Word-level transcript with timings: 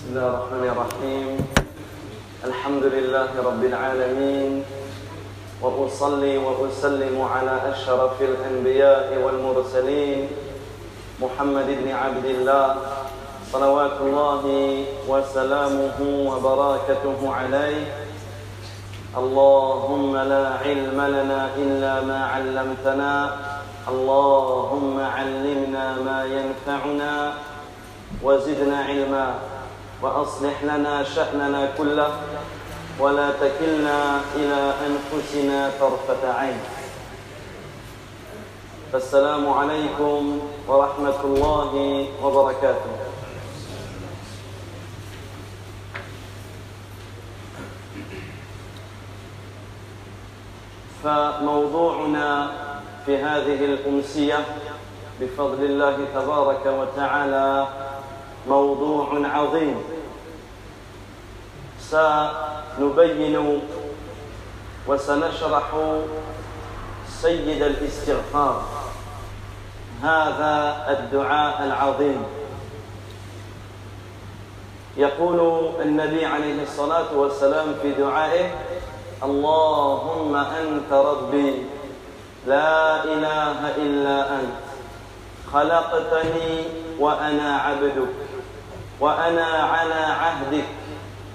بسم 0.00 0.16
الله 0.16 0.28
الرحمن 0.28 0.64
الرحيم. 0.64 1.28
الحمد 2.44 2.84
لله 2.84 3.30
رب 3.36 3.62
العالمين. 3.64 4.64
وأصلي 5.60 6.40
وأسلم 6.40 7.16
على 7.20 7.54
أشرف 7.68 8.16
الأنبياء 8.22 9.12
والمرسلين 9.20 10.28
محمد 11.20 11.68
بن 11.84 11.88
عبد 11.92 12.24
الله 12.24 12.66
صلوات 13.52 13.96
الله 14.00 14.44
وسلامه 15.04 15.98
وبركاته 16.00 17.20
عليه. 17.20 17.84
اللهم 19.20 20.12
لا 20.16 20.46
علم 20.64 20.96
لنا 20.96 21.40
إلا 21.60 21.94
ما 22.08 22.20
علمتنا. 22.24 23.12
اللهم 23.88 24.96
علمنا 24.96 25.84
ما 26.00 26.18
ينفعنا. 26.24 27.14
وزدنا 28.24 28.78
علما. 28.88 29.59
وأصلح 30.02 30.64
لنا 30.64 31.04
شأننا 31.04 31.72
كله 31.78 32.12
ولا 32.98 33.30
تكلنا 33.30 34.20
إلى 34.36 34.74
أنفسنا 34.86 35.70
طرفة 35.80 36.32
عين. 36.32 36.60
فالسلام 38.92 39.48
عليكم 39.48 40.40
ورحمة 40.68 41.20
الله 41.24 41.72
وبركاته. 42.22 42.92
فموضوعنا 51.04 52.50
في 53.06 53.16
هذه 53.16 53.64
الأمسية 53.64 54.44
بفضل 55.20 55.64
الله 55.64 55.96
تبارك 56.14 56.66
وتعالى 56.66 57.68
موضوع 58.48 59.06
عظيم. 59.24 59.89
سنبين 61.90 63.62
وسنشرح 64.86 65.68
سيد 67.08 67.62
الاستغفار. 67.62 68.62
هذا 70.02 70.86
الدعاء 70.88 71.64
العظيم. 71.64 72.22
يقول 74.96 75.70
النبي 75.82 76.26
عليه 76.26 76.62
الصلاة 76.62 77.14
والسلام 77.14 77.74
في 77.82 77.92
دعائه 77.92 78.50
اللهم 79.22 80.36
أنت 80.36 80.92
ربي 80.92 81.66
لا 82.46 83.04
إله 83.04 83.76
إلا 83.76 84.34
أنت 84.40 84.60
خلقتني 85.52 86.64
وأنا 86.98 87.56
عبدك 87.56 88.14
وأنا 89.00 89.46
على 89.46 89.94
عهدك 89.94 90.64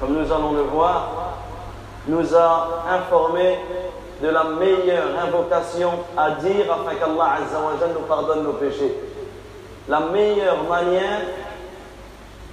comme 0.00 0.14
nous 0.14 0.32
allons 0.32 0.52
le 0.52 0.62
voir, 0.62 1.34
nous 2.08 2.34
a 2.34 2.84
informé 2.90 3.58
de 4.22 4.28
la 4.28 4.44
meilleure 4.44 5.08
invocation 5.22 5.90
à 6.16 6.30
dire 6.32 6.72
afin 6.72 6.94
qu'Allah 6.96 7.38
nous 7.94 8.06
pardonne 8.06 8.42
nos 8.44 8.54
péchés. 8.54 8.94
La 9.88 10.00
meilleure 10.00 10.64
manière 10.64 11.20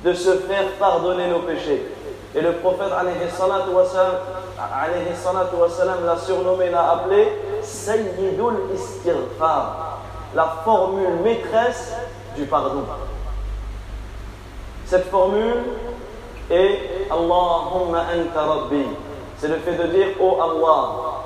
de 0.04 0.14
se 0.14 0.32
faire 0.40 0.68
pardonner 0.80 1.28
nos 1.30 1.40
péchés. 1.40 1.86
Et 2.36 2.42
le 2.42 2.54
prophète 2.54 2.90
l'a 6.06 6.18
surnommé, 6.18 6.70
l'a 6.70 6.92
appelé 6.92 7.28
Sayyidul 7.62 8.56
Istirfar, 8.76 10.00
la 10.36 10.58
formule 10.64 11.22
maîtresse 11.24 11.94
du 12.36 12.46
pardon. 12.46 12.84
Cette 14.86 15.10
formule 15.10 15.64
est 16.50 17.08
Allahumma 17.12 18.06
anta 18.14 18.42
rabbi. 18.42 18.86
C'est 19.38 19.48
le 19.48 19.58
fait 19.58 19.74
de 19.74 19.88
dire 19.88 20.08
Oh 20.20 20.38
Allah, 20.42 21.24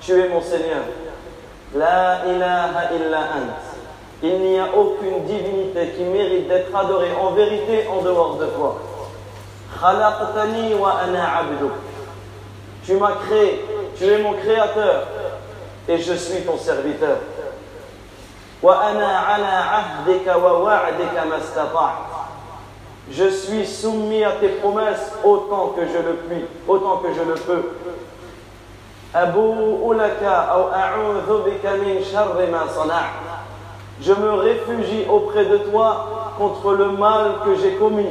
tu 0.00 0.18
es 0.18 0.28
mon 0.28 0.40
Seigneur. 0.40 0.82
La 1.74 2.26
ilaha 2.26 2.92
illa 2.94 3.18
ant. 3.18 3.72
Il 4.22 4.40
n'y 4.40 4.58
a 4.58 4.66
aucune 4.76 5.24
divinité 5.24 5.88
qui 5.96 6.04
mérite 6.04 6.48
d'être 6.48 6.74
adorée 6.74 7.12
en 7.20 7.30
vérité 7.30 7.86
en 7.88 8.02
dehors 8.02 8.36
de 8.36 8.46
toi. 8.46 8.78
Khalaqtani 9.80 10.74
wa 10.74 10.96
ana 11.02 11.38
abduk. 11.38 11.72
Tu 12.84 12.94
m'as 12.94 13.12
créé, 13.26 13.64
tu 13.96 14.04
es 14.04 14.18
mon 14.18 14.34
créateur 14.34 15.06
et 15.88 15.98
je 15.98 16.12
suis 16.14 16.42
ton 16.42 16.56
serviteur. 16.56 17.18
Wa 18.62 18.80
ana 18.80 19.18
ala 19.18 19.58
ahdika 19.78 20.38
wa 20.38 20.60
wa'dika 20.60 21.24
mastata'tu. 21.24 22.11
Je 23.14 23.28
suis 23.28 23.66
soumis 23.66 24.24
à 24.24 24.32
tes 24.32 24.48
promesses 24.48 25.12
autant 25.22 25.74
que 25.76 25.82
je 25.82 25.98
le 25.98 26.14
puis, 26.28 26.44
autant 26.66 26.96
que 26.98 27.08
je 27.12 27.20
le 27.20 27.34
peux. 27.34 27.68
Je 34.00 34.12
me 34.14 34.30
réfugie 34.32 35.04
auprès 35.10 35.44
de 35.44 35.58
toi 35.58 36.32
contre 36.38 36.72
le 36.72 36.92
mal 36.92 37.32
que 37.44 37.54
j'ai 37.56 37.72
commis. 37.72 38.08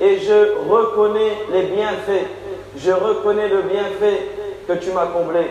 Et 0.00 0.18
je 0.18 0.68
reconnais 0.68 1.36
les 1.52 1.62
bienfaits. 1.62 2.26
Je 2.76 2.90
reconnais 2.90 3.48
le 3.48 3.62
bienfait 3.62 4.28
que 4.66 4.72
tu 4.72 4.90
m'as 4.90 5.06
comblé 5.06 5.46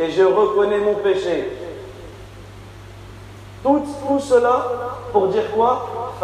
et 0.00 0.10
je 0.10 0.22
reconnais 0.22 0.78
mon 0.78 0.94
péché. 0.94 1.52
Tout, 3.62 3.84
cela 4.18 4.66
pour 5.12 5.28
dire 5.28 5.50
quoi? 5.54 6.14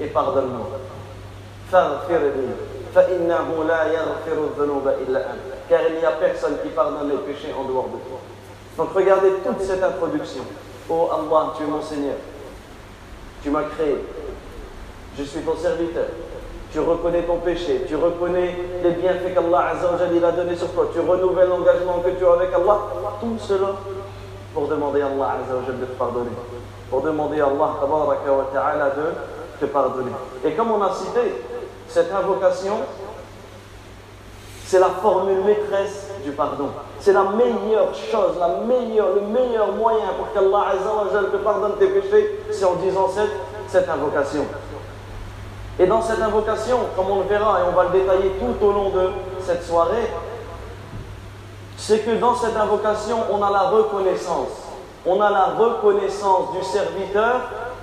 Et 0.00 0.06
pardonne-moi. 0.06 0.68
Car 1.70 2.00
il 3.10 3.20
n'y 5.98 6.04
a 6.04 6.12
personne 6.12 6.56
qui 6.62 6.70
pardonne 6.70 7.10
les 7.10 7.18
péchés 7.18 7.52
en 7.58 7.64
dehors 7.64 7.88
de 7.88 7.98
toi. 8.08 8.20
Donc 8.78 8.94
regardez 8.94 9.32
toute 9.44 9.60
cette 9.60 9.82
introduction. 9.82 10.44
Oh 10.88 11.10
Allah, 11.12 11.52
tu 11.56 11.64
es 11.64 11.66
mon 11.66 11.82
Seigneur. 11.82 12.16
Tu 13.42 13.50
m'as 13.50 13.64
créé. 13.64 13.98
Je 15.18 15.24
suis 15.24 15.40
ton 15.40 15.56
serviteur. 15.56 16.06
Tu 16.72 16.80
reconnais 16.80 17.22
ton 17.22 17.36
péché. 17.36 17.84
Tu 17.86 17.96
reconnais 17.96 18.56
les 18.82 18.90
bienfaits 18.92 19.34
qu'Allah 19.34 19.72
a 19.72 20.32
donné 20.32 20.56
sur 20.56 20.72
toi. 20.72 20.88
Tu 20.92 21.00
renouvelles 21.00 21.48
l'engagement 21.48 22.00
que 22.04 22.10
tu 22.10 22.24
as 22.24 22.32
avec 22.32 22.48
Allah. 22.54 22.78
Tout 23.20 23.36
cela 23.38 23.72
pour 24.54 24.68
demander 24.68 25.02
à 25.02 25.06
Allah 25.06 25.38
de 25.68 25.84
te 25.84 25.92
pardonner. 25.98 26.30
Pour 26.90 27.02
demander 27.02 27.40
à 27.40 27.46
Allah 27.46 28.90
de 28.96 29.60
te 29.60 29.70
pardonner. 29.70 30.12
Et 30.44 30.52
comme 30.52 30.70
on 30.72 30.82
a 30.82 30.92
cité, 30.94 31.42
cette 31.88 32.12
invocation, 32.12 32.78
c'est 34.64 34.80
la 34.80 34.88
formule 34.88 35.44
maîtresse 35.44 36.08
du 36.24 36.30
pardon. 36.30 36.70
C'est 37.00 37.12
la 37.12 37.24
meilleure 37.24 37.94
chose, 37.94 38.38
la 38.40 38.64
meilleure, 38.66 39.10
le 39.16 39.20
meilleur 39.20 39.72
moyen 39.72 40.06
pour 40.16 40.32
qu'Allah 40.32 40.72
te 41.30 41.36
pardonne 41.36 41.72
tes 41.78 41.88
péchés, 41.88 42.40
c'est 42.50 42.64
en 42.64 42.76
disant 42.76 43.08
cette, 43.08 43.32
cette 43.68 43.88
invocation. 43.90 44.46
Et 45.78 45.86
dans 45.86 46.02
cette 46.02 46.20
invocation, 46.20 46.78
comme 46.96 47.10
on 47.10 47.20
le 47.20 47.26
verra 47.26 47.60
et 47.60 47.62
on 47.68 47.74
va 47.74 47.84
le 47.84 47.98
détailler 47.98 48.32
tout 48.38 48.64
au 48.64 48.72
long 48.72 48.90
de 48.90 49.10
cette 49.40 49.64
soirée, 49.64 50.10
c'est 51.76 52.00
que 52.00 52.16
dans 52.16 52.34
cette 52.34 52.56
invocation, 52.56 53.16
on 53.32 53.42
a 53.42 53.50
la 53.50 53.70
reconnaissance. 53.70 54.48
On 55.04 55.20
a 55.20 55.30
la 55.30 55.46
reconnaissance 55.58 56.52
du 56.52 56.62
serviteur 56.62 57.40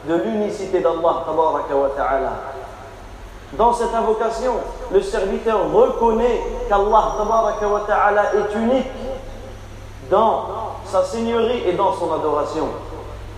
de 0.07 0.15
l'unicité 0.15 0.80
d'Allah. 0.80 1.25
Dans 3.53 3.74
cette 3.74 3.94
invocation, 3.94 4.53
le 4.91 5.01
serviteur 5.01 5.71
reconnaît 5.74 6.41
qu'Allah 6.69 8.31
est 8.36 8.56
unique 8.56 8.88
dans 10.09 10.45
sa 10.86 11.03
seigneurie 11.03 11.63
et 11.65 11.74
dans 11.74 11.94
son 11.94 12.13
adoration. 12.13 12.68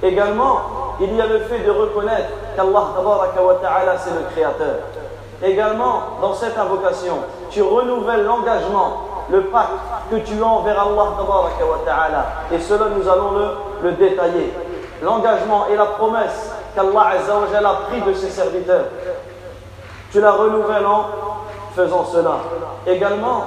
Également, 0.03 0.61
il 0.99 1.15
y 1.15 1.21
a 1.21 1.27
le 1.27 1.39
fait 1.39 1.59
de 1.59 1.71
reconnaître 1.71 2.29
qu'Allah 2.55 3.97
c'est 3.97 4.11
le 4.11 4.25
créateur. 4.31 4.75
Également, 5.43 6.01
dans 6.21 6.33
cette 6.33 6.57
invocation, 6.57 7.17
tu 7.49 7.61
renouvelles 7.61 8.23
l'engagement, 8.25 9.05
le 9.29 9.45
pacte 9.45 9.71
que 10.11 10.17
tu 10.17 10.41
as 10.41 10.45
envers 10.45 10.79
Allah. 10.79 12.25
Et 12.51 12.59
cela, 12.59 12.85
nous 12.95 13.07
allons 13.07 13.31
le, 13.31 13.47
le 13.83 13.91
détailler. 13.93 14.53
L'engagement 15.01 15.65
et 15.71 15.75
la 15.75 15.85
promesse 15.85 16.51
qu'Allah 16.75 17.69
a 17.69 17.89
pris 17.89 18.01
de 18.01 18.13
ses 18.13 18.29
serviteurs. 18.29 18.85
Tu 20.11 20.19
la 20.19 20.31
renouvelles 20.31 20.85
en 20.85 21.05
faisant 21.75 22.05
cela. 22.05 22.37
Également, 22.85 23.45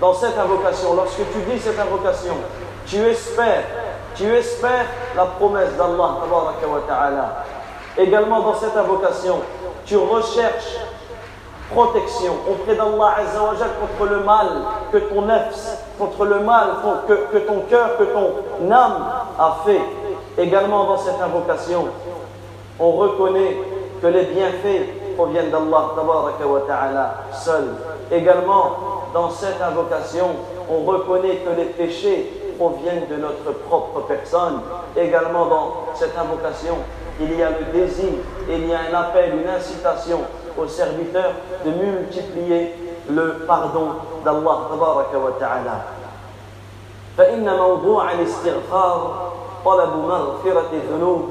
dans 0.00 0.14
cette 0.14 0.38
invocation, 0.38 0.94
lorsque 0.94 1.22
tu 1.32 1.38
dis 1.50 1.58
cette 1.58 1.78
invocation, 1.78 2.34
tu 2.86 2.96
espères, 2.96 3.64
tu 4.14 4.24
espères 4.34 4.86
la 5.16 5.24
promesse 5.24 5.76
d'Allah. 5.76 7.44
Également 7.96 8.40
dans 8.40 8.54
cette 8.54 8.76
invocation, 8.76 9.40
tu 9.84 9.96
recherches 9.96 10.78
protection 11.72 12.32
auprès 12.48 12.74
d'Allah 12.74 13.14
contre 13.80 14.10
le 14.10 14.20
mal 14.20 14.46
que 14.92 14.98
ton 14.98 15.22
nefs, 15.22 15.78
contre 15.98 16.24
le 16.24 16.40
mal 16.40 16.68
que, 17.08 17.12
que 17.32 17.38
ton 17.38 17.60
cœur, 17.68 17.96
que 17.98 18.04
ton 18.04 18.70
âme 18.70 19.06
a 19.38 19.58
fait. 19.64 19.80
Également 20.36 20.84
dans 20.84 20.98
cette 20.98 21.20
invocation, 21.20 21.86
on 22.78 22.90
reconnaît 22.92 23.56
que 24.02 24.06
les 24.08 24.24
bienfaits 24.24 25.14
proviennent 25.16 25.50
d'Allah 25.50 27.14
seul. 27.32 27.64
Également, 28.10 28.72
dans 29.12 29.30
cette 29.30 29.60
invocation, 29.62 30.26
on 30.68 30.84
reconnaît 30.84 31.36
que 31.36 31.50
les 31.56 31.66
péchés 31.66 32.43
proviennent 32.57 33.07
de 33.09 33.15
notre 33.15 33.51
propre 33.67 34.01
personne. 34.07 34.61
Également 34.95 35.45
dans 35.45 35.73
cette 35.95 36.17
invocation, 36.17 36.77
il 37.19 37.37
y 37.37 37.43
a 37.43 37.49
le 37.49 37.65
désir, 37.73 38.13
il 38.49 38.67
y 38.67 38.73
a 38.73 38.79
un 38.89 38.93
appel, 38.93 39.33
une 39.41 39.49
incitation 39.49 40.19
aux 40.57 40.67
serviteurs 40.67 41.33
de 41.65 41.71
multiplier 41.71 42.75
le 43.09 43.45
pardon 43.47 43.87
d'Allah 44.23 44.57
ta'ala. 45.39 45.85
فإن 47.17 47.57
موضوع 47.57 48.11
الاستغفار 48.11 49.31
طلب 49.65 49.95
مغفرة 49.95 50.69
الذنوب 50.73 51.29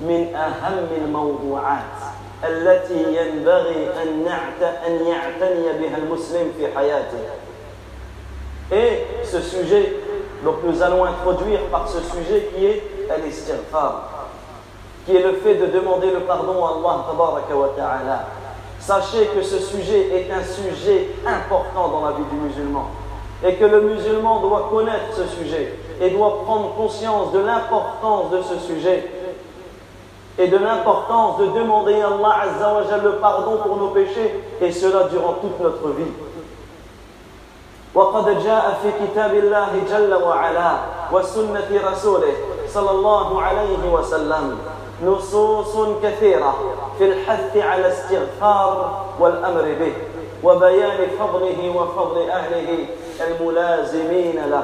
من 0.00 0.34
أهم 0.34 0.88
الموضوعات 0.96 1.98
التي 2.44 3.16
ينبغي 3.16 3.90
أن 4.02 4.26
أن 4.86 5.06
يعتني 5.06 5.72
بها 5.80 5.96
المسلم 5.96 6.52
في 6.58 6.68
حياته. 6.74 7.18
Et 8.72 9.06
ce 9.24 9.40
sujet, 9.40 9.96
donc 10.43 10.55
nous 10.63 10.81
allons 10.81 11.03
introduire 11.05 11.61
par 11.71 11.87
ce 11.87 11.99
sujet 12.01 12.49
qui 12.55 12.65
est 12.65 12.83
l'istighfar, 13.23 14.27
qui 15.05 15.15
est 15.15 15.23
le 15.23 15.33
fait 15.33 15.55
de 15.55 15.67
demander 15.67 16.11
le 16.11 16.21
pardon 16.21 16.63
à 16.65 16.69
Allah. 16.69 18.25
Sachez 18.79 19.25
que 19.35 19.41
ce 19.41 19.59
sujet 19.59 20.09
est 20.13 20.31
un 20.31 20.43
sujet 20.43 21.09
important 21.25 21.89
dans 21.89 22.05
la 22.05 22.11
vie 22.11 22.23
du 22.31 22.35
musulman 22.35 22.87
et 23.43 23.55
que 23.55 23.65
le 23.65 23.81
musulman 23.81 24.41
doit 24.41 24.69
connaître 24.71 25.13
ce 25.15 25.25
sujet 25.27 25.73
et 26.01 26.09
doit 26.09 26.43
prendre 26.43 26.73
conscience 26.75 27.31
de 27.33 27.39
l'importance 27.39 28.31
de 28.31 28.41
ce 28.41 28.59
sujet 28.59 29.11
et 30.39 30.47
de 30.47 30.57
l'importance 30.57 31.39
de 31.39 31.47
demander 31.47 31.99
à 32.01 32.07
Allah 32.07 32.99
le 33.03 33.11
pardon 33.13 33.57
pour 33.63 33.77
nos 33.77 33.89
péchés 33.89 34.43
et 34.61 34.71
cela 34.71 35.03
durant 35.11 35.33
toute 35.33 35.59
notre 35.59 35.89
vie. 35.89 36.11
وقد 37.97 38.43
جاء 38.45 38.65
في 38.81 38.89
كتاب 39.01 39.33
الله 39.33 39.71
جل 39.89 40.13
وعلا 40.13 40.71
وسنة 41.11 41.69
رسوله 41.91 42.33
صلى 42.69 42.91
الله 42.91 43.41
عليه 43.41 43.83
وسلم. 43.93 44.57
نصوص 45.05 45.73
كثيرة 46.03 46.53
في 46.97 47.03
الحث 47.05 47.57
على 47.57 47.87
استغفار 47.87 49.05
والأمر 49.19 49.65
به 49.79 49.93
وبيان 50.43 50.99
فضله 51.19 51.59
وفضل 51.77 52.29
أهله 52.29 52.69
الملازمين 53.27 54.37
له. 54.49 54.63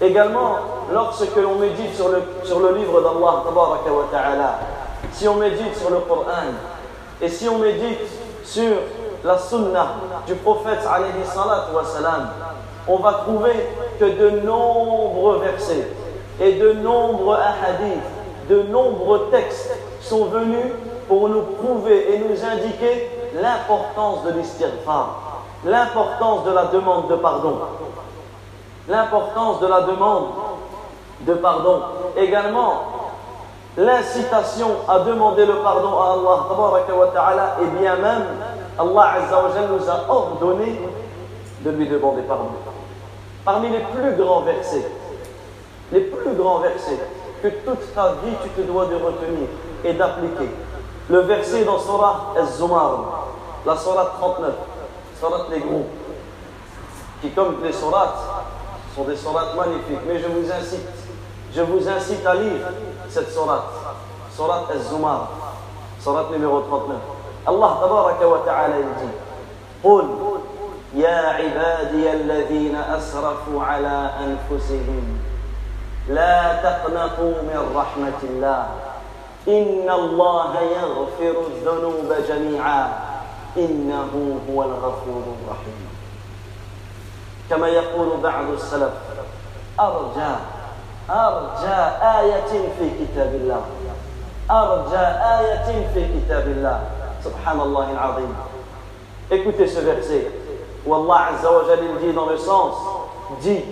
Également, 0.00 0.50
lorsque 0.92 1.36
l'on 1.36 1.56
médite 1.56 1.94
sur 1.94 2.08
le, 2.08 2.22
sur 2.44 2.60
le 2.60 2.70
livre 2.78 3.00
d'Allah, 3.00 4.58
si 5.12 5.26
on 5.26 5.34
médite 5.34 5.76
sur 5.76 5.90
le 5.90 5.98
Coran, 5.98 6.54
et 7.20 7.28
si 7.28 7.48
on 7.48 7.58
médite 7.58 8.06
sur 8.44 8.74
la 9.24 9.38
sunna 9.38 9.86
du 10.26 10.34
prophète, 10.36 10.80
salam, 10.82 12.28
on 12.86 12.96
va 12.96 13.12
trouver 13.24 13.52
que 13.98 14.04
de 14.04 14.40
nombreux 14.40 15.38
versets 15.38 15.88
et 16.40 16.52
de 16.54 16.72
nombreux 16.72 17.36
ahadiths, 17.36 18.02
de 18.48 18.62
nombreux 18.62 19.28
textes 19.30 19.76
sont 20.00 20.26
venus 20.26 20.72
pour 21.08 21.28
nous 21.28 21.42
prouver 21.42 22.14
et 22.14 22.18
nous 22.20 22.44
indiquer 22.44 23.10
l'importance 23.40 24.24
de 24.24 24.32
l'istighfar, 24.32 25.42
l'importance 25.64 26.44
de 26.44 26.52
la 26.52 26.64
demande 26.66 27.08
de 27.08 27.16
pardon 27.16 27.58
l'importance 28.88 29.60
de 29.60 29.66
la 29.66 29.82
demande 29.82 30.28
de 31.20 31.34
pardon. 31.34 31.82
Également, 32.16 32.82
l'incitation 33.76 34.68
à 34.88 35.00
demander 35.00 35.46
le 35.46 35.56
pardon 35.56 35.98
à 35.98 37.28
Allah 37.28 37.56
et 37.62 37.66
bien 37.80 37.96
même 37.96 38.24
Allah 38.78 39.14
nous 39.68 39.90
a 39.90 40.04
ordonné 40.08 40.80
de 41.64 41.70
lui 41.70 41.88
demander 41.88 42.22
pardon. 42.22 42.50
Parmi 43.44 43.70
les 43.70 43.80
plus 43.80 44.14
grands 44.16 44.42
versets, 44.42 44.88
les 45.90 46.00
plus 46.02 46.34
grands 46.34 46.58
versets 46.58 47.00
que 47.42 47.48
toute 47.48 47.94
ta 47.94 48.12
vie 48.24 48.34
tu 48.42 48.50
te 48.50 48.60
dois 48.60 48.86
de 48.86 48.94
retenir 48.94 49.48
et 49.84 49.94
d'appliquer. 49.94 50.50
Le 51.08 51.20
verset 51.20 51.64
dans 51.64 51.78
Surah 51.78 52.34
Az-Zumar, 52.38 53.26
la 53.66 53.76
Surah 53.76 54.12
39, 54.18 54.54
Surah 55.18 55.46
les 55.50 55.60
groupes, 55.60 55.86
qui 57.20 57.30
comme 57.30 57.56
les 57.64 57.72
Surahs 57.72 58.44
sont 58.94 59.04
des 59.04 59.16
sourates 59.16 59.56
magnifiques, 59.56 60.04
mais 60.06 60.18
je 60.18 60.26
vous 60.26 60.52
incite, 60.52 60.88
je 61.54 61.62
vous 61.62 61.88
incite 61.88 62.24
à 62.26 62.34
lire 62.34 62.60
cette 63.08 63.30
sourate, 63.30 63.72
sourate 64.36 64.70
Az-Zumar, 64.70 65.30
sourate 66.00 66.30
numéro 66.30 66.60
39. 66.60 67.17
Tabaraka 67.46 68.24
wa 68.28 68.38
ta'ala 68.44 68.76
dit 68.76 69.14
قل 69.84 70.08
يا 70.94 71.18
عبادي 71.38 72.12
الذين 72.12 72.76
أسرفوا 72.76 73.62
على 73.62 74.10
أنفسهم 74.26 75.18
لا 76.08 76.62
تقنطوا 76.62 77.34
من 77.46 77.72
رحمة 77.76 78.20
الله. 78.22 78.66
إن 79.48 79.90
الله 79.90 80.52
يغفر 80.60 81.34
الذنوب 81.46 82.10
جميعا. 82.28 82.88
إنه 83.56 84.40
هو 84.50 84.62
الغفور 84.62 85.22
الرحيم. 85.38 85.88
كما 87.50 87.68
يقول 87.68 88.08
بعض 88.22 88.48
السلف 88.50 88.92
أرجى 89.80 90.34
أرجى 91.10 91.80
آية 92.02 92.52
في 92.78 92.90
كتاب 93.00 93.34
الله. 93.34 93.62
أرجى 94.50 95.06
آية 95.38 95.88
في 95.94 96.20
كتاب 96.20 96.46
الله. 96.46 96.97
Subhanallah 97.22 97.88
al-Azim. 97.92 98.34
Écoutez 99.30 99.66
ce 99.66 99.80
verset 99.80 100.30
où 100.86 100.94
Allah 100.94 101.30
Azza 101.34 101.50
wa 101.52 101.62
dit 102.00 102.12
dans 102.12 102.26
le 102.26 102.36
sens, 102.36 102.76
dit, 103.40 103.62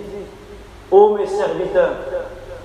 ô 0.91 1.15
mes 1.15 1.25
serviteurs, 1.25 1.95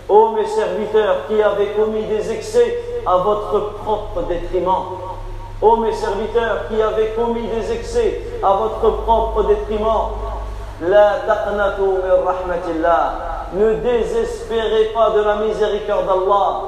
ô 0.08 0.30
mes 0.30 0.46
serviteurs 0.46 1.26
qui 1.28 1.40
avez 1.40 1.68
commis 1.68 2.02
des 2.04 2.30
excès 2.32 2.78
à 3.06 3.16
votre 3.18 3.74
propre 3.82 4.22
détriment, 4.22 4.98
ô 5.60 5.76
mes 5.76 5.92
serviteurs 5.92 6.68
qui 6.68 6.82
avez 6.82 7.10
commis 7.16 7.46
des 7.48 7.72
excès 7.72 8.20
à 8.42 8.52
votre 8.54 9.02
propre 9.02 9.44
détriment, 9.44 10.10
la 10.82 11.20
taqnatu 11.26 11.82
min 11.82 12.24
rahmatillah, 12.24 13.14
ne 13.54 13.74
désespérez 13.74 14.86
pas 14.94 15.10
de 15.10 15.22
la 15.22 15.36
miséricorde 15.36 16.06
d'Allah, 16.06 16.60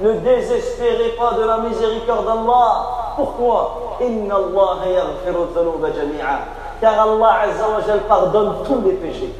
ne 0.00 0.12
désespérez 0.12 1.16
pas 1.18 1.32
de 1.32 1.42
la 1.44 1.58
miséricorde 1.58 2.24
d'Allah, 2.24 3.07
pourquoi. 3.18 3.98
Car 6.80 7.00
Allah 7.00 7.32
Azza 7.42 7.68
wa 7.68 7.80
Jal 7.84 8.00
pardonne 8.08 8.52
tous 8.64 8.80
les 8.86 8.92
péchés. 8.92 9.34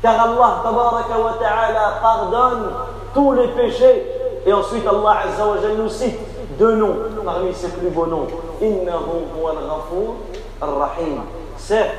Car 0.00 0.18
Allah 0.18 0.62
tabaraka 0.62 1.18
wa 1.20 1.34
ta'ala 1.38 1.98
pardonne 2.00 2.72
tous 3.12 3.32
les 3.34 3.48
péchés. 3.48 4.06
Et 4.46 4.52
ensuite 4.54 4.86
Allah 4.86 5.18
Azza 5.26 5.46
wa 5.46 5.60
Jal 5.60 5.76
nous 5.76 5.90
cite 5.90 6.18
deux 6.58 6.76
noms 6.76 6.96
parmi 7.26 7.52
ses 7.52 7.68
plus 7.68 7.90
beaux 7.90 8.06
noms. 8.06 8.26
Innahu 8.62 9.28
huwa 9.36 9.50
al-ghafur 9.50 10.14
ar-rahim. 10.62 11.20
Certes, 11.58 11.90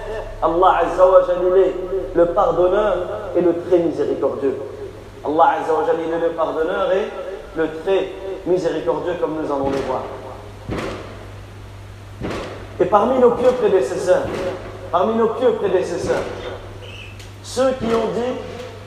Allah 0.41 0.79
Azza 0.87 1.05
wa 1.05 1.19
est 1.19 2.15
le 2.15 2.25
pardonneur 2.25 2.97
et 3.35 3.41
le 3.41 3.53
très 3.69 3.77
miséricordieux. 3.77 4.57
Allah 5.23 5.59
Azza 5.61 5.71
wa 5.71 5.83
est 5.83 6.19
le 6.19 6.29
pardonneur 6.29 6.91
et 6.91 7.09
le 7.55 7.67
très 7.83 8.09
miséricordieux 8.47 9.13
comme 9.21 9.35
nous 9.39 9.53
allons 9.53 9.69
le 9.69 9.77
voir. 9.87 10.01
Et 12.79 12.85
parmi 12.85 13.19
nos 13.19 13.31
pieux 13.31 13.51
prédécesseurs, 13.51 14.23
parmi 14.91 15.15
nos 15.15 15.29
pieux 15.29 15.51
prédécesseurs, 15.53 16.23
ceux 17.43 17.71
qui 17.71 17.85
ont 17.85 18.11
dit, 18.13 18.39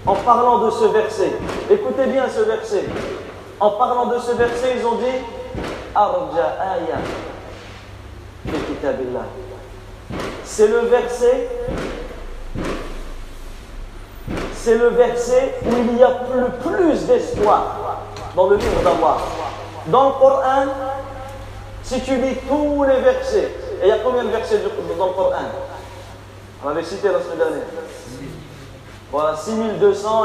en 0.07 0.15
parlant 0.15 0.59
de 0.59 0.71
ce 0.71 0.85
verset, 0.87 1.33
écoutez 1.71 2.07
bien 2.07 2.25
ce 2.29 2.41
verset, 2.41 2.85
en 3.61 3.71
parlant 3.71 4.07
de 4.07 4.19
ce 4.19 4.33
verset, 4.33 4.77
ils 4.79 4.87
ont 4.87 4.97
dit, 4.97 5.63
Arja 5.95 6.57
aya 6.61 6.99
c'est 10.45 10.67
le 10.67 10.81
verset 10.81 11.49
c'est 14.55 14.77
le 14.77 14.89
verset 14.89 15.55
où 15.65 15.71
il 15.77 15.99
y 15.99 16.03
a 16.05 16.21
le 16.37 16.47
plus 16.63 17.07
d'espoir 17.07 17.99
dans 18.37 18.49
le 18.49 18.57
livre 18.57 18.81
d'Allah. 18.85 19.17
Dans 19.87 20.09
le 20.09 20.13
Coran, 20.13 20.67
si 21.83 22.01
tu 22.03 22.17
lis 22.17 22.37
tous 22.49 22.85
les 22.85 23.01
versets, 23.01 23.51
et 23.83 23.87
il 23.87 23.89
y 23.89 23.93
a 23.93 23.99
combien 23.99 24.23
de 24.23 24.29
versets 24.29 24.61
dans 24.97 25.07
le 25.07 25.13
Coran 25.13 25.33
On 26.65 26.69
avait 26.69 26.85
cité 26.85 27.09
la 27.09 27.21
semaine 27.21 27.39
dernière. 27.39 27.63
Voilà, 29.11 29.37
6200 29.37 30.23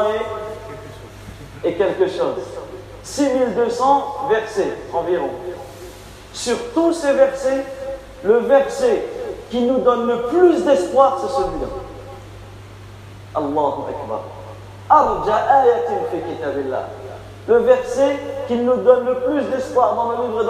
et, 1.64 1.74
quelque 1.74 2.08
chose. 2.08 2.44
6200 3.02 4.28
versets 4.30 4.78
environ. 4.94 5.30
Sur 6.34 6.56
tous 6.76 6.94
ces 6.94 7.14
versets, 7.14 7.66
le 8.24 8.38
verset 8.38 9.08
qui 9.50 9.62
nous 9.62 9.80
donne 9.80 10.08
le 10.08 10.22
plus 10.28 10.64
d'espoir, 10.64 11.18
c'est 11.20 11.34
celui-là. 11.34 11.68
Allahu 13.34 13.90
Akbar. 13.90 14.22
Le 17.48 17.58
verset 17.58 18.18
qui 18.48 18.56
nous 18.56 18.76
donne 18.78 19.06
le 19.06 19.16
plus 19.22 19.42
d'espoir 19.46 19.96
dans 19.96 20.12
le 20.12 20.28
livre 20.28 20.44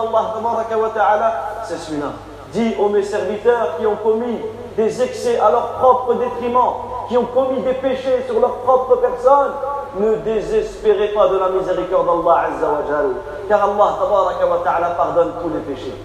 d'Allah, 0.93 1.63
c'est 1.63 1.77
celui-là. 1.77 2.11
Dis 2.53 2.75
aux 2.79 2.89
mes 2.89 3.03
serviteurs 3.03 3.77
qui 3.77 3.85
ont 3.85 3.97
commis 3.97 4.39
des 4.77 5.01
excès 5.01 5.39
à 5.39 5.51
leur 5.51 5.73
propre 5.73 6.13
détriment, 6.15 6.73
qui 7.09 7.17
ont 7.17 7.25
commis 7.25 7.61
des 7.61 7.73
péchés 7.73 8.23
sur 8.25 8.39
leur 8.39 8.57
propre 8.57 8.97
personne, 8.97 9.51
ne 9.99 10.15
désespérez 10.17 11.09
pas 11.09 11.27
de 11.29 11.37
la 11.37 11.49
miséricorde 11.49 12.05
d'Allah 12.05 12.47
Azzawajal, 12.47 13.09
car 13.49 13.63
Allah 13.63 14.95
pardonne 14.95 15.31
tous 15.41 15.49
les 15.49 15.75
péchés. 15.75 15.95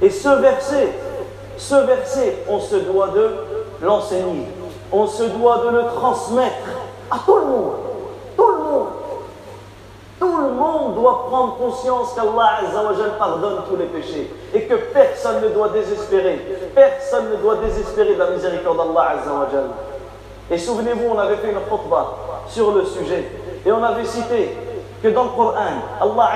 Et 0.00 0.10
ce 0.10 0.28
verset, 0.28 0.92
ce 1.56 1.74
verset, 1.74 2.44
on 2.48 2.60
se 2.60 2.76
doit 2.76 3.08
de 3.08 3.30
l'enseigner, 3.82 4.46
on 4.92 5.06
se 5.06 5.24
doit 5.24 5.58
de 5.58 5.76
le 5.76 5.82
transmettre 5.94 6.68
à 7.10 7.16
tout 7.26 7.36
le 7.36 7.44
monde, 7.46 7.72
tout 8.36 8.46
le 8.46 8.58
monde. 8.58 8.86
Tout 10.22 10.36
le 10.36 10.52
monde 10.52 10.94
doit 10.94 11.26
prendre 11.28 11.56
conscience 11.56 12.14
qu'Allah 12.14 12.60
pardonne 13.18 13.62
tous 13.68 13.74
les 13.74 13.86
péchés 13.86 14.32
et 14.54 14.62
que 14.66 14.74
personne 14.74 15.42
ne 15.42 15.48
doit 15.48 15.70
désespérer. 15.70 16.38
Personne 16.76 17.30
ne 17.32 17.36
doit 17.38 17.56
désespérer 17.56 18.14
de 18.14 18.20
la 18.20 18.30
miséricorde 18.30 18.76
d'Allah 18.76 19.16
Et 20.48 20.58
souvenez-vous, 20.58 21.08
on 21.12 21.18
avait 21.18 21.34
fait 21.38 21.50
une 21.50 21.58
khutbah 21.58 22.14
sur 22.46 22.70
le 22.70 22.84
sujet 22.84 23.32
et 23.66 23.72
on 23.72 23.82
avait 23.82 24.04
cité 24.04 24.56
que 25.02 25.08
dans 25.08 25.24
le 25.24 25.30
Coran, 25.30 25.56
Allah 26.00 26.30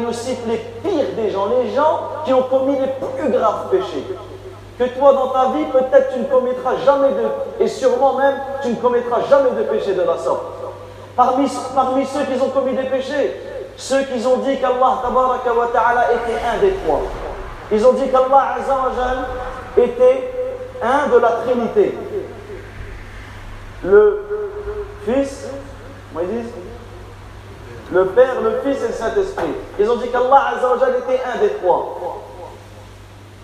nous 0.00 0.12
cite 0.14 0.46
les 0.46 0.56
pires 0.82 1.12
des 1.14 1.28
gens, 1.28 1.48
les 1.50 1.68
gens 1.74 2.00
qui 2.24 2.32
ont 2.32 2.44
commis 2.44 2.78
les 2.78 3.08
plus 3.08 3.30
graves 3.30 3.68
péchés. 3.70 4.06
Que 4.78 4.84
toi, 4.98 5.12
dans 5.12 5.28
ta 5.28 5.50
vie, 5.50 5.66
peut-être 5.70 6.14
tu 6.14 6.20
ne 6.20 6.24
commettras 6.24 6.76
jamais 6.82 7.10
de, 7.10 7.62
et 7.62 7.68
sûrement 7.68 8.14
même, 8.14 8.36
tu 8.62 8.70
ne 8.70 8.76
commettras 8.76 9.20
jamais 9.28 9.50
de 9.50 9.64
péché 9.64 9.92
de 9.92 10.00
la 10.00 10.16
sorte. 10.16 10.57
Parmi, 11.18 11.48
ceux 11.48 12.24
qui 12.32 12.40
ont 12.40 12.50
commis 12.50 12.74
des 12.76 12.84
péchés, 12.84 13.34
ceux 13.76 14.04
qui 14.04 14.24
ont 14.24 14.36
dit 14.36 14.56
qu'Allah 14.60 15.02
ta'ala 15.02 16.12
était 16.12 16.38
un 16.46 16.58
des 16.60 16.72
trois. 16.84 17.02
Ils 17.72 17.84
ont 17.84 17.92
dit 17.92 18.08
qu'Allah 18.08 18.54
était 19.76 20.32
un 20.80 21.08
de 21.08 21.18
la 21.18 21.30
Trinité. 21.44 21.98
Le 23.82 24.24
Fils, 25.04 25.48
le 27.90 28.06
Père, 28.06 28.40
le 28.40 28.60
Fils 28.62 28.84
et 28.84 28.86
le 28.86 28.94
Saint-Esprit. 28.94 29.54
Ils 29.80 29.90
ont 29.90 29.96
dit 29.96 30.10
qu'Allah 30.10 30.54
était 30.98 31.20
un 31.34 31.40
des 31.40 31.50
trois. 31.54 32.22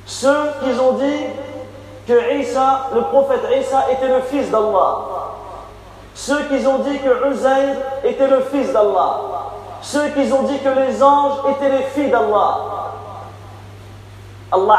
Ceux 0.06 0.52
qui 0.62 0.78
ont 0.78 0.92
dit 0.92 1.24
que 2.06 2.34
Isa, 2.34 2.90
le 2.94 3.00
prophète 3.00 3.42
Isa 3.58 3.90
était 3.90 4.06
le 4.06 4.20
fils 4.20 4.48
d'Allah. 4.48 5.33
Ceux 6.14 6.42
qui 6.44 6.66
ont 6.66 6.78
dit 6.78 6.98
que 7.00 7.28
Uzair 7.30 7.76
était 8.04 8.28
le 8.28 8.40
fils 8.40 8.72
d'Allah. 8.72 9.20
Ceux 9.82 10.08
qui 10.10 10.32
ont 10.32 10.44
dit 10.44 10.58
que 10.60 10.68
les 10.68 11.02
anges 11.02 11.38
étaient 11.50 11.70
les 11.70 11.82
filles 11.84 12.10
d'Allah. 12.10 12.58
Allah 14.52 14.78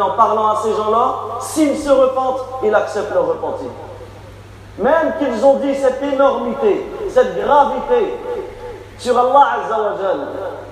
en 0.00 0.10
parlant 0.10 0.48
à 0.48 0.56
ces 0.62 0.72
gens-là, 0.72 1.14
s'ils 1.40 1.76
se 1.76 1.90
repentent, 1.90 2.44
il 2.62 2.72
accepte 2.74 3.12
leur 3.12 3.26
repentir. 3.26 3.68
Même 4.78 5.14
qu'ils 5.18 5.44
ont 5.44 5.54
dit 5.54 5.74
cette 5.74 6.00
énormité, 6.02 6.86
cette 7.10 7.36
gravité 7.44 8.16
sur 8.96 9.18
Allah 9.18 9.64
Azzawajal, 9.64 10.18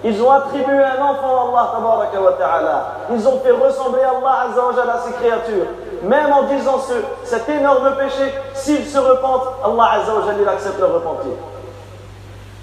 ils 0.04 0.22
ont 0.22 0.30
attribué 0.30 0.84
un 0.84 1.02
enfant 1.02 1.56
à 1.56 1.76
Allah 1.76 2.32
ta'ala. 2.38 2.86
Ils 3.10 3.26
ont 3.26 3.40
fait 3.40 3.50
ressembler 3.50 4.02
Allah 4.02 4.50
Azzawajal 4.50 4.90
à 4.90 4.98
ses 5.00 5.12
créatures. 5.14 5.66
Même 6.02 6.32
en 6.32 6.42
disant 6.44 6.78
ce, 6.78 6.94
cet 7.24 7.48
énorme 7.48 7.96
péché, 7.96 8.32
s'ils 8.54 8.86
se 8.86 8.98
repentent, 8.98 9.48
Allah 9.64 10.00
Azzawajal 10.02 10.36
il 10.40 10.48
accepte 10.48 10.78
leur 10.78 10.94
repentir. 10.94 11.32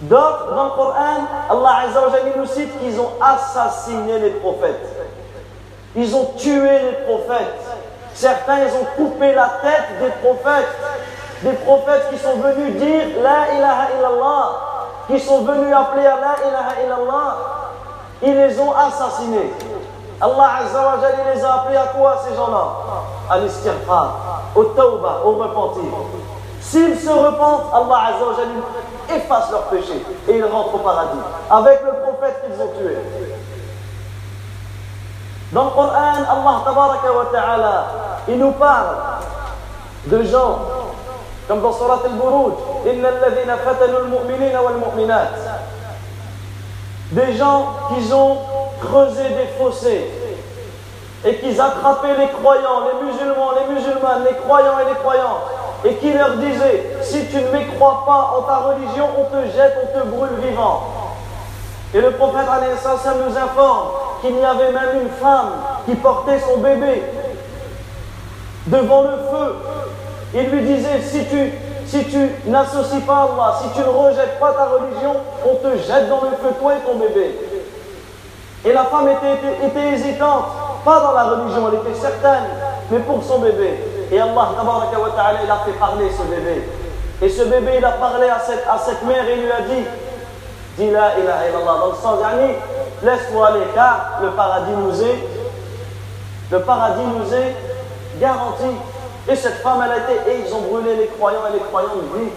D'autres, 0.01 0.53
dans 0.53 0.63
le 0.65 0.69
Coran, 0.71 1.25
Allah 1.49 1.87
Azzawajal 1.87 2.33
nous 2.37 2.45
cite 2.45 2.79
qu'ils 2.79 2.99
ont 2.99 3.11
assassiné 3.21 4.19
les 4.19 4.31
prophètes. 4.31 4.89
Ils 5.95 6.15
ont 6.15 6.31
tué 6.37 6.79
les 6.79 7.05
prophètes. 7.05 7.61
Certains, 8.13 8.59
ils 8.65 8.73
ont 8.73 8.87
coupé 8.95 9.33
la 9.33 9.49
tête 9.61 9.99
des 9.99 10.09
prophètes. 10.27 10.77
Des 11.41 11.53
prophètes 11.53 12.09
qui 12.11 12.17
sont 12.17 12.35
venus 12.37 12.75
dire 12.75 13.21
La 13.21 13.53
ilaha 13.53 13.87
illallah 13.97 14.73
qui 15.07 15.19
sont 15.19 15.41
venus 15.41 15.73
appeler 15.75 16.05
à 16.05 16.15
la 16.15 16.35
ilaha 16.47 16.83
illallah, 16.85 17.37
ils 18.21 18.35
les 18.35 18.59
ont 18.59 18.73
assassinés. 18.73 19.51
Allah 20.23 20.51
Azza 20.63 20.79
wa 20.79 20.95
il 21.01 21.35
les 21.35 21.43
a 21.43 21.53
appelés 21.55 21.75
à 21.75 21.87
quoi 21.87 22.15
ces 22.25 22.33
gens-là? 22.33 22.65
À 23.29 23.39
l'istighfar, 23.39 24.15
au 24.55 24.63
tawbah, 24.63 25.19
au 25.25 25.31
repentir. 25.33 25.83
S'ils 26.61 26.97
se 26.97 27.09
repentent, 27.09 27.65
Allah 27.73 28.15
Azza 28.15 28.25
wa 28.25 29.15
efface 29.15 29.51
leurs 29.51 29.63
péchés 29.63 30.01
et 30.29 30.37
ils 30.37 30.45
rentrent 30.45 30.75
au 30.75 30.77
paradis 30.77 31.19
avec 31.49 31.81
le 31.83 31.91
prophète 32.01 32.41
qu'ils 32.45 32.61
ont 32.61 32.71
tué. 32.77 32.97
Dans 35.51 35.65
le 35.65 35.69
Coran, 35.71 35.91
Allah 35.91 36.61
tabaraka 36.65 37.11
wa 37.11 37.25
ta'ala, 37.31 37.85
il 38.29 38.39
nous 38.39 38.51
parle 38.53 38.95
de 40.05 40.23
gens 40.23 40.59
comme 41.49 41.61
dans 41.61 41.73
Surat 41.73 41.99
al-Buruj, 42.05 42.53
des 47.11 47.33
gens 47.35 47.65
qui 47.89 48.13
ont 48.13 48.37
creusé 48.85 49.23
des 49.23 49.47
fossés 49.57 50.09
et 51.25 51.35
qui 51.35 51.59
attrapaient 51.59 52.17
les 52.17 52.27
croyants, 52.27 52.83
les 52.91 53.05
musulmans, 53.05 53.51
les 53.59 53.73
musulmanes, 53.73 54.23
les 54.29 54.35
croyants 54.37 54.79
et 54.79 54.89
les 54.89 54.95
croyantes, 54.95 55.41
et 55.85 55.95
qui 55.95 56.11
leur 56.11 56.31
disaient 56.37 56.97
Si 57.01 57.25
tu 57.27 57.37
ne 57.37 57.49
me 57.49 57.75
crois 57.75 58.03
pas 58.05 58.37
en 58.37 58.41
ta 58.43 58.57
religion, 58.57 59.07
on 59.17 59.23
te 59.23 59.45
jette, 59.55 59.77
on 59.83 59.99
te 59.99 60.05
brûle 60.05 60.39
vivant. 60.41 60.83
Et 61.93 62.01
le 62.01 62.11
prophète 62.11 62.45
nous 62.45 63.37
informe 63.37 63.87
qu'il 64.21 64.37
y 64.37 64.43
avait 64.43 64.71
même 64.71 65.01
une 65.03 65.09
femme 65.09 65.51
qui 65.85 65.95
portait 65.95 66.39
son 66.39 66.57
bébé 66.59 67.03
devant 68.67 69.03
le 69.03 69.17
feu 69.29 69.55
il 70.35 70.49
lui 70.49 70.61
disait, 70.61 70.99
si 71.01 71.25
tu, 71.25 71.51
si 71.85 72.05
tu 72.05 72.17
n'associes 72.49 73.01
pas 73.01 73.29
Allah, 73.31 73.55
si 73.61 73.69
tu 73.75 73.85
ne 73.85 73.91
rejettes 73.91 74.39
pas 74.39 74.51
ta 74.53 74.65
religion, 74.65 75.15
on 75.45 75.55
te 75.55 75.77
jette 75.77 76.09
dans 76.09 76.21
le 76.21 76.29
feu, 76.29 76.55
toi 76.59 76.73
et 76.73 76.79
ton 76.79 76.97
bébé. 76.97 77.35
Et 78.65 78.72
la 78.72 78.86
femme 78.86 79.10
était, 79.10 79.67
était, 79.67 79.93
hésitante, 79.93 80.46
pas 80.86 81.00
dans 81.01 81.12
la 81.12 81.24
religion, 81.24 81.70
elle 81.70 81.79
était 81.79 82.00
certaine, 82.00 82.46
mais 82.89 83.00
pour 83.00 83.24
son 83.24 83.39
bébé. 83.39 83.79
Et 84.12 84.20
Allah 84.20 84.50
il 85.43 85.51
a 85.51 85.58
fait 85.65 85.77
parler 85.79 86.10
ce 86.12 86.24
bébé. 86.24 86.63
Et 87.22 87.29
ce 87.29 87.43
bébé, 87.43 87.75
il 87.77 87.86
a 87.86 87.91
parlé 87.91 88.27
à 88.29 88.39
cette, 88.39 88.65
à 88.70 88.77
cette 88.77 89.03
mère 89.03 89.27
et 89.27 89.34
il 89.34 89.43
lui 89.43 89.51
a 89.51 89.62
dit, 89.62 89.86
dis 90.77 90.91
la 90.91 91.20
ilaha 91.20 91.50
illallah, 91.50 91.79
dans 91.79 91.88
le 91.88 91.96
sens 91.96 92.20
laisse-moi 93.03 93.48
aller, 93.48 93.65
car 93.74 94.20
le 94.22 94.29
paradis 94.32 94.72
nous 94.72 95.01
est, 95.01 95.20
le 96.51 96.60
paradis 96.62 97.03
nous 97.17 97.34
est 97.34 97.55
garanti. 98.20 98.77
Et 99.29 99.36
cette 99.36 99.62
femme, 99.62 99.84
elle 99.86 99.91
a 99.91 99.98
été, 99.98 100.32
et 100.32 100.43
ils 100.46 100.53
ont 100.53 100.62
brûlé 100.62 100.96
les 100.96 101.08
croyants 101.08 101.48
et 101.50 101.53
les 101.53 101.63
croyants 101.63 101.89
vivent, 102.13 102.29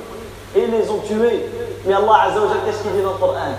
et 0.54 0.64
ils 0.64 0.70
les 0.70 0.90
ont 0.90 0.98
tués. 0.98 1.50
Mais 1.86 1.94
Allah 1.94 2.22
Azza 2.26 2.40
wa 2.40 2.48
qu'est-ce 2.64 2.82
qu'il 2.82 2.92
dit 2.92 3.02
dans 3.02 3.12
le 3.12 3.18
Coran? 3.18 3.54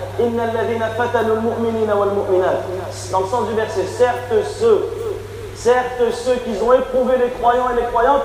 Dans 3.10 3.20
le 3.20 3.26
sens 3.26 3.48
du 3.48 3.54
verset, 3.54 3.86
certes 3.86 4.34
ceux, 4.58 4.84
certes 5.54 6.02
ceux 6.12 6.34
qui 6.36 6.62
ont 6.62 6.74
éprouvé 6.74 7.16
les 7.16 7.30
croyants 7.30 7.70
et 7.72 7.80
les 7.80 7.86
croyantes, 7.86 8.22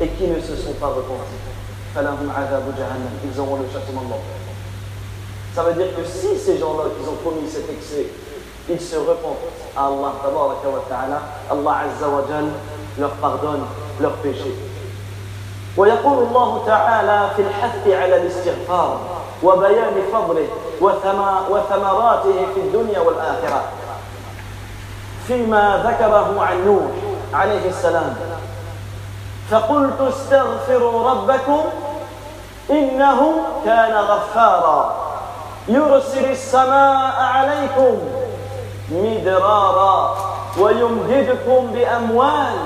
et 0.00 0.08
qui 0.08 0.26
ne 0.28 0.40
se 0.40 0.54
sont 0.54 0.72
pas 0.74 0.86
repentis. 0.86 1.34
Ils 1.96 3.40
auront 3.40 3.56
le 3.56 3.64
châtiment 3.72 4.02
de 4.02 4.14
Ça 5.54 5.62
veut 5.64 5.74
dire 5.74 5.96
que 5.96 6.04
si 6.04 6.38
ces 6.38 6.58
gens-là 6.58 6.84
qui 6.96 7.08
ont 7.08 7.28
commis 7.28 7.48
cet 7.48 7.68
excès, 7.70 8.06
ils 8.68 8.80
se 8.80 8.96
repentent 8.96 9.38
à 9.76 9.86
Allah 9.86 10.12
Allah 11.50 11.76
Azza 11.86 12.08
wa 12.08 12.22
leur 12.98 13.10
pardonne 13.12 13.62
leurs 14.00 14.16
péchés. 14.16 14.54
ويقول 15.76 16.18
الله 16.18 16.62
تعالى 16.66 17.28
في 17.36 17.42
الحث 17.42 17.88
على 17.88 18.16
الاستغفار 18.16 18.98
وبيان 19.42 19.94
فضله 20.12 20.46
وثمراته 21.50 22.46
في 22.54 22.60
الدنيا 22.60 23.00
والآخرة. 23.00 23.62
فيما 25.26 25.82
ذكره 25.86 26.42
عن 26.42 26.66
نوح 26.66 26.92
عليه 27.34 27.68
السلام. 27.68 28.16
فقلت 29.50 30.00
استغفروا 30.00 31.10
ربكم 31.10 31.62
إنه 32.70 33.32
كان 33.64 33.94
غفارا. 33.94 34.94
يرسل 35.68 36.30
السماء 36.30 37.14
عليكم 37.18 37.98
مدرارا 38.90 40.16
ويمددكم 40.58 41.66
بأموال 41.66 42.56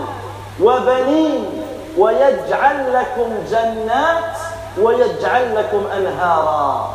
وبنين 0.63 1.66
ويجعل 1.98 2.94
لكم 2.94 3.30
جنات 3.52 4.38
ويجعل 4.82 5.56
لكم 5.56 5.84
أنهارا 5.98 6.90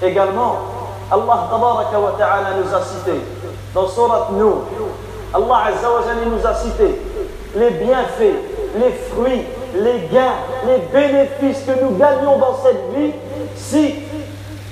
Également, 0.00 0.54
Allah 1.10 1.48
tabaraka 1.50 1.98
wa 1.98 2.12
ta'ala 2.16 2.50
nous 2.62 2.72
a 2.72 2.80
cité 2.82 3.20
dans 3.74 3.88
Surat 3.88 4.28
Nuh, 4.30 4.62
Allah 5.34 5.58
azza 5.74 5.90
wa 5.90 6.02
jalla 6.06 6.24
nous 6.24 6.46
a 6.46 6.54
cité 6.54 7.00
les 7.56 7.70
bienfaits, 7.70 8.38
les 8.78 8.92
fruits, 9.10 9.44
les 9.74 10.06
gains, 10.12 10.34
les 10.66 10.78
bénéfices 10.92 11.64
que 11.66 11.82
nous 11.82 11.96
gagnons 11.96 12.38
dans 12.38 12.54
cette 12.62 12.94
vie 12.94 13.12
si 13.56 13.96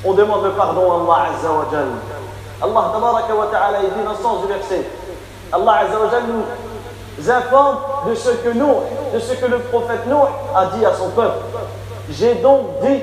on 0.05 0.13
demande 0.13 0.45
le 0.45 0.51
pardon 0.51 0.93
à 0.93 0.95
Allah 0.95 1.27
azza 1.35 1.51
wa 1.51 1.67
jalla. 1.73 1.99
Allah 2.63 2.91
tabaraka 2.93 3.35
wa 3.35 3.47
ta'ala 3.47 3.79
dit 3.81 4.05
dans 4.05 4.13
le 4.13 4.17
sens 4.17 4.43
du 4.43 4.47
verset, 4.53 4.87
Allah 5.53 5.79
azza 5.81 5.99
wa 5.99 6.09
jalla 6.09 6.27
nous 6.29 7.31
informe 7.31 7.79
de 8.09 8.15
ce 8.15 8.29
que 8.31 8.51
nous, 8.51 8.75
de 9.14 9.20
ce 9.20 9.34
que 9.34 9.46
le 9.46 9.60
prophète 9.60 10.06
Nuh 10.08 10.16
a 10.56 10.66
dit 10.78 10.86
à 10.86 10.94
son 10.94 11.10
peuple. 11.10 11.40
J'ai 12.10 12.36
donc 12.36 12.80
dit 12.82 13.02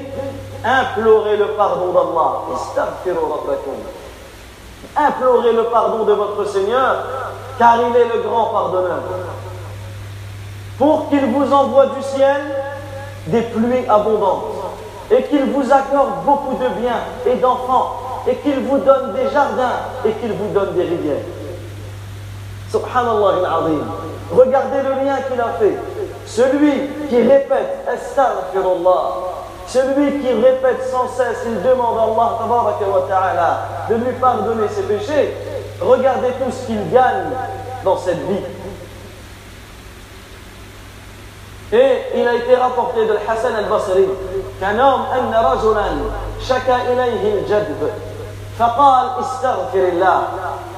Implorez 0.64 1.36
le 1.36 1.46
pardon 1.48 1.92
d'Allah. 1.92 2.42
Implorez 4.96 5.52
le 5.52 5.64
pardon 5.64 6.04
de 6.04 6.12
votre 6.12 6.44
Seigneur, 6.46 6.96
car 7.58 7.76
il 7.76 7.96
est 7.96 8.16
le 8.16 8.22
grand 8.22 8.46
pardonneur. 8.46 9.00
Pour 10.78 11.08
qu'il 11.08 11.26
vous 11.26 11.52
envoie 11.52 11.86
du 11.86 12.02
ciel 12.02 12.42
des 13.28 13.42
pluies 13.42 13.86
abondantes, 13.88 14.44
et 15.10 15.22
qu'il 15.24 15.44
vous 15.52 15.72
accorde 15.72 16.24
beaucoup 16.24 16.54
de 16.54 16.68
biens 16.80 17.00
et 17.26 17.36
d'enfants, 17.36 18.22
et 18.26 18.36
qu'il 18.36 18.60
vous 18.60 18.78
donne 18.78 19.14
des 19.14 19.30
jardins, 19.30 19.78
et 20.04 20.12
qu'il 20.12 20.32
vous 20.32 20.52
donne 20.52 20.74
des 20.74 20.82
rivières. 20.82 21.24
Subhanallah. 22.70 23.34
Regardez 24.30 24.82
le 24.82 25.04
lien 25.04 25.16
qu'il 25.22 25.40
a 25.40 25.52
fait. 25.58 25.78
Celui 26.27 26.89
qui 27.09 27.21
répète 27.21 27.85
Astaghfirullah 27.87 29.33
celui 29.67 30.19
qui 30.19 30.31
répète 30.33 30.83
sans 30.91 31.07
cesse, 31.07 31.43
il 31.45 31.61
demande 31.63 31.97
à 31.97 33.21
Allah 33.31 33.59
de 33.89 33.95
lui 33.95 34.11
pardonner 34.19 34.67
ses 34.67 34.83
péchés. 34.83 35.33
Regardez 35.81 36.27
tout 36.27 36.51
ce 36.51 36.67
qu'il 36.67 36.91
gagne 36.91 37.31
dans 37.83 37.97
cette 37.97 38.19
vie. 38.27 38.43
Et 41.71 41.97
il 42.15 42.27
a 42.27 42.35
été 42.35 42.55
rapporté 42.55 43.05
de 43.07 43.13
Hassan 43.27 43.55
al-Basri 43.55 44.07
qu'un 44.59 44.77
homme, 44.79 45.05
أن 45.11 45.33
رجلا 45.33 45.85
شكا 46.39 46.75
إليه 46.93 47.39
الجدب 47.39 47.89
فقال 48.59 49.09
استغفر 49.19 49.87
الله 49.87 50.21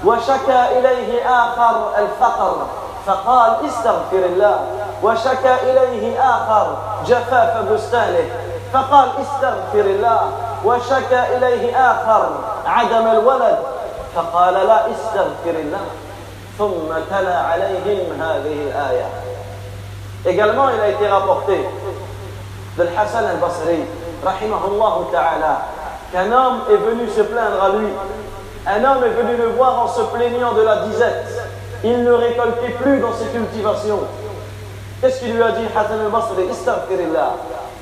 وشكا 0.06 0.80
إليه 0.80 1.26
آخر 1.28 1.92
الفقر 1.98 2.68
فقال 3.06 3.52
استغفر 3.66 4.26
الله 4.26 4.60
وشكا 5.04 5.56
إليه 5.64 6.20
آخر 6.20 6.78
جفاف 7.06 7.72
بستانه 7.72 8.30
فقال 8.74 9.10
استغفر 9.22 9.86
الله 9.90 10.22
وشكى 10.66 11.38
إليه 11.38 11.92
آخر 11.92 12.30
عدم 12.66 13.08
الولد 13.08 13.58
فقال 14.16 14.54
لا 14.54 14.92
استغفر 14.92 15.60
الله 15.60 15.86
ثم 16.58 16.94
تلا 17.10 17.38
عليهم 17.38 18.22
هذه 18.22 18.58
الآية 18.68 19.06
Également, 20.28 20.70
il 20.76 20.82
a 20.82 20.88
été 20.90 21.08
rapporté 21.08 21.70
de 22.80 22.84
Hassan 22.98 23.26
al-Basri, 23.26 23.86
rahimahullah 24.26 24.94
ta'ala, 25.12 25.62
qu'un 26.12 26.32
homme 26.32 26.62
est 26.68 26.78
venu 26.78 27.08
se 27.08 27.22
plaindre 27.22 27.64
à 27.64 27.70
lui. 27.78 27.90
Un 28.66 28.84
homme 28.84 29.04
est 29.04 29.22
venu 29.22 29.38
le 29.38 29.50
voir 29.50 29.84
en 29.84 29.88
se 29.88 30.02
plaignant 30.02 30.54
de 30.54 30.62
la 30.64 30.78
disette. 30.78 31.48
Il 31.83 32.05
ne 32.05 32.13
récoltait 32.13 32.73
plus 32.81 32.99
dans 33.01 33.13
ses 33.13 33.27
cultivations. 33.27 34.01
Qu'est-ce 35.01 35.21
qu'il 35.21 35.35
lui 35.35 35.43
a 35.43 35.53
dit, 35.53 35.65
Hassan 35.75 35.99
al-Basri? 36.01 36.45
Istaghfirillah 36.51 37.33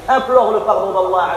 implore 0.09 0.53
le 0.53 0.61
pardon 0.61 0.93
d'Allah 0.93 1.35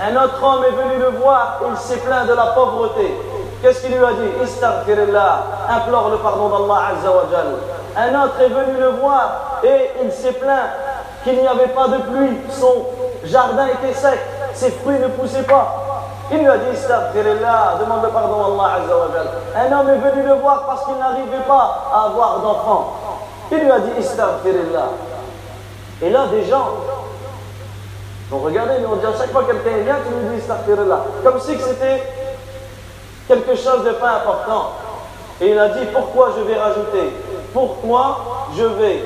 Un 0.00 0.24
autre 0.24 0.42
homme 0.42 0.64
est 0.64 0.70
venu 0.70 0.98
le 0.98 1.18
voir, 1.18 1.60
il 1.70 1.76
s'est 1.76 1.98
plaint 1.98 2.26
de 2.26 2.34
la 2.34 2.46
pauvreté. 2.46 3.14
Qu'est-ce 3.60 3.82
qu'il 3.82 3.96
lui 3.96 4.04
a 4.04 4.12
dit? 4.12 4.44
Istaghfirillah, 4.44 5.42
implore 5.70 6.10
le 6.10 6.16
pardon 6.18 6.48
d'Allah 6.48 6.92
Un 7.96 8.24
autre 8.24 8.40
est 8.40 8.48
venu 8.48 8.78
le 8.80 8.88
voir 9.00 9.60
et 9.62 9.90
il 10.04 10.12
s'est 10.12 10.32
plaint 10.32 10.70
qu'il 11.24 11.40
n'y 11.40 11.46
avait 11.46 11.68
pas 11.68 11.88
de 11.88 11.98
pluie, 12.02 12.38
son 12.50 12.86
jardin 13.24 13.66
était 13.66 13.94
sec, 13.94 14.20
ses 14.52 14.70
fruits 14.70 14.98
ne 14.98 15.08
poussaient 15.08 15.42
pas. 15.42 15.83
Il 16.30 16.38
lui 16.38 16.48
a 16.48 16.58
dit 16.58 16.74
Istaghfirillah, 16.74 17.78
demande 17.80 18.08
pardon 18.12 18.56
d'Allah 18.56 18.80
Un 19.56 19.72
homme 19.72 19.88
est 19.90 20.10
venu 20.10 20.26
le 20.26 20.34
voir 20.34 20.64
parce 20.66 20.84
qu'il 20.86 20.96
n'arrivait 20.96 21.44
pas 21.46 21.90
à 21.92 22.06
avoir 22.06 22.40
d'enfants. 22.40 22.94
Il 23.52 23.58
lui 23.58 23.70
a 23.70 23.78
dit 23.80 24.00
Istaghfirillah. 24.00 24.88
Et 26.02 26.10
là, 26.10 26.26
des 26.26 26.44
gens 26.44 26.68
donc 28.30 28.42
regardez, 28.44 28.80
nous 28.80 28.88
on 28.90 28.96
dit 28.96 29.06
à 29.06 29.16
chaque 29.16 29.30
fois 29.30 29.44
que 29.44 29.52
quelqu'un 29.52 29.78
vient, 29.84 29.96
tu 30.04 30.12
nous 30.12 30.36
dis 30.36 30.88
là. 30.88 31.04
Comme 31.22 31.38
si 31.40 31.52
c'était 31.58 32.02
quelque 33.28 33.54
chose 33.54 33.84
de 33.84 33.90
pas 33.92 34.22
important. 34.22 34.72
Et 35.40 35.50
il 35.50 35.58
a 35.58 35.68
dit 35.68 35.86
pourquoi 35.92 36.30
je 36.36 36.42
vais 36.42 36.58
rajouter? 36.58 37.12
Pourquoi 37.52 38.48
je 38.56 38.64
vais 38.64 39.04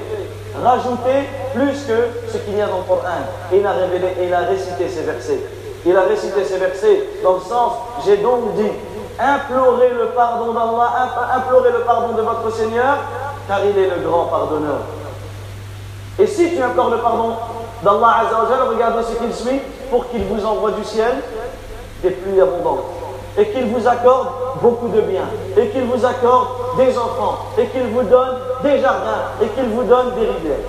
rajouter 0.63 1.29
plus 1.55 1.85
que 1.85 2.33
ce 2.33 2.39
qu'il 2.39 2.57
y 2.57 2.61
a 2.63 2.67
dans 2.67 2.79
le 2.79 2.85
Coran? 2.85 3.27
Et 3.53 3.59
il 3.59 3.67
a 3.67 3.73
révélé, 3.73 4.15
il 4.23 4.33
a 4.33 4.41
récité 4.41 4.89
ces 4.89 5.03
versets. 5.03 5.41
Il 5.87 5.97
a 5.97 6.03
récité 6.03 6.45
ces 6.45 6.59
versets. 6.59 7.09
Dans 7.23 7.35
le 7.35 7.41
sens 7.41 7.73
j'ai 8.05 8.19
donc 8.19 8.55
dit 8.55 8.71
implorez 9.19 9.91
le 9.91 10.07
pardon 10.09 10.53
d'Allah, 10.53 11.11
implorez 11.37 11.73
le 11.73 11.81
pardon 11.81 12.15
de 12.15 12.23
votre 12.23 12.53
Seigneur, 12.53 12.99
car 13.49 13.65
il 13.65 13.77
est 13.77 13.89
le 13.89 14.09
grand 14.09 14.27
pardonneur. 14.27 14.79
Et 16.19 16.27
si 16.27 16.51
tu 16.51 16.63
implores 16.63 16.91
le 16.91 16.99
pardon 16.99 17.35
d'Allah 17.83 18.27
Azzawajal, 18.27 18.69
regardez 18.69 19.03
ce 19.05 19.17
qu'il 19.17 19.35
suit. 19.35 19.61
Pour 19.91 20.09
qu'il 20.11 20.23
vous 20.25 20.45
envoie 20.45 20.73
du 20.73 20.85
ciel 20.85 21.15
des 22.03 22.11
pluies 22.11 22.41
abondantes. 22.41 22.85
Et 23.39 23.49
qu'il 23.49 23.67
vous 23.67 23.87
accorde 23.87 24.29
beaucoup 24.61 24.89
de 24.89 25.01
biens. 25.01 25.29
Et 25.57 25.69
qu'il 25.69 25.85
vous 25.85 26.05
accorde 26.05 26.49
des 26.77 26.99
enfants. 26.99 27.39
Et 27.57 27.67
qu'il 27.69 27.87
vous 27.87 28.03
donne 28.03 28.37
des 28.63 28.81
jardins. 28.81 29.31
Et 29.41 29.47
qu'il 29.49 29.71
vous 29.71 29.85
donne 29.85 30.11
des 30.15 30.27
rivières. 30.27 30.67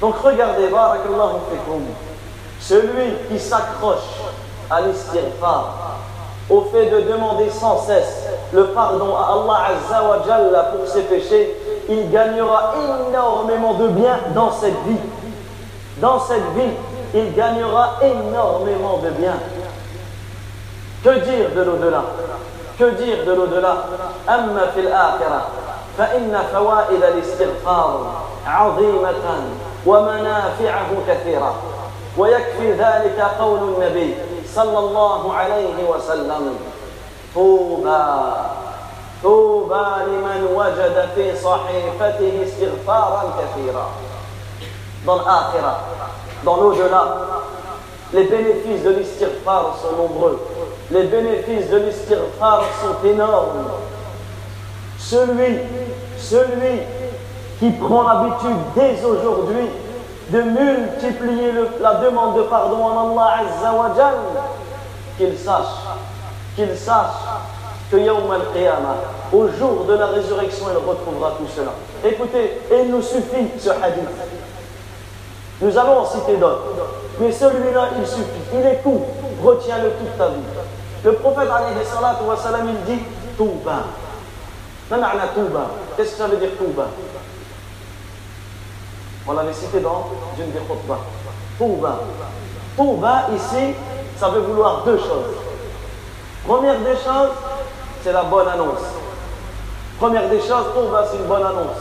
Donc 0.00 0.14
regardez, 0.22 0.68
celui 2.61 3.13
qui 3.29 3.39
s'accroche 3.39 4.21
à 4.69 4.81
l'istighfar, 4.81 5.97
au 6.49 6.61
fait 6.71 6.89
de 6.89 7.01
demander 7.01 7.49
sans 7.49 7.77
cesse 7.79 8.27
le 8.53 8.67
pardon 8.67 9.15
à 9.15 9.33
Allah 9.33 9.75
Azzawajal 9.75 10.65
pour 10.75 10.87
ses 10.87 11.01
péchés, 11.03 11.55
il 11.89 12.09
gagnera 12.11 12.73
énormément 12.83 13.73
de 13.73 13.87
biens 13.89 14.19
dans 14.33 14.51
cette 14.51 14.77
vie. 14.87 14.99
Dans 15.97 16.19
cette 16.19 16.53
vie, 16.55 16.73
il 17.13 17.33
gagnera 17.33 17.95
énormément 18.01 18.99
de 19.03 19.09
biens. 19.11 19.39
Que 21.03 21.19
dire 21.19 21.49
de 21.55 21.61
l'au-delà 21.61 22.03
Que 22.77 22.91
dire 22.91 23.23
de 23.25 23.31
l'au-delà 23.33 23.77
أما 24.29 24.71
في 24.73 24.79
الآخرة 24.79 25.41
فإن 25.97 26.37
فوائد 26.53 27.03
الاستغفار 27.03 28.11
عظيمة 28.47 29.41
ومنافعه 29.85 30.89
كثيرة 31.07 31.55
ويكفي 32.17 32.71
ذلك 32.71 33.19
قول 33.39 33.59
النبي 33.59 34.15
صلى 34.55 34.79
الله 34.79 35.33
عليه 35.33 35.89
وسلم 35.89 36.55
طوبى 37.35 38.03
طوبى 39.23 39.85
لمن 40.07 40.47
وجد 40.55 41.09
في 41.15 41.35
صحيفته 41.35 42.43
استغفارا 42.43 43.33
كثيرا 43.39 43.89
dans 45.07 45.15
l'akhirah, 45.15 45.79
dans 46.43 46.57
l'au-delà. 46.57 47.17
Les 48.13 48.23
bénéfices 48.23 48.83
de 48.83 48.89
l'istighfar 48.91 49.77
sont 49.81 49.95
nombreux. 49.95 50.39
Les 50.91 51.03
bénéfices 51.03 51.69
de 51.69 51.77
l'istighfar 51.77 52.63
sont 52.81 53.07
énormes. 53.07 53.67
Celui, 54.99 55.59
celui 56.17 56.81
qui 57.59 57.71
prend 57.71 58.03
l'habitude 58.03 58.57
dès 58.75 59.03
aujourd'hui 59.03 59.69
de 60.30 60.42
multiplier 60.42 61.52
la 61.80 61.94
demande 61.94 62.36
de 62.36 62.42
pardon 62.42 62.84
en 62.84 63.10
Allah 63.10 63.40
Azza 63.40 64.12
qu'il 65.18 65.36
sache, 65.36 65.64
qu'il 66.56 66.76
sache 66.76 67.06
que 67.90 67.96
Yawm 67.96 68.30
al-Qiyamah, 68.30 68.96
au 69.32 69.48
jour 69.48 69.84
de 69.86 69.94
la 69.94 70.06
résurrection, 70.06 70.66
il 70.70 70.88
retrouvera 70.88 71.34
tout 71.38 71.46
cela. 71.54 71.72
Écoutez, 72.04 72.60
il 72.72 72.90
nous 72.90 73.02
suffit 73.02 73.48
ce 73.58 73.68
hadith. 73.68 74.08
Nous 75.60 75.78
allons 75.78 75.98
en 75.98 76.06
citer 76.06 76.36
d'autres. 76.36 76.64
Mais 77.20 77.30
celui-là, 77.30 77.90
il 78.00 78.06
suffit. 78.06 78.24
Il 78.54 78.66
est 78.66 78.82
court. 78.82 79.06
Retiens-le 79.44 79.90
toute 79.90 80.16
ta 80.16 80.28
vie. 80.28 80.42
Le 81.04 81.12
prophète, 81.12 81.48
alayhi 81.50 81.74
il 82.68 82.96
dit. 82.96 83.02
Touba. 83.36 83.84
Qu'est-ce 85.96 86.10
que 86.12 86.16
ça 86.18 86.26
veut 86.26 86.36
dire 86.36 86.50
Touba? 86.58 86.86
On 89.26 89.32
l'avait 89.34 89.52
cité 89.52 89.80
dans 89.80 90.08
une 90.38 90.50
des 90.50 90.58
khutbah. 90.58 90.98
Touba. 91.58 92.00
Touba, 92.76 93.26
ici, 93.34 93.74
ça 94.18 94.28
veut 94.30 94.40
vouloir 94.40 94.82
deux 94.84 94.98
choses. 94.98 95.36
Première 96.46 96.78
des 96.80 96.94
choses, 96.94 97.30
c'est 98.02 98.12
la 98.12 98.24
bonne 98.24 98.48
annonce. 98.48 98.82
Première 100.00 100.28
des 100.28 100.40
choses, 100.40 100.66
Touba, 100.74 101.04
c'est 101.10 101.18
une 101.18 101.26
bonne 101.26 101.44
annonce. 101.44 101.78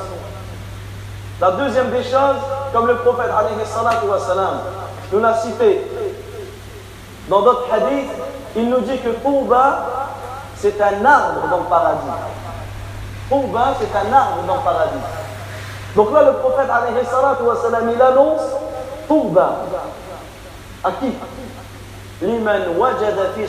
La 1.40 1.52
deuxième 1.52 1.90
des 1.90 2.04
choses, 2.04 2.38
comme 2.72 2.88
le 2.88 2.98
prophète 2.98 3.32
nous 5.12 5.20
l'a 5.20 5.34
cité 5.36 5.82
dans 7.28 7.42
d'autres 7.42 7.68
hadiths, 7.74 8.12
il 8.56 8.70
nous 8.70 8.82
dit 8.82 8.98
que 9.00 9.10
Touba, 9.10 9.88
c'est 10.56 10.80
un 10.82 11.06
arbre 11.06 11.48
dans 11.50 11.58
le 11.58 11.64
paradis. 11.64 12.08
Touba, 13.30 13.74
c'est 13.80 13.98
un 13.98 14.14
arbre 14.14 14.44
dans 14.46 14.56
le 14.56 14.62
paradis. 14.62 15.21
Donc 15.96 16.14
là, 16.14 16.24
le 16.24 16.34
prophète, 16.34 16.68
salam, 17.62 17.92
il 17.94 18.02
annonce 18.02 18.42
Touba. 19.08 19.58
À 20.84 20.92
qui? 20.92 21.14
Liman 22.22 22.78
wajada 22.78 23.32
fi. 23.36 23.46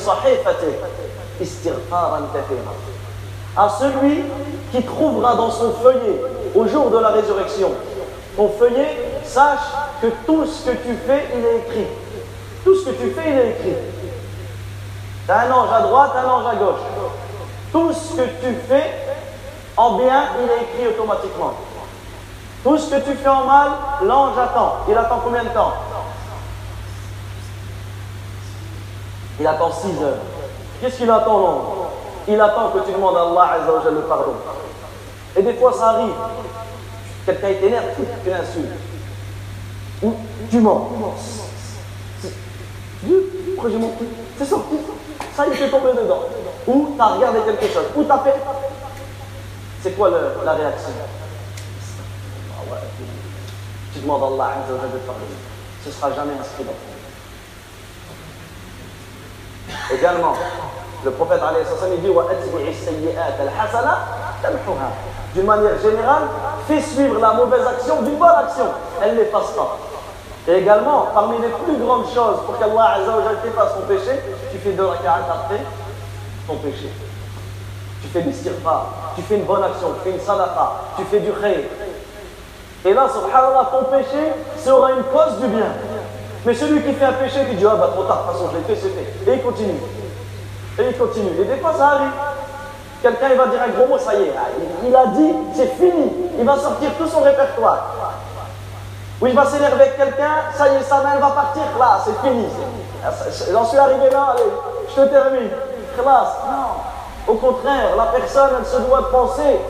À 3.56 3.68
celui 3.68 4.24
qui 4.72 4.82
trouvera 4.82 5.34
dans 5.34 5.50
son 5.50 5.72
feuillet 5.82 6.20
au 6.54 6.66
jour 6.66 6.90
de 6.90 6.98
la 6.98 7.08
résurrection. 7.08 7.70
Ton 8.36 8.48
feuillet, 8.58 9.20
sache 9.24 9.60
que 10.00 10.06
tout 10.26 10.46
ce 10.46 10.70
que 10.70 10.76
tu 10.76 10.96
fais, 11.06 11.28
il 11.34 11.44
est 11.44 11.58
écrit. 11.58 11.86
Tout 12.64 12.74
ce 12.76 12.86
que 12.86 12.90
tu 12.90 13.10
fais, 13.10 13.30
il 13.30 13.38
est 13.38 13.50
écrit. 13.50 13.76
Tu 15.26 15.30
as 15.30 15.40
un 15.40 15.52
ange 15.52 15.68
à 15.72 15.80
droite, 15.82 16.12
un 16.16 16.28
ange 16.28 16.46
à 16.46 16.54
gauche. 16.56 16.80
Tout 17.70 17.92
ce 17.92 18.14
que 18.16 18.22
tu 18.22 18.54
fais 18.68 18.90
en 19.76 19.98
bien, 19.98 20.24
il 20.42 20.50
est 20.50 20.84
écrit 20.84 20.94
automatiquement. 20.94 21.52
Tout 22.62 22.78
ce 22.78 22.90
que 22.90 23.00
tu 23.00 23.16
fais 23.16 23.28
en 23.28 23.44
mal, 23.44 23.70
l'ange 24.04 24.38
attend. 24.38 24.76
Il 24.88 24.96
attend 24.96 25.20
combien 25.24 25.42
de 25.42 25.48
temps 25.48 25.72
Il 29.40 29.46
attend 29.46 29.72
6 29.72 30.02
heures. 30.02 30.18
Qu'est-ce 30.80 30.98
qu'il 30.98 31.10
attend 31.10 31.38
l'ange 31.38 31.64
Il 32.28 32.40
attend 32.40 32.68
que 32.68 32.78
tu 32.86 32.92
demandes 32.92 33.16
à 33.16 33.22
Allah 33.22 33.58
le 33.90 34.00
pardon. 34.02 34.34
Et 35.36 35.42
des 35.42 35.54
fois 35.54 35.72
ça 35.72 35.90
arrive. 35.90 36.14
Quelqu'un 37.26 37.54
t'énerve, 37.60 37.84
tu 37.96 38.30
l'insultes. 38.30 38.72
Ou 40.02 40.14
tu 40.50 40.60
mens. 40.60 40.88
Pourquoi 43.54 43.70
j'ai 43.70 43.78
menti 43.78 44.04
C'est 44.38 44.44
sorti. 44.44 44.76
Ça, 45.34 45.46
il 45.46 45.54
fait 45.54 45.70
tomber 45.70 45.92
dedans. 45.92 46.22
Ou 46.66 46.92
tu 46.94 47.00
as 47.00 47.06
regardé 47.06 47.40
quelque 47.40 47.72
chose. 47.72 47.86
Ou 47.96 48.04
tu 48.04 48.10
as 48.10 48.18
fait. 48.18 48.34
C'est 49.82 49.96
quoi 49.96 50.10
la 50.44 50.52
réaction 50.52 50.90
Tu 53.94 54.00
demandes 54.00 54.22
à 54.22 54.26
Allah 54.26 54.54
de 54.68 54.98
te 54.98 55.06
pardonner. 55.06 55.38
Ce 55.82 55.88
ne 55.88 55.92
sera 55.92 56.12
jamais 56.12 56.32
inscrit 56.40 56.64
dans 56.64 56.72
Également, 59.94 60.34
le 61.04 61.10
prophète 61.10 61.40
il 61.90 62.00
dit 62.00 62.08
D'une 65.34 65.46
manière 65.46 65.78
générale, 65.80 66.22
fais 66.66 66.80
suivre 66.80 67.20
la 67.20 67.32
mauvaise 67.34 67.66
action 67.66 68.02
d'une 68.02 68.16
bonne 68.16 68.28
action. 68.28 68.66
Elle 69.02 69.16
n'efface 69.16 69.50
pas. 69.52 69.78
Et 70.48 70.54
également, 70.54 71.08
parmi 71.14 71.38
les 71.40 71.48
plus 71.48 71.76
grandes 71.76 72.06
choses 72.06 72.40
pour 72.44 72.58
qu'Allah 72.58 72.98
t'efface 73.42 73.74
ton 73.74 73.82
péché, 73.82 74.20
tu 74.50 74.58
fais 74.58 74.72
deux 74.72 74.84
raka'at 74.84 75.20
après 75.30 75.60
ton 76.48 76.56
péché. 76.56 76.90
Tu 78.02 78.08
fais 78.08 78.22
du 78.22 78.32
stirfa, 78.32 78.86
tu 79.14 79.22
fais 79.22 79.36
une 79.36 79.44
bonne 79.44 79.62
action, 79.62 79.92
tu 79.94 80.10
fais 80.10 80.16
une 80.16 80.20
sadaqa, 80.20 80.72
tu 80.96 81.04
fais 81.04 81.20
du 81.20 81.32
khayr. 81.32 81.60
Et 82.84 82.94
là, 82.94 83.06
subhanallah, 83.08 83.70
ton 83.70 83.84
péché 83.96 84.32
sera 84.58 84.92
une 84.92 85.04
cause 85.04 85.38
du 85.40 85.46
bien. 85.48 85.66
Mais 86.44 86.54
celui 86.54 86.82
qui 86.82 86.92
fait 86.94 87.04
un 87.04 87.12
péché, 87.12 87.44
qui 87.48 87.56
dit 87.56 87.64
Ah 87.64 87.76
bah 87.76 87.90
trop 87.92 88.04
tard, 88.04 88.24
de 88.24 88.32
toute 88.32 88.40
façon, 88.40 88.50
je 88.52 88.58
l'ai 88.58 88.64
fait, 88.64 88.80
c'est 88.80 88.90
fait. 88.90 89.30
Et 89.30 89.34
il 89.36 89.42
continue. 89.42 89.80
Et 90.78 90.82
il 90.88 90.98
continue. 90.98 91.40
Et 91.40 91.44
des 91.44 91.56
fois, 91.56 91.74
ça 91.76 91.86
arrive. 91.88 92.10
Quelqu'un, 93.00 93.28
il 93.30 93.36
va 93.36 93.46
dire 93.46 93.60
un 93.62 93.68
gros 93.70 93.86
mot, 93.86 93.98
ça 93.98 94.14
y 94.14 94.22
est. 94.22 94.32
Il 94.86 94.94
a 94.94 95.06
dit, 95.06 95.34
c'est 95.54 95.74
fini. 95.74 96.12
Il 96.38 96.44
va 96.44 96.56
sortir 96.56 96.90
tout 96.98 97.06
son 97.06 97.20
répertoire. 97.20 97.94
Ou 99.20 99.26
il 99.28 99.34
va 99.34 99.46
s'énerver 99.46 99.82
avec 99.82 99.96
quelqu'un, 99.96 100.50
ça 100.56 100.68
y 100.68 100.76
est, 100.76 100.82
sa 100.82 100.96
main, 101.02 101.16
va 101.20 101.30
partir. 101.30 101.62
Là, 101.78 102.00
c'est 102.04 102.28
fini. 102.28 102.46
J'en 103.52 103.64
suis 103.64 103.78
arrivé 103.78 104.10
là, 104.10 104.34
allez, 104.34 104.50
je 104.88 105.00
te 105.00 105.08
termine. 105.08 105.48
Classe. 105.96 106.36
Non. 106.46 107.32
Au 107.32 107.34
contraire, 107.36 107.96
la 107.96 108.06
personne, 108.06 108.50
elle 108.58 108.66
se 108.66 108.78
doit 108.78 109.10
penser, 109.10 109.60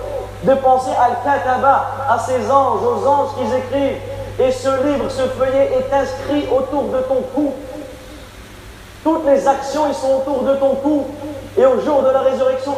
de 0.44 0.54
penser 0.54 0.90
à 0.98 1.04
Al-Kataba, 1.04 1.86
à 2.10 2.18
ses 2.18 2.50
anges, 2.50 2.80
aux 2.82 3.06
anges 3.06 3.30
qui 3.36 3.56
écrivent 3.56 4.00
et 4.38 4.50
ce 4.50 4.68
livre, 4.84 5.10
ce 5.10 5.22
feuillet 5.22 5.70
est 5.78 5.94
inscrit 5.94 6.48
autour 6.50 6.84
de 6.84 6.98
ton 7.02 7.22
cou. 7.34 7.52
Toutes 9.04 9.26
les 9.26 9.46
actions, 9.46 9.86
ils 9.88 9.94
sont 9.94 10.16
autour 10.20 10.42
de 10.42 10.54
ton 10.54 10.74
cou. 10.76 11.06
Et 11.56 11.66
au 11.66 11.80
jour 11.80 12.02
de 12.02 12.08
la 12.08 12.20
résurrection, 12.20 12.74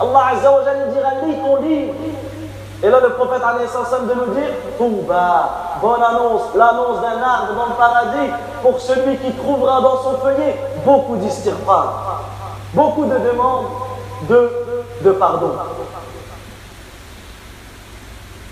Allah 0.00 0.20
Azza 0.32 0.52
wa 0.52 0.60
dira 0.92 1.10
lis 1.24 1.36
ton 1.36 1.56
livre. 1.62 1.94
Et 2.82 2.90
là, 2.90 2.98
le 3.00 3.10
prophète 3.10 3.42
a 3.42 3.54
de 3.54 4.14
nous 4.14 4.34
dire 4.34 4.50
Touba, 4.76 5.50
bonne 5.80 6.02
annonce, 6.02 6.42
l'annonce 6.54 7.00
d'un 7.00 7.22
arbre 7.22 7.54
dans 7.56 7.66
le 7.66 7.74
paradis 7.78 8.32
pour 8.60 8.80
celui 8.80 9.16
qui 9.18 9.32
trouvera 9.32 9.80
dans 9.80 10.02
son 10.02 10.18
feuillet 10.18 10.56
beaucoup 10.84 11.16
d'istighfar, 11.16 12.22
beaucoup 12.74 13.04
de 13.04 13.16
demandes 13.18 13.66
de, 14.28 14.50
de 15.02 15.10
pardon. 15.12 15.52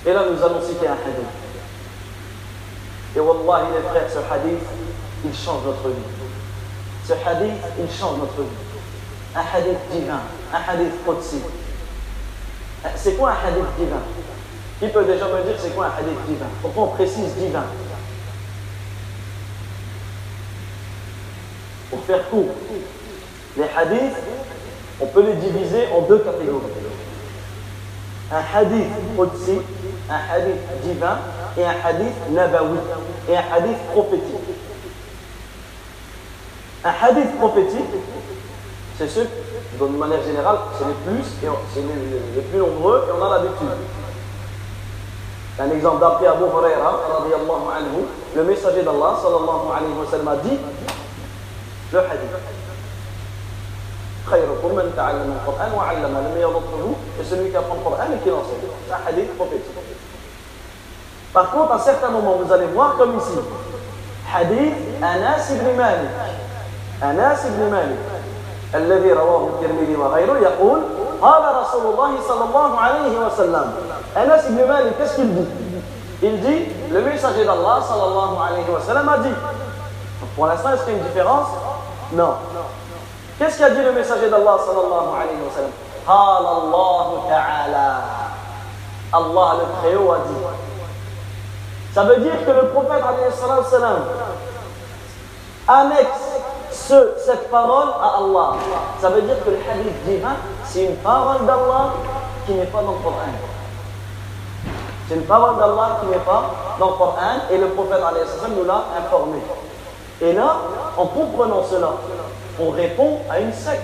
Et 0.06 0.12
là, 0.12 0.24
nous 0.30 0.42
allons 0.42 0.62
citer 0.62 0.86
un 0.88 0.92
hadith. 0.92 1.26
Et 3.16 3.20
Wallah, 3.20 3.66
les 3.74 3.88
frères, 3.88 4.08
ce 4.10 4.18
hadith, 4.18 4.60
il 5.24 5.34
change 5.34 5.64
notre 5.64 5.88
vie. 5.88 6.02
Ce 7.06 7.12
hadith, 7.12 7.62
il 7.78 7.90
change 7.90 8.18
notre 8.18 8.40
vie. 8.40 8.48
Un 9.34 9.40
hadith 9.40 9.78
divin, 9.92 10.20
un 10.52 10.70
hadith 10.70 10.92
Qudsi. 11.04 11.42
C'est 12.96 13.14
quoi 13.14 13.32
un 13.32 13.48
hadith 13.48 13.66
divin? 13.78 14.00
Qui 14.80 14.88
peut 14.88 15.04
déjà 15.04 15.26
me 15.26 15.42
dire 15.42 15.56
c'est 15.58 15.74
quoi 15.74 15.86
un 15.86 15.98
hadith 15.98 16.18
divin? 16.26 16.46
Pourquoi 16.62 16.84
on 16.84 16.88
précise 16.88 17.34
divin 17.34 17.64
Pour 21.90 22.02
faire 22.04 22.28
court, 22.30 22.54
les 23.56 23.64
hadiths, 23.76 24.16
on 25.00 25.06
peut 25.06 25.22
les 25.22 25.34
diviser 25.34 25.86
en 25.94 26.02
deux 26.02 26.18
catégories 26.18 26.60
un 28.32 28.42
hadith 28.54 28.86
Qudsi, 29.16 29.58
un 30.08 30.34
hadith 30.34 30.60
divin 30.82 31.18
et 31.58 31.64
un 31.64 31.74
hadith 31.84 32.14
nabawi 32.30 32.78
et 33.28 33.36
un 33.36 33.42
hadith 33.52 33.78
prophétique. 33.92 34.36
Un 36.84 36.92
hadith 37.02 37.36
prophétique, 37.38 37.90
c'est 38.96 39.08
ceux, 39.08 39.28
d'une 39.80 39.96
manière 39.98 40.22
générale, 40.22 40.58
c'est 40.78 40.84
les 40.86 40.94
plus, 41.04 41.24
c'est 41.74 41.80
les, 41.80 42.42
plus 42.42 42.58
nombreux 42.58 43.08
et 43.08 43.12
on 43.18 43.24
a 43.24 43.30
l'habitude. 43.30 43.68
Un 45.58 45.70
exemple 45.70 46.00
d'après 46.00 46.26
Abu 46.26 46.44
Huraira, 46.44 47.00
le 48.36 48.44
messager 48.44 48.82
d'Allah, 48.82 49.18
sallallahu 49.20 49.76
alayhi 49.76 49.92
wa 49.92 50.10
sallam, 50.10 50.28
a 50.28 50.36
dit 50.36 50.56
le 51.92 51.98
hadith. 51.98 52.59
خيركم 54.30 54.74
من 54.76 54.92
تعلم 54.96 55.36
القرآن 55.38 55.72
وعلم 55.76 56.12
لم 56.26 56.40
يضطره 56.40 56.94
et 57.20 57.24
celui 57.24 57.50
qui 57.50 57.56
apprend 57.56 57.74
le 57.74 57.82
Coran 57.82 58.08
et 58.14 58.18
qui 58.18 58.30
hadith 59.08 59.36
prophétique. 59.36 59.74
Par 61.32 61.50
contre, 61.50 61.72
à 61.72 61.78
certains 61.78 62.10
moments, 62.10 62.36
vous 62.42 62.52
allez 62.52 62.66
voir 62.66 62.96
comme 62.96 63.16
ici, 63.18 63.38
hadith 64.34 64.74
Anas 65.02 65.50
ibn 65.50 65.76
Malik. 65.76 66.10
Anas 67.02 67.44
ibn 67.46 67.70
Malik. 67.70 67.98
الذي 68.74 69.12
رواه 69.12 69.48
الترمذي 69.48 69.96
وغيره 69.96 70.38
يقول 70.38 70.80
قال 71.22 71.42
رسول 71.62 71.94
الله 71.94 72.10
صلى 72.28 72.44
الله 72.44 72.78
عليه 72.80 73.26
وسلم 73.26 73.66
Anas 74.16 74.42
ibn 74.48 74.66
Malik, 74.66 74.98
qu'est-ce 74.98 75.16
qu'il 75.16 75.34
dit 75.34 75.48
Il 76.22 76.40
dit, 76.40 76.66
le 76.92 77.00
messager 77.00 77.44
d'Allah 77.44 77.80
sallallahu 77.80 78.36
alayhi 78.46 78.70
wa 78.70 78.80
sallam 78.80 79.08
a 79.08 79.18
dit. 79.18 79.34
Pour 80.36 80.46
l'instant, 80.46 80.70
est-ce 80.74 80.84
qu'il 80.84 80.92
y 80.92 80.96
a 80.96 80.98
une 80.98 81.06
différence 81.06 81.48
Non. 82.12 82.34
Qu'est-ce 83.40 83.56
qu'a 83.56 83.70
dit 83.70 83.80
le 83.82 83.92
messager 83.92 84.28
d'Allah 84.28 84.58
sallallahu 84.58 85.16
alayhi 85.16 85.40
wa 85.40 85.50
sallam? 85.56 85.72
Allah 86.06 87.06
ta'ala. 87.26 88.02
Allah 89.14 89.56
le 89.60 89.80
Très-Haut 89.80 90.12
a 90.12 90.18
dit. 90.28 90.34
Ça 91.94 92.04
veut 92.04 92.18
dire 92.18 92.34
que 92.44 92.50
le 92.50 92.68
prophète 92.68 93.02
alayhi 93.02 93.32
annexe 95.66 96.06
ce, 96.70 97.14
cette 97.24 97.50
parole 97.50 97.88
à 97.98 98.18
Allah. 98.18 98.56
Ça 99.00 99.08
veut 99.08 99.22
dire 99.22 99.42
que 99.42 99.48
le 99.48 99.56
hadith 99.56 100.04
divin, 100.04 100.36
c'est 100.66 100.84
une 100.84 100.96
parole 100.96 101.46
d'Allah 101.46 101.94
qui 102.44 102.52
n'est 102.52 102.66
pas 102.66 102.82
dans 102.82 102.92
le 102.92 102.98
Coran. 102.98 103.32
C'est 105.08 105.14
une 105.14 105.24
parole 105.24 105.56
d'Allah 105.56 106.00
qui 106.02 106.10
n'est 106.10 106.18
pas 106.18 106.44
dans 106.78 106.90
le 106.90 106.92
Coran 106.92 107.36
et 107.50 107.56
le 107.56 107.68
prophète 107.68 108.02
alayhi 108.06 108.26
nous 108.54 108.64
l'a 108.66 108.84
informé. 108.98 109.38
Et 110.20 110.34
là, 110.34 110.56
en 110.98 111.06
comprenant 111.06 111.64
cela, 111.64 111.92
on 112.60 112.70
répond 112.70 113.18
à 113.30 113.40
une 113.40 113.52
secte, 113.52 113.82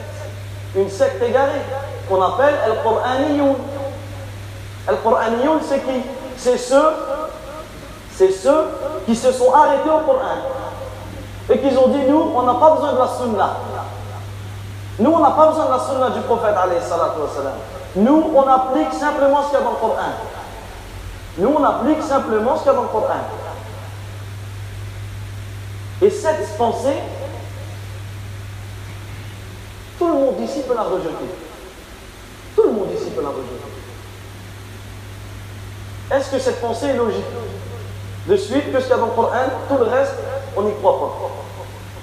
une 0.75 0.91
secte 0.91 1.23
égarée, 1.23 1.62
qu'on 2.09 2.21
appelle 2.23 2.55
El-Qur'aniyoun. 2.67 3.57
El-Qur'aniyoun, 4.89 5.61
c'est 5.67 5.81
qui? 5.81 6.03
C'est 6.37 6.59
ceux, 6.59 6.91
c'est 8.15 8.31
ceux 8.31 8.65
qui 9.07 9.17
se 9.17 9.33
sont 9.33 9.53
arrêtés 9.53 9.89
au 9.89 10.01
Coran 10.01 10.37
et 11.49 11.59
qui 11.59 11.77
ont 11.77 11.89
dit 11.89 12.01
nous, 12.09 12.33
on 12.35 12.43
n'a 12.43 12.55
pas 12.55 12.71
besoin 12.73 12.93
de 12.93 12.99
la 12.99 13.09
sunna. 13.09 13.57
Nous, 14.99 15.11
on 15.11 15.19
n'a 15.19 15.31
pas 15.31 15.49
besoin 15.49 15.67
de 15.67 15.71
la 15.71 15.79
sunna 15.79 16.11
du 16.11 16.21
prophète 16.21 16.55
Nous, 17.97 18.31
on 18.35 18.43
applique 18.43 18.93
simplement 18.93 19.43
ce 19.43 19.51
qu'il 19.51 19.59
y 19.59 19.62
a 19.62 19.65
dans 19.65 19.71
le 19.71 19.77
Coran. 19.77 19.97
Nous, 21.39 21.55
on 21.59 21.65
applique 21.65 22.03
simplement 22.03 22.57
ce 22.57 22.62
qu'il 22.62 22.73
y 22.73 22.75
a 22.75 22.77
dans 22.77 22.83
le 22.83 22.89
Coran. 22.89 23.15
Et 26.03 26.11
cette 26.11 26.57
pensée, 26.59 26.97
tout 30.07 30.12
le 30.12 30.19
monde 30.21 30.40
ici 30.40 30.62
peut 30.66 30.75
la 30.75 30.85
rejeter. 30.85 31.11
Tout 32.55 32.62
le 32.62 32.71
monde 32.71 32.88
ici 32.95 33.11
peut 33.11 33.23
la 33.23 33.29
rejeter. 33.29 33.57
Est-ce 36.12 36.31
que 36.31 36.38
cette 36.38 36.61
pensée 36.61 36.87
est 36.87 36.97
logique? 36.97 37.25
De 38.29 38.37
suite, 38.37 38.73
que 38.73 38.79
ce 38.79 38.85
qu'il 38.85 38.90
y 38.90 38.92
a 38.92 38.99
dans 38.99 39.07
le 39.07 39.12
Coran, 39.12 39.33
tout 39.69 39.79
le 39.79 39.85
reste, 39.85 40.14
on 40.57 40.62
n'y 40.62 40.75
croit 40.75 40.99
pas. 40.99 41.31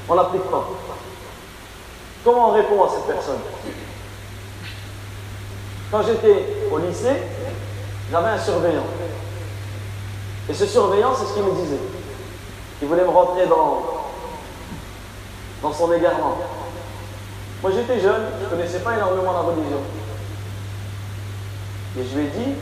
On 0.09 0.15
n'applique 0.15 0.43
pas. 0.43 0.67
Comment 2.25 2.49
on 2.49 2.53
répond 2.53 2.83
à 2.83 2.89
cette 2.89 3.05
personne? 3.05 3.39
Quand 5.89 6.01
j'étais 6.03 6.45
au 6.71 6.79
lycée, 6.79 7.23
j'avais 8.11 8.29
un 8.29 8.39
surveillant. 8.39 8.85
Et 10.49 10.53
ce 10.53 10.65
surveillant, 10.65 11.13
c'est 11.15 11.25
ce 11.25 11.33
qu'il 11.35 11.43
me 11.43 11.53
disait. 11.53 11.79
Il 12.81 12.87
voulait 12.89 13.03
me 13.03 13.09
rentrer 13.09 13.47
dans, 13.47 13.83
dans 15.61 15.71
son 15.71 15.91
égarement. 15.93 16.37
Moi 17.63 17.71
j'étais 17.73 17.97
jeune, 18.01 18.23
je 18.39 18.43
ne 18.43 18.49
connaissais 18.49 18.79
pas 18.79 18.93
énormément 18.93 19.31
la 19.31 19.39
religion. 19.39 19.79
Et 21.97 22.03
je 22.03 22.17
lui 22.17 22.25
ai 22.25 22.27
dit, 22.27 22.55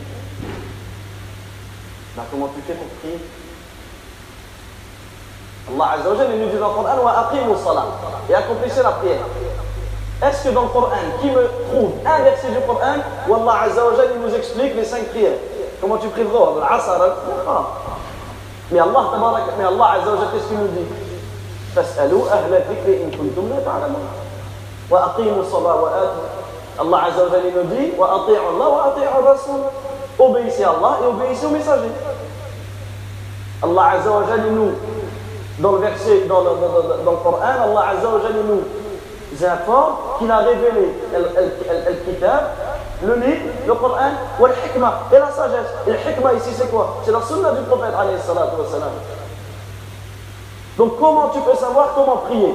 bah, 2.16 2.22
comment 2.30 2.48
tu 2.54 2.62
fais 2.64 2.74
pour 2.74 2.86
prier? 3.00 3.18
Allah 5.68 5.98
Azzawajal 5.98 6.38
nous 6.38 6.50
dit 6.50 6.56
dans 6.56 6.68
le 6.68 6.74
Coran, 6.74 6.88
et 8.30 8.34
accomplissez 8.34 8.82
la 8.84 8.90
prière. 8.92 9.26
Est-ce 10.22 10.44
que 10.44 10.54
dans 10.54 10.62
le 10.62 10.68
Coran, 10.68 10.90
qui 11.20 11.30
me 11.30 11.48
trouve 11.68 11.94
un 12.06 12.22
verset 12.22 12.50
du 12.50 12.60
Coran 12.64 12.94
où 13.28 13.34
Allah 13.34 13.62
Azzawajal 13.62 14.10
nous 14.24 14.32
explique 14.32 14.76
les 14.76 14.84
cinq 14.84 15.08
prières? 15.08 15.38
Comment 15.80 15.96
tu 15.96 16.06
pries 16.10 16.22
hein? 16.22 16.28
ah. 17.48 17.66
Mais 18.70 18.78
Allah, 18.78 19.10
mais 19.58 19.64
Allah 19.64 20.00
Azzawajal, 20.00 20.28
qu'est-ce 20.32 20.46
qu'il 20.46 20.58
nous 20.58 20.68
dit? 20.68 20.86
Allah 26.80 27.04
Azza 27.06 27.22
wa 27.24 27.38
nous 27.38 27.62
dit 27.74 27.92
Wa 27.96 28.06
Allah 28.06 28.70
wa 28.70 29.30
Rasul. 29.30 29.60
Obéissez 30.18 30.64
à 30.64 30.70
Allah 30.70 30.98
et 31.02 31.06
obéissez 31.06 31.46
au 31.46 31.50
messager. 31.50 31.90
Allah 33.62 33.90
Azza 33.98 34.10
wa 34.10 34.24
nous, 34.50 34.72
dans 35.58 35.72
le 35.72 35.78
verset, 35.78 36.22
dans 36.28 36.40
le, 36.40 36.50
dans, 36.50 37.04
dans 37.04 37.10
le 37.12 37.16
Coran, 37.18 37.38
Allah 37.42 37.84
Azza 37.90 38.08
wa 38.08 38.18
nous 38.48 38.62
informe 39.44 39.94
qu'il 40.18 40.30
a 40.30 40.38
révélé 40.38 40.94
Al-Kitab, 41.14 42.44
le 43.02 43.14
livre, 43.14 43.40
le 43.66 43.74
Coran, 43.74 44.10
ou 44.38 44.44
Al-Hikmah, 44.46 45.00
et 45.12 45.18
la 45.18 45.30
sagesse. 45.30 45.70
Et 45.86 45.90
le 45.90 45.96
Hikmah 45.96 46.34
ici, 46.34 46.50
c'est 46.56 46.70
quoi? 46.70 46.98
C'est 47.04 47.12
la 47.12 47.20
sunna 47.22 47.52
du 47.52 47.62
prophète, 47.62 47.94
alayhi 47.98 48.16
wa. 48.28 48.52
Donc 50.78 50.98
comment 50.98 51.28
tu 51.28 51.40
peux 51.40 51.56
savoir 51.56 51.90
comment 51.94 52.18
prier? 52.28 52.54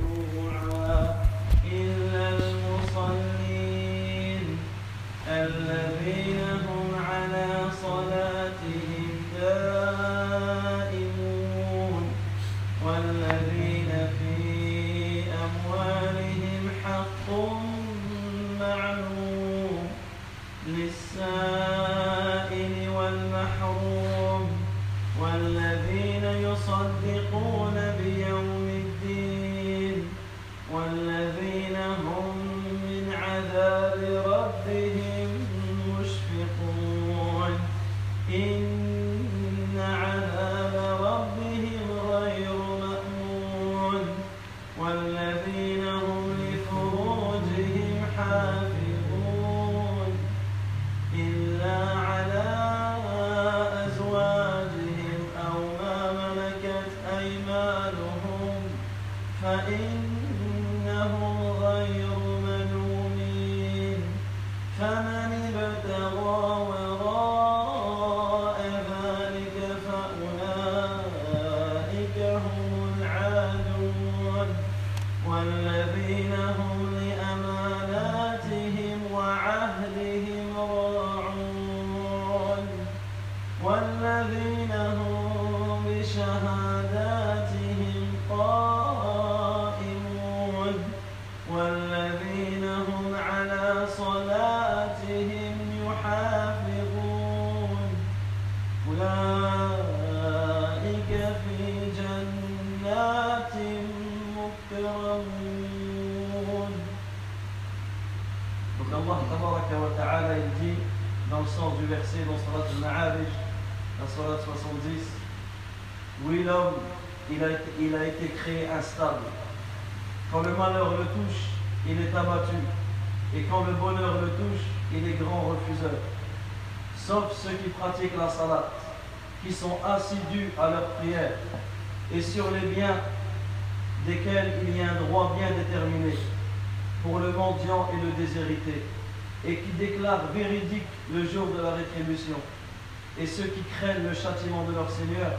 et 143.19 143.27
ceux 143.27 143.43
qui 143.43 143.61
craignent 143.77 144.07
le 144.07 144.13
châtiment 144.13 144.63
de 144.63 144.73
leur 144.73 144.89
Seigneur, 144.89 145.31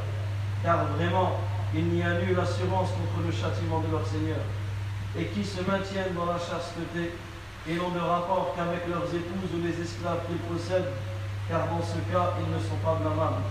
car 0.62 0.86
vraiment, 0.96 1.40
il 1.74 1.84
n'y 1.86 2.02
a 2.02 2.20
nulle 2.20 2.38
assurance 2.38 2.90
contre 2.90 3.24
le 3.24 3.32
châtiment 3.32 3.80
de 3.80 3.90
leur 3.90 4.06
Seigneur, 4.06 4.42
et 5.18 5.26
qui 5.26 5.44
se 5.44 5.60
maintiennent 5.62 6.14
dans 6.14 6.26
la 6.26 6.38
chasteté 6.38 7.12
et 7.68 7.74
n'ont 7.74 7.90
de 7.90 8.00
rapport 8.00 8.54
qu'avec 8.56 8.88
leurs 8.88 9.06
épouses 9.08 9.52
ou 9.54 9.62
les 9.62 9.80
esclaves 9.80 10.26
qu'ils 10.26 10.42
possèdent, 10.50 10.92
car 11.48 11.68
dans 11.68 11.82
ce 11.82 11.98
cas, 12.12 12.34
ils 12.40 12.50
ne 12.52 12.58
sont 12.58 12.80
pas 12.84 12.98
blâmables. 13.00 13.42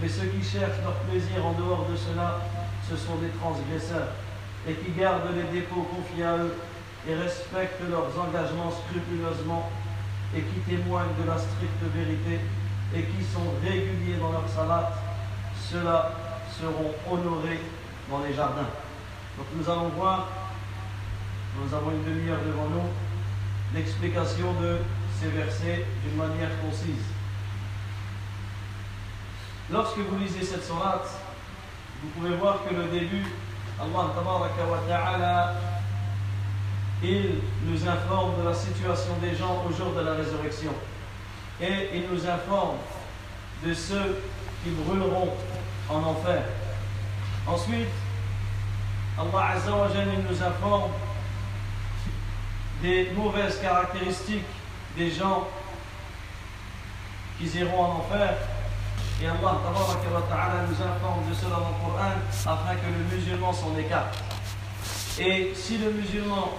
Mais 0.00 0.08
ceux 0.08 0.26
qui 0.26 0.44
cherchent 0.44 0.82
leur 0.84 0.94
plaisir 1.08 1.44
en 1.44 1.52
dehors 1.52 1.86
de 1.90 1.96
cela, 1.96 2.40
ce 2.88 2.96
sont 2.96 3.16
des 3.16 3.32
transgresseurs, 3.40 4.12
et 4.68 4.74
qui 4.74 4.92
gardent 4.92 5.32
les 5.34 5.60
dépôts 5.60 5.88
confiés 5.88 6.24
à 6.24 6.36
eux, 6.36 6.54
et 7.08 7.14
respectent 7.14 7.82
leurs 7.88 8.12
engagements 8.18 8.70
scrupuleusement, 8.70 9.70
et 10.34 10.40
qui 10.40 10.60
témoignent 10.60 11.14
de 11.20 11.28
la 11.28 11.38
stricte 11.38 11.82
vérité, 11.94 12.40
et 12.94 13.02
qui 13.02 13.24
sont 13.24 13.52
réguliers 13.62 14.16
dans 14.20 14.32
leur 14.32 14.48
salat, 14.48 14.92
ceux-là 15.70 16.12
seront 16.58 16.94
honorés 17.10 17.60
dans 18.10 18.20
les 18.20 18.34
jardins. 18.34 18.68
Donc 19.36 19.46
nous 19.54 19.68
allons 19.70 19.88
voir, 19.88 20.28
nous 21.60 21.74
avons 21.74 21.90
une 21.90 22.04
demi-heure 22.04 22.40
devant 22.46 22.68
nous, 22.68 22.88
l'explication 23.74 24.52
de 24.60 24.78
ces 25.20 25.28
versets 25.28 25.84
d'une 26.04 26.16
manière 26.16 26.50
concise. 26.60 27.04
Lorsque 29.70 29.98
vous 29.98 30.18
lisez 30.18 30.44
cette 30.44 30.64
sourate, 30.64 31.08
vous 32.02 32.08
pouvez 32.10 32.36
voir 32.36 32.58
que 32.68 32.74
le 32.74 32.84
début, 32.84 33.24
Allah 33.80 34.12
ta'ala, 34.88 35.54
il 37.02 37.34
nous 37.64 37.88
informe 37.88 38.42
de 38.42 38.48
la 38.48 38.54
situation 38.54 39.12
des 39.20 39.34
gens 39.36 39.64
au 39.68 39.72
jour 39.72 39.92
de 39.92 40.00
la 40.00 40.14
résurrection. 40.14 40.72
Et 41.60 41.90
il 41.94 42.04
nous 42.10 42.26
informe 42.26 42.76
de 43.64 43.74
ceux 43.74 44.22
qui 44.62 44.70
brûleront 44.70 45.32
en 45.88 46.02
enfer. 46.02 46.42
Ensuite, 47.46 47.88
Allah 49.18 49.52
Azza 49.54 49.70
wa 49.70 49.88
nous 50.28 50.42
informe 50.42 50.90
des 52.82 53.10
mauvaises 53.16 53.60
caractéristiques 53.60 54.44
des 54.96 55.10
gens 55.10 55.48
qui 57.38 57.46
iront 57.58 57.80
en 57.80 57.90
enfer. 57.98 58.36
Et 59.22 59.26
Allah 59.26 59.38
nous 60.68 60.82
informe 60.84 61.28
de 61.28 61.34
cela 61.34 61.56
dans 61.56 61.70
le 61.70 61.92
Coran 61.92 62.10
afin 62.44 62.74
que 62.74 62.86
le 62.86 63.16
musulman 63.16 63.52
s'en 63.52 63.76
écarte. 63.78 64.18
Et 65.18 65.52
si 65.54 65.78
le 65.78 65.90
musulman 65.92 66.50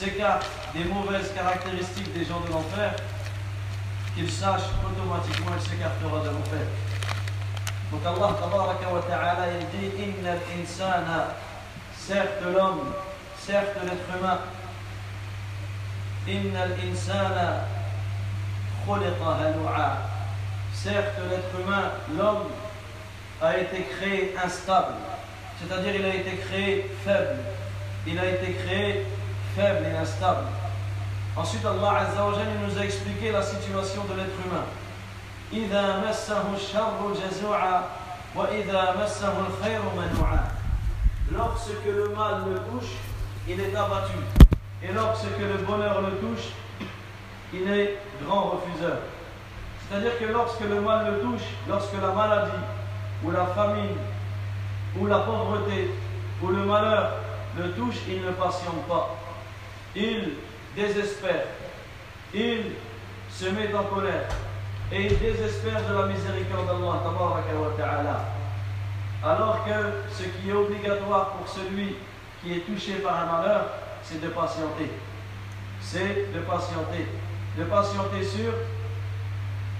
s'écarte 0.00 0.46
des 0.74 0.84
mauvaises 0.84 1.30
caractéristiques 1.34 2.14
des 2.14 2.24
gens 2.24 2.40
de 2.40 2.50
l'enfer, 2.50 2.94
qu'il 4.14 4.30
sache 4.30 4.62
automatiquement 4.82 5.52
il 5.54 5.70
s'écartera 5.70 6.20
de 6.20 6.30
l'enfer. 6.30 6.66
Donc 7.92 8.00
Allah 8.06 8.34
ta'ala 9.08 9.44
il 9.60 9.66
dit 9.78 10.02
Inna 10.02 10.36
insana 10.58 11.34
certes 11.94 12.42
l'homme, 12.42 12.94
certes 13.38 13.76
l'être 13.84 14.18
humain, 14.18 14.38
Inna 16.26 16.64
insana 16.90 17.66
Certes, 20.72 21.20
l'être 21.30 21.60
humain, 21.60 21.92
l'homme, 22.16 22.48
a 23.40 23.58
été 23.58 23.82
créé 23.82 24.34
instable, 24.42 24.94
c'est-à-dire 25.60 25.94
il 25.96 26.04
a 26.04 26.14
été 26.14 26.36
créé 26.38 26.90
faible. 27.04 27.36
Il 28.06 28.18
a 28.18 28.26
été 28.26 28.54
créé 28.54 29.06
faible 29.54 29.86
et 29.86 29.96
instable. 29.96 30.46
Ensuite, 31.36 31.64
Allah 31.64 32.00
Azza 32.00 32.24
wa 32.24 32.32
nous 32.66 32.78
a 32.78 32.84
expliqué 32.84 33.30
la 33.32 33.42
situation 33.42 34.04
de 34.04 34.16
l'être 34.16 34.36
humain. 34.44 34.64
Lorsque 41.32 41.86
le 41.86 42.08
mal 42.14 42.42
le 42.52 42.58
touche, 42.70 42.92
il 43.48 43.60
est 43.60 43.74
abattu. 43.74 44.18
Et 44.82 44.92
lorsque 44.92 45.38
le 45.38 45.64
bonheur 45.64 46.02
le 46.02 46.16
touche, 46.18 46.50
il 47.52 47.70
est 47.70 47.98
grand 48.24 48.50
refuseur. 48.50 48.98
C'est-à-dire 49.88 50.18
que 50.18 50.24
lorsque 50.26 50.60
le 50.60 50.80
mal 50.80 51.06
le 51.06 51.20
touche, 51.20 51.46
lorsque 51.68 52.00
la 52.00 52.12
maladie, 52.12 52.50
ou 53.24 53.30
la 53.30 53.46
famine, 53.46 53.96
ou 54.98 55.06
la 55.06 55.18
pauvreté, 55.18 55.90
ou 56.42 56.48
le 56.48 56.64
malheur 56.64 57.12
le 57.58 57.72
touche, 57.72 57.96
il 58.08 58.22
ne 58.22 58.30
patiente 58.30 58.86
pas. 58.88 59.16
Il 59.94 60.34
désespère. 60.76 61.44
Il 62.32 62.72
se 63.30 63.46
met 63.46 63.74
en 63.74 63.84
colère. 63.84 64.28
Et 64.92 65.06
il 65.06 65.18
désespère 65.18 65.88
de 65.88 65.94
la 65.94 66.06
miséricorde 66.06 66.66
d'Allah. 67.78 68.24
Alors 69.22 69.64
que 69.64 70.12
ce 70.12 70.24
qui 70.24 70.50
est 70.50 70.52
obligatoire 70.52 71.30
pour 71.30 71.48
celui 71.48 71.96
qui 72.42 72.54
est 72.54 72.60
touché 72.60 72.94
par 72.94 73.20
un 73.20 73.26
malheur, 73.26 73.66
c'est 74.02 74.20
de 74.20 74.28
patienter. 74.28 74.90
C'est 75.80 76.32
de 76.32 76.40
patienter. 76.40 77.06
De 77.58 77.64
patienter 77.64 78.24
sur, 78.24 78.52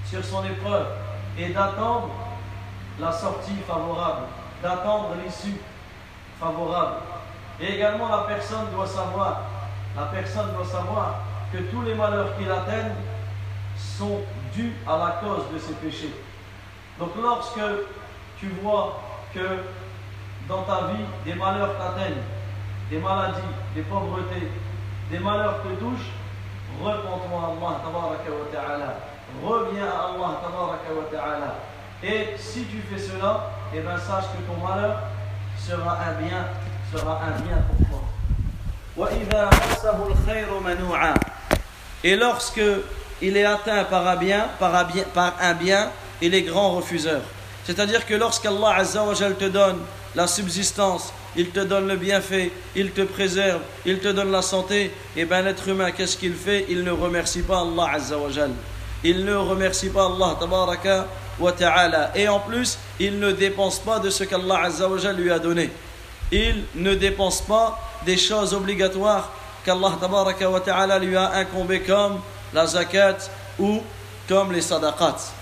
sur 0.04 0.24
son 0.24 0.44
épreuve 0.44 0.86
et 1.38 1.48
d'attendre 1.50 2.10
la 2.98 3.12
sortie 3.12 3.56
favorable, 3.66 4.26
d'attendre 4.62 5.10
l'issue 5.24 5.56
favorable. 6.38 6.96
Et 7.60 7.74
également 7.74 8.08
la 8.08 8.24
personne 8.24 8.70
doit 8.74 8.86
savoir, 8.86 9.42
la 9.96 10.04
personne 10.04 10.52
doit 10.54 10.66
savoir 10.66 11.20
que 11.52 11.58
tous 11.58 11.82
les 11.82 11.94
malheurs 11.94 12.36
qui 12.38 12.44
l'atteignent 12.44 12.94
sont 13.76 14.20
dus 14.54 14.72
à 14.86 14.96
la 14.98 15.10
cause 15.20 15.44
de 15.52 15.58
ses 15.58 15.74
péchés. 15.74 16.14
Donc 16.98 17.10
lorsque 17.20 17.60
tu 18.38 18.48
vois 18.62 19.00
que 19.34 19.58
dans 20.48 20.62
ta 20.62 20.88
vie 20.88 21.04
des 21.24 21.34
malheurs 21.34 21.76
t'atteignent, 21.76 22.22
des 22.90 22.98
maladies, 22.98 23.40
des 23.74 23.82
pauvretés, 23.82 24.50
des 25.10 25.18
malheurs 25.18 25.62
te 25.62 25.68
touchent, 25.80 26.12
repends-toi 26.82 27.56
à 28.56 28.74
Allah. 28.74 28.94
Reviens 29.44 29.86
à 29.86 30.10
Allah. 31.22 31.54
Et 32.02 32.34
si 32.36 32.64
tu 32.64 32.80
fais 32.80 32.98
cela, 32.98 33.50
eh 33.74 33.80
bien 33.80 33.98
sache 33.98 34.24
que 34.36 34.42
ton 34.50 34.66
malheur 34.66 34.98
sera 35.56 35.92
un 35.92 36.20
bien, 36.20 36.46
sera 36.92 37.20
un 37.22 37.40
bien 37.42 37.58
pour 37.68 37.88
toi. 37.88 38.09
Et 42.02 42.16
lorsque 42.16 42.60
il 43.22 43.36
est 43.36 43.44
atteint 43.44 43.84
par 43.84 44.06
un 44.06 44.16
bien, 44.16 44.48
par 44.58 44.74
un 44.74 44.84
bien, 44.84 45.04
par 45.14 45.34
un 45.40 45.54
bien 45.54 45.90
il 46.22 46.34
est 46.34 46.42
grand 46.42 46.72
refuseur. 46.76 47.22
C'est-à-dire 47.64 48.06
que 48.06 48.14
lorsqu'Allah 48.14 48.74
Azza 48.76 49.04
wa 49.04 49.14
te 49.14 49.48
donne 49.48 49.78
la 50.14 50.26
subsistance, 50.26 51.12
il 51.36 51.50
te 51.50 51.60
donne 51.60 51.86
le 51.86 51.96
bienfait, 51.96 52.50
il 52.74 52.90
te 52.90 53.02
préserve, 53.02 53.60
il 53.86 54.00
te 54.00 54.08
donne 54.08 54.32
la 54.32 54.42
santé, 54.42 54.84
et 54.84 54.92
eh 55.18 55.24
bien 55.24 55.42
l'être 55.42 55.68
humain, 55.68 55.92
qu'est-ce 55.92 56.16
qu'il 56.16 56.34
fait? 56.34 56.66
Il 56.68 56.82
ne 56.82 56.90
remercie 56.90 57.42
pas 57.42 57.60
Allah 57.60 57.92
Azza 57.94 58.18
wa 58.18 58.28
Il 59.04 59.24
ne 59.24 59.34
remercie 59.34 59.90
pas 59.90 60.06
Allah 60.06 60.36
Ta'ala. 61.56 62.10
Et 62.16 62.28
en 62.28 62.40
plus, 62.40 62.78
il 62.98 63.18
ne 63.18 63.32
dépense 63.32 63.78
pas 63.78 63.98
de 63.98 64.10
ce 64.10 64.24
qu'Allah 64.24 64.64
Azza 64.64 64.88
wa 64.88 65.12
lui 65.12 65.30
a 65.30 65.38
donné. 65.38 65.70
Il 66.32 66.64
ne 66.74 66.94
dépense 66.94 67.40
pas 67.42 67.78
des 68.04 68.16
choses 68.16 68.54
obligatoires 68.54 69.30
qu'Allah 69.64 69.92
Tabaraka 70.00 70.50
wa 70.50 70.60
Ta'ala 70.60 70.98
lui 70.98 71.16
a 71.16 71.32
incombé 71.32 71.82
comme 71.82 72.20
la 72.52 72.66
zakat 72.66 73.16
ou 73.58 73.82
comme 74.28 74.52
les 74.52 74.62
sadaqats. 74.62 75.34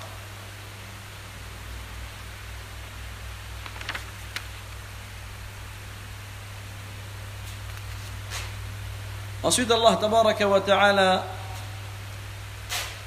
Ensuite, 9.42 9.70
Allah 9.70 9.98
wa 10.46 10.60
ta'ala, 10.60 11.24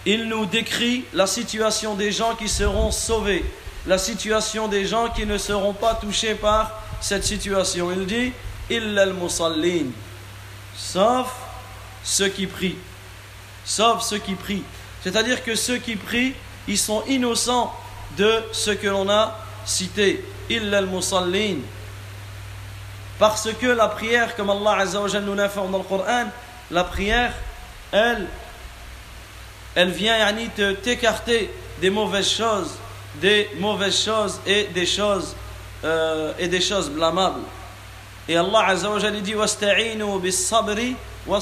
il 0.05 0.27
nous 0.27 0.45
décrit 0.45 1.05
la 1.13 1.27
situation 1.27 1.93
des 1.93 2.11
gens 2.11 2.35
qui 2.35 2.49
seront 2.49 2.89
sauvés, 2.89 3.45
la 3.85 3.97
situation 3.97 4.67
des 4.67 4.85
gens 4.85 5.09
qui 5.09 5.25
ne 5.25 5.37
seront 5.37 5.73
pas 5.73 5.93
touchés 5.93 6.33
par 6.33 6.71
cette 6.99 7.25
situation. 7.25 7.91
Il 7.91 8.05
dit 8.05 8.31
illa 8.71 9.03
al-musallin, 9.03 9.91
sauf 10.75 11.31
ceux 12.03 12.29
qui 12.29 12.47
prient. 12.47 12.77
Sauf 13.63 14.01
ceux 14.01 14.17
qui 14.17 14.33
prient. 14.33 14.63
C'est-à-dire 15.03 15.43
que 15.43 15.55
ceux 15.55 15.77
qui 15.77 15.95
prient, 15.95 16.33
ils 16.67 16.77
sont 16.77 17.03
innocents 17.07 17.73
de 18.17 18.43
ce 18.51 18.71
que 18.71 18.87
l'on 18.87 19.09
a 19.09 19.37
cité. 19.65 20.23
Illa 20.49 20.79
al-musallin. 20.79 21.57
Parce 23.19 23.49
que 23.53 23.67
la 23.67 23.87
prière, 23.87 24.35
comme 24.35 24.49
Allah 24.49 24.77
Azza 24.79 24.99
wa 24.99 25.19
nous 25.19 25.35
l'informe 25.35 25.71
dans 25.71 25.77
le 25.77 25.83
Coran, 25.83 26.25
la 26.71 26.83
prière, 26.83 27.33
elle, 27.91 28.27
elle 29.75 29.91
vient 29.91 30.17
yani, 30.17 30.49
te 30.49 30.73
t'écarter 30.73 31.51
des 31.79 31.89
mauvaises 31.89 32.29
choses, 32.29 32.71
des 33.15 33.49
mauvaises 33.59 34.03
choses 34.03 34.39
et 34.45 34.65
des 34.65 34.85
choses 34.85 35.35
euh, 35.83 36.33
et 36.39 36.47
des 36.47 36.61
choses 36.61 36.89
blâmables. 36.89 37.41
Et 38.31 38.37
Allah 38.37 38.67
Azzawajal 38.67 39.21
dit 39.21 39.35
Wasta'inu 39.35 40.17
bis 40.21 40.47
sabri 40.47 40.95
wa. 41.27 41.39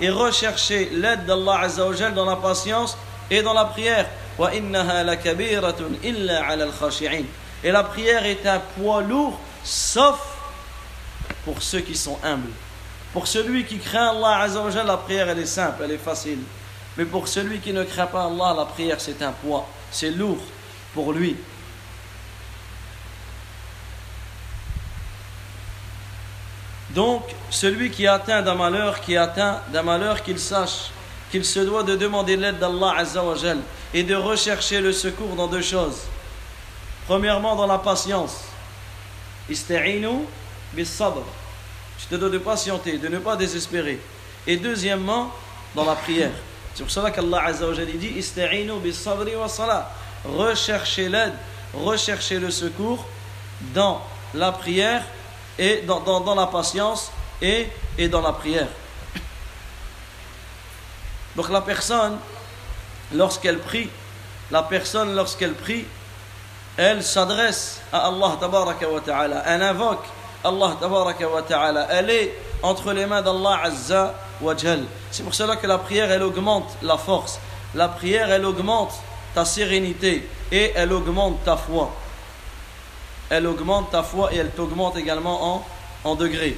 Et 0.00 0.08
recherchez 0.08 0.88
l'aide 0.92 1.26
d'Allah 1.26 1.62
Azzawajal 1.62 2.14
dans 2.14 2.24
la 2.24 2.36
patience 2.36 2.96
et 3.28 3.42
dans 3.42 3.52
la 3.52 3.64
prière. 3.64 4.08
Wa 4.38 4.54
innaha 4.54 5.02
illa 5.02 6.46
ala 6.46 6.64
al-khashi'in. 6.66 7.24
Et 7.64 7.72
la 7.72 7.82
prière 7.82 8.24
est 8.24 8.46
un 8.46 8.60
poids 8.60 9.02
lourd, 9.02 9.36
sauf 9.64 10.20
pour 11.44 11.60
ceux 11.60 11.80
qui 11.80 11.96
sont 11.96 12.16
humbles. 12.22 12.52
Pour 13.12 13.26
celui 13.26 13.64
qui 13.64 13.78
craint 13.78 14.10
Allah 14.10 14.42
Azzawajal, 14.42 14.86
la 14.86 14.98
prière 14.98 15.28
elle 15.28 15.40
est 15.40 15.46
simple, 15.46 15.82
elle 15.82 15.90
est 15.90 15.98
facile. 15.98 16.38
Mais 16.96 17.04
pour 17.04 17.26
celui 17.26 17.58
qui 17.58 17.72
ne 17.72 17.82
craint 17.82 18.06
pas 18.06 18.26
Allah, 18.26 18.54
la 18.58 18.66
prière 18.66 19.00
c'est 19.00 19.20
un 19.22 19.32
poids, 19.32 19.66
c'est 19.90 20.12
lourd 20.12 20.38
pour 20.94 21.12
lui. 21.12 21.36
Donc, 26.94 27.22
celui 27.50 27.90
qui 27.90 28.06
atteint 28.06 28.42
d'un 28.42 28.54
malheur, 28.54 29.00
qui 29.00 29.16
atteint 29.16 29.60
d'un 29.72 29.82
malheur, 29.82 30.22
qu'il 30.22 30.38
sache 30.38 30.90
qu'il 31.30 31.44
se 31.44 31.60
doit 31.60 31.82
de 31.82 31.96
demander 31.96 32.36
l'aide 32.36 32.58
d'Allah 32.58 32.94
Azzawajal 32.98 33.58
et 33.94 34.02
de 34.02 34.14
rechercher 34.14 34.82
le 34.82 34.92
secours 34.92 35.34
dans 35.34 35.46
deux 35.46 35.62
choses. 35.62 36.02
Premièrement, 37.06 37.56
dans 37.56 37.66
la 37.66 37.78
patience. 37.78 38.42
Ista'inu 39.48 40.26
bis 40.74 40.84
sabr. 40.84 41.22
Tu 41.98 42.06
te 42.06 42.14
dois 42.16 42.28
de 42.28 42.38
patienter, 42.38 42.98
de 42.98 43.08
ne 43.08 43.18
pas 43.18 43.36
désespérer. 43.36 43.98
Et 44.46 44.58
deuxièmement, 44.58 45.32
dans 45.74 45.84
la 45.86 45.94
prière. 45.94 46.32
C'est 46.74 46.82
pour 46.82 46.92
cela 46.92 47.10
qu'Allah 47.10 47.44
Azzawajal 47.46 47.86
dit 47.86 48.12
Ista'inu 48.18 48.78
bis 48.82 48.92
sabri 48.92 49.34
wa 49.34 49.48
salah. 49.48 49.90
Recherchez 50.26 51.08
l'aide, 51.08 51.32
recherchez 51.72 52.38
le 52.38 52.50
secours 52.50 53.06
dans 53.74 54.02
la 54.34 54.52
prière 54.52 55.02
et 55.62 55.82
dans, 55.82 56.00
dans, 56.00 56.34
la 56.34 56.48
patience 56.48 57.12
et, 57.40 57.68
et 57.96 58.08
dans 58.08 58.20
la 58.20 58.32
prière. 58.32 58.66
Donc 61.36 61.48
la 61.50 61.60
personne, 61.60 62.18
lorsqu'elle 63.14 63.60
prie, 63.60 63.88
la 64.50 64.64
personne 64.64 65.14
lorsqu'elle 65.14 65.54
prie, 65.54 65.84
elle 66.76 67.04
s'adresse 67.04 67.80
à 67.92 68.08
Allah 68.08 68.36
tabaraka 68.40 68.88
wa 68.88 69.00
ta'ala, 69.00 69.44
elle 69.46 69.62
invoque 69.62 70.04
Allah 70.42 70.76
tabaraka 70.80 71.28
wa 71.28 71.42
ta'ala, 71.42 71.86
elle 71.90 72.10
est 72.10 72.34
entre 72.60 72.92
les 72.92 73.06
mains 73.06 73.22
d'Allah 73.22 73.60
azza 73.62 74.14
wa. 74.40 74.56
C'est 75.12 75.22
pour 75.22 75.34
cela 75.34 75.54
que 75.54 75.68
la 75.68 75.78
prière, 75.78 76.10
elle 76.10 76.24
augmente 76.24 76.76
la 76.82 76.98
force. 76.98 77.38
La 77.76 77.86
prière, 77.86 78.32
elle 78.32 78.44
augmente 78.44 78.94
ta 79.32 79.44
sérénité 79.44 80.28
et 80.50 80.72
elle 80.74 80.92
augmente 80.92 81.44
ta 81.44 81.56
foi 81.56 81.92
elle 83.32 83.46
augmente 83.46 83.90
ta 83.90 84.02
foi 84.02 84.30
et 84.34 84.36
elle 84.36 84.50
t'augmente 84.50 84.94
également 84.96 85.54
en, 85.54 85.66
en 86.04 86.14
degrés. 86.14 86.54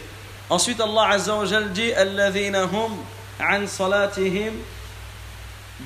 Ensuite, 0.51 0.81
Allah 0.81 1.09
Azza 1.11 1.39
dit 1.73 1.93
Alladhina 1.93 2.65
hum 2.65 2.97
an 3.41 3.67
salatihim 3.67 4.55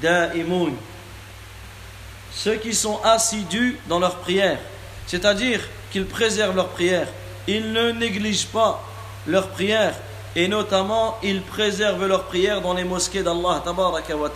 da'imun. 0.01 0.72
Ceux 2.32 2.55
qui 2.57 2.74
sont 2.74 3.01
assidus 3.05 3.78
dans 3.86 3.99
leur 3.99 4.16
prière, 4.16 4.59
c'est-à-dire 5.07 5.61
qu'ils 5.93 6.07
préservent 6.07 6.57
leur 6.57 6.68
prière, 6.68 7.09
ils 7.47 7.70
ne 7.72 7.91
négligent 7.91 8.47
pas 8.47 8.82
leur 9.26 9.49
prière 9.49 9.95
et 10.34 10.49
notamment 10.49 11.18
ils 11.22 11.43
préservent 11.43 12.07
leur 12.07 12.24
prière 12.24 12.62
dans 12.62 12.72
les 12.72 12.84
mosquées 12.84 13.22
d'Allah 13.22 13.61
tabaraka 13.62 14.16
wa. 14.16 14.30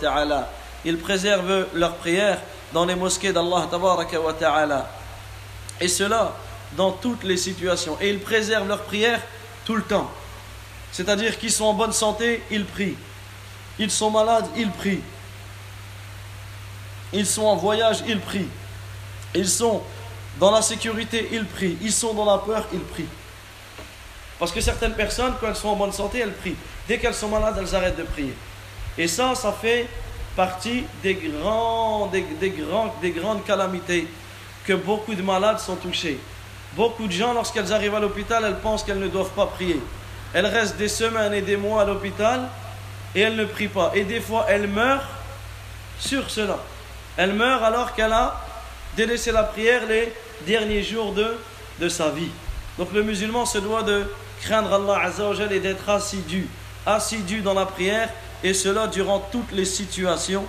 Ils 0.85 0.99
préservent 0.99 1.67
leur 1.73 1.95
prière 1.95 2.37
dans 2.73 2.85
les 2.85 2.95
mosquées 2.95 3.33
d'Allah 3.33 3.67
tabaraka 3.71 4.19
wa. 4.21 4.35
Et 5.81 5.87
cela 5.87 6.33
dans 6.75 6.91
toutes 6.91 7.23
les 7.23 7.37
situations. 7.37 7.97
Et 8.01 8.09
ils 8.09 8.19
préservent 8.19 8.67
leur 8.67 8.83
prière 8.83 9.21
tout 9.65 9.75
le 9.75 9.83
temps. 9.83 10.09
C'est-à-dire 10.91 11.37
qu'ils 11.39 11.51
sont 11.51 11.65
en 11.65 11.73
bonne 11.73 11.93
santé, 11.93 12.41
ils 12.51 12.65
prient. 12.65 12.95
Ils 13.79 13.91
sont 13.91 14.11
malades, 14.11 14.45
ils 14.55 14.69
prient. 14.69 15.01
Ils 17.11 17.25
sont 17.25 17.43
en 17.43 17.55
voyage, 17.55 18.03
ils 18.07 18.19
prient. 18.19 18.49
Ils 19.35 19.49
sont 19.49 19.81
dans 20.39 20.51
la 20.51 20.61
sécurité, 20.61 21.29
ils 21.31 21.45
prient. 21.45 21.77
Ils 21.81 21.91
sont 21.91 22.13
dans 22.13 22.25
la 22.25 22.37
peur, 22.37 22.67
ils 22.73 22.79
prient. 22.79 23.09
Parce 24.39 24.51
que 24.51 24.61
certaines 24.61 24.93
personnes, 24.93 25.33
quand 25.39 25.47
elles 25.47 25.55
sont 25.55 25.69
en 25.69 25.75
bonne 25.75 25.93
santé, 25.93 26.19
elles 26.19 26.33
prient. 26.33 26.55
Dès 26.87 26.97
qu'elles 26.99 27.13
sont 27.13 27.29
malades, 27.29 27.55
elles 27.59 27.75
arrêtent 27.75 27.97
de 27.97 28.03
prier. 28.03 28.33
Et 28.97 29.07
ça, 29.07 29.35
ça 29.35 29.51
fait 29.51 29.87
partie 30.35 30.83
des, 31.01 31.15
grands, 31.15 32.07
des, 32.07 32.49
grands, 32.49 32.93
des 33.01 33.11
grandes 33.11 33.43
calamités 33.43 34.07
que 34.65 34.73
beaucoup 34.73 35.15
de 35.15 35.21
malades 35.21 35.59
sont 35.59 35.75
touchés. 35.75 36.19
Beaucoup 36.75 37.07
de 37.07 37.11
gens, 37.11 37.33
lorsqu'elles 37.33 37.71
arrivent 37.71 37.95
à 37.95 37.99
l'hôpital, 37.99 38.43
elles 38.45 38.59
pensent 38.59 38.83
qu'elles 38.83 38.99
ne 38.99 39.07
doivent 39.07 39.33
pas 39.35 39.45
prier. 39.45 39.79
Elles 40.33 40.47
restent 40.47 40.77
des 40.77 40.87
semaines 40.87 41.33
et 41.33 41.41
des 41.41 41.57
mois 41.57 41.83
à 41.83 41.85
l'hôpital 41.85 42.49
et 43.13 43.21
elles 43.21 43.35
ne 43.35 43.45
prient 43.45 43.67
pas. 43.67 43.91
Et 43.93 44.03
des 44.03 44.19
fois, 44.19 44.45
elles 44.49 44.67
meurent 44.67 45.07
sur 45.99 46.29
cela. 46.29 46.57
Elles 47.15 47.33
meurent 47.33 47.63
alors 47.63 47.93
qu'elle 47.93 48.11
a 48.11 48.41
délaissé 48.97 49.31
la 49.31 49.43
prière 49.43 49.85
les 49.87 50.11
derniers 50.47 50.81
jours 50.81 51.13
de, 51.13 51.89
sa 51.89 52.09
vie. 52.09 52.29
Donc 52.77 52.93
le 52.93 53.03
musulman 53.03 53.45
se 53.45 53.57
doit 53.57 53.83
de 53.83 54.05
craindre 54.41 54.73
Allah 54.73 55.01
Azzawajal 55.03 55.51
et 55.51 55.59
d'être 55.59 55.89
assidu, 55.89 56.47
assidu 56.85 57.41
dans 57.41 57.53
la 57.53 57.65
prière, 57.65 58.09
et 58.41 58.53
cela 58.53 58.87
durant 58.87 59.19
toutes 59.19 59.51
les 59.51 59.65
situations, 59.65 60.45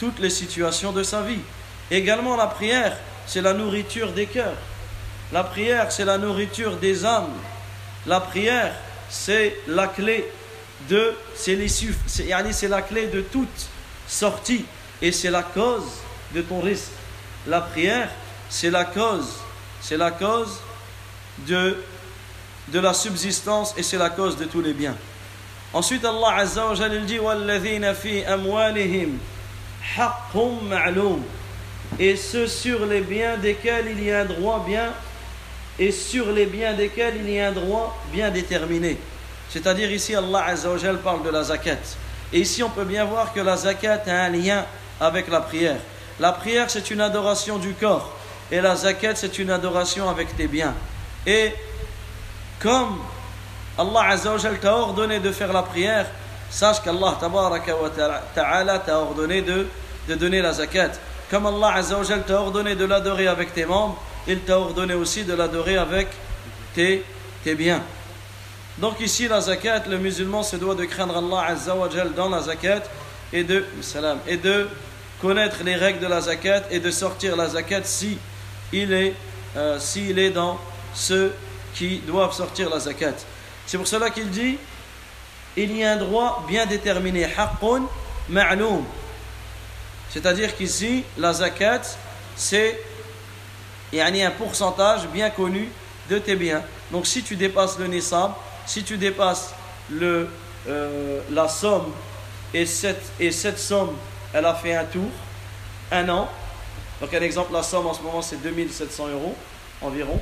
toutes 0.00 0.18
les 0.18 0.30
situations 0.30 0.92
de 0.92 1.02
sa 1.02 1.22
vie. 1.22 1.40
Également 1.90 2.36
la 2.36 2.48
prière, 2.48 2.96
c'est 3.26 3.42
la 3.42 3.54
nourriture 3.54 4.12
des 4.12 4.26
cœurs. 4.26 4.56
La 5.31 5.43
prière, 5.43 5.91
c'est 5.91 6.05
la 6.05 6.17
nourriture 6.17 6.77
des 6.77 7.05
âmes. 7.05 7.33
La 8.05 8.21
prière, 8.21 8.73
c'est 9.09 9.57
la 9.67 9.87
clé 9.87 10.25
de, 10.89 11.13
c'est 11.35 11.57
c'est 11.67 12.67
la 12.67 12.81
clé 12.81 13.07
de 13.07 13.21
toute 13.21 13.67
sortie 14.07 14.65
et 15.01 15.11
c'est 15.11 15.31
la 15.31 15.43
cause 15.43 15.83
de 16.33 16.41
ton 16.41 16.61
risque. 16.61 16.91
La 17.45 17.61
prière, 17.61 18.09
c'est 18.49 18.69
la 18.69 18.85
cause, 18.85 19.33
c'est 19.81 19.97
la 19.97 20.11
cause 20.11 20.59
de, 21.39 21.77
de 22.69 22.79
la 22.79 22.93
subsistance 22.93 23.73
et 23.77 23.83
c'est 23.83 23.97
la 23.97 24.09
cause 24.09 24.37
de 24.37 24.45
tous 24.45 24.61
les 24.61 24.73
biens. 24.73 24.95
Ensuite, 25.73 26.05
Allah 26.05 26.35
Azza 26.37 26.65
wa 26.65 26.75
Jalla 26.75 26.99
dit 26.99 27.19
وَالَّذِينَ 27.19 27.93
فِي 27.93 28.25
أَمْوَالِهِمْ 28.25 29.17
حَقٌّ 29.95 30.35
مَعْلُومٌ 30.69 31.21
Et 31.99 32.15
ceux 32.15 32.47
sur 32.47 32.85
les 32.85 33.01
biens 33.01 33.37
desquels 33.37 33.87
il 33.91 34.03
y 34.03 34.11
a 34.11 34.21
un 34.21 34.25
droit 34.25 34.63
bien 34.65 34.93
et 35.82 35.90
sur 35.90 36.30
les 36.30 36.46
biens 36.46 36.74
desquels 36.74 37.16
il 37.16 37.28
y 37.28 37.40
a 37.40 37.48
un 37.48 37.52
droit 37.52 37.98
bien 38.12 38.30
déterminé. 38.30 38.96
C'est-à-dire 39.50 39.90
ici 39.90 40.14
Allah 40.14 40.44
Azzawajal 40.46 40.98
parle 40.98 41.24
de 41.24 41.30
la 41.30 41.42
zakat. 41.42 41.96
Et 42.32 42.38
ici 42.38 42.62
on 42.62 42.70
peut 42.70 42.84
bien 42.84 43.04
voir 43.04 43.32
que 43.32 43.40
la 43.40 43.56
zakat 43.56 44.02
a 44.06 44.12
un 44.12 44.28
lien 44.28 44.64
avec 45.00 45.26
la 45.26 45.40
prière. 45.40 45.80
La 46.20 46.30
prière 46.30 46.70
c'est 46.70 46.92
une 46.92 47.00
adoration 47.00 47.58
du 47.58 47.74
corps 47.74 48.12
et 48.52 48.60
la 48.60 48.76
zakat 48.76 49.16
c'est 49.16 49.40
une 49.40 49.50
adoration 49.50 50.08
avec 50.08 50.36
tes 50.36 50.46
biens. 50.46 50.72
Et 51.26 51.52
comme 52.60 53.00
Allah 53.76 54.10
Azzawajal 54.10 54.60
t'a 54.60 54.76
ordonné 54.76 55.18
de 55.18 55.32
faire 55.32 55.52
la 55.52 55.64
prière, 55.64 56.06
sache 56.48 56.80
qu'Allah 56.80 57.18
Ta'ala 58.36 58.78
t'a 58.78 58.98
ordonné 59.00 59.42
de, 59.42 59.66
de 60.08 60.14
donner 60.14 60.42
la 60.42 60.52
zakat. 60.52 60.92
Comme 61.28 61.46
Allah 61.46 61.72
Azzawajal 61.74 62.22
t'a 62.22 62.40
ordonné 62.40 62.76
de 62.76 62.84
l'adorer 62.84 63.26
avec 63.26 63.52
tes 63.52 63.64
membres, 63.64 64.00
il 64.26 64.40
t'a 64.40 64.58
ordonné 64.58 64.94
aussi 64.94 65.24
de 65.24 65.34
l'adorer 65.34 65.76
avec 65.76 66.08
tes, 66.74 67.04
tes 67.44 67.54
biens. 67.54 67.82
Donc 68.78 69.00
ici, 69.00 69.28
la 69.28 69.40
zakat, 69.40 69.84
le 69.88 69.98
musulman 69.98 70.42
se 70.42 70.56
doit 70.56 70.74
de 70.74 70.84
craindre 70.84 71.16
Allah 71.18 71.52
Azza 71.52 71.74
wa 71.74 71.88
Jal 71.90 72.14
dans 72.14 72.28
la 72.28 72.40
zakat 72.40 72.82
et 73.32 73.44
de, 73.44 73.64
salam, 73.80 74.18
et 74.26 74.36
de 74.36 74.68
connaître 75.20 75.62
les 75.64 75.76
règles 75.76 76.00
de 76.00 76.06
la 76.06 76.20
zakat 76.20 76.62
et 76.70 76.80
de 76.80 76.90
sortir 76.90 77.36
la 77.36 77.48
zakat 77.48 77.82
si 77.84 78.18
il 78.72 78.92
est, 78.92 79.14
euh, 79.56 79.78
s'il 79.78 80.18
est 80.18 80.30
dans 80.30 80.58
ceux 80.94 81.34
qui 81.74 81.98
doivent 81.98 82.32
sortir 82.32 82.70
la 82.70 82.80
zakat. 82.80 83.14
C'est 83.66 83.76
pour 83.76 83.86
cela 83.86 84.10
qu'il 84.10 84.30
dit 84.30 84.58
il 85.56 85.76
y 85.76 85.84
a 85.84 85.92
un 85.92 85.96
droit 85.96 86.44
bien 86.48 86.64
déterminé, 86.64 87.24
haqqun 87.24 87.82
ma'loum. 88.28 88.84
C'est-à-dire 90.08 90.56
qu'ici, 90.56 91.04
la 91.18 91.32
zakat, 91.34 91.82
c'est 92.36 92.70
il 92.70 92.91
un 94.00 94.30
pourcentage 94.30 95.06
bien 95.08 95.30
connu 95.30 95.68
de 96.08 96.18
tes 96.18 96.36
biens. 96.36 96.62
Donc 96.90 97.06
si 97.06 97.22
tu 97.22 97.36
dépasses 97.36 97.78
le 97.78 97.86
nisab, 97.86 98.32
si 98.66 98.82
tu 98.82 98.96
dépasses 98.96 99.54
le, 99.90 100.28
euh, 100.68 101.20
la 101.30 101.48
somme 101.48 101.92
et 102.54 102.66
cette, 102.66 103.12
et 103.20 103.30
cette 103.32 103.58
somme, 103.58 103.96
elle 104.32 104.46
a 104.46 104.54
fait 104.54 104.74
un 104.74 104.84
tour, 104.84 105.10
un 105.90 106.08
an. 106.08 106.28
Donc 107.00 107.12
un 107.12 107.20
exemple, 107.20 107.52
la 107.52 107.62
somme 107.62 107.86
en 107.86 107.94
ce 107.94 108.02
moment 108.02 108.22
c'est 108.22 108.40
2700 108.42 109.08
euros 109.08 109.34
environ. 109.80 110.20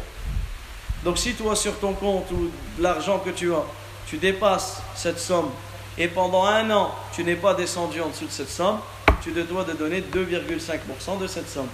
Donc 1.05 1.19
si 1.19 1.35
toi 1.35 1.57
sur 1.57 1.79
ton 1.79 1.95
compte 1.95 2.31
ou 2.31 2.51
l'argent 2.79 3.19
que 3.19 3.31
tu 3.31 3.53
as, 3.53 3.65
tu 4.07 4.19
dépasses 4.19 4.83
cette 4.95 5.19
somme 5.19 5.51
et 5.97 6.09
pendant 6.09 6.45
un 6.45 6.71
an 6.71 6.95
tu 7.15 7.25
n'es 7.25 7.37
pas 7.37 7.55
descendu 7.55 8.01
en 8.01 8.09
dessous 8.09 8.27
de 8.27 8.31
cette 8.31 8.51
somme, 8.51 8.81
tu 9.23 9.33
te 9.33 9.41
dois 9.41 9.65
de 9.65 9.73
donner 9.73 10.01
2,5% 10.01 11.19
de 11.21 11.27
cette 11.27 11.49
somme. 11.49 11.69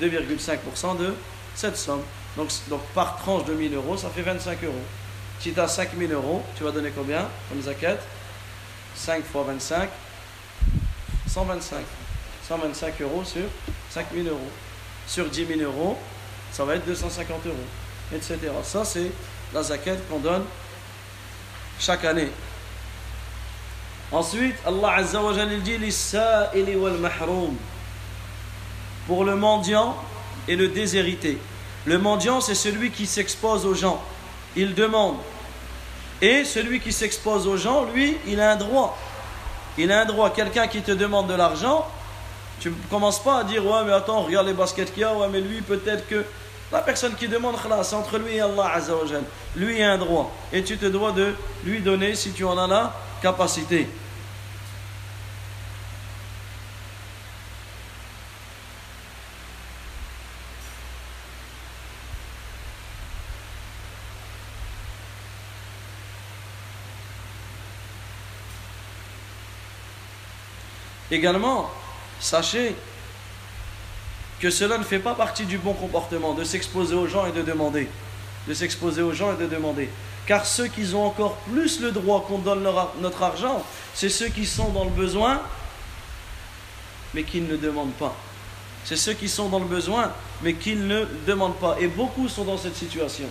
2,5% 0.00 0.98
de 0.98 1.14
cette 1.54 1.76
somme. 1.76 2.02
Donc, 2.36 2.48
donc 2.68 2.80
par 2.94 3.16
tranche 3.16 3.44
de 3.44 3.54
1000 3.54 3.74
euros, 3.74 3.96
ça 3.96 4.08
fait 4.08 4.22
25 4.22 4.64
euros. 4.64 4.74
Si 5.40 5.52
tu 5.52 5.60
as 5.60 5.68
5000 5.68 6.12
euros, 6.12 6.42
tu 6.56 6.64
vas 6.64 6.70
donner 6.70 6.90
combien 6.90 7.26
comme 7.48 7.62
zakat 7.62 7.96
5 8.94 9.24
fois 9.24 9.44
25, 9.44 9.88
125. 11.26 11.78
125 12.48 13.00
euros 13.02 13.24
sur 13.24 13.42
5 13.90 14.06
000 14.14 14.28
euros. 14.28 14.50
Sur 15.06 15.28
10 15.28 15.46
000 15.46 15.60
euros, 15.60 15.96
ça 16.52 16.64
va 16.64 16.76
être 16.76 16.86
250 16.86 17.46
euros, 17.46 17.56
etc. 18.14 18.38
Ça, 18.62 18.84
c'est 18.84 19.10
la 19.54 19.62
zakat 19.62 19.96
qu'on 20.08 20.18
donne 20.18 20.44
chaque 21.78 22.04
année. 22.04 22.30
Ensuite, 24.12 24.56
Allah 24.66 24.94
Azza 24.96 25.22
wa 25.22 25.32
Jalla 25.32 25.56
dit 25.56 25.78
pour 29.10 29.24
le 29.24 29.34
mendiant 29.34 29.96
et 30.46 30.54
le 30.54 30.68
déshérité. 30.68 31.36
Le 31.84 31.98
mendiant, 31.98 32.40
c'est 32.40 32.54
celui 32.54 32.92
qui 32.92 33.06
s'expose 33.06 33.66
aux 33.66 33.74
gens. 33.74 34.00
Il 34.54 34.72
demande. 34.72 35.16
Et 36.22 36.44
celui 36.44 36.78
qui 36.78 36.92
s'expose 36.92 37.48
aux 37.48 37.56
gens, 37.56 37.86
lui, 37.92 38.16
il 38.28 38.40
a 38.40 38.52
un 38.52 38.56
droit. 38.56 38.96
Il 39.76 39.90
a 39.90 40.02
un 40.02 40.04
droit. 40.04 40.30
Quelqu'un 40.30 40.68
qui 40.68 40.80
te 40.82 40.92
demande 40.92 41.26
de 41.26 41.34
l'argent, 41.34 41.88
tu 42.60 42.68
ne 42.70 42.74
commences 42.88 43.20
pas 43.20 43.38
à 43.38 43.42
dire 43.42 43.66
Ouais, 43.66 43.82
mais 43.84 43.92
attends, 43.92 44.22
regarde 44.22 44.46
les 44.46 44.52
baskets 44.52 44.94
qu'il 44.94 45.02
y 45.02 45.04
a. 45.04 45.12
Ouais, 45.12 45.26
mais 45.28 45.40
lui, 45.40 45.60
peut-être 45.60 46.06
que. 46.06 46.24
La 46.70 46.78
personne 46.78 47.16
qui 47.16 47.26
demande, 47.26 47.56
c'est 47.82 47.96
entre 47.96 48.16
lui 48.16 48.36
et 48.36 48.40
Allah 48.40 48.74
Azzawajal. 48.76 49.24
Lui 49.56 49.82
a 49.82 49.90
un 49.90 49.98
droit. 49.98 50.30
Et 50.52 50.62
tu 50.62 50.78
te 50.78 50.86
dois 50.86 51.10
de 51.10 51.34
lui 51.64 51.80
donner 51.80 52.14
si 52.14 52.30
tu 52.30 52.44
en 52.44 52.56
as 52.56 52.68
la 52.68 52.94
capacité. 53.20 53.88
Également, 71.10 71.70
sachez 72.20 72.74
que 74.40 74.50
cela 74.50 74.78
ne 74.78 74.84
fait 74.84 74.98
pas 74.98 75.14
partie 75.14 75.44
du 75.44 75.58
bon 75.58 75.74
comportement 75.74 76.34
de 76.34 76.44
s'exposer 76.44 76.94
aux 76.94 77.06
gens 77.06 77.26
et 77.26 77.32
de 77.32 77.42
demander. 77.42 77.88
De 78.48 78.54
s'exposer 78.54 79.02
aux 79.02 79.12
gens 79.12 79.34
et 79.34 79.36
de 79.36 79.46
demander. 79.46 79.90
Car 80.26 80.46
ceux 80.46 80.68
qui 80.68 80.94
ont 80.94 81.06
encore 81.06 81.36
plus 81.52 81.80
le 81.80 81.90
droit 81.90 82.24
qu'on 82.26 82.38
donne 82.38 82.66
notre 83.00 83.22
argent, 83.22 83.64
c'est 83.94 84.08
ceux 84.08 84.28
qui 84.28 84.46
sont 84.46 84.68
dans 84.70 84.84
le 84.84 84.90
besoin, 84.90 85.40
mais 87.12 87.24
qui 87.24 87.40
ne 87.40 87.56
demandent 87.56 87.94
pas. 87.94 88.14
C'est 88.84 88.96
ceux 88.96 89.12
qui 89.12 89.28
sont 89.28 89.48
dans 89.48 89.58
le 89.58 89.66
besoin, 89.66 90.12
mais 90.42 90.54
qui 90.54 90.74
ne 90.76 91.04
demandent 91.26 91.56
pas. 91.56 91.76
Et 91.80 91.88
beaucoup 91.88 92.28
sont 92.28 92.44
dans 92.44 92.56
cette 92.56 92.76
situation. 92.76 93.26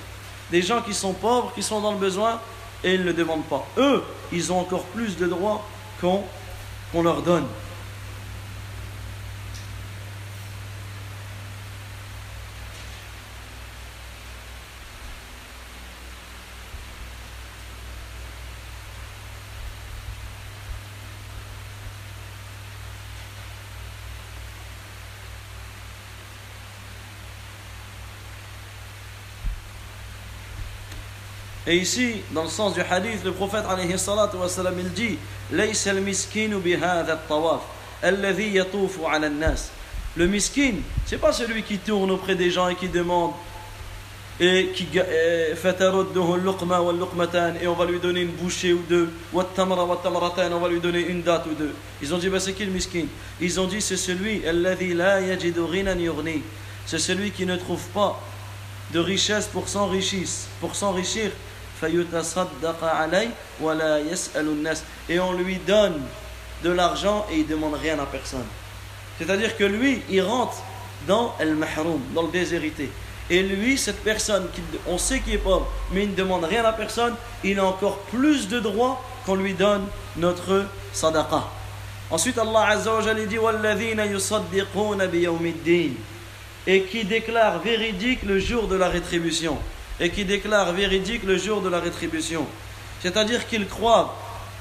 Des 0.52 0.62
gens 0.62 0.82
qui 0.82 0.94
sont 0.94 1.14
pauvres, 1.14 1.54
qui 1.56 1.64
sont 1.64 1.80
dans 1.82 1.94
le 1.94 1.98
besoin, 1.98 2.40
et 2.84 2.94
ils 2.94 3.04
ne 3.04 3.12
demandent 3.12 3.46
pas. 3.46 3.66
Eux, 3.78 4.04
ils 4.32 4.52
ont 4.52 4.60
encore 4.60 4.84
plus 4.84 5.18
de 5.18 5.26
droits 5.26 5.66
qu'on 6.02 6.24
leur 7.02 7.22
donne. 7.22 7.48
Et 31.70 31.78
ici, 31.78 32.16
dans 32.32 32.44
le 32.46 32.50
sens 32.50 32.74
du 32.74 32.82
hadith, 32.82 33.24
le 33.24 33.32
prophète 33.32 33.64
alayhi 33.70 34.00
salatu 34.00 34.38
wa 34.38 34.50
salam, 34.50 34.74
il 34.80 34.92
dit 34.92 35.20
Le 35.54 35.68
miskin, 40.26 40.74
c'est 41.06 41.20
pas 41.20 41.32
celui 41.32 41.62
qui 41.62 41.78
tourne 41.78 42.10
auprès 42.10 42.34
des 42.34 42.50
gens 42.50 42.70
et 42.70 42.76
qui 42.76 42.88
demande 42.88 43.34
et 44.40 44.72
qui 44.74 44.88
et 44.98 45.54
on 47.68 47.74
va 47.74 47.86
lui 47.86 48.00
donner 48.00 48.22
une 48.22 48.32
bouchée 48.32 48.74
ou 48.74 48.82
deux 48.90 49.12
on 49.32 49.40
va 49.40 50.70
lui 50.70 50.80
donner 50.80 51.02
une 51.02 51.22
date 51.22 51.46
ou 51.52 51.54
deux. 51.54 51.76
Ils 52.02 52.16
ont 52.16 52.18
dit 52.18 52.30
bah, 52.30 52.40
c'est 52.40 52.54
qui 52.54 52.66
le 52.66 52.72
miskin? 52.72 53.06
Ils 53.40 53.60
ont 53.60 53.68
dit 53.68 53.80
c'est 53.80 53.96
celui 53.96 54.42
c'est 56.88 57.00
celui 57.00 57.30
qui 57.30 57.46
ne 57.46 57.58
trouve 57.58 57.86
pas 57.90 58.20
de 58.92 58.98
richesse 59.00 59.46
pour 59.46 59.70
s'enrichir 59.70 60.28
pour 60.62 60.76
s'enrichir 60.76 61.30
et 65.10 65.20
on 65.20 65.34
lui 65.34 65.56
donne 65.58 66.02
de 66.64 66.72
l'argent 66.72 67.26
et 67.32 67.36
il 67.38 67.44
ne 67.44 67.50
demande 67.50 67.76
rien 67.76 67.98
à 68.00 68.06
personne. 68.06 68.46
C'est-à-dire 69.18 69.56
que 69.58 69.64
lui, 69.64 70.02
il 70.10 70.22
rentre 70.22 70.58
dans 71.08 71.36
el 71.40 71.56
mahroum, 71.56 72.02
dans 72.14 72.24
le 72.24 72.32
déshérité. 72.32 72.90
Et 73.30 73.44
lui, 73.44 73.78
cette 73.78 74.04
personne, 74.04 74.48
on 74.88 74.98
sait 74.98 75.20
qu'il 75.20 75.36
est 75.36 75.38
pauvre, 75.38 75.68
mais 75.92 76.04
il 76.04 76.12
ne 76.12 76.16
demande 76.16 76.46
rien 76.46 76.66
à 76.66 76.74
personne, 76.74 77.16
il 77.44 77.60
a 77.60 77.66
encore 77.66 78.00
plus 78.12 78.48
de 78.48 78.60
droits 78.60 79.04
qu'on 79.26 79.36
lui 79.36 79.54
donne 79.54 79.86
notre 80.18 80.66
sadaqa. 80.94 81.44
Ensuite, 82.12 82.40
Allah 82.40 82.70
Azza 82.70 82.96
wa 82.96 83.02
dit 83.14 83.38
et 86.68 86.84
qui 86.84 87.04
déclare 87.06 87.60
véridique 87.60 88.24
le 88.24 88.40
jour 88.40 88.68
de 88.68 88.76
la 88.76 88.90
rétribution 88.90 89.58
et 90.00 90.10
qui 90.10 90.26
déclare 90.26 90.74
véridique 90.74 91.24
le 91.24 91.38
jour 91.38 91.62
de 91.62 91.70
la 91.70 91.80
rétribution. 91.80 92.46
C'est-à-dire 93.02 93.48
qu'il 93.48 93.68
croit, 93.68 94.16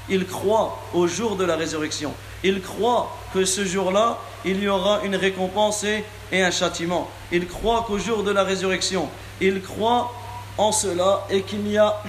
il 0.09 0.25
croit 0.25 0.79
au 0.93 1.07
jour 1.07 1.35
de 1.35 1.45
la 1.45 1.55
résurrection. 1.55 2.13
Il 2.43 2.61
croit 2.61 3.15
que 3.33 3.45
ce 3.45 3.65
jour-là, 3.65 4.17
il 4.45 4.61
y 4.63 4.67
aura 4.67 5.01
une 5.03 5.15
récompense 5.15 5.83
et, 5.83 6.03
un 6.31 6.51
châtiment. 6.51 7.09
Il 7.31 7.47
croit 7.47 7.83
qu'au 7.87 7.97
jour 7.97 8.23
de 8.23 8.31
la 8.31 8.43
résurrection, 8.43 9.09
il 9.41 9.61
croit 9.61 10.13
en 10.57 10.71
cela 10.71 11.25
et 11.29 11.41
qu'il 11.41 11.59
n'y 11.63 11.77
a 11.77 12.01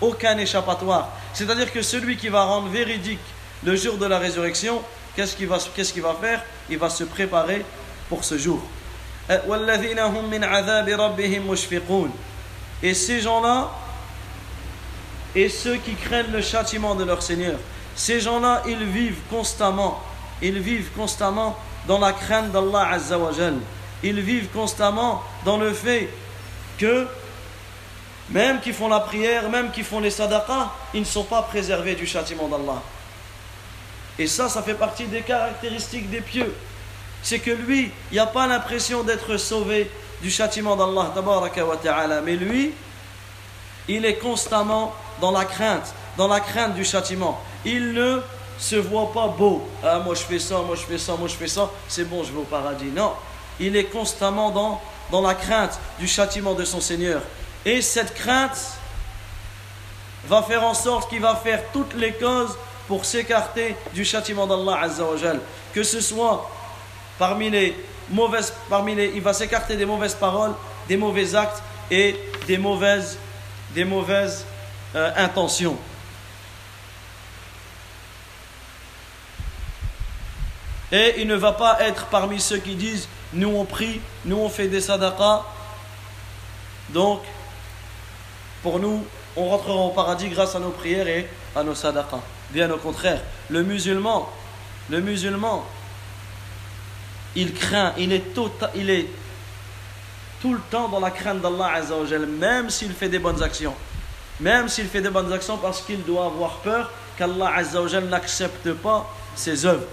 aucun 0.00 0.38
échappatoire. 0.38 1.10
C'est-à-dire 1.32 1.72
que 1.72 1.82
celui 1.82 2.16
qui 2.16 2.28
va 2.28 2.44
rendre 2.44 2.68
véridique 2.68 3.18
le 3.64 3.76
jour 3.76 3.96
de 3.96 4.06
la 4.06 4.18
résurrection, 4.18 4.82
qu'est-ce 5.16 5.36
qu'il 5.36 5.48
va, 5.48 5.58
qu'est-ce 5.74 5.92
qu'il 5.92 6.02
va 6.02 6.14
faire? 6.20 6.42
Il 6.70 6.78
va 6.78 6.88
se 6.90 7.04
préparer 7.04 7.64
pour 8.08 8.24
ce 8.24 8.38
jour. 8.38 8.62
Et 12.82 12.94
ces 12.94 13.20
gens-là, 13.20 13.70
et 15.34 15.48
ceux 15.48 15.76
qui 15.76 15.94
craignent 15.94 16.32
le 16.32 16.42
châtiment 16.42 16.94
de 16.94 17.04
leur 17.04 17.22
Seigneur, 17.22 17.58
ces 17.96 18.20
gens-là, 18.20 18.62
ils 18.66 18.84
vivent 18.84 19.20
constamment, 19.30 20.02
ils 20.42 20.58
vivent 20.58 20.90
constamment 20.96 21.56
dans 21.86 21.98
la 21.98 22.12
crainte 22.12 22.50
d'Allah 22.50 22.88
Azzawajal. 22.92 23.54
Ils 24.02 24.20
vivent 24.20 24.48
constamment 24.48 25.22
dans 25.44 25.56
le 25.56 25.72
fait 25.72 26.08
que 26.78 27.06
même 28.30 28.60
qui 28.60 28.72
font 28.72 28.88
la 28.88 29.00
prière, 29.00 29.48
même 29.48 29.70
qui 29.70 29.82
font 29.82 30.00
les 30.00 30.10
sadaqas, 30.10 30.72
ils 30.92 31.00
ne 31.00 31.06
sont 31.06 31.24
pas 31.24 31.42
préservés 31.42 31.94
du 31.94 32.06
châtiment 32.06 32.48
d'Allah. 32.48 32.82
Et 34.18 34.26
ça, 34.26 34.48
ça 34.48 34.62
fait 34.62 34.74
partie 34.74 35.06
des 35.06 35.22
caractéristiques 35.22 36.10
des 36.10 36.20
pieux. 36.20 36.54
C'est 37.22 37.38
que 37.38 37.50
lui, 37.50 37.90
il 38.12 38.20
n'y 38.20 38.26
pas 38.32 38.46
l'impression 38.46 39.02
d'être 39.02 39.36
sauvé 39.36 39.90
du 40.24 40.30
châtiment 40.30 40.74
d'Allah, 40.74 41.12
mais 42.24 42.36
lui, 42.36 42.72
il 43.88 44.06
est 44.06 44.14
constamment 44.14 44.94
dans 45.20 45.30
la 45.30 45.44
crainte, 45.44 45.92
dans 46.16 46.28
la 46.28 46.40
crainte 46.40 46.74
du 46.74 46.82
châtiment. 46.82 47.38
Il 47.66 47.92
ne 47.92 48.22
se 48.58 48.76
voit 48.76 49.12
pas 49.12 49.28
beau. 49.28 49.68
Ah, 49.84 49.98
moi 49.98 50.14
je 50.14 50.22
fais 50.22 50.38
ça, 50.38 50.62
moi 50.66 50.76
je 50.76 50.80
fais 50.80 50.96
ça, 50.96 51.14
moi 51.16 51.28
je 51.28 51.34
fais 51.34 51.46
ça, 51.46 51.68
c'est 51.88 52.08
bon, 52.08 52.24
je 52.24 52.32
vais 52.32 52.38
au 52.38 52.44
paradis. 52.44 52.86
Non, 52.86 53.12
il 53.60 53.76
est 53.76 53.84
constamment 53.84 54.50
dans, 54.50 54.80
dans 55.12 55.20
la 55.20 55.34
crainte 55.34 55.78
du 55.98 56.08
châtiment 56.08 56.54
de 56.54 56.64
son 56.64 56.80
Seigneur. 56.80 57.20
Et 57.66 57.82
cette 57.82 58.14
crainte 58.14 58.56
va 60.26 60.40
faire 60.40 60.64
en 60.64 60.72
sorte 60.72 61.10
qu'il 61.10 61.20
va 61.20 61.36
faire 61.36 61.62
toutes 61.70 61.92
les 61.92 62.14
causes 62.14 62.56
pour 62.88 63.04
s'écarter 63.04 63.76
du 63.92 64.06
châtiment 64.06 64.46
d'Allah 64.46 64.88
Que 65.74 65.82
ce 65.82 66.00
soit 66.00 66.50
parmi 67.18 67.50
les 67.50 67.76
mauvaises, 68.10 68.52
parmi 68.68 68.94
les, 68.94 69.12
il 69.14 69.22
va 69.22 69.32
s'écarter 69.32 69.76
des 69.76 69.86
mauvaises 69.86 70.14
paroles, 70.14 70.52
des 70.88 70.96
mauvais 70.96 71.34
actes 71.34 71.62
et 71.90 72.18
des 72.46 72.58
mauvaises, 72.58 73.18
des 73.74 73.84
mauvaises 73.84 74.44
euh, 74.94 75.10
intentions. 75.16 75.76
Et 80.92 81.14
il 81.18 81.26
ne 81.26 81.34
va 81.34 81.52
pas 81.52 81.78
être 81.80 82.06
parmi 82.06 82.40
ceux 82.40 82.58
qui 82.58 82.74
disent 82.74 83.08
nous 83.32 83.48
on 83.48 83.64
prie, 83.64 84.00
nous 84.24 84.36
on 84.36 84.48
fait 84.48 84.68
des 84.68 84.80
sadaqas, 84.80 85.42
donc 86.90 87.20
pour 88.62 88.78
nous 88.78 89.04
on 89.36 89.48
rentrera 89.48 89.74
au 89.74 89.90
paradis 89.90 90.28
grâce 90.28 90.54
à 90.54 90.60
nos 90.60 90.70
prières 90.70 91.08
et 91.08 91.28
à 91.56 91.64
nos 91.64 91.74
sadaqas. 91.74 92.20
Bien 92.50 92.70
au 92.70 92.76
contraire, 92.76 93.20
le 93.48 93.64
musulman, 93.64 94.30
le 94.88 95.00
musulman, 95.00 95.64
il 97.36 97.52
craint, 97.52 97.92
tota-, 98.34 98.70
il 98.74 98.90
est 98.90 99.06
tout, 100.40 100.52
le 100.52 100.60
temps 100.70 100.88
dans 100.88 101.00
la 101.00 101.10
crainte 101.10 101.40
d'Allah 101.40 101.72
Azzawajal, 101.74 102.26
même 102.26 102.70
s'il 102.70 102.92
fait 102.92 103.08
des 103.08 103.18
bonnes 103.18 103.42
actions. 103.42 103.74
Même 104.40 104.68
s'il 104.68 104.88
fait 104.88 105.00
des 105.00 105.10
bonnes 105.10 105.32
actions 105.32 105.56
parce 105.56 105.80
qu'il 105.80 106.02
doit 106.02 106.26
avoir 106.26 106.58
peur 106.58 106.90
qu'Allah 107.16 107.52
Azzawajal 107.56 108.04
n'accepte 108.06 108.72
pas 108.74 109.08
ses 109.34 109.64
œuvres. 109.64 109.86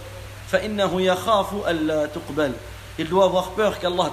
Il 3.00 3.08
doit 3.08 3.26
avoir 3.26 3.52
peur 3.52 3.80
qu'Allah 3.80 4.12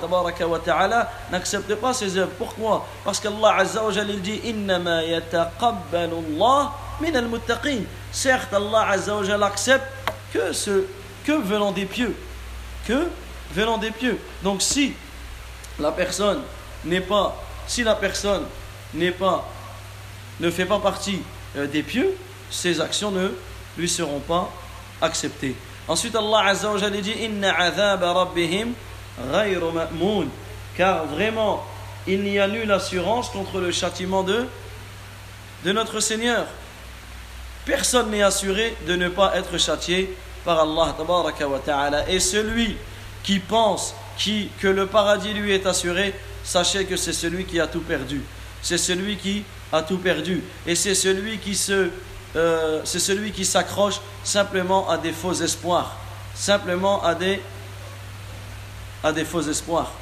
ta'ala 0.65 1.11
n'accepte 1.33 1.75
pas 1.75 1.93
ses 1.93 2.17
œuvres. 2.17 2.31
Pourquoi? 2.39 2.87
Parce 3.05 3.19
qu'Allah 3.19 3.57
Azzawajal 3.57 4.21
dit 4.21 4.41
Allah 4.71 6.73
min 7.01 7.15
al 7.15 7.29
Certes, 8.13 8.55
Allah 8.55 8.89
Azzawajal 8.91 9.43
accepte 9.43 9.87
que, 10.33 10.53
ce, 10.53 10.85
que 11.25 11.33
venant 11.33 11.73
des 11.73 11.87
pieux. 11.87 12.15
Venant 13.55 13.79
des 13.79 13.91
pieux. 13.91 14.19
Donc 14.43 14.63
si 14.63 14.93
la 15.79 15.93
personne 15.93 16.43
n'est 16.85 17.01
pas 17.01 17.37
si 17.67 17.83
la 17.85 17.95
personne 17.95 18.45
n'est 18.95 19.11
pas 19.11 19.49
ne 20.41 20.51
fait 20.51 20.65
pas 20.65 20.79
partie 20.79 21.21
euh, 21.57 21.67
des 21.67 21.83
pieux, 21.83 22.15
ses 22.51 22.81
actions 22.81 23.11
ne 23.11 23.29
lui 23.77 23.89
seront 23.89 24.21
pas 24.21 24.51
acceptées. 25.01 25.55
Ensuite, 25.87 26.15
Allah 26.17 26.45
Azza 26.47 26.71
wa 26.71 26.91
dit 26.91 27.13
Inna 27.13 27.53
rabbihim 27.53 28.73
ma'moun. 29.19 30.29
Car 30.77 31.07
vraiment, 31.07 31.65
il 32.07 32.23
n'y 32.23 32.39
a 32.39 32.47
nulle 32.47 32.71
assurance 32.71 33.31
contre 33.31 33.61
le 33.61 33.73
châtiment 33.73 34.23
de, 34.23 34.47
de 35.65 35.73
notre 35.73 36.01
Seigneur. 36.01 36.47
Personne 37.65 38.11
n'est 38.11 38.23
assuré 38.23 38.77
de 38.87 38.97
ne 38.97 39.09
pas 39.09 39.37
être 39.37 39.59
châtié 39.59 40.15
par 40.45 40.61
Allah 40.61 40.95
ta'ala. 41.65 42.09
Et 42.09 42.21
celui 42.21 42.77
qui 43.23 43.39
pense 43.39 43.95
qui, 44.17 44.51
que 44.61 44.69
le 44.69 44.87
paradis 44.87 45.33
lui 45.33 45.53
est 45.53 45.67
assuré, 45.67 46.15
sachez 46.45 46.85
que 46.85 46.97
c'est 46.97 47.13
celui 47.13 47.45
qui 47.45 47.61
a 47.61 47.67
tout 47.67 47.81
perdu. 47.81 48.23
C'est 48.63 48.79
celui 48.79 49.17
qui 49.17 49.45
a 49.73 49.83
tout 49.83 49.99
perdu. 49.99 50.43
Et 50.67 50.75
c'est 50.75 50.95
celui 50.95 51.39
qui 51.39 51.55
se, 51.55 51.91
euh, 52.37 52.81
c'est 52.85 53.45
s'accroche 53.45 54.01
simplement 54.25 54.89
à 54.89 54.99
des 54.99 55.13
faux 55.13 55.35
espoirs, 55.35 55.97
simplement 56.35 57.03
à 57.03 57.15
des, 57.15 57.41
à 59.03 59.13
des 59.13 59.25
faux 59.25 59.43
espoirs. 59.43 59.93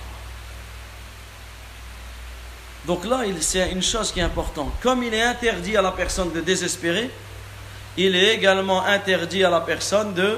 Donc 2.86 3.04
là, 3.04 3.22
c'est 3.40 3.70
une 3.72 3.82
chose 3.82 4.12
qui 4.12 4.20
est 4.20 4.22
importante. 4.22 4.72
Comme 4.80 5.02
il 5.02 5.12
est 5.12 5.22
interdit 5.22 5.76
à 5.76 5.82
la 5.82 5.90
personne 5.90 6.32
de 6.32 6.40
désespérer, 6.40 7.10
il 7.97 8.15
est 8.15 8.33
également 8.35 8.83
interdit 8.85 9.43
à 9.43 9.49
la 9.49 9.61
personne 9.61 10.13
de 10.13 10.37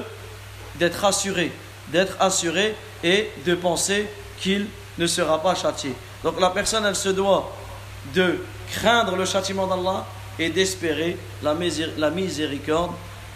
d'être 0.76 1.04
assuré, 1.04 1.52
d'être 1.88 2.16
assuré 2.20 2.74
et 3.04 3.30
de 3.46 3.54
penser 3.54 4.08
qu'il 4.40 4.66
ne 4.98 5.06
sera 5.06 5.40
pas 5.40 5.54
châtié. 5.54 5.94
Donc 6.24 6.40
la 6.40 6.50
personne, 6.50 6.84
elle 6.84 6.96
se 6.96 7.10
doit 7.10 7.52
de 8.12 8.38
craindre 8.72 9.14
le 9.14 9.24
châtiment 9.24 9.66
d'Allah 9.66 10.04
et 10.38 10.50
d'espérer 10.50 11.16
la, 11.42 11.54
miséricorde 12.10 12.92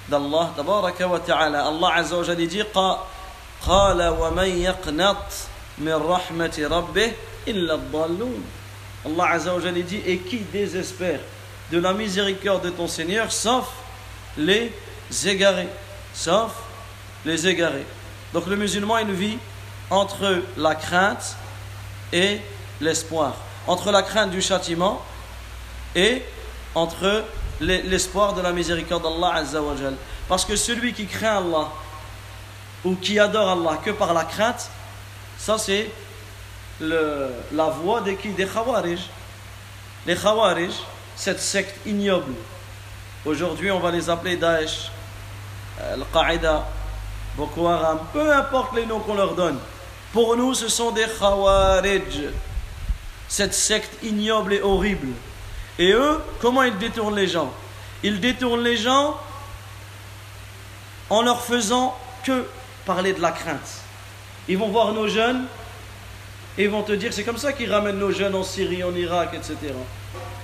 d'Allah. 0.08 0.52
Tabaraka 0.56 1.06
wa 1.06 1.20
ta'ala. 1.20 1.66
Allah 1.66 1.90
Azza 1.94 2.16
wa 2.16 2.24
Jalla 2.24 2.46
dit 2.46 2.64
قال 3.66 4.08
ومن 4.20 4.62
يقنط 4.62 5.32
من 5.78 5.92
رحمة 5.94 6.68
ربه 6.70 7.12
إلا 7.48 7.74
الضالون 7.74 8.44
Allah 9.06 9.30
Azza 9.30 9.54
wa 9.54 9.60
Jalla 9.60 9.82
dit 9.82 10.00
et 10.06 10.18
qui 10.18 10.38
désespère 10.38 11.20
de 11.72 11.78
la 11.78 11.92
miséricorde 11.92 12.64
de 12.64 12.70
ton 12.70 12.86
Seigneur 12.88 13.32
sauf 13.32 13.66
les 14.37 14.71
égarés 15.25 15.69
sauf 16.13 16.51
les 17.25 17.47
égarés. 17.47 17.85
Donc 18.33 18.47
le 18.47 18.55
musulman 18.55 18.99
il 18.99 19.11
vit 19.11 19.37
entre 19.89 20.41
la 20.57 20.75
crainte 20.75 21.35
et 22.11 22.39
l'espoir. 22.79 23.35
Entre 23.67 23.91
la 23.91 24.03
crainte 24.03 24.31
du 24.31 24.41
châtiment 24.41 25.01
et 25.95 26.21
entre 26.75 27.23
l'espoir 27.59 28.33
de 28.33 28.41
la 28.41 28.51
miséricorde 28.51 29.03
d'Allah 29.03 29.43
Parce 30.27 30.45
que 30.45 30.55
celui 30.55 30.93
qui 30.93 31.05
craint 31.05 31.37
Allah 31.37 31.69
ou 32.83 32.95
qui 32.95 33.19
adore 33.19 33.49
Allah 33.49 33.79
que 33.83 33.91
par 33.91 34.13
la 34.13 34.25
crainte, 34.25 34.69
ça 35.37 35.57
c'est 35.57 35.89
la 36.81 37.69
voie 37.69 38.01
des, 38.01 38.15
des 38.15 38.45
Khawarij. 38.45 38.99
Les 40.05 40.15
Khawarij, 40.15 40.71
cette 41.15 41.39
secte 41.39 41.75
ignoble, 41.85 42.33
aujourd'hui 43.25 43.71
on 43.71 43.79
va 43.79 43.91
les 43.91 44.09
appeler 44.09 44.35
Daesh, 44.35 44.91
Al-Qaïda, 45.79 46.67
Boko 47.35 47.67
Haram, 47.67 47.99
peu 48.11 48.33
importe 48.33 48.75
les 48.75 48.85
noms 48.85 48.99
qu'on 48.99 49.15
leur 49.15 49.33
donne. 49.33 49.57
Pour 50.11 50.37
nous, 50.37 50.53
ce 50.53 50.67
sont 50.67 50.91
des 50.91 51.07
Khawarij, 51.19 52.29
cette 53.27 53.53
secte 53.55 54.03
ignoble 54.03 54.53
et 54.53 54.61
horrible 54.61 55.07
et 55.79 55.91
eux, 55.91 56.19
comment 56.39 56.63
ils 56.63 56.77
détournent 56.77 57.15
les 57.15 57.27
gens? 57.27 57.51
Ils 58.03 58.19
détournent 58.19 58.63
les 58.63 58.77
gens 58.77 59.17
en 61.09 61.21
leur 61.23 61.43
faisant 61.43 61.97
que 62.23 62.45
parler 62.85 63.13
de 63.13 63.21
la 63.21 63.31
crainte. 63.31 63.81
Ils 64.47 64.57
vont 64.57 64.69
voir 64.69 64.93
nos 64.93 65.07
jeunes 65.07 65.45
et 66.57 66.65
ils 66.65 66.69
vont 66.69 66.83
te 66.83 66.91
dire, 66.91 67.11
c'est 67.11 67.23
comme 67.23 67.37
ça 67.37 67.53
qu'ils 67.53 67.71
ramènent 67.71 67.97
nos 67.97 68.11
jeunes 68.11 68.35
en 68.35 68.43
Syrie, 68.43 68.83
en 68.83 68.93
Irak, 68.93 69.33
etc. 69.33 69.73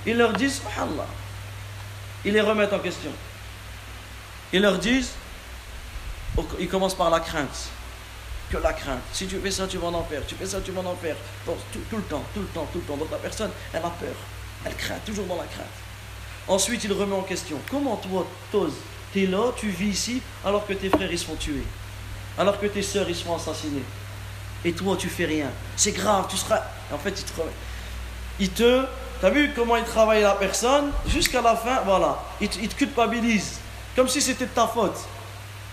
Ils 0.06 0.18
leur 0.18 0.34
disent, 0.34 0.62
Allah. 0.76 1.06
Ils 2.26 2.34
les 2.34 2.42
remettent 2.42 2.74
en 2.74 2.80
question. 2.80 3.12
Ils 4.52 4.62
leur 4.62 4.78
disent, 4.78 5.12
ils 6.60 6.68
commencent 6.68 6.96
par 6.96 7.10
la 7.10 7.20
crainte. 7.20 7.70
Que 8.50 8.58
la 8.58 8.74
crainte. 8.74 9.02
Si 9.14 9.28
tu 9.28 9.38
fais 9.40 9.52
ça, 9.52 9.68
tu 9.68 9.78
vas 9.78 9.88
en 9.88 9.94
enfer. 9.94 10.22
Tu 10.28 10.36
fais 10.36 10.46
ça, 10.46 10.60
tu 10.60 10.72
vas 10.72 10.82
en 10.82 10.86
enfer. 10.86 11.16
Tout, 11.46 11.54
le 11.92 12.02
temps, 12.04 12.24
tout 12.34 12.42
le 12.42 12.48
temps, 12.48 12.68
tout 12.72 12.80
le 12.80 12.86
temps. 12.86 12.98
Donc 12.98 13.12
la 13.12 13.18
personne, 13.18 13.52
elle 13.72 13.80
a 13.80 13.90
peur. 13.90 14.16
Elle 14.66 14.76
craint, 14.76 14.98
toujours 15.06 15.26
dans 15.26 15.36
la 15.36 15.44
crainte. 15.44 15.68
Ensuite, 16.48 16.84
il 16.84 16.92
remet 16.92 17.16
en 17.16 17.22
question 17.22 17.58
comment 17.70 17.98
toi, 17.98 18.26
Toz, 18.52 18.74
tu 19.14 19.24
es 19.24 19.28
là, 19.28 19.52
tu 19.56 19.70
vis 19.70 19.90
ici, 19.90 20.22
alors 20.44 20.66
que 20.66 20.74
tes 20.74 20.90
frères 20.90 21.12
ils 21.12 21.20
se 21.20 21.26
font 21.26 21.36
tuer, 21.36 21.64
alors 22.38 22.60
que 22.60 22.66
tes 22.66 22.82
sœurs 22.82 23.08
ils 23.08 23.16
se 23.16 23.24
font 23.24 23.36
assassiner. 23.36 23.84
Et 24.66 24.74
toi, 24.74 24.98
tu 24.98 25.08
fais 25.10 25.26
rien. 25.26 25.52
C'est 25.76 25.92
grave, 25.92 26.26
tu 26.30 26.38
seras. 26.38 26.62
En 26.92 26.98
fait, 26.98 27.12
il 27.12 27.24
te. 27.24 27.42
Il 28.40 28.50
te. 28.50 28.86
T'as 29.22 29.30
vu 29.30 29.52
comment 29.54 29.76
il 29.76 29.84
travaille 29.84 30.22
la 30.22 30.34
personne? 30.34 30.92
Jusqu'à 31.08 31.42
la 31.42 31.56
fin, 31.56 31.82
voilà. 31.86 32.24
Il 32.40 32.48
te, 32.48 32.76
culpabilise. 32.76 33.60
Comme 33.96 34.08
si 34.08 34.22
c'était 34.22 34.46
de 34.46 34.52
ta 34.52 34.68
faute. 34.68 34.98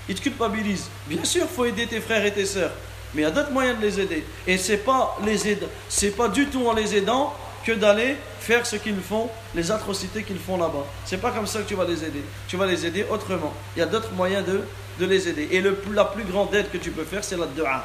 Il 0.09 0.15
te 0.17 0.21
culpabilise. 0.21 0.89
Bien 1.07 1.25
sûr, 1.25 1.43
il 1.49 1.55
faut 1.55 1.65
aider 1.65 1.87
tes 1.87 2.01
frères 2.01 2.25
et 2.25 2.33
tes 2.33 2.47
sœurs. 2.47 2.73
Mais 3.15 3.23
il 3.23 3.25
y 3.25 3.29
a 3.29 3.31
d'autres 3.31 3.53
moyens 3.53 3.79
de 3.79 3.83
les 3.83 4.01
aider. 4.01 4.25
Et 4.47 4.59
c'est 4.59 4.79
pas 4.79 5.17
les 5.25 5.59
c'est 5.89 6.11
pas 6.11 6.29
du 6.29 6.47
tout 6.47 6.67
en 6.67 6.73
les 6.73 6.97
aidant 6.97 7.35
que 7.65 7.73
d'aller 7.73 8.17
faire 8.41 8.65
ce 8.67 8.77
qu'ils 8.77 9.01
font, 9.01 9.29
les 9.55 9.71
atrocités 9.71 10.23
qu'ils 10.23 10.39
font 10.39 10.57
là-bas. 10.57 10.85
C'est 11.05 11.21
pas 11.21 11.31
comme 11.31 11.47
ça 11.47 11.61
que 11.61 11.69
tu 11.69 11.75
vas 11.75 11.85
les 11.85 12.05
aider. 12.05 12.23
Tu 12.49 12.57
vas 12.57 12.67
les 12.67 12.85
aider 12.87 13.05
autrement. 13.11 13.53
Il 13.77 13.81
y 13.81 13.83
a 13.83 13.87
d'autres 13.87 14.13
moyens 14.13 14.45
de, 14.45 15.05
les 15.05 15.29
aider. 15.29 15.49
Et 15.53 15.61
la 15.61 16.05
plus 16.05 16.25
grande 16.25 16.55
aide 16.55 16.71
que 16.71 16.79
tu 16.79 16.91
peux 16.91 17.05
faire, 17.05 17.23
c'est 17.25 17.37
la 17.37 17.47
dua. 17.47 17.85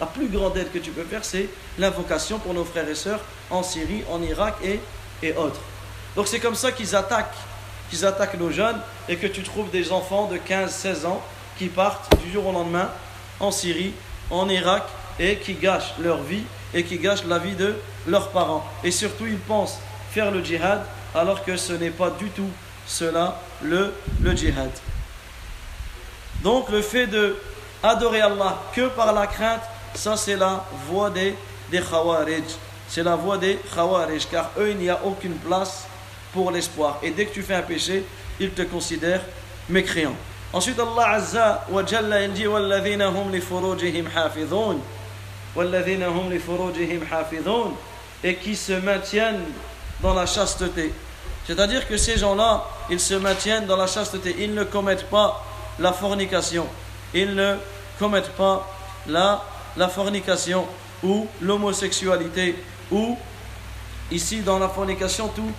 La 0.00 0.06
plus 0.06 0.28
grande 0.28 0.56
aide 0.56 0.70
que 0.72 0.78
tu 0.78 0.90
peux 0.90 1.04
faire, 1.04 1.24
c'est 1.24 1.48
l'invocation 1.78 2.38
pour 2.38 2.54
nos 2.54 2.64
frères 2.64 2.88
et 2.88 2.94
sœurs 2.94 3.20
en 3.50 3.62
Syrie, 3.62 4.04
en 4.10 4.22
Irak 4.22 4.56
et, 4.64 4.80
autres. 5.30 5.60
Donc 6.16 6.28
c'est 6.28 6.40
comme 6.40 6.54
ça 6.54 6.72
qu'ils 6.72 6.94
attaquent, 6.94 7.36
qu'ils 7.88 8.04
attaquent 8.04 8.38
nos 8.38 8.50
jeunes 8.50 8.80
et 9.08 9.16
que 9.16 9.26
tu 9.26 9.42
trouves 9.42 9.70
des 9.70 9.92
enfants 9.92 10.26
de 10.26 10.36
15-16 10.36 11.06
ans 11.06 11.22
qui 11.58 11.68
partent 11.68 12.12
du 12.22 12.32
jour 12.32 12.46
au 12.46 12.52
lendemain 12.52 12.90
en 13.40 13.50
Syrie, 13.50 13.94
en 14.30 14.48
Irak 14.48 14.84
et 15.18 15.36
qui 15.36 15.54
gâchent 15.54 15.94
leur 15.98 16.22
vie 16.22 16.42
et 16.74 16.84
qui 16.84 16.98
gâchent 16.98 17.24
la 17.26 17.38
vie 17.38 17.54
de 17.54 17.76
leurs 18.06 18.30
parents. 18.30 18.64
Et 18.82 18.90
surtout, 18.90 19.26
ils 19.26 19.38
pensent 19.38 19.78
faire 20.10 20.30
le 20.30 20.42
djihad 20.42 20.82
alors 21.14 21.44
que 21.44 21.56
ce 21.56 21.72
n'est 21.72 21.90
pas 21.90 22.10
du 22.10 22.28
tout 22.30 22.50
cela 22.86 23.40
le, 23.62 23.94
le 24.20 24.36
djihad. 24.36 24.70
Donc 26.42 26.68
le 26.70 26.82
fait 26.82 27.06
de 27.06 27.36
adorer 27.82 28.20
Allah 28.20 28.58
que 28.74 28.88
par 28.88 29.12
la 29.12 29.26
crainte, 29.26 29.62
ça 29.94 30.16
c'est 30.16 30.36
la 30.36 30.64
voie 30.88 31.10
des, 31.10 31.34
des 31.70 31.80
khawarij 31.80 32.44
C'est 32.91 33.03
la 33.03 33.15
voie 33.15 33.37
des 33.37 33.59
khawarij, 33.75 34.27
car 34.31 34.51
eux, 34.57 34.71
il 34.71 34.77
n'y 34.77 34.89
a 34.89 34.99
aucune 35.03 35.35
place 35.35 35.85
pour 36.33 36.51
l'espoir. 36.51 36.99
Et 37.03 37.11
dès 37.11 37.25
que 37.25 37.33
tu 37.33 37.41
fais 37.41 37.55
un 37.55 37.61
péché, 37.61 38.05
ils 38.39 38.51
te 38.51 38.61
considèrent 38.61 39.23
mécréant. 39.69 40.15
Ensuite, 40.53 40.79
Allah 40.79 41.09
Azza 41.09 41.65
wa 41.69 41.85
Jalla 41.85 42.27
dit 42.27 42.47
وَالَّذِينَ 42.47 43.01
هُمْ 43.01 43.31
لِفُرُوجِهِمْ 43.31 44.07
حَافِظُونَ 44.09 44.81
وَالَّذِينَ 45.55 46.03
هُمْ 46.03 46.31
لِفُرُوجِهِمْ 46.31 47.05
حَافِظُونَ 47.09 47.73
et 48.23 48.35
qui 48.35 48.55
se 48.55 48.73
maintiennent 48.73 49.43
dans 50.01 50.13
la 50.13 50.25
chasteté. 50.25 50.93
C'est-à-dire 51.45 51.87
que 51.87 51.97
ces 51.97 52.17
gens-là, 52.17 52.65
ils 52.89 52.99
se 52.99 53.13
maintiennent 53.13 53.65
dans 53.65 53.77
la 53.77 53.87
chasteté. 53.87 54.35
Ils 54.39 54.53
ne 54.53 54.63
commettent 54.63 55.09
pas 55.09 55.45
la 55.79 55.93
fornication. 55.93 56.65
Ils 57.13 57.35
ne 57.35 57.55
commettent 57.99 58.31
pas 58.31 58.67
la, 59.07 59.43
la 59.75 59.87
fornication 59.87 60.65
ou 61.03 61.27
l'homosexualité 61.41 62.55
ou 62.92 63.16
ici 64.10 64.40
dans 64.40 64.58
la 64.58 64.68
fornication 64.68 65.28
tout 65.28 65.50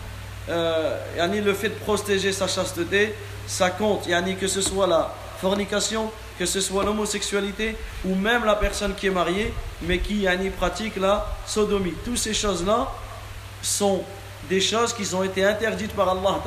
euh, 0.49 0.97
le 1.17 1.53
fait 1.53 1.69
de 1.69 1.75
protéger 1.75 2.31
sa 2.31 2.47
chasteté 2.47 3.13
ça 3.47 3.69
compte 3.71 4.07
yani 4.07 4.35
que 4.35 4.47
ce 4.47 4.61
soit 4.61 4.87
la 4.87 5.13
fornication 5.41 6.09
que 6.37 6.45
ce 6.45 6.61
soit 6.61 6.83
l'homosexualité 6.83 7.75
ou 8.05 8.15
même 8.15 8.45
la 8.45 8.55
personne 8.55 8.95
qui 8.95 9.07
est 9.07 9.11
mariée, 9.11 9.53
mais 9.81 9.99
qui 9.99 10.21
yani, 10.21 10.49
pratique 10.49 10.95
la 10.95 11.25
sodomie. 11.45 11.93
Toutes 12.03 12.17
ces 12.17 12.33
choses-là 12.33 12.91
sont 13.61 14.03
des 14.49 14.59
choses 14.59 14.93
qui 14.93 15.13
ont 15.13 15.23
été 15.23 15.45
interdites 15.45 15.93
par 15.93 16.09
Allah 16.09 16.39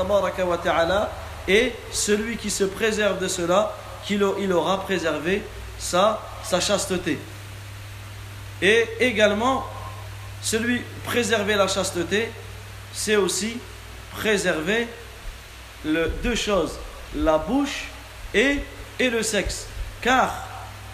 ta'ala 0.63 1.11
et 1.49 1.73
celui 1.93 2.37
qui 2.37 2.51
se 2.51 2.65
préserve 2.65 3.19
de 3.21 3.29
cela, 3.29 3.75
qu'il 4.05 4.25
il 4.41 4.53
aura 4.53 4.83
préservé 4.83 5.43
sa, 5.79 6.21
sa 6.43 6.61
chasteté. 6.61 7.19
Et 8.61 8.89
également, 9.01 9.67
celui 10.47 10.81
préserver 11.05 11.57
la 11.57 11.67
chasteté, 11.67 12.31
c'est 12.93 13.17
aussi 13.17 13.59
préserver 14.13 14.87
deux 15.85 16.37
choses, 16.37 16.79
la 17.17 17.37
bouche 17.37 17.89
et, 18.33 18.61
le 19.01 19.25
sexe. 19.25 19.67
Car 20.01 20.33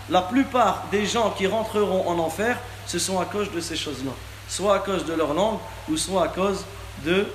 la 0.09 0.23
plupart 0.23 0.85
des 0.91 1.05
gens 1.05 1.35
qui 1.37 1.47
rentreront 1.47 2.09
en 2.09 2.19
enfer, 2.19 2.59
ce 2.87 2.99
sont 2.99 3.21
à 3.21 3.27
cause 3.27 3.53
de 3.53 3.61
ces 3.61 3.77
choses-là. 3.77 4.13
Soit 4.49 4.77
à 4.77 4.79
cause 4.79 5.05
de 5.05 5.13
leur 5.13 5.35
langue, 5.35 5.59
ou 5.91 5.99
soit 5.99 6.25
à 6.25 6.29
cause 6.29 6.65
de, 7.05 7.27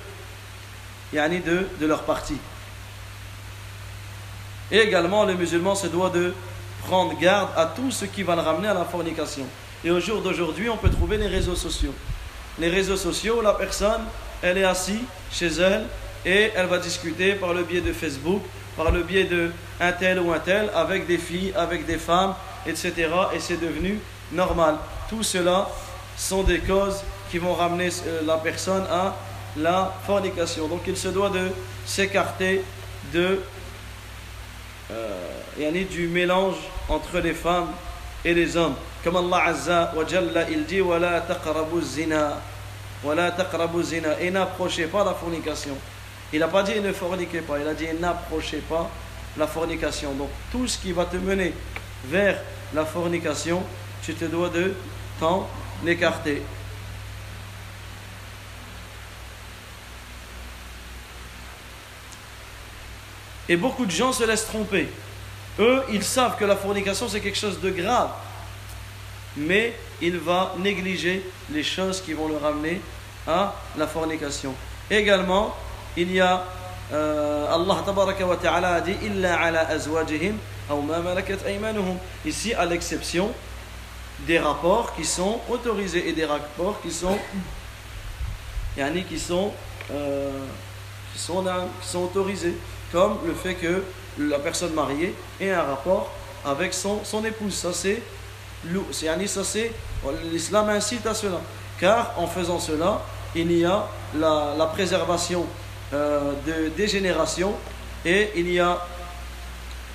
de, 1.12 1.66
de 1.80 1.86
leur 1.86 2.02
partie. 2.02 2.38
Et 4.72 4.78
également, 4.78 5.24
le 5.24 5.34
musulman 5.34 5.76
se 5.76 5.86
doit 5.86 6.10
de 6.10 6.34
prendre 6.84 7.16
garde 7.16 7.50
à 7.56 7.66
tout 7.66 7.92
ce 7.92 8.06
qui 8.06 8.24
va 8.24 8.34
le 8.34 8.42
ramener 8.42 8.66
à 8.66 8.74
la 8.74 8.84
fornication. 8.84 9.46
Et 9.84 9.90
au 9.90 10.00
jour 10.00 10.20
d'aujourd'hui, 10.20 10.68
on 10.68 10.76
peut 10.76 10.90
trouver 10.90 11.18
les 11.18 11.28
réseaux 11.28 11.54
sociaux. 11.54 11.94
Les 12.58 12.68
réseaux 12.68 12.96
sociaux, 12.96 13.40
la 13.40 13.52
personne, 13.52 14.02
elle 14.42 14.58
est 14.58 14.64
assise 14.64 15.00
chez 15.32 15.46
elle 15.46 15.84
et 16.26 16.50
elle 16.56 16.66
va 16.66 16.78
discuter 16.78 17.34
par 17.34 17.54
le 17.54 17.62
biais 17.62 17.80
de 17.80 17.92
Facebook, 17.92 18.42
par 18.76 18.90
le 18.90 19.02
biais 19.02 19.24
de 19.24 19.50
un 19.80 19.92
tel 19.92 20.18
ou 20.18 20.32
un 20.32 20.40
tel, 20.40 20.70
avec 20.74 21.06
des 21.06 21.18
filles, 21.18 21.52
avec 21.56 21.86
des 21.86 21.98
femmes, 21.98 22.34
etc. 22.66 22.92
Et 23.34 23.38
c'est 23.38 23.60
devenu 23.60 23.98
normal. 24.32 24.76
Tout 25.08 25.22
cela 25.22 25.68
sont 26.16 26.42
des 26.42 26.58
causes 26.58 27.02
qui 27.30 27.38
vont 27.38 27.54
ramener 27.54 27.90
euh, 28.06 28.22
la 28.26 28.38
personne 28.38 28.84
à 28.90 29.14
la 29.56 29.94
fornication. 30.06 30.66
Donc 30.66 30.82
il 30.86 30.96
se 30.96 31.08
doit 31.08 31.30
de 31.30 31.50
s'écarter 31.86 32.62
de 33.12 33.40
euh, 34.90 35.84
du 35.90 36.08
mélange 36.08 36.56
entre 36.88 37.18
les 37.18 37.34
femmes 37.34 37.68
et 38.24 38.34
les 38.34 38.56
hommes. 38.56 38.74
Comme 39.08 39.24
Allah 39.32 39.44
Azza 39.46 39.92
wa 39.96 40.06
Jalla, 40.06 40.50
il 40.50 40.66
dit 40.66 40.82
Wala 40.82 41.22
taqrabu 41.22 41.80
zina. 41.82 42.42
Et 44.20 44.30
n'approchez 44.30 44.84
pas 44.84 45.02
la 45.02 45.14
fornication. 45.14 45.74
Il 46.30 46.40
n'a 46.40 46.48
pas 46.48 46.62
dit 46.62 46.78
ne 46.78 46.92
forniquez 46.92 47.40
pas, 47.40 47.58
il 47.58 47.66
a 47.66 47.72
dit 47.72 47.86
n'approchez 47.98 48.58
pas 48.58 48.90
la 49.38 49.46
fornication. 49.46 50.12
Donc 50.12 50.28
tout 50.52 50.68
ce 50.68 50.76
qui 50.76 50.92
va 50.92 51.06
te 51.06 51.16
mener 51.16 51.54
vers 52.04 52.38
la 52.74 52.84
fornication, 52.84 53.62
tu 54.02 54.12
te 54.12 54.26
dois 54.26 54.50
de 54.50 54.74
t'en 55.18 55.48
écarter. 55.86 56.42
Et 63.48 63.56
beaucoup 63.56 63.86
de 63.86 63.90
gens 63.90 64.12
se 64.12 64.24
laissent 64.24 64.48
tromper. 64.48 64.86
Eux, 65.58 65.82
ils 65.90 66.04
savent 66.04 66.36
que 66.36 66.44
la 66.44 66.56
fornication, 66.56 67.08
c'est 67.08 67.20
quelque 67.20 67.38
chose 67.38 67.58
de 67.58 67.70
grave. 67.70 68.10
Mais 69.38 69.74
il 70.00 70.18
va 70.18 70.54
négliger 70.58 71.22
les 71.50 71.62
choses 71.62 72.00
qui 72.00 72.12
vont 72.12 72.28
le 72.28 72.36
ramener 72.36 72.80
à 73.26 73.54
la 73.76 73.86
fornication. 73.86 74.54
Également, 74.90 75.54
il 75.96 76.12
y 76.12 76.20
a 76.20 76.44
euh, 76.92 77.52
Allah 77.52 77.82
wa 78.26 78.36
ta'ala 78.36 78.74
a 78.76 78.80
dit 78.80 78.96
illa 79.02 79.38
ala 79.38 79.68
azwajihim 79.68 80.36
ma 80.70 80.98
malakat 81.00 81.38
aymanuhum 81.46 81.98
ici 82.24 82.54
à 82.54 82.64
l'exception 82.64 83.30
des 84.26 84.38
rapports 84.38 84.94
qui 84.94 85.04
sont 85.04 85.38
autorisés 85.50 86.08
et 86.08 86.12
des 86.12 86.24
rapports 86.24 86.80
qui 86.80 86.90
sont 86.90 87.18
yani, 88.76 89.04
qui 89.04 89.18
sont 89.18 89.52
euh, 89.90 90.30
qui 91.12 91.18
sont, 91.20 91.44
qui 91.82 91.88
sont 91.88 92.02
autorisés 92.04 92.54
comme 92.90 93.18
le 93.26 93.34
fait 93.34 93.54
que 93.54 93.82
la 94.18 94.38
personne 94.38 94.72
mariée 94.72 95.14
ait 95.40 95.50
un 95.50 95.62
rapport 95.62 96.10
avec 96.44 96.72
son, 96.74 97.04
son 97.04 97.24
épouse. 97.24 97.54
Ça, 97.54 97.72
c'est 97.72 98.02
l'islam 98.64 100.68
incite 100.70 101.06
à 101.06 101.14
cela. 101.14 101.40
Car 101.80 102.14
en 102.16 102.26
faisant 102.26 102.58
cela, 102.58 103.02
il 103.34 103.52
y 103.52 103.64
a 103.64 103.86
la, 104.16 104.70
préservation 104.72 105.46
euh, 105.92 106.32
de, 106.46 106.68
des 106.76 106.88
générations 106.88 107.54
et 108.04 108.30
il 108.36 108.52
y 108.52 108.60
a 108.60 108.78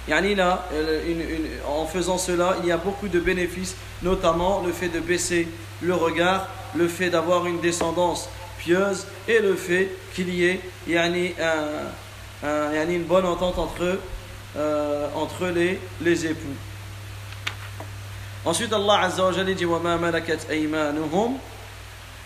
une, 0.09 0.43
en 1.67 1.85
faisant 1.85 2.17
cela, 2.17 2.57
il 2.61 2.67
y 2.67 2.71
a 2.71 2.77
beaucoup 2.77 3.07
de 3.07 3.19
bénéfices, 3.19 3.75
notamment 4.01 4.61
le 4.65 4.71
fait 4.71 4.89
de 4.89 4.99
baisser 4.99 5.47
le 5.81 5.93
regard, 5.93 6.47
le 6.75 6.87
fait 6.87 7.09
d'avoir 7.09 7.45
une 7.45 7.61
descendance 7.61 8.29
pieuse 8.57 9.05
et 9.27 9.39
le 9.39 9.55
fait 9.55 9.89
qu'il 10.13 10.33
y 10.33 10.45
ait 10.45 10.61
un, 10.89 11.13
a 12.43 12.83
une 12.83 13.03
bonne 13.03 13.25
entente 13.25 13.57
entre, 13.57 13.99
euh, 14.57 15.07
entre 15.15 15.51
les 16.01 16.25
époux. 16.25 16.55
Ensuite, 18.44 18.72
Allah 18.72 19.00
Azza 19.02 19.24
wa 19.24 19.32
Jalla 19.32 19.52
dit 19.52 19.64
وَمَا 19.64 19.96
مَلَكَتْ 19.96 20.50
أَيْمَانُهُمْ 20.50 21.38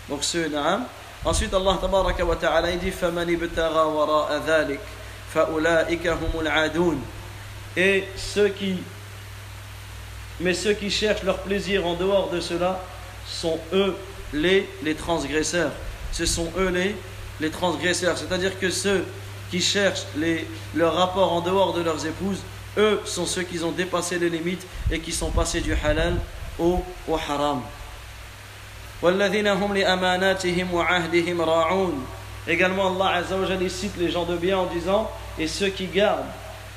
Donc, 0.09 0.23
ce 0.23 0.49
naam. 0.49 0.85
Ensuite, 1.25 1.53
Allah 1.53 1.77
Tabaraka 1.79 2.25
wa 2.25 2.35
Ta'ala 2.35 2.71
dit 2.73 2.91
فَمَنِ 2.91 3.29
ابْتَغَى 3.29 3.85
وَرَاءَ 3.85 4.41
ذَلِكَ 4.47 4.79
فَأُولَٰئِكَ 5.33 6.07
هُمُ 6.07 6.39
الْعَادُونَ 6.41 6.99
Et 7.75 8.03
ceux 8.15 8.49
qui 8.49 8.77
mais 10.39 10.53
ceux 10.53 10.73
qui 10.73 10.89
cherchent 10.89 11.23
leur 11.23 11.39
plaisir 11.39 11.85
en 11.85 11.93
dehors 11.93 12.29
de 12.29 12.39
cela 12.39 12.83
sont 13.27 13.59
eux 13.71 13.95
les, 14.33 14.67
les 14.83 14.95
transgresseurs. 14.95 15.71
Ce 16.11 16.25
sont 16.25 16.51
eux 16.57 16.69
les, 16.69 16.95
les 17.39 17.49
transgresseurs. 17.49 18.17
C'est-à-dire 18.17 18.59
que 18.59 18.69
ceux 18.69 19.05
qui 19.51 19.61
cherchent 19.61 20.05
les, 20.17 20.47
leur 20.75 20.95
rapport 20.95 21.31
en 21.33 21.41
dehors 21.41 21.73
de 21.73 21.81
leurs 21.81 22.05
épouses, 22.05 22.39
eux 22.78 23.00
sont 23.04 23.26
ceux 23.26 23.42
qui 23.42 23.62
ont 23.62 23.72
dépassé 23.72 24.18
les 24.18 24.30
limites 24.30 24.66
et 24.90 25.00
qui 25.00 25.12
sont 25.12 25.30
passés 25.30 25.60
du 25.60 25.74
halal 25.74 26.16
au, 26.58 26.82
au 27.08 27.14
haram. 27.14 27.60
Également, 32.46 32.96
Allah 32.96 33.16
Azza 33.16 33.36
cite 33.68 33.96
les 33.98 34.10
gens 34.10 34.24
de 34.24 34.36
bien 34.36 34.58
en 34.58 34.66
disant 34.66 35.10
Et 35.38 35.46
ceux 35.46 35.68
qui 35.68 35.86
gardent 35.86 36.24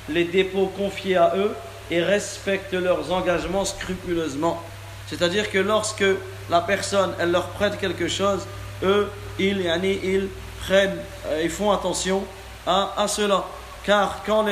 les 0.08 0.24
dépôts 0.24 0.66
confiés 0.76 1.16
à 1.16 1.32
eux 1.36 1.54
et 1.90 2.02
respectent 2.02 2.74
leurs 2.74 3.10
engagements 3.12 3.64
scrupuleusement. 3.64 4.62
C'est-à-dire 5.08 5.50
que 5.50 5.58
lorsque 5.58 6.04
la 6.50 6.60
personne 6.60 7.12
elle 7.18 7.32
leur 7.32 7.48
prête 7.48 7.78
quelque 7.78 8.08
chose, 8.08 8.46
eux, 8.82 9.10
ils, 9.38 9.60
ils 10.04 10.28
prennent, 10.60 10.98
euh, 11.26 11.40
ils 11.42 11.50
font 11.50 11.70
attention 11.72 12.24
à, 12.66 13.06
cela. 13.08 13.44
Car 13.84 14.22
quand 14.24 14.46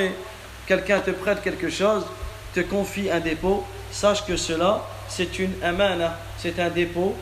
quelqu'un 0.70 1.00
te 1.00 1.10
prête 1.10 1.42
quelque 1.42 1.68
chose, 1.68 2.04
te 2.54 2.60
confie 2.60 3.10
un 3.10 3.18
dépôt, 3.18 3.64
sache 3.90 4.24
que 4.24 4.36
cela, 4.36 4.86
c'est 5.08 5.40
une 5.40 5.52
amana, 5.64 6.16
c'est 6.38 6.60
un 6.60 6.68
dépôt 6.70 7.16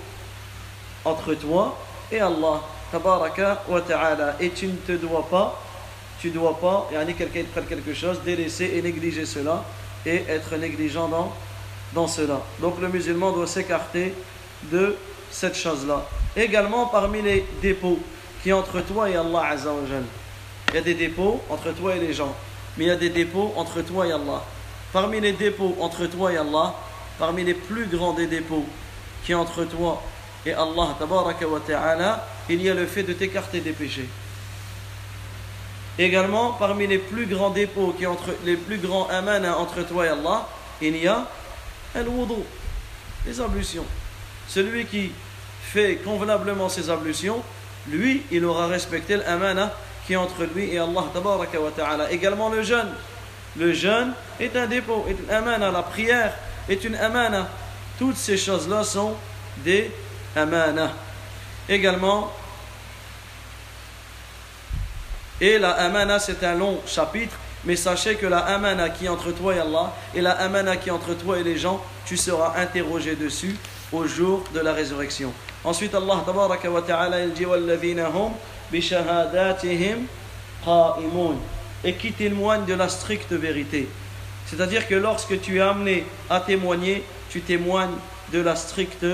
entre 1.02 1.32
toi 1.32 1.78
et 2.12 2.20
Allah. 2.20 2.60
wa 2.92 3.80
ta'ala. 3.80 4.36
Et 4.38 4.50
tu 4.50 4.66
ne 4.66 4.76
te 4.76 4.92
dois 4.92 5.26
pas, 5.30 5.58
tu 6.20 6.28
dois 6.28 6.60
pas, 6.60 6.90
et 6.92 7.14
quelqu'un 7.14 7.40
te 7.40 7.46
prête 7.46 7.68
quelque 7.70 7.94
chose, 7.94 8.20
délaisser 8.22 8.70
et 8.74 8.82
négliger 8.82 9.24
cela 9.24 9.64
et 10.04 10.24
être 10.28 10.54
négligent 10.56 11.08
dans, 11.08 11.32
dans 11.94 12.06
cela. 12.06 12.42
Donc 12.60 12.78
le 12.82 12.88
musulman 12.88 13.32
doit 13.32 13.46
s'écarter 13.46 14.12
de 14.64 14.94
cette 15.30 15.56
chose-là. 15.56 16.04
Également 16.36 16.84
parmi 16.88 17.22
les 17.22 17.46
dépôts 17.62 17.98
qui 18.42 18.52
entre 18.52 18.82
toi 18.82 19.08
et 19.08 19.16
Allah 19.16 19.46
Azzawajal. 19.52 20.04
Il 20.68 20.74
y 20.74 20.78
a 20.78 20.82
des 20.82 20.94
dépôts 20.94 21.40
entre 21.48 21.72
toi 21.72 21.96
et 21.96 21.98
les 21.98 22.12
gens. 22.12 22.36
Mais 22.78 22.84
il 22.84 22.88
y 22.88 22.90
a 22.90 22.96
des 22.96 23.10
dépôts 23.10 23.52
entre 23.56 23.82
toi 23.82 24.06
et 24.06 24.12
Allah. 24.12 24.42
Parmi 24.92 25.20
les 25.20 25.32
dépôts 25.32 25.76
entre 25.80 26.06
toi 26.06 26.32
et 26.32 26.36
Allah, 26.36 26.74
parmi 27.18 27.44
les 27.44 27.54
plus 27.54 27.86
grands 27.86 28.12
des 28.12 28.26
dépôts 28.26 28.64
qui 29.24 29.32
est 29.32 29.34
entre 29.34 29.64
toi 29.64 30.02
et 30.46 30.52
Allah, 30.52 30.96
ta'ala, 31.66 32.26
il 32.48 32.62
y 32.62 32.70
a 32.70 32.74
le 32.74 32.86
fait 32.86 33.02
de 33.02 33.12
t'écarter 33.12 33.60
des 33.60 33.72
péchés. 33.72 34.08
Également, 35.98 36.52
parmi 36.52 36.86
les 36.86 36.98
plus 36.98 37.26
grands 37.26 37.50
dépôts 37.50 37.92
qui 37.98 38.06
entre 38.06 38.30
les 38.44 38.56
plus 38.56 38.78
grands 38.78 39.08
amana 39.08 39.58
entre 39.58 39.82
toi 39.82 40.06
et 40.06 40.10
Allah, 40.10 40.48
il 40.80 40.96
y 40.96 41.08
a 41.08 41.26
al-wudu, 41.94 42.42
les 43.26 43.40
ablutions. 43.40 43.84
Celui 44.46 44.86
qui 44.86 45.10
fait 45.62 45.96
convenablement 45.96 46.68
ses 46.68 46.88
ablutions, 46.88 47.42
lui, 47.88 48.22
il 48.30 48.44
aura 48.44 48.68
respecté 48.68 49.16
l'amana 49.16 49.72
qui 50.08 50.14
est 50.14 50.16
entre 50.16 50.44
lui 50.54 50.72
et 50.72 50.78
Allah 50.78 51.04
ta'ala. 51.76 52.10
Également 52.10 52.48
le 52.48 52.62
jeûne. 52.62 52.88
Le 53.58 53.74
jeûne 53.74 54.14
est 54.40 54.56
un 54.56 54.66
dépôt, 54.66 55.04
est 55.06 55.22
une 55.22 55.30
amana. 55.30 55.70
La 55.70 55.82
prière 55.82 56.32
est 56.66 56.82
une 56.82 56.94
amana. 56.94 57.46
Toutes 57.98 58.16
ces 58.16 58.38
choses-là 58.38 58.84
sont 58.84 59.12
des 59.58 59.92
amana. 60.34 60.92
Également, 61.68 62.32
et 65.42 65.58
la 65.58 65.72
amana 65.72 66.18
c'est 66.18 66.42
un 66.42 66.54
long 66.54 66.78
chapitre, 66.86 67.36
mais 67.64 67.76
sachez 67.76 68.14
que 68.14 68.26
la 68.26 68.38
amana 68.38 68.88
qui 68.88 69.04
est 69.04 69.10
entre 69.10 69.30
toi 69.32 69.54
et 69.54 69.58
Allah 69.58 69.92
et 70.14 70.22
la 70.22 70.32
amana 70.32 70.78
qui 70.78 70.88
est 70.88 70.92
entre 70.92 71.12
toi 71.12 71.38
et 71.38 71.42
les 71.42 71.58
gens, 71.58 71.84
tu 72.06 72.16
seras 72.16 72.54
interrogé 72.58 73.14
dessus 73.14 73.56
au 73.92 74.06
jour 74.06 74.42
de 74.54 74.60
la 74.60 74.72
résurrection. 74.72 75.34
Ensuite, 75.64 75.94
Allah 75.94 76.24
ta'ala 76.86 77.24
il 77.24 77.34
dit 77.34 77.44
et 81.84 81.94
qui 81.94 82.12
témoignent 82.12 82.66
de 82.66 82.74
la 82.74 82.88
stricte 82.88 83.32
vérité. 83.32 83.88
C'est-à-dire 84.46 84.88
que 84.88 84.94
lorsque 84.94 85.40
tu 85.40 85.58
es 85.58 85.60
amené 85.60 86.04
à 86.30 86.40
témoigner, 86.40 87.04
tu 87.30 87.40
témoignes 87.40 87.94
de 88.32 88.40
la 88.40 88.56
stricte 88.56 89.06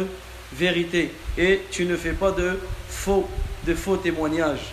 vérité 0.53 1.13
et 1.37 1.63
tu 1.71 1.85
ne 1.85 1.97
fais 1.97 2.13
pas 2.13 2.31
de 2.31 2.59
faux, 2.89 3.29
témoignages. 4.03 4.73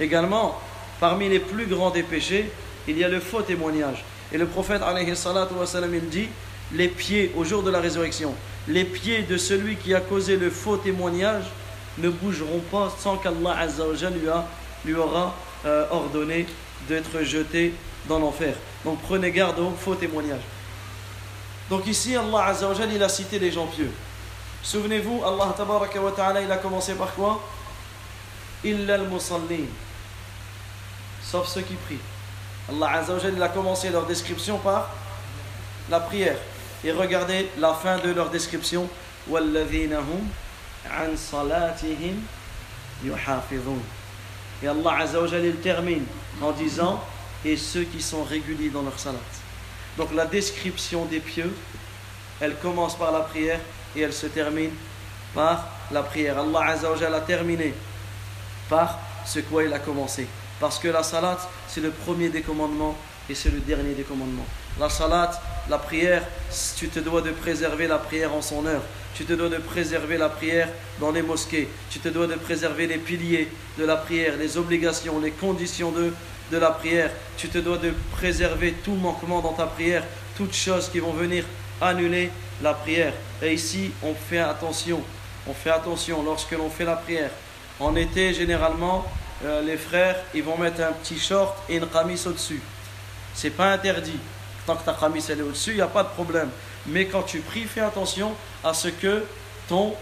Également, 0.00 0.60
parmi 1.00 1.28
les 1.28 1.40
plus 1.40 1.66
grands 1.66 1.90
des 1.90 2.02
péchés, 2.02 2.50
il 2.86 2.96
y 2.96 3.04
a 3.04 3.08
le 3.08 3.20
faux 3.20 3.42
témoignage. 3.42 4.04
Et 4.32 4.38
le 4.38 4.46
prophète 4.46 4.82
alayhi 4.82 5.10
il 5.10 6.08
dit 6.08 6.28
les 6.72 6.88
pieds 6.88 7.32
au 7.36 7.44
jour 7.44 7.62
de 7.62 7.70
la 7.70 7.80
résurrection, 7.80 8.34
les 8.68 8.84
pieds 8.84 9.22
de 9.22 9.36
celui 9.36 9.76
qui 9.76 9.94
a 9.94 10.00
causé 10.00 10.36
le 10.36 10.50
faux 10.50 10.76
témoignage 10.76 11.44
ne 11.96 12.10
bougeront 12.10 12.60
pas 12.70 12.94
sans 12.98 13.16
qu'Allah 13.16 13.66
lui, 14.12 14.28
lui 14.84 14.94
aura 14.94 15.34
euh, 15.64 15.86
ordonné 15.90 16.46
d'être 16.86 17.22
jeté 17.22 17.74
dans 18.06 18.18
l'enfer. 18.18 18.54
Donc 18.84 19.00
prenez 19.02 19.32
garde 19.32 19.58
aux 19.58 19.70
faux 19.70 19.94
témoignages. 19.94 20.42
Donc 21.70 21.86
ici, 21.86 22.14
Allah 22.16 22.44
Azzawajal, 22.46 22.92
il 22.92 23.02
a 23.02 23.08
cité 23.08 23.38
les 23.38 23.50
gens 23.50 23.66
pieux. 23.66 23.90
Souvenez-vous, 24.62 25.22
Allah 25.24 25.52
Tabaraka 25.56 26.00
wa 26.00 26.12
Ta'ala, 26.12 26.40
il 26.40 26.50
a 26.50 26.56
commencé 26.56 26.94
par 26.94 27.12
quoi? 27.14 27.42
Illa 28.64 28.94
al-musallin. 28.94 29.66
Sauf 31.22 31.48
ceux 31.48 31.62
qui 31.62 31.74
prient. 31.74 31.98
Allah 32.70 32.98
Azzawajal, 32.98 33.34
il 33.34 33.42
a 33.42 33.48
commencé 33.48 33.90
leur 33.90 34.06
description 34.06 34.58
par 34.58 34.90
la 35.90 36.00
prière. 36.00 36.36
Et 36.84 36.92
regardez 36.92 37.48
la 37.58 37.74
fin 37.74 37.98
de 37.98 38.10
leur 38.12 38.30
description. 38.30 38.88
Et 44.62 44.66
Allah 44.66 44.96
Azzawajal 44.98 45.44
il 45.44 45.56
termine 45.56 46.04
en 46.40 46.52
disant 46.52 47.02
Et 47.44 47.56
ceux 47.56 47.82
qui 47.84 48.00
sont 48.00 48.24
réguliers 48.24 48.70
dans 48.70 48.82
leur 48.82 48.98
salat. 48.98 49.18
Donc 49.96 50.14
la 50.14 50.26
description 50.26 51.04
des 51.04 51.20
pieux, 51.20 51.52
elle 52.40 52.54
commence 52.56 52.96
par 52.96 53.12
la 53.12 53.20
prière 53.20 53.60
et 53.96 54.00
elle 54.00 54.12
se 54.12 54.26
termine 54.26 54.70
par 55.34 55.68
la 55.90 56.02
prière. 56.02 56.38
Allah 56.38 56.70
Azzawajal 56.70 57.14
a 57.14 57.20
terminé 57.20 57.74
par 58.68 58.98
ce 59.26 59.40
quoi 59.40 59.64
il 59.64 59.72
a 59.72 59.78
commencé. 59.78 60.26
Parce 60.60 60.78
que 60.78 60.88
la 60.88 61.02
salat, 61.02 61.38
c'est 61.68 61.80
le 61.80 61.90
premier 61.90 62.28
des 62.28 62.42
commandements 62.42 62.96
et 63.28 63.34
c'est 63.34 63.50
le 63.50 63.60
dernier 63.60 63.94
des 63.94 64.02
commandements. 64.02 64.46
La 64.78 64.88
salat, 64.88 65.32
la 65.68 65.78
prière, 65.78 66.22
tu 66.76 66.88
te 66.88 67.00
dois 67.00 67.20
de 67.20 67.30
préserver 67.30 67.88
la 67.88 67.98
prière 67.98 68.32
en 68.32 68.40
son 68.40 68.64
heure. 68.64 68.82
Tu 69.16 69.24
te 69.24 69.32
dois 69.32 69.48
de 69.48 69.56
préserver 69.56 70.16
la 70.16 70.28
prière 70.28 70.68
dans 71.00 71.10
les 71.10 71.22
mosquées. 71.22 71.68
Tu 71.90 71.98
te 71.98 72.08
dois 72.08 72.28
de 72.28 72.34
préserver 72.34 72.86
les 72.86 72.98
piliers 72.98 73.48
de 73.76 73.84
la 73.84 73.96
prière, 73.96 74.36
les 74.38 74.56
obligations, 74.56 75.18
les 75.18 75.32
conditions 75.32 75.90
de, 75.90 76.12
la 76.56 76.70
prière. 76.70 77.10
Tu 77.36 77.48
te 77.48 77.58
dois 77.58 77.78
de 77.78 77.92
préserver 78.12 78.74
tout 78.84 78.94
manquement 78.94 79.40
dans 79.40 79.52
ta 79.52 79.66
prière, 79.66 80.04
toutes 80.36 80.54
choses 80.54 80.88
qui 80.88 81.00
vont 81.00 81.12
venir 81.12 81.44
annuler 81.80 82.30
la 82.62 82.74
prière. 82.74 83.14
Et 83.42 83.54
ici, 83.54 83.90
on 84.04 84.14
fait 84.14 84.38
attention. 84.38 85.02
On 85.48 85.54
fait 85.54 85.70
attention 85.70 86.22
lorsque 86.22 86.52
l'on 86.52 86.70
fait 86.70 86.84
la 86.84 86.96
prière. 86.96 87.30
En 87.80 87.96
été, 87.96 88.32
généralement, 88.32 89.04
euh, 89.44 89.60
les 89.62 89.76
frères, 89.76 90.16
ils 90.34 90.44
vont 90.44 90.56
mettre 90.56 90.82
un 90.82 90.92
petit 90.92 91.18
short 91.18 91.56
et 91.68 91.76
une 91.78 91.88
camise 91.88 92.28
au-dessus. 92.28 92.60
C'est 93.34 93.50
pas 93.50 93.72
interdit. 93.72 94.18
Tant 94.68 94.76
que 94.76 94.84
ta 94.84 94.92
camise 94.92 95.30
est 95.30 95.40
au-dessus, 95.40 95.70
il 95.70 95.76
n'y 95.76 95.80
a 95.80 95.86
pas 95.86 96.02
de 96.02 96.10
problème. 96.10 96.50
Mais 96.88 97.06
quand 97.06 97.22
tu 97.22 97.38
pries, 97.38 97.62
fais 97.62 97.80
attention 97.80 98.34
à 98.62 98.74
ce 98.74 98.88
que 98.88 99.24
ton, 99.66 99.94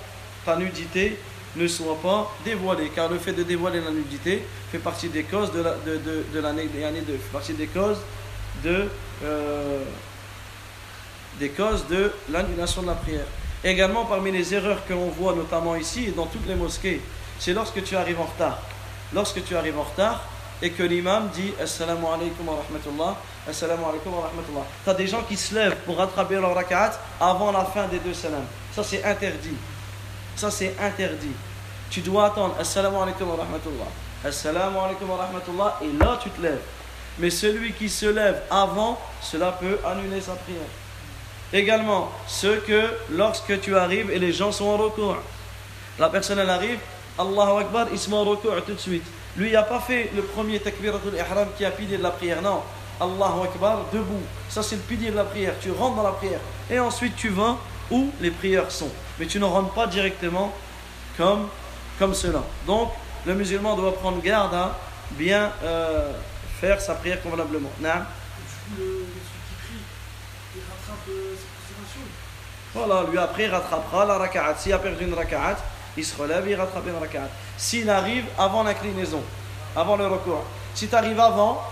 ta 0.44 0.56
nudité 0.56 1.16
ne 1.54 1.68
soit 1.68 1.96
pas 2.02 2.34
dévoilée. 2.44 2.90
Car 2.92 3.08
le 3.08 3.18
fait 3.18 3.32
de 3.32 3.44
dévoiler 3.44 3.80
la 3.80 3.92
nudité 3.92 4.42
fait 4.72 4.80
partie 4.80 5.08
des 5.08 5.22
causes 5.22 5.52
de, 5.52 5.62
la, 5.62 5.76
de, 5.86 5.98
de, 5.98 6.24
de 6.32 7.12
fait 7.16 7.32
partie 7.32 7.52
des 7.52 7.68
causes 7.68 7.98
de, 8.64 8.88
euh, 9.22 9.84
des 11.38 11.50
causes 11.50 11.86
de 11.86 12.10
l'annulation 12.32 12.82
de 12.82 12.88
la 12.88 12.94
prière. 12.94 13.26
Également, 13.62 14.04
parmi 14.04 14.32
les 14.32 14.52
erreurs 14.52 14.84
que 14.84 14.94
l'on 14.94 15.10
voit, 15.10 15.36
notamment 15.36 15.76
ici 15.76 16.06
et 16.06 16.10
dans 16.10 16.26
toutes 16.26 16.48
les 16.48 16.56
mosquées, 16.56 17.00
c'est 17.38 17.52
lorsque 17.52 17.84
tu 17.84 17.94
arrives 17.94 18.18
en 18.20 18.24
retard. 18.24 18.58
Lorsque 19.14 19.44
tu 19.44 19.54
arrives 19.54 19.78
en 19.78 19.84
retard, 19.84 20.24
et 20.60 20.70
que 20.70 20.82
l'imam 20.82 21.28
dit 21.32 21.52
Assalamu 21.62 22.06
alaikum 22.06 22.48
wa 22.48 22.56
rahmatullah, 22.56 23.16
Assalamu 23.48 23.84
alaikum 23.84 24.12
wa 24.12 24.22
rahmatullah. 24.22 24.66
Tu 24.84 24.90
as 24.90 24.94
des 24.94 25.06
gens 25.06 25.22
qui 25.22 25.36
se 25.36 25.54
lèvent 25.54 25.76
pour 25.84 25.96
rattraper 25.96 26.34
leur 26.34 26.54
rakat 26.54 26.98
avant 27.20 27.52
la 27.52 27.64
fin 27.64 27.86
des 27.86 27.98
deux 27.98 28.14
salams. 28.14 28.46
Ça 28.74 28.82
c'est 28.82 29.04
interdit. 29.04 29.56
Ça 30.34 30.50
c'est 30.50 30.74
interdit. 30.80 31.32
Tu 31.90 32.00
dois 32.00 32.26
attendre 32.26 32.56
Assalamu 32.58 32.96
alaikum 32.96 33.28
wa 33.28 33.36
rahmatullah, 33.36 33.86
Assalamu 34.24 34.78
alaikum 34.78 35.08
wa 35.10 35.16
rahmatullah, 35.16 35.78
et 35.82 35.96
là 35.96 36.18
tu 36.20 36.30
te 36.30 36.42
lèves. 36.42 36.60
Mais 37.18 37.30
celui 37.30 37.72
qui 37.72 37.88
se 37.88 38.06
lève 38.06 38.42
avant, 38.50 38.98
cela 39.22 39.52
peut 39.52 39.78
annuler 39.86 40.20
sa 40.20 40.32
prière. 40.32 40.60
Également, 41.52 42.10
ce 42.26 42.58
que 42.58 42.90
lorsque 43.10 43.60
tu 43.60 43.76
arrives 43.76 44.10
et 44.10 44.18
les 44.18 44.32
gens 44.32 44.50
sont 44.50 44.66
en 44.66 44.76
recours, 44.76 45.16
la 45.98 46.08
personne 46.08 46.38
elle 46.40 46.50
arrive, 46.50 46.78
Allahu 47.18 47.60
Akbar, 47.60 47.86
il 47.92 47.98
se 47.98 48.10
met 48.10 48.16
en 48.16 48.24
recours 48.24 48.52
tout 48.66 48.74
de 48.74 48.78
suite. 48.78 49.04
Lui, 49.36 49.48
il 49.48 49.52
n'a 49.52 49.62
pas 49.62 49.80
fait 49.80 50.10
le 50.14 50.22
premier 50.22 50.58
takbiratul 50.58 51.14
ihram 51.14 51.48
qui 51.56 51.64
a 51.64 51.70
pilier 51.70 51.96
de 51.96 52.02
la 52.02 52.10
prière. 52.10 52.42
Non. 52.42 52.62
Allahu 53.00 53.44
Akbar, 53.44 53.84
debout. 53.92 54.22
Ça, 54.48 54.62
c'est 54.62 54.76
le 54.76 54.82
pilier 54.82 55.10
de 55.10 55.16
la 55.16 55.24
prière. 55.24 55.54
Tu 55.60 55.70
rentres 55.70 55.96
dans 55.96 56.02
la 56.02 56.12
prière. 56.12 56.40
Et 56.70 56.78
ensuite, 56.78 57.16
tu 57.16 57.28
vas 57.28 57.56
où 57.90 58.10
les 58.20 58.30
prières 58.30 58.70
sont. 58.70 58.90
Mais 59.18 59.26
tu 59.26 59.38
ne 59.38 59.44
rentres 59.44 59.72
pas 59.72 59.86
directement 59.86 60.52
comme, 61.16 61.48
comme 61.98 62.14
cela. 62.14 62.42
Donc, 62.66 62.90
le 63.26 63.34
musulman 63.34 63.76
doit 63.76 63.94
prendre 63.94 64.20
garde 64.22 64.54
à 64.54 64.78
bien 65.12 65.52
euh, 65.62 66.12
faire 66.60 66.80
sa 66.80 66.94
prière 66.94 67.22
convenablement. 67.22 67.70
Voilà, 72.74 73.04
lui 73.10 73.18
après, 73.18 73.44
il 73.44 73.50
rattrapera 73.50 74.04
la 74.04 74.18
raka'at. 74.18 74.56
S'il 74.58 74.72
a 74.72 74.78
perdu 74.78 75.04
une 75.04 75.14
raka'at, 75.14 75.56
il 75.96 76.04
se 76.04 76.16
relève 76.20 76.46
et 76.46 76.52
il 76.52 76.56
rattrape 76.56 76.86
une 76.86 76.98
raka'at. 76.98 77.28
S'il 77.56 77.88
arrive 77.88 78.24
avant 78.38 78.62
l'inclinaison, 78.62 79.22
avant 79.74 79.96
le 79.96 80.06
recours, 80.06 80.44
si 80.74 80.88
tu 80.88 80.94
arrives 80.94 81.20
avant, 81.20 81.62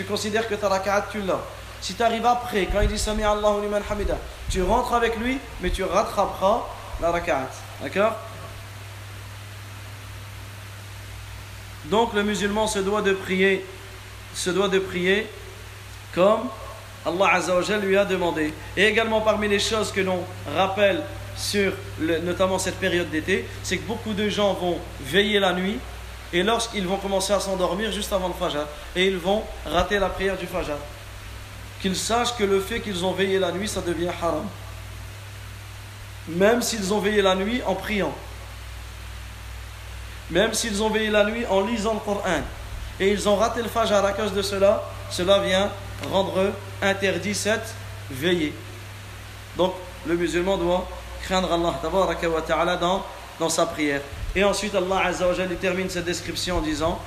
tu 0.00 0.06
considères 0.06 0.48
que 0.48 0.54
ta 0.54 0.68
raka'at, 0.70 1.08
tu 1.12 1.20
l'as. 1.20 1.42
Si 1.82 1.92
tu 1.92 2.02
arrives 2.02 2.24
après, 2.24 2.66
quand 2.72 2.80
il 2.80 2.88
dit 2.88 2.98
Sami 2.98 3.22
Allahu 3.22 3.60
liman 3.60 3.82
hamida, 3.90 4.16
tu 4.48 4.62
rentres 4.62 4.94
avec 4.94 5.18
lui, 5.18 5.38
mais 5.60 5.68
tu 5.68 5.84
rattraperas 5.84 6.62
la 7.02 7.10
raka'at. 7.10 7.50
D'accord? 7.82 8.14
Donc 11.84 12.14
le 12.14 12.22
musulman 12.22 12.66
se 12.66 12.78
doit 12.78 13.02
de 13.02 13.12
prier, 13.12 13.66
se 14.34 14.48
doit 14.48 14.68
de 14.68 14.78
prier 14.78 15.26
comme 16.14 16.48
Allah 17.04 17.34
Azzawajal 17.34 17.82
lui 17.82 17.98
a 17.98 18.06
demandé. 18.06 18.54
Et 18.78 18.86
également 18.86 19.20
parmi 19.20 19.48
les 19.48 19.58
choses 19.58 19.92
que 19.92 20.00
l'on 20.00 20.24
rappelle 20.54 21.02
sur 21.36 21.72
notamment 21.98 22.58
cette 22.58 22.76
période 22.76 23.10
d'été, 23.10 23.46
c'est 23.62 23.76
que 23.76 23.86
beaucoup 23.86 24.14
de 24.14 24.30
gens 24.30 24.54
vont 24.54 24.78
veiller 25.02 25.40
la 25.40 25.52
nuit 25.52 25.78
et 26.32 26.42
lorsqu'ils 26.42 26.86
vont 26.86 26.96
commencer 26.96 27.32
à 27.32 27.40
s'endormir 27.40 27.90
juste 27.90 28.12
avant 28.12 28.28
le 28.28 28.34
Fajr, 28.34 28.66
et 28.94 29.06
ils 29.06 29.18
vont 29.18 29.42
rater 29.66 29.98
la 29.98 30.08
prière 30.08 30.36
du 30.36 30.46
Fajr. 30.46 30.76
Qu'ils 31.82 31.96
sachent 31.96 32.36
que 32.36 32.44
le 32.44 32.60
fait 32.60 32.80
qu'ils 32.80 33.04
ont 33.04 33.12
veillé 33.12 33.38
la 33.38 33.50
nuit, 33.52 33.68
ça 33.68 33.80
devient 33.80 34.10
haram. 34.22 34.46
Même 36.28 36.62
s'ils 36.62 36.92
ont 36.92 37.00
veillé 37.00 37.22
la 37.22 37.34
nuit 37.34 37.62
en 37.66 37.74
priant. 37.74 38.14
Même 40.30 40.54
s'ils 40.54 40.82
ont 40.82 40.90
veillé 40.90 41.10
la 41.10 41.24
nuit 41.24 41.44
en 41.48 41.62
lisant 41.62 41.94
le 41.94 42.00
Coran. 42.00 42.42
Et 43.00 43.10
ils 43.10 43.28
ont 43.28 43.36
raté 43.36 43.62
le 43.62 43.68
Fajr 43.68 44.04
à 44.04 44.12
cause 44.12 44.32
de 44.32 44.42
cela, 44.42 44.84
cela 45.10 45.40
vient 45.40 45.70
rendre 46.12 46.52
interdit 46.82 47.34
cette 47.34 47.74
veillée. 48.10 48.54
Donc, 49.56 49.74
le 50.06 50.14
musulman 50.14 50.56
doit 50.58 50.86
craindre 51.22 51.52
Allah 51.52 52.76
dans, 52.76 53.04
dans 53.40 53.48
sa 53.48 53.66
prière. 53.66 54.02
Et 54.36 54.44
ensuite, 54.44 54.74
Allah 54.76 55.06
Azza 55.06 55.26
wa 55.26 55.34
termine 55.60 55.90
cette 55.90 56.04
description 56.04 56.58
en 56.58 56.60
disant 56.60 57.00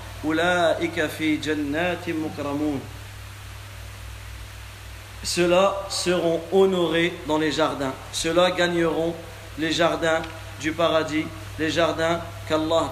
Ceux-là 5.23 5.75
seront 5.89 6.41
honorés 6.51 7.13
dans 7.27 7.37
les 7.37 7.51
jardins. 7.51 7.93
Ceux-là 8.11 8.51
gagneront 8.51 9.15
les 9.57 9.71
jardins 9.71 10.21
du 10.59 10.73
paradis, 10.73 11.25
les 11.59 11.69
jardins 11.69 12.19
qu'Allah 12.49 12.91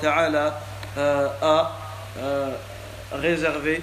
ta'ala 0.00 0.60
euh, 0.98 1.28
a 1.40 1.76
euh, 2.18 2.50
réservés 3.12 3.82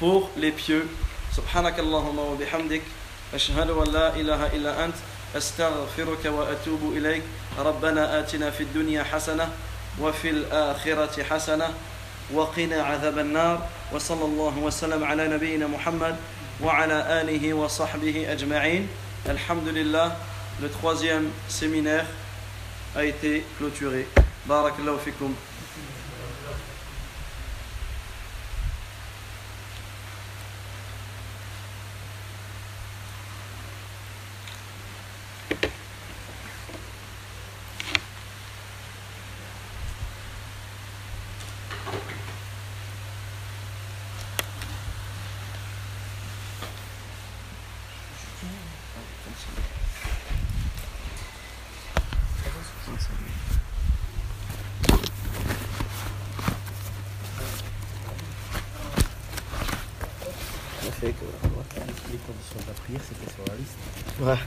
pour 0.00 0.30
les 0.36 0.50
pieux. 0.50 0.88
Subhanakallahumma 1.32 2.22
wa 2.22 2.36
bihamdik. 2.38 2.82
Ashhadu 3.34 3.72
an 3.72 3.90
la 3.92 4.16
ilaha 4.16 4.48
illa 4.54 4.70
ant. 4.70 5.13
أستغفرك 5.36 6.24
وأتوب 6.24 6.92
إليك. 6.96 7.22
ربنا 7.58 8.20
آتنا 8.20 8.50
في 8.50 8.62
الدنيا 8.62 9.02
حسنة 9.02 9.48
وفي 10.00 10.30
الآخرة 10.30 11.22
حسنة 11.22 11.68
وقنا 12.32 12.82
عذاب 12.82 13.18
النار. 13.18 13.68
وصلى 13.92 14.24
الله 14.24 14.58
وسلم 14.58 15.04
على 15.04 15.28
نبينا 15.28 15.66
محمد 15.66 16.16
وعلى 16.62 17.20
آله 17.20 17.54
وصحبه 17.54 18.32
أجمعين. 18.32 18.88
الحمد 19.26 19.68
لله 19.68 20.16
le 20.62 20.68
troisième 20.70 21.30
séminaire 21.48 22.06
a 22.96 23.04
été 23.04 23.44
clôturé. 23.58 24.06
بارك 24.48 24.74
الله 24.78 24.98
fait 61.04 61.12
que 61.12 62.12
les 62.12 62.18
conditions 62.24 62.60
de 62.60 62.66
la 62.68 62.72
prière, 62.80 63.00
c'était 63.04 63.28
sur 63.28 63.44
la 63.44 63.56
liste. 63.60 63.76
Ouais. 64.20 64.40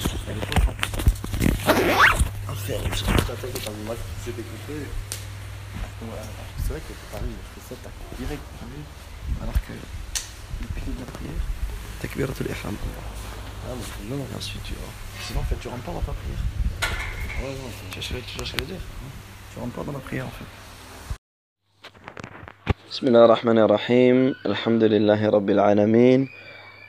Je 0.00 0.08
te 0.08 0.16
fais 0.16 0.30
à 0.30 0.34
l'époque. 0.34 0.64
hein. 0.68 0.74
À 2.48 2.54
faire, 2.54 2.80
Je 2.94 3.04
t'appelle 3.04 3.50
quand 3.64 3.72
moi 3.84 3.94
qui 3.96 4.24
s'est 4.24 4.30
écouté. 4.30 4.74
C'est 6.58 6.70
vrai 6.72 6.80
que 6.80 6.92
Paris, 7.12 7.32
je 7.36 7.60
fais 7.60 7.74
ça, 7.74 7.90
direct, 8.18 8.42
t'as 8.60 8.66
vu 8.66 8.80
Alors 9.42 9.54
que 9.54 9.72
le 9.72 10.66
pilier 10.74 10.94
de 10.96 11.00
la 11.04 11.12
prière. 11.12 11.42
Takbiratul 12.00 12.46
ihram. 12.48 12.76
Ah, 12.76 13.72
mais 13.76 13.84
c'est 13.84 14.08
long. 14.10 14.24
Et 14.32 14.36
ensuite 14.36 14.62
tu 14.64 14.74
vois. 14.74 14.92
Sinon, 15.26 15.40
en 15.40 15.44
fait, 15.44 15.56
tu 15.60 15.68
rentres 15.68 15.82
pas 15.84 15.92
dans 15.92 16.00
ta 16.00 16.12
prière. 16.12 16.42
Ouais, 17.42 17.52
non, 17.52 17.68
Tu 17.90 17.98
vois 18.00 18.02
ce 18.02 18.14
que 18.14 18.20
tu 18.24 18.38
vois 18.38 18.46
ce 18.46 18.52
que 18.52 18.58
je 18.58 18.64
veux 18.64 18.70
dire 18.72 18.84
Tu 19.52 19.58
rentres 19.60 19.74
pas 19.74 19.84
dans 19.84 19.92
la 19.92 19.98
prière 19.98 20.26
en 20.26 20.30
fait. 20.30 20.48
بسم 22.96 23.06
الله 23.06 23.24
الرحمن 23.24 23.58
الرحيم 23.58 24.34
الحمد 24.46 24.84
لله 24.84 25.28
رب 25.28 25.50
العالمين 25.50 26.28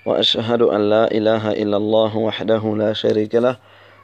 وأشهد 0.05 0.61
أن 0.61 0.89
لا 0.89 1.11
إله 1.11 1.51
إلا 1.51 1.77
الله 1.77 2.17
وحده 2.17 2.63
لا 2.77 2.93
شريك 2.93 3.35
له 3.35 3.57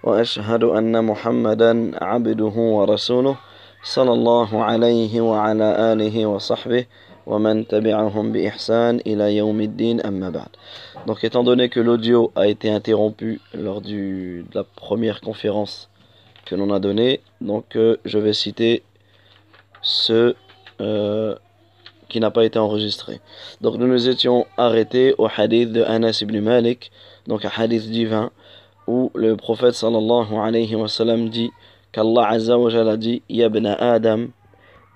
وأشهد 0.04 0.64
أن 0.64 1.04
محمدا 1.06 1.72
عبده 2.04 2.56
ورسوله 2.76 3.36
صلى 3.84 4.12
الله 4.12 4.64
عليه 4.64 5.22
وعلى 5.22 5.94
آله 5.94 6.26
وصحبه 6.26 6.86
ومن 7.26 7.68
تبعهم 7.68 8.32
بإحسان 8.32 9.00
إلى 9.08 9.38
يوم 9.38 9.62
الدين 9.62 10.02
أما 10.02 10.30
بعد 10.30 10.52
Donc 11.08 11.24
étant 11.24 11.46
donné 11.46 11.70
que 11.70 11.80
l'audio 11.80 12.34
a 12.36 12.48
été 12.48 12.70
interrompu 12.70 13.40
lors 13.54 13.80
du, 13.80 14.44
de 14.52 14.60
la 14.60 14.66
première 14.66 15.22
conférence 15.22 15.90
que 16.46 16.56
l'on 16.56 16.70
a 16.74 16.82
donnée, 16.82 17.22
donc 17.40 17.78
euh, 17.78 17.96
je 18.04 18.20
vais 18.20 18.34
citer 18.34 18.84
ce 19.82 20.36
euh, 20.82 21.36
qui 22.13 22.21
n'a 22.21 22.31
pas 22.31 22.45
été 22.45 22.59
enregistré. 22.59 23.21
Donc 23.61 23.77
nous 23.77 23.87
nous 23.87 24.09
étions 24.09 24.47
arrêtés 24.57 25.15
au 25.19 25.29
hadith 25.35 25.73
de 25.73 25.83
Anas 25.83 26.19
ibn 26.23 26.41
Malik, 26.41 26.91
donc 27.27 27.45
un 27.45 27.51
hadith 27.55 27.91
divin, 27.91 28.31
où 28.87 29.11
le 29.15 29.37
prophète 29.37 29.75
sallallahu 29.75 30.35
alayhi 30.37 30.75
wa 30.75 30.89
sallam 30.89 31.29
dit 31.29 31.51
qu'Allah 31.93 32.29
azza 32.29 32.59
wa 32.59 32.71
jalla 32.71 32.97
dit 32.97 33.23
Ya 33.29 33.47
ibn 33.47 33.67
Adam, 33.67 34.29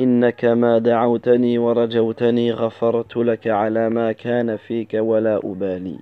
إنك 0.01 0.45
ما 0.45 0.79
دعوتني 0.79 1.59
ورجوتني 1.59 2.53
غفرت 2.53 3.17
لك 3.17 3.47
على 3.47 3.89
ما 3.91 4.13
كان 4.13 4.57
فيك 4.57 4.95
ولا 4.95 5.41
أبالي 5.45 5.99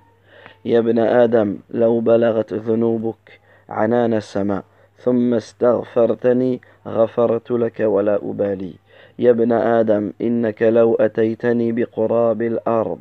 يا 0.65 0.79
ابن 0.79 0.99
آدم 0.99 1.59
لو 1.71 2.01
بلغت 2.01 2.53
ذنوبك 2.55 3.41
عنان 3.69 4.15
السماء 4.15 4.65
ثم 4.99 5.35
استغفرتني 5.35 6.61
غفرت 6.87 7.51
لك 7.51 7.81
ولا 7.81 8.17
أبالي 8.17 8.75
يا 9.20 9.32
ابن 9.32 9.52
آدم 9.52 10.12
إنك 10.22 10.62
لو 10.62 10.96
أتيتني 10.96 11.72
بقراب 11.72 12.42
الأرض 12.42 13.00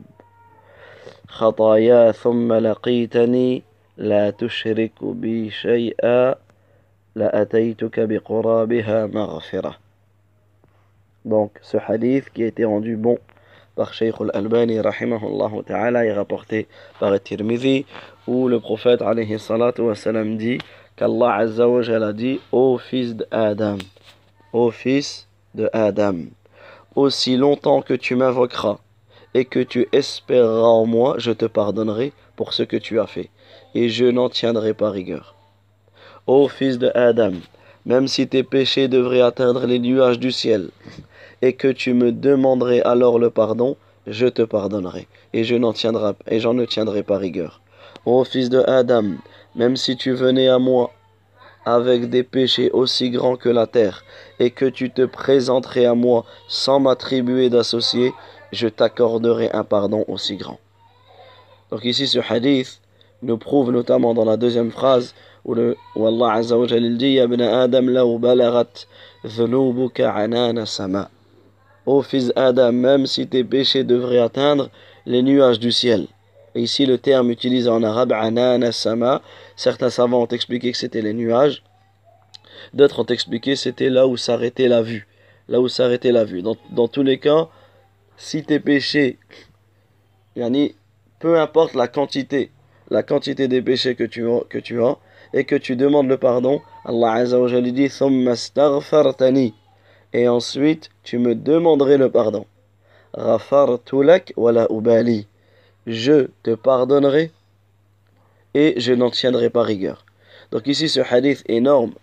خطايا 1.28 2.12
ثم 2.12 2.52
لقيتني 2.52 3.62
لا 3.96 4.30
تشرك 4.30 5.04
بي 5.04 5.50
شيئا 5.50 6.34
لأتيتك 7.14 8.00
بقرابها 8.00 9.06
مغفرة 9.06 9.76
Donc 11.24 11.52
ce 11.62 11.78
hadith 11.78 12.28
qui 12.34 12.42
a 12.42 12.46
été 12.46 12.66
rendu 12.66 12.96
bon 12.96 13.16
par 13.76 13.94
Shaykh 13.94 14.20
al-Albani 14.20 14.78
rahimahullah 14.78 15.50
ta'ala 15.66 16.04
est 16.04 16.12
rapporté 16.12 16.68
par 17.00 17.18
Tirmidhi 17.18 17.86
où 18.26 18.46
le 18.46 18.60
prophète 18.60 19.00
alayhi 19.00 19.38
salatu 19.38 19.80
wa 19.80 19.94
salam 19.94 20.36
dit 20.36 20.58
qu'Allah 20.96 21.34
azza 21.36 21.66
wa 21.66 21.80
jalla 21.80 22.12
dit 22.12 22.40
ô 22.52 22.76
fils 22.76 23.16
d'Adam 23.16 23.78
ô 24.52 24.70
fils 24.70 25.26
de 25.54 25.68
Adam 25.72 26.16
aussi 26.96 27.36
longtemps 27.36 27.82
que 27.82 27.94
tu 27.94 28.14
m'invoqueras 28.16 28.78
et 29.34 29.44
que 29.44 29.60
tu 29.60 29.88
espéreras 29.92 30.68
en 30.68 30.86
moi 30.86 31.16
je 31.18 31.32
te 31.32 31.46
pardonnerai 31.46 32.12
pour 32.36 32.52
ce 32.52 32.62
que 32.62 32.76
tu 32.76 33.00
as 33.00 33.06
fait 33.06 33.30
et 33.74 33.88
je 33.88 34.04
n'en 34.04 34.28
tiendrai 34.28 34.74
pas 34.74 34.90
rigueur 34.90 35.34
ô 36.26 36.48
fils 36.48 36.78
de 36.78 36.90
Adam 36.94 37.32
même 37.86 38.08
si 38.08 38.26
tes 38.26 38.42
péchés 38.42 38.88
devraient 38.88 39.20
atteindre 39.20 39.66
les 39.66 39.78
nuages 39.78 40.18
du 40.18 40.32
ciel 40.32 40.70
et 41.42 41.52
que 41.52 41.68
tu 41.68 41.92
me 41.92 42.10
demanderais 42.10 42.80
alors 42.82 43.18
le 43.18 43.28
pardon, 43.28 43.76
je 44.06 44.26
te 44.26 44.40
pardonnerai, 44.40 45.06
et 45.34 45.44
je 45.44 45.54
n'en 45.54 45.74
tiendrai, 45.74 46.12
et 46.26 46.40
j'en 46.40 46.54
ne 46.54 46.64
tiendrai 46.64 47.02
pas 47.02 47.18
rigueur. 47.18 47.60
Ô 48.06 48.24
fils 48.24 48.48
de 48.48 48.60
Adam, 48.60 49.04
même 49.54 49.76
si 49.76 49.96
tu 49.96 50.12
venais 50.12 50.48
à 50.48 50.58
moi 50.58 50.90
avec 51.66 52.08
des 52.08 52.22
péchés 52.22 52.70
aussi 52.70 53.10
grands 53.10 53.36
que 53.36 53.50
la 53.50 53.66
terre, 53.66 54.04
et 54.40 54.50
que 54.50 54.64
tu 54.64 54.90
te 54.90 55.02
présenterais 55.02 55.86
à 55.86 55.94
moi 55.94 56.24
sans 56.48 56.80
m'attribuer 56.80 57.50
d'associé, 57.50 58.12
je 58.52 58.68
t'accorderai 58.68 59.50
un 59.52 59.64
pardon 59.64 60.04
aussi 60.08 60.36
grand. 60.36 60.58
Donc 61.70 61.84
ici 61.84 62.06
ce 62.06 62.18
hadith 62.18 62.80
nous 63.22 63.38
prouve 63.38 63.70
notamment 63.70 64.14
dans 64.14 64.24
la 64.24 64.36
deuxième 64.36 64.70
phrase 64.70 65.14
où, 65.44 65.54
le, 65.54 65.76
où 65.96 66.06
Allah 66.06 66.34
Azza 66.34 66.58
wa 66.58 66.66
dit 66.66 67.14
ibn 67.16 67.40
Adam 67.40 68.18
balagat 68.18 68.86
dhunubuka 69.24 70.12
anana 70.12 70.66
sama 70.66 71.10
Ô 71.86 72.00
fils 72.00 72.32
Adam, 72.34 72.72
même 72.72 73.06
si 73.06 73.26
tes 73.26 73.44
péchés 73.44 73.84
devraient 73.84 74.18
atteindre 74.18 74.70
les 75.04 75.22
nuages 75.22 75.60
du 75.60 75.70
ciel. 75.70 76.06
Ici, 76.54 76.86
le 76.86 76.96
terme 76.96 77.30
utilisé 77.30 77.68
en 77.68 77.82
arabe, 77.82 78.12
anan 78.12 78.72
sama, 78.72 79.20
certains 79.54 79.90
savants 79.90 80.22
ont 80.22 80.28
expliqué 80.28 80.72
que 80.72 80.78
c'était 80.78 81.02
les 81.02 81.12
nuages, 81.12 81.62
d'autres 82.74 83.00
ont 83.00 83.06
expliqué 83.06 83.56
c'était 83.56 83.88
là 83.88 84.06
où 84.06 84.16
s'arrêtait 84.16 84.68
la 84.68 84.82
vue. 84.82 85.06
Là 85.48 85.60
où 85.60 85.68
s'arrêtait 85.68 86.12
la 86.12 86.24
vue. 86.24 86.42
Dans, 86.42 86.88
tous 86.88 87.02
les 87.02 87.18
cas, 87.18 87.48
si 88.16 88.42
tes 88.44 88.60
péchés, 88.60 89.18
yani, 90.36 90.74
peu 91.18 91.38
importe 91.38 91.74
la 91.74 91.88
quantité, 91.88 92.50
la 92.90 93.02
quantité 93.02 93.48
des 93.48 93.62
péchés 93.62 93.94
que 93.94 94.04
tu 94.04 94.28
as, 94.82 94.96
et 95.32 95.44
que 95.44 95.56
tu 95.56 95.76
demandes 95.76 96.08
le 96.08 96.16
pardon, 96.16 96.62
Allah 96.84 97.12
Azza 97.12 97.40
wa 97.40 97.60
dit, 97.60 99.54
et 100.12 100.28
ensuite 100.28 100.90
tu 101.02 101.18
me 101.18 101.34
demanderais 101.34 101.98
le 101.98 102.10
pardon. 102.10 102.46
Je 105.86 106.28
te 106.42 106.54
pardonnerai 106.54 107.30
et 108.54 108.74
je 108.76 108.92
n'en 108.92 109.10
tiendrai 109.10 109.50
pas 109.50 109.62
rigueur. 109.62 110.06
Donc 110.52 110.66
ici 110.68 110.88
ce 110.88 111.00
hadith 111.00 111.42
énorme 111.46 111.94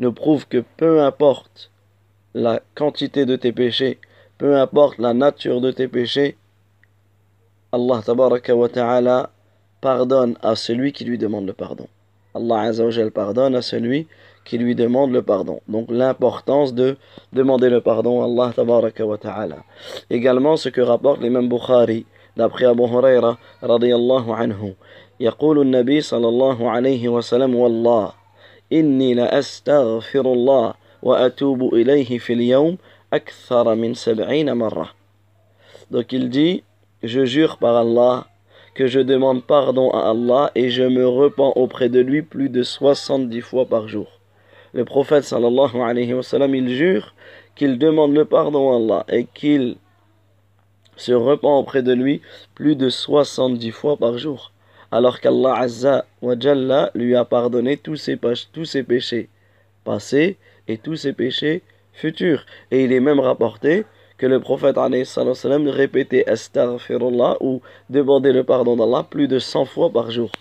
nous 0.00 0.12
prouve 0.12 0.46
que 0.46 0.62
peu 0.76 1.02
importe 1.02 1.70
la 2.34 2.60
quantité 2.74 3.24
de 3.26 3.36
tes 3.36 3.52
péchés, 3.52 3.98
peu 4.38 4.56
importe 4.56 4.98
la 4.98 5.14
nature 5.14 5.60
de 5.60 5.70
tes 5.70 5.88
péchés, 5.88 6.36
Allah 7.72 8.00
tabaraka 8.04 8.54
wa 8.54 8.68
ta'ala 8.68 9.30
pardonne 9.80 10.36
à 10.42 10.54
celui 10.54 10.92
qui 10.92 11.04
lui 11.04 11.18
demande 11.18 11.46
le 11.46 11.52
pardon. 11.52 11.86
Allah 12.34 12.60
Azza 12.60 12.84
wa 12.84 13.10
pardonne 13.10 13.54
à 13.54 13.62
celui 13.62 14.06
qui 14.44 14.58
lui 14.58 14.74
demande 14.74 15.12
le 15.12 15.22
pardon. 15.22 15.60
Donc 15.68 15.86
l'importance 15.90 16.74
de 16.74 16.96
demander 17.32 17.70
le 17.70 17.80
pardon 17.80 18.22
à 18.22 18.26
Allah 18.26 18.52
tabaraka 18.54 19.04
wa 19.04 19.18
ta'ala. 19.18 19.56
Également 20.10 20.56
ce 20.56 20.68
que 20.68 20.80
rapporte 20.80 21.20
l'imam 21.20 21.48
Bukhari 21.48 22.06
d'après 22.36 22.66
Abu 22.66 22.82
Huraira 22.82 23.38
radiyallahu 23.62 24.30
anhu. 24.32 24.74
يقول 25.20 25.60
النبي 25.60 26.00
صلى 26.00 26.28
الله 26.28 26.70
عليه 26.70 27.08
وسلم 27.08 27.54
والله 27.54 28.12
إني 28.72 29.14
لأستغفر 29.14 30.20
الله 30.20 30.74
وأتوب 31.02 31.74
إليه 31.74 32.18
في 32.18 32.32
اليوم 32.32 32.78
أكثر 33.12 33.74
من 33.74 33.94
سبعين 33.94 34.52
مرة. 34.52 34.88
Donc 35.90 36.12
il 36.12 36.28
dit, 36.30 36.64
je 37.02 37.24
jure 37.24 37.58
par 37.58 37.76
Allah 37.76 38.26
que 38.74 38.86
je 38.86 39.00
demande 39.00 39.44
pardon 39.44 39.90
à 39.90 40.10
Allah 40.10 40.50
et 40.54 40.68
je 40.68 40.82
me 40.82 41.06
repens 41.06 41.52
auprès 41.56 41.88
de 41.88 42.00
lui 42.00 42.22
plus 42.22 42.48
de 42.48 42.62
70 42.62 43.40
fois 43.40 43.66
par 43.66 43.88
jour. 43.88 44.08
Le 44.72 44.84
prophète 44.84 45.24
sallallahu 45.24 45.80
alayhi 45.80 46.12
wa 46.12 46.22
sallam, 46.22 46.54
il 46.54 46.68
jure 46.68 47.14
qu'il 47.54 47.78
demande 47.78 48.14
le 48.14 48.24
pardon 48.24 48.72
à 48.72 48.76
Allah 48.76 49.04
et 49.08 49.24
qu'il 49.32 49.76
se 50.96 51.12
repent 51.12 51.44
auprès 51.44 51.82
de 51.82 51.92
lui 51.92 52.20
plus 52.54 52.76
de 52.76 52.88
70 52.90 53.70
fois 53.70 53.96
par 53.96 54.18
jour. 54.18 54.52
Alors 54.91 55.19
qu'Allah 55.21 55.55
Azza 55.55 56.05
lui 56.93 57.15
a 57.15 57.25
pardonné 57.25 57.77
tous 57.77 57.95
ses, 57.95 58.19
tous 58.51 58.65
ses 58.65 58.83
péchés 58.83 59.29
passés 59.83 60.37
et 60.67 60.77
tous 60.77 60.95
ses 60.95 61.13
péchés 61.13 61.63
futurs. 61.93 62.45
Et 62.71 62.83
il 62.83 62.93
est 62.93 62.99
même 62.99 63.19
rapporté 63.19 63.85
que 64.17 64.25
le 64.25 64.39
prophète 64.39 64.77
répétait 64.77 66.29
astaghfirullah 66.29 67.37
ou 67.39 67.61
demandait 67.89 68.33
le 68.33 68.43
pardon 68.43 68.75
d'Allah 68.75 69.05
plus 69.09 69.27
de 69.27 69.39
100 69.39 69.65
fois 69.65 69.89
par 69.89 70.11
jour 70.11 70.31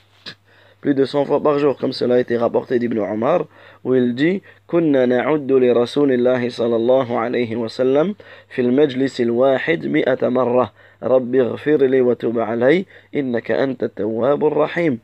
Plus 0.81 0.93
de 0.93 1.03
100 1.05 1.25
fois 1.25 1.41
par 1.41 1.57
jour, 1.57 1.77
comme 1.77 1.93
cela 1.93 2.15
a 2.15 2.19
été 2.19 2.37
rapporté 2.37 2.77
d'Ibn 2.77 2.99
Omar, 2.99 3.45
où 3.83 3.95
il 3.95 4.13
dit 4.15 4.41
كنا 4.67 5.05
نعد 5.05 5.51
لرسول 5.51 6.11
الله 6.11 6.49
صلى 6.49 6.75
الله 6.75 7.19
عليه 7.19 7.55
وسلم 7.55 8.15
في 8.49 8.61
المجلس 8.61 9.21
الواحد 9.21 9.85
مئة 9.87 10.29
مرة 10.29 10.73
رب 11.03 11.35
اغفر 11.35 11.77
لي 11.85 12.01
وتب 12.01 12.39
علي 12.39 12.85
إنك 13.15 13.51
أنت 13.51 13.83
التواب 13.83 14.45
الرحيم 14.45 14.99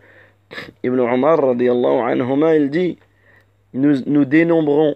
Ibn 0.83 0.99
Omar 0.99 1.39
radiallahu 1.41 2.01
anhuma 2.11 2.55
il 2.55 2.69
dit 2.69 2.97
nous, 3.73 3.95
nous 4.05 4.25
dénombrons, 4.25 4.95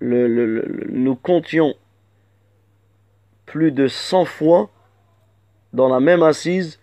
le, 0.00 0.26
le- 0.26 0.46
le- 0.46 0.62
le- 0.66 0.86
nous 0.90 1.14
comptions 1.14 1.74
plus 3.46 3.70
de 3.72 3.86
100 3.86 4.24
fois 4.24 4.68
dans 5.72 5.88
la 5.88 6.00
même 6.00 6.22
assise 6.22 6.80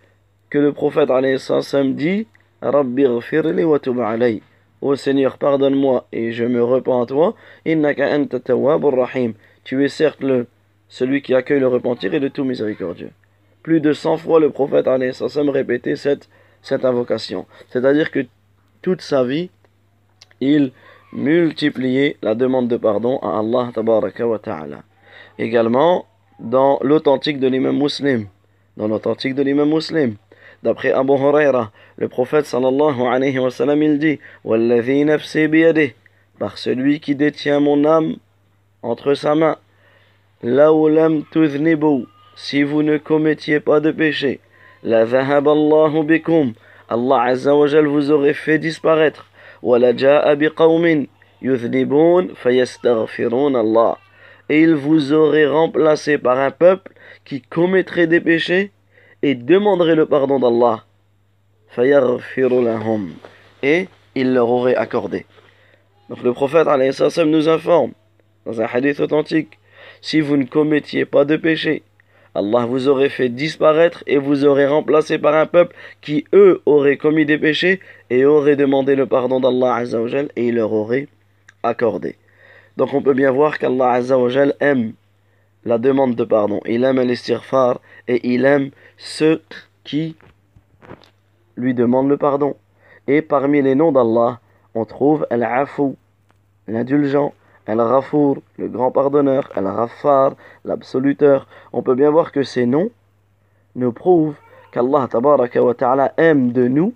que 0.50 0.58
le 0.58 0.72
prophète 0.72 1.10
alayhi 1.10 1.38
salam 1.40 1.94
dit 1.96 2.28
Rabbi 2.63 3.05
ghfirli 3.05 3.65
wa 3.65 3.79
tub 3.79 4.01
alay. 4.01 4.41
Ô 4.81 4.97
Seigneur, 4.97 5.39
pardonne-moi 5.39 6.07
et 6.13 6.33
je 6.33 6.45
me 6.45 6.63
repens 6.63 7.03
à 7.03 7.07
toi. 7.07 7.35
Innaka 7.67 8.15
anta 8.15 8.41
tawwabur 8.41 8.97
rahim. 8.97 9.35
Tu 9.65 9.85
es 9.85 9.89
certes 9.89 10.23
le, 10.23 10.47
celui 10.89 11.23
qui 11.23 11.35
accueille 11.35 11.61
le 11.61 11.69
repentir 11.69 12.15
et 12.15 12.21
de 12.21 12.29
tout 12.29 12.45
miséricordieux. 12.45 13.11
Plus 13.63 13.81
de 13.81 13.93
100 13.93 14.17
fois 14.17 14.41
le 14.41 14.51
prophète 14.51 14.89
alayhi 14.89 15.15
salam 15.15 15.51
répétait 15.51 15.97
cette, 15.97 16.29
cette 16.63 16.85
invocation. 16.85 17.47
C'est-à-dire 17.69 18.11
que 18.11 18.27
toute 18.81 19.03
sa 19.03 19.23
vie, 19.25 19.51
il 20.41 20.73
multipliait 21.13 22.17
la 22.23 22.35
demande 22.35 22.69
de 22.69 22.77
pardon 22.77 23.19
à 23.19 23.39
Allah 23.39 23.71
wa 24.25 24.39
ta'ala. 24.39 24.83
Également, 25.39 26.07
dans 26.41 26.79
l'authentique 26.83 27.39
de 27.39 27.47
l'imam 27.47 27.77
muslim, 27.77 28.27
dans 28.77 28.89
l'authentique 28.89 29.35
de 29.35 29.43
l'imam 29.43 29.69
muslim, 29.69 30.17
d'après 30.63 30.93
Abu 30.93 31.13
Huraira, 31.13 31.71
le 32.03 32.09
prophète 32.09 32.47
sallallahu 32.47 33.03
alayhi 33.03 33.39
wa 33.39 33.53
sallam, 33.53 33.81
il 33.81 34.01
dit 34.01 34.19
Walladhi 34.43 35.05
nafsi 35.05 35.49
par 36.37 36.59
celui 36.59 36.99
qui 36.99 37.15
détient 37.15 37.61
mon 37.61 37.85
âme 37.85 38.17
entre 38.83 39.15
sa 39.15 39.37
main, 39.37 39.57
tudhnibu, 41.31 42.07
si 42.35 42.65
vous 42.65 42.83
ne 42.83 42.99
commettiez 42.99 43.61
pas 43.61 43.79
de 43.79 43.93
péché, 43.93 44.41
la 44.83 45.05
dhahab 45.05 45.47
Allahu 45.47 46.03
bikum, 46.03 46.55
Allah 46.89 47.23
azza 47.23 47.55
wa 47.55 47.69
jal 47.69 47.87
vous 47.87 48.11
aurait 48.11 48.35
fait 48.35 48.59
disparaître, 48.59 49.31
wa 49.63 49.79
ja'a 49.97 50.35
biqawmin 50.35 51.05
fayastaghfirun 52.35 53.55
Allah, 53.55 53.97
et 54.49 54.61
il 54.61 54.75
vous 54.75 55.13
aurait 55.13 55.47
remplacé 55.47 56.19
par 56.19 56.41
un 56.41 56.51
peuple 56.51 56.95
qui 57.25 57.43
commettrait 57.43 58.09
des 58.09 58.21
péchés 58.21 58.73
et 59.23 59.37
demanderait 59.37 59.95
le 59.95 60.07
pardon 60.07 60.41
d'Allah. 60.41 60.85
Et 63.63 63.89
il 64.15 64.35
leur 64.35 64.49
aurait 64.49 64.75
accordé. 64.75 65.27
Donc 66.09 66.23
le 66.23 66.33
prophète 66.33 66.67
nous 67.27 67.49
informe 67.49 67.93
dans 68.45 68.61
un 68.61 68.67
hadith 68.67 69.01
authentique 69.01 69.59
si 70.01 70.21
vous 70.21 70.37
ne 70.37 70.45
commettiez 70.45 71.05
pas 71.05 71.25
de 71.25 71.37
péché, 71.37 71.83
Allah 72.35 72.65
vous 72.67 72.89
aurait 72.89 73.09
fait 73.09 73.29
disparaître 73.29 74.03
et 74.07 74.17
vous 74.17 74.45
aurait 74.45 74.67
remplacé 74.67 75.19
par 75.19 75.35
un 75.35 75.47
peuple 75.47 75.77
qui, 76.01 76.25
eux, 76.33 76.63
auraient 76.65 76.97
commis 76.97 77.27
des 77.27 77.39
péchés 77.39 77.81
et 78.11 78.25
auraient 78.25 78.57
demandé 78.57 78.97
le 78.97 79.07
pardon 79.07 79.39
d'Allah 79.39 79.77
Azza 79.77 80.01
wa 80.01 80.09
Jal 80.09 80.31
et 80.37 80.49
il 80.49 80.55
leur 80.55 80.73
aurait 80.73 81.09
accordé. 81.63 82.17
Donc 82.77 82.95
on 82.95 83.03
peut 83.03 83.15
bien 83.15 83.31
voir 83.31 83.59
qu'Allah 83.59 83.93
Azza 83.93 84.19
wa 84.19 84.31
Jal 84.31 84.55
aime 84.61 84.95
la 85.65 85.79
demande 85.79 86.17
de 86.17 86.25
pardon, 86.25 86.61
il 86.67 86.85
aime 86.85 87.01
l'istighfar 87.01 87.81
et 88.09 88.21
il 88.33 88.45
aime 88.45 88.71
ceux 88.97 89.43
qui 89.85 90.17
lui 91.57 91.75
demandent 91.75 92.09
le 92.09 92.17
pardon. 92.17 92.57
Et 93.07 93.23
parmi 93.23 93.63
les 93.63 93.75
noms 93.75 93.93
d'Allah, 93.93 94.41
on 94.75 94.85
trouve 94.85 95.27
Al-Afu, 95.31 95.95
l'indulgent, 96.69 97.33
Al-Ghafour, 97.67 98.39
le 98.59 98.69
grand 98.69 98.91
pardonneur, 98.91 99.49
Al-Ghaffar, 99.55 100.35
l'absoluteur. 100.65 101.47
On 101.73 101.83
peut 101.83 101.95
bien 101.95 102.11
voir 102.11 102.33
que 102.33 102.43
ces 102.43 102.67
noms 102.67 102.91
nous 103.77 103.93
prouvent 103.93 104.37
qu'Allah 104.73 105.09
ta'ala 105.09 106.13
aime 106.17 106.53
de 106.53 106.67
nous 106.67 106.95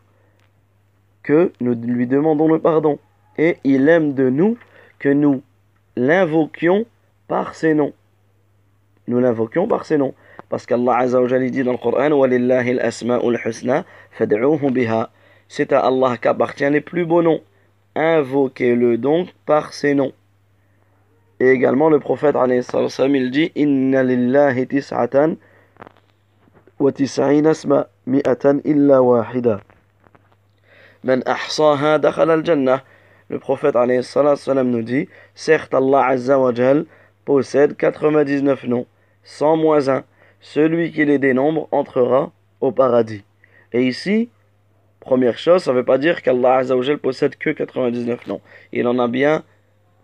que 1.23 1.53
nous 1.61 1.75
lui 1.75 2.07
demandons 2.07 2.49
le 2.49 2.59
pardon. 2.59 2.99
Et 3.39 3.59
il 3.65 3.89
aime 3.89 4.15
de 4.15 4.29
nous 4.29 4.57
que 4.99 5.09
nous 5.09 5.43
l'invoquions 5.97 6.87
par 7.29 7.55
ses 7.55 7.75
noms. 7.75 7.93
Nous 9.09 9.21
l'invoquions 9.21 9.69
par 9.69 9.85
ses 9.85 9.99
noms. 9.99 10.15
Parce 10.49 10.67
qu'Allah 10.67 10.99
Azzawajal 10.99 11.51
dit 11.51 11.65
dans 11.65 11.73
le 11.73 11.79
Coran 11.79 12.11
Walillahi 12.13 12.79
al-asma'ul 12.79 13.39
husna 13.45 13.85
fad'uhu 14.13 14.71
biha. 14.71 15.11
C'est 15.49 15.73
à 15.73 15.81
Allah 15.81 16.17
qu'appartient 16.21 16.69
les 16.71 16.81
plus 16.81 17.05
beaux 17.05 17.23
noms. 17.23 17.41
Invoquez-le 17.95 18.99
donc 18.99 19.29
par 19.45 19.73
ses 19.73 19.95
noms. 19.95 20.13
Et 21.41 21.51
également 21.51 21.91
le 21.91 21.99
prophète 21.99 22.37
il 22.37 23.31
dit 23.31 23.53
Inna 23.57 24.03
lillahi 24.03 24.67
tis'atan 24.67 25.37
wa 26.79 26.93
tis'ina 26.93 27.51
asma 27.51 27.89
mi'atan 28.07 28.61
illa 28.65 29.03
wahida. 29.03 29.61
Man 31.03 31.23
ahsaha 31.27 31.99
dakhala 31.99 32.35
al-jannah. 32.35 32.83
Le 33.29 33.39
prophète 33.41 33.75
nous 33.75 34.83
dit 34.83 35.09
Certes, 35.35 35.75
Allah 35.75 36.07
Azzawajal 36.07 36.87
possède 37.25 37.77
99 37.77 38.65
noms, 38.65 38.87
100 39.25 39.57
moins 39.57 39.89
1. 39.89 40.05
Celui 40.53 40.93
qui 40.93 41.05
les 41.05 41.19
dénombre 41.19 41.67
entrera 41.73 42.31
au 42.61 42.71
paradis. 42.71 43.25
Et 43.73 43.83
ici, 43.83 44.29
première 45.01 45.39
chose, 45.39 45.65
ça 45.65 45.73
ne 45.73 45.79
veut 45.79 45.85
pas 45.85 45.99
dire 45.99 46.23
qu'Allah 46.23 46.59
Azza 46.59 46.77
wa 46.77 46.83
Jal 46.83 46.99
possède 46.99 47.35
que 47.35 47.51
99 47.51 48.29
noms. 48.29 48.41
Il 48.73 48.87
en 48.87 49.01
a 49.01 49.09
bien 49.09 49.43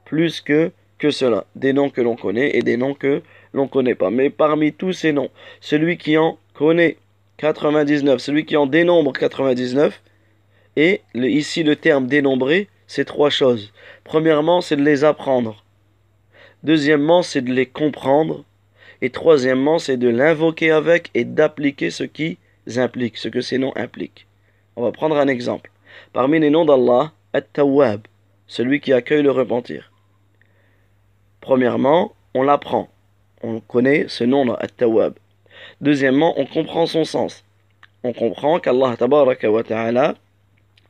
plus 0.05 0.41
que 0.41 0.73
que 0.99 1.11
cela, 1.11 1.45
des 1.55 1.73
noms 1.73 1.91
que 1.91 2.01
l'on 2.01 2.17
connaît 2.17 2.57
et 2.57 2.63
des 2.63 2.77
noms 2.77 2.95
que 2.95 3.23
l'on 3.53 3.65
ne 3.65 3.69
connaît 3.69 3.95
pas. 3.95 4.11
Mais 4.11 4.31
parmi 4.31 4.73
tous 4.73 4.93
ces 4.93 5.13
noms, 5.13 5.31
celui 5.61 5.97
qui 5.97 6.19
en 6.19 6.39
connaît 6.55 6.97
99, 7.37 8.21
celui 8.21 8.45
qui 8.45 8.57
en 8.57 8.67
dénombre 8.67 9.13
99, 9.13 10.03
et 10.75 11.03
ici 11.15 11.63
le 11.63 11.77
terme 11.77 12.09
dénombrer, 12.09 12.69
c'est 12.89 13.05
trois 13.05 13.31
choses. 13.31 13.73
Premièrement, 14.03 14.61
c'est 14.61 14.77
de 14.77 14.83
les 14.83 15.05
apprendre. 15.05 15.65
Deuxièmement, 16.65 17.23
c'est 17.23 17.43
de 17.43 17.53
les 17.53 17.67
comprendre. 17.67 18.45
Et 19.03 19.11
troisièmement, 19.11 19.81
c'est 19.81 19.97
de 19.97 20.09
l'invoquer 20.09 20.71
avec 20.71 21.11
et 21.13 21.25
d'appliquer 21.25 21.91
ce 21.91 22.05
qui 22.05 22.39
implique, 22.77 23.19
ce 23.19 23.29
que 23.29 23.41
ces 23.41 23.59
noms 23.59 23.73
impliquent. 23.77 24.27
On 24.77 24.83
va 24.85 24.93
prendre 24.93 25.17
un 25.17 25.27
exemple. 25.27 25.73
Parmi 26.13 26.39
les 26.39 26.51
noms 26.51 26.65
d'Allah, 26.65 27.13
At-Tawwab, 27.33 28.03
celui 28.47 28.81
qui 28.81 28.93
accueille 28.93 29.25
le 29.25 29.33
repentir. 29.33 29.91
Premièrement, 31.41 32.15
on 32.35 32.45
l'apprend. 32.45 32.89
On 33.43 33.59
connaît 33.59 34.07
ce 34.07 34.23
nom-là, 34.23 34.57
At-Tawwab. 34.61 35.15
Deuxièmement, 35.81 36.39
on 36.39 36.47
comprend 36.47 36.87
son 36.87 37.05
sens. 37.05 37.45
On 38.05 38.13
comprend 38.13 38.61
qu'Allah 38.61 38.97
wa 39.01 39.65
ta'ala 39.65 40.15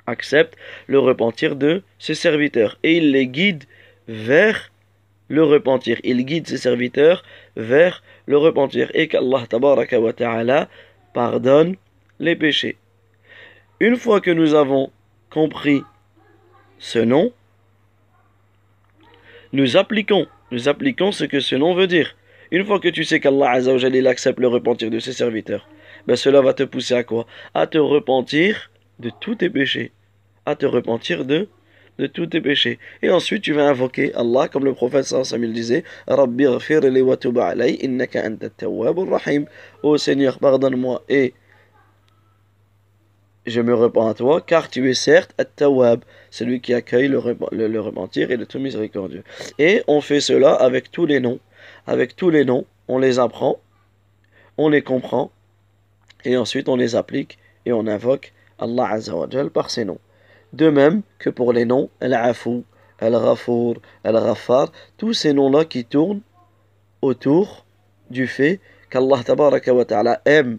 accepte 0.06 0.56
le 0.86 0.98
repentir 0.98 1.56
de 1.56 1.82
ses 1.98 2.14
serviteurs 2.14 2.78
et 2.82 2.98
il 2.98 3.12
les 3.12 3.26
guide 3.26 3.64
vers 4.08 4.71
le 5.32 5.42
repentir. 5.42 5.98
Il 6.04 6.24
guide 6.24 6.46
ses 6.46 6.58
serviteurs 6.58 7.24
vers 7.56 8.02
le 8.26 8.36
repentir 8.36 8.90
et 8.92 9.08
qu'Allah 9.08 9.46
ta'ala 9.48 10.68
pardonne 11.14 11.76
les 12.20 12.36
péchés. 12.36 12.76
Une 13.80 13.96
fois 13.96 14.20
que 14.20 14.30
nous 14.30 14.54
avons 14.54 14.92
compris 15.30 15.82
ce 16.78 16.98
nom, 16.98 17.32
nous 19.52 19.76
appliquons, 19.78 20.26
nous 20.50 20.68
appliquons 20.68 21.12
ce 21.12 21.24
que 21.24 21.40
ce 21.40 21.56
nom 21.56 21.74
veut 21.74 21.86
dire. 21.86 22.14
Une 22.50 22.66
fois 22.66 22.78
que 22.78 22.88
tu 22.88 23.02
sais 23.02 23.18
qu'Allah 23.18 23.52
Azza 23.52 23.72
wa 23.72 23.78
Jalla, 23.78 23.96
il 23.96 24.06
accepte 24.06 24.38
le 24.38 24.48
repentir 24.48 24.90
de 24.90 24.98
ses 24.98 25.14
serviteurs, 25.14 25.66
ben 26.06 26.16
cela 26.16 26.42
va 26.42 26.52
te 26.52 26.62
pousser 26.62 26.94
à 26.94 27.04
quoi? 27.04 27.26
À 27.54 27.66
te 27.66 27.78
repentir 27.78 28.70
de 28.98 29.10
tous 29.20 29.36
tes 29.36 29.48
péchés. 29.48 29.92
À 30.44 30.56
te 30.56 30.66
repentir 30.66 31.24
de, 31.24 31.48
de 32.02 32.08
tous 32.08 32.26
tes 32.26 32.40
péchés. 32.40 32.78
Et 33.02 33.10
ensuite, 33.10 33.42
tu 33.42 33.52
vas 33.52 33.68
invoquer 33.68 34.12
Allah, 34.14 34.48
comme 34.48 34.64
le 34.64 34.74
prophète 34.74 35.04
sallallahu 35.04 35.52
disait 35.52 35.84
Rabbi 36.08 36.46
wa 36.46 37.16
tub 37.16 37.38
alay, 37.38 37.78
innaka 37.86 38.26
anta 38.26 38.50
tawwabur 38.50 39.08
rahim. 39.08 39.46
Ô 39.82 39.96
Seigneur, 39.96 40.38
pardonne-moi 40.38 41.04
et 41.08 41.34
je 43.46 43.60
me 43.60 43.74
repens 43.74 44.08
à 44.08 44.14
toi, 44.14 44.40
car 44.40 44.68
tu 44.68 44.88
es 44.88 44.94
certes 44.94 45.34
at-tawwab, 45.38 46.04
celui 46.30 46.60
qui 46.60 46.74
accueille 46.74 47.08
le, 47.08 47.20
le- 47.50 47.80
repentir 47.80 48.30
et 48.30 48.36
le 48.36 48.46
tout 48.46 48.60
miséricordieux. 48.60 49.24
Et 49.58 49.82
on 49.88 50.00
fait 50.00 50.20
cela 50.20 50.54
avec 50.54 50.90
tous 50.92 51.06
les 51.06 51.20
noms. 51.20 51.40
Avec 51.86 52.14
tous 52.14 52.30
les 52.30 52.44
noms, 52.44 52.66
on 52.86 52.98
les 52.98 53.18
apprend, 53.18 53.58
on 54.58 54.68
les 54.68 54.82
comprend, 54.82 55.32
et 56.24 56.36
ensuite 56.36 56.68
on 56.68 56.76
les 56.76 56.94
applique 56.94 57.38
et 57.66 57.72
on 57.72 57.86
invoque 57.86 58.32
Allah 58.58 58.88
Azza 58.90 59.14
par 59.52 59.70
ses 59.70 59.84
noms. 59.84 59.98
De 60.52 60.68
même 60.68 61.02
que 61.18 61.30
pour 61.30 61.52
les 61.52 61.64
noms 61.64 61.88
Al-Afu, 62.00 62.62
Al-Ghafour, 63.02 63.76
Al-Ghaffar, 64.04 64.70
tous 64.96 65.12
ces 65.12 65.32
noms-là 65.32 65.64
qui 65.64 65.84
tournent 65.84 66.20
autour 67.00 67.66
du 68.10 68.28
fait 68.28 68.60
qu'Allah 68.90 69.22
Ta'ala 69.24 70.22
aime 70.24 70.58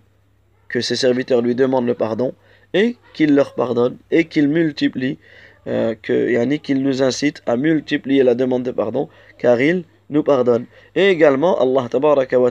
que 0.67 0.81
ses 0.81 0.95
serviteurs 0.95 1.41
lui 1.41 1.55
demandent 1.55 1.85
le 1.85 1.93
pardon 1.93 2.33
et 2.73 2.97
qu'il 3.13 3.33
leur 3.33 3.53
pardonne 3.53 3.97
et 4.11 4.25
qu'il 4.25 4.49
multiplie, 4.49 5.19
euh, 5.67 5.95
que, 6.01 6.55
qu'il 6.57 6.83
nous 6.83 7.01
incite 7.01 7.41
à 7.45 7.55
multiplier 7.55 8.23
la 8.23 8.35
demande 8.35 8.63
de 8.63 8.71
pardon 8.71 9.07
car 9.37 9.61
il 9.61 9.85
nous 10.09 10.23
pardonne. 10.23 10.65
Et 10.95 11.09
également, 11.09 11.57
Allah 11.61 11.87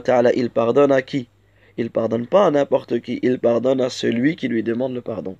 ta'ala, 0.01 0.33
il 0.33 0.49
pardonne 0.49 0.91
à 0.91 1.01
qui? 1.01 1.27
Il 1.77 1.91
pardonne 1.91 2.25
pas 2.25 2.47
à 2.47 2.51
n'importe 2.51 2.99
qui, 3.01 3.19
il 3.21 3.37
pardonne 3.39 3.81
à 3.81 3.89
celui 3.89 4.35
qui 4.35 4.47
lui 4.47 4.63
demande 4.63 4.93
le 4.93 5.01
pardon. 5.01 5.35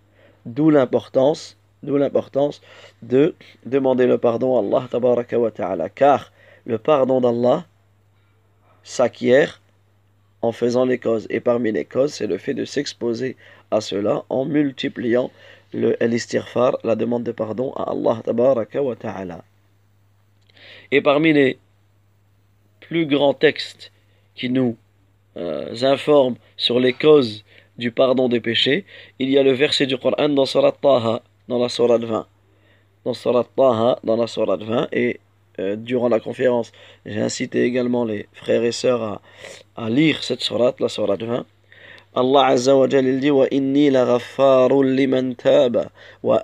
D'où 0.46 0.70
l'importance 0.70 1.58
D'où 1.84 1.98
l'importance 1.98 2.62
de 3.02 3.36
demander 3.66 4.08
le 4.08 4.18
pardon 4.18 4.58
à 4.58 4.60
Allah 4.60 4.88
tabaraka 4.90 5.38
wa 5.38 5.52
ta'ala. 5.52 5.90
Car 5.90 6.32
le 6.66 6.78
pardon 6.78 7.20
d'Allah 7.22 7.66
s'acquiert 8.84 9.62
en 10.42 10.52
faisant 10.52 10.86
les 10.86 10.98
causes. 10.98 11.28
Et 11.30 11.40
parmi 11.40 11.72
les 11.72 11.86
causes, 11.86 12.14
c'est 12.14 12.28
le 12.28 12.38
fait 12.38 12.54
de 12.54 12.66
s'exposer 12.66 13.36
à 13.72 13.82
cela 13.82 14.24
en 14.30 14.46
multipliant 14.46 15.30
le 15.74 15.98
l'istighfar, 16.02 16.78
la 16.84 16.96
demande 16.96 17.24
de 17.24 17.32
pardon 17.32 17.74
à 17.74 17.92
Allah 17.92 18.22
tabaraka 18.24 18.82
wa 18.82 18.96
ta'ala. 18.96 19.44
Et 20.92 21.02
parmi 21.02 21.34
les 21.34 21.58
plus 22.80 23.06
grands 23.08 23.34
textes 23.34 23.92
qui 24.36 24.50
nous 24.50 24.78
euh, 25.38 25.76
informent 25.82 26.36
sur 26.58 26.80
les 26.80 26.94
causes 26.94 27.44
du 27.78 27.92
pardon 27.92 28.30
des 28.30 28.40
péchés, 28.40 28.86
il 29.20 29.30
y 29.30 29.38
a 29.38 29.44
le 29.44 29.54
verset 29.54 29.88
du 29.88 29.98
Coran 29.98 30.30
dans 30.30 30.46
Surat 30.46 30.74
Taha, 30.74 31.24
dans 31.48 31.60
la 31.60 31.70
Surat 31.70 31.98
20. 31.98 32.26
Dans 33.06 33.14
Surat 33.14 33.46
Taha, 33.56 34.00
dans 34.04 34.16
la 34.16 34.28
Surat 34.28 34.58
20, 34.58 34.88
et 34.92 35.20
euh, 35.60 35.76
durant 35.76 36.10
la 36.10 36.20
conférence, 36.20 36.72
j'ai 37.06 37.22
incité 37.22 37.64
également 37.64 38.06
les 38.06 38.28
frères 38.34 38.64
et 38.64 38.72
sœurs 38.72 39.22
à, 39.76 39.90
lire 39.90 40.24
cette 40.24 40.42
Surat, 40.42 40.74
la 40.80 40.90
Surat 40.90 41.18
20. 41.18 41.46
Allah 42.16 42.46
Azza 42.46 42.76
wa 42.76 42.88
Jal 42.88 43.20
dit 43.20 43.30
la 43.90 44.06
wa 44.06 44.20
wa. 46.22 46.38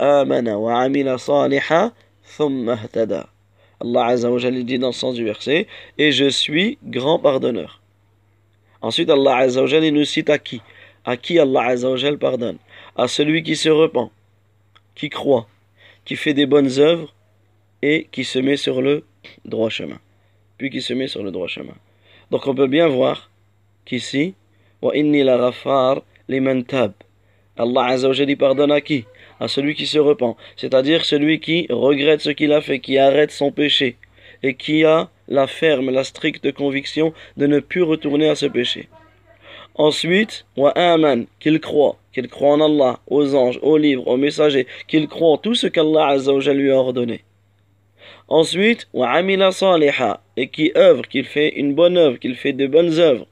Allah 3.81 4.05
Azza 4.05 4.51
dit 4.51 4.79
dans 4.79 4.87
le 4.87 4.93
sens 4.93 5.15
du 5.15 5.23
verset 5.23 5.67
et 5.97 6.11
je 6.11 6.27
suis 6.29 6.77
grand 6.83 7.19
pardonneur. 7.19 7.81
Ensuite 8.81 9.09
Allah 9.09 9.37
Azza 9.37 9.63
wa 9.63 9.91
nous 9.91 10.05
cite 10.05 10.29
à 10.29 10.39
qui? 10.39 10.61
À 11.05 11.17
qui 11.17 11.39
Allah 11.39 11.65
Azza 11.65 11.89
wa 11.89 12.17
pardonne? 12.17 12.57
À 12.95 13.07
celui 13.07 13.43
qui 13.43 13.55
se 13.55 13.69
repent, 13.69 14.09
qui 14.99 15.09
croit, 15.09 15.47
qui 16.03 16.17
fait 16.17 16.33
des 16.33 16.45
bonnes 16.45 16.77
œuvres 16.79 17.13
et 17.81 18.07
qui 18.11 18.25
se 18.25 18.37
met 18.37 18.57
sur 18.57 18.81
le 18.81 19.05
droit 19.45 19.69
chemin. 19.69 19.99
Puis 20.57 20.69
qui 20.69 20.81
se 20.81 20.93
met 20.93 21.07
sur 21.07 21.23
le 21.23 21.31
droit 21.31 21.47
chemin. 21.47 21.75
Donc 22.31 22.45
on 22.47 22.53
peut 22.53 22.67
bien 22.67 22.87
voir 22.87 23.31
qu'ici. 23.85 24.35
Allah 27.57 27.85
Azza 27.85 28.09
pardonne 28.37 28.71
à 28.71 28.81
qui? 28.81 29.05
À 29.39 29.47
celui 29.47 29.73
qui 29.73 29.87
se 29.87 29.99
repent, 29.99 30.35
c'est-à-dire 30.57 31.05
celui 31.05 31.39
qui 31.39 31.65
regrette 31.69 32.21
ce 32.21 32.31
qu'il 32.31 32.51
a 32.51 32.61
fait, 32.61 32.79
qui 32.79 32.97
arrête 32.97 33.31
son 33.31 33.51
péché 33.51 33.95
et 34.43 34.55
qui 34.55 34.83
a 34.83 35.09
la 35.29 35.47
ferme, 35.47 35.91
la 35.91 36.03
stricte 36.03 36.51
conviction 36.51 37.13
de 37.37 37.47
ne 37.47 37.59
plus 37.59 37.83
retourner 37.83 38.29
à 38.29 38.35
ce 38.35 38.47
péché. 38.47 38.89
Ensuite, 39.79 40.45
wa 40.57 40.73
qu'il 41.39 41.61
croit, 41.61 41.95
qu'il 42.11 42.27
croit 42.27 42.51
en 42.51 42.59
Allah, 42.59 42.99
aux 43.07 43.33
anges, 43.33 43.59
aux 43.61 43.77
livres, 43.77 44.05
aux 44.09 44.17
messagers, 44.17 44.67
qu'il 44.89 45.07
croit 45.07 45.29
en 45.29 45.37
tout 45.37 45.55
ce 45.55 45.67
qu'Allah 45.67 46.07
Azza 46.07 46.33
wa 46.33 46.41
Jalla 46.41 46.59
lui 46.59 46.69
a 46.69 46.75
ordonné. 46.75 47.23
Ensuite, 48.27 48.89
wa 48.91 49.21
et 50.35 50.47
qui 50.49 50.73
œuvre, 50.75 51.03
qu'il 51.07 51.23
fait 51.23 51.55
une 51.55 51.75
bonne 51.75 51.97
œuvre, 51.97 52.19
qu'il 52.19 52.35
fait 52.35 52.51
de 52.51 52.67
bonnes 52.67 52.99
œuvres. 52.99 53.25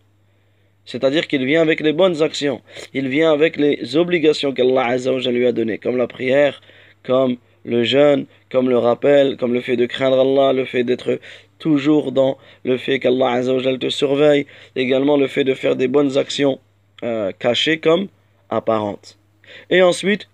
C'est-à-dire 0.86 1.28
qu'il 1.28 1.46
vient 1.46 1.62
avec 1.62 1.82
les 1.82 1.92
bonnes 1.92 2.24
actions. 2.24 2.62
Il 2.94 3.10
vient 3.10 3.34
avec 3.34 3.58
les 3.58 3.98
obligations 3.98 4.54
qu'Allah 4.54 4.86
Azza 4.86 5.12
wa 5.12 5.20
Jalla 5.20 5.38
lui 5.38 5.48
a 5.48 5.52
données, 5.52 5.80
comme 5.80 5.98
la 5.98 6.08
prière, 6.08 6.62
comme 7.04 7.36
le 7.66 7.84
jeûne, 7.84 8.26
comme 8.50 8.70
le 8.70 8.78
rappel, 8.78 9.36
comme 9.36 9.54
le 9.54 9.60
fait 9.60 9.76
de 9.76 9.86
craindre 9.86 10.22
Allah, 10.22 10.54
le 10.54 10.64
fait 10.64 10.86
d'être 10.86 11.20
toujours 11.60 12.12
dans 12.12 12.38
le 12.64 12.78
fait 12.78 13.00
qu'Allah 13.00 13.32
Azza 13.32 13.54
wa 13.54 13.60
Jalla 13.60 13.78
te 13.78 13.90
surveille, 13.90 14.46
également 14.76 15.18
le 15.18 15.28
fait 15.28 15.44
de 15.44 15.54
faire 15.54 15.76
des 15.76 15.88
bonnes 15.88 16.18
actions 16.18 16.60
euh, 17.04 17.32
cachées 17.38 17.80
comme 17.80 18.08
apparentes. 18.50 19.18
Et 19.70 19.82
ensuite, 19.82 20.28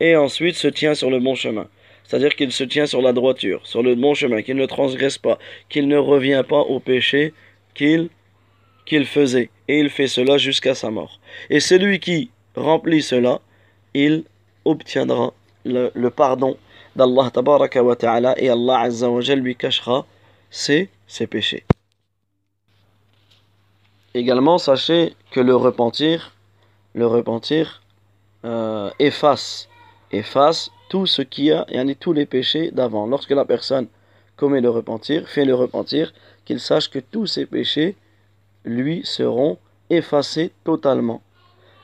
et 0.00 0.16
ensuite 0.16 0.54
se 0.56 0.68
tient 0.68 0.94
sur 0.94 1.10
le 1.10 1.20
bon 1.20 1.34
chemin. 1.34 1.68
C'est-à-dire 2.04 2.34
qu'il 2.34 2.50
se 2.50 2.64
tient 2.64 2.86
sur 2.86 3.02
la 3.02 3.12
droiture, 3.12 3.66
sur 3.66 3.82
le 3.82 3.94
bon 3.94 4.14
chemin, 4.14 4.42
qu'il 4.42 4.56
ne 4.56 4.66
transgresse 4.66 5.18
pas, 5.18 5.38
qu'il 5.68 5.86
ne 5.86 5.96
revient 5.96 6.42
pas 6.48 6.60
au 6.60 6.80
péché 6.80 7.32
qu'il 7.74 8.08
qu'il 8.86 9.06
faisait, 9.06 9.50
et 9.68 9.78
il 9.78 9.88
fait 9.88 10.08
cela 10.08 10.36
jusqu'à 10.36 10.74
sa 10.74 10.90
mort. 10.90 11.20
Et 11.48 11.60
celui 11.60 12.00
qui 12.00 12.30
remplit 12.56 13.02
cela, 13.02 13.40
il 13.94 14.24
obtiendra 14.64 15.32
le 15.64 16.08
pardon 16.08 16.56
d'Allah 16.96 17.30
tabaraka 17.30 17.82
wa 17.82 17.96
ta'ala, 17.96 18.34
et 18.38 18.48
Allah 18.48 18.80
azza 18.80 19.08
wa 19.10 19.20
lui 19.20 19.56
cachera 19.56 20.06
ses, 20.50 20.90
péchés. 21.30 21.64
Également, 24.14 24.58
sachez 24.58 25.14
que 25.30 25.40
le 25.40 25.54
repentir, 25.54 26.32
euh, 28.44 28.90
efface, 28.98 29.68
efface 30.10 30.70
tout 30.88 31.06
ce 31.06 31.22
qu'il 31.22 31.44
y 31.44 31.52
a, 31.52 31.64
et 31.68 31.94
tous 31.94 32.12
les 32.12 32.26
péchés 32.26 32.70
d'avant. 32.72 33.06
Lorsque 33.06 33.30
la 33.30 33.44
personne 33.44 33.86
commet 34.36 34.60
le 34.60 34.70
repentir, 34.70 35.28
fait 35.28 35.44
le 35.44 35.54
repentir, 35.54 36.12
qu'il 36.44 36.58
sache 36.58 36.90
que 36.90 36.98
tous 36.98 37.26
ses 37.26 37.46
péchés 37.46 37.96
lui 38.64 39.02
seront 39.04 39.58
effacés 39.90 40.52
totalement. 40.64 41.22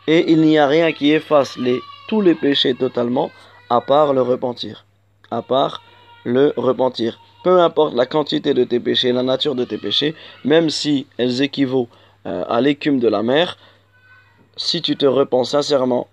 Et 0.09 0.33
il 0.33 0.41
n'y 0.41 0.59
a 0.59 0.67
rien 0.67 0.93
qui 0.93 1.13
efface 1.13 1.57
les, 1.57 1.79
tous 2.09 2.21
les 2.21 2.35
péchés 2.35 2.75
totalement, 2.75 3.31
à 3.69 3.81
part 3.81 4.13
le 4.13 4.23
repentir 4.23 4.86
À 5.30 5.42
part 5.42 5.82
le 6.24 6.54
repentir. 6.58 7.20
Peu 7.44 7.60
importe 7.60 7.96
la 7.96 8.06
quantité 8.06 8.54
de 8.54 8.64
tes 8.64 8.80
péchés, 8.80 9.12
la 9.12 9.24
nature 9.24 9.56
de 9.56 9.64
tes 9.64 9.78
péchés, 9.78 10.14
même 10.46 10.70
si 10.70 11.08
elles 11.18 11.42
équivaut 11.42 11.88
euh, 12.28 12.44
à 12.48 12.62
l'écume 12.62 13.00
de 13.00 13.08
la 13.08 13.24
mer, 13.24 13.58
si 14.58 14.82
tu 14.82 14.96
te 14.96 15.06
repens 15.06 15.46
sincèrement, 15.46 16.08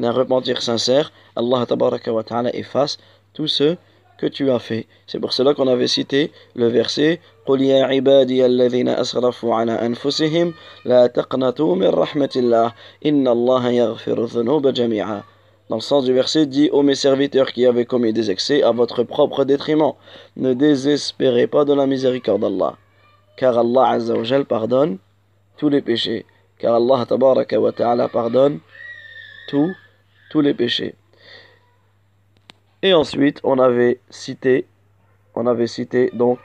d'un 0.00 0.10
repentir 0.10 0.62
sincère, 0.62 1.12
Allah 1.36 1.64
wa 2.06 2.22
ta'ala 2.24 2.54
efface 2.56 2.98
tout 3.34 3.46
ce 3.46 3.76
que 4.18 4.26
tu 4.26 4.50
as 4.50 4.58
fait. 4.58 4.86
C'est 5.06 5.20
pour 5.20 5.32
cela 5.32 5.54
qu'on 5.54 5.68
avait 5.68 5.86
cité 5.86 6.32
le 6.54 6.66
verset 6.68 7.20
قل 7.46 7.60
يا 7.60 7.84
عبادي 7.84 8.46
الذين 8.46 8.88
أسرفوا 8.88 9.54
على 9.54 9.72
أنفسهم 9.72 10.54
لا 10.84 11.06
تقنطوا 11.06 11.76
من 11.76 11.88
رحمة 11.88 12.30
الله 12.36 12.72
إن 13.06 13.28
الله 13.28 13.70
يغفر 13.70 14.24
الذنوب 14.24 14.66
جميعا 14.68 15.22
dans 15.69 15.75
le 15.75 15.81
sens 15.81 16.03
du 16.03 16.13
verset, 16.13 16.47
dit 16.47 16.69
ô 16.71 16.81
mes 16.81 16.95
serviteurs 16.95 17.53
qui 17.53 17.67
avaient 17.67 17.85
commis 17.85 18.11
des 18.11 18.31
excès 18.31 18.63
à 18.63 18.71
votre 18.71 19.03
propre 19.03 19.45
détriment, 19.45 19.93
ne 20.35 20.53
désespérez 20.53 21.45
pas 21.45 21.63
de 21.63 21.73
la 21.73 21.85
miséricorde 21.85 22.41
d'Allah, 22.41 22.75
car 23.37 23.55
Allah 23.55 23.89
Azza 23.89 24.15
wa 24.15 24.23
Jal 24.23 24.45
pardonne 24.45 24.97
tous 25.57 25.69
les 25.69 25.83
péchés, 25.83 26.25
car 26.57 26.73
Allah 26.73 27.05
Tabaraka 27.05 27.59
wa 27.59 27.71
Ta'ala 27.71 28.07
pardonne 28.09 28.59
tous, 29.47 29.71
tous 30.31 30.41
les 30.41 30.55
péchés. 30.55 30.95
Et 32.81 32.95
ensuite, 32.95 33.39
on 33.43 33.59
avait 33.59 33.99
cité, 34.09 34.65
on 35.35 35.45
avait 35.45 35.67
cité 35.67 36.09
donc 36.13 36.39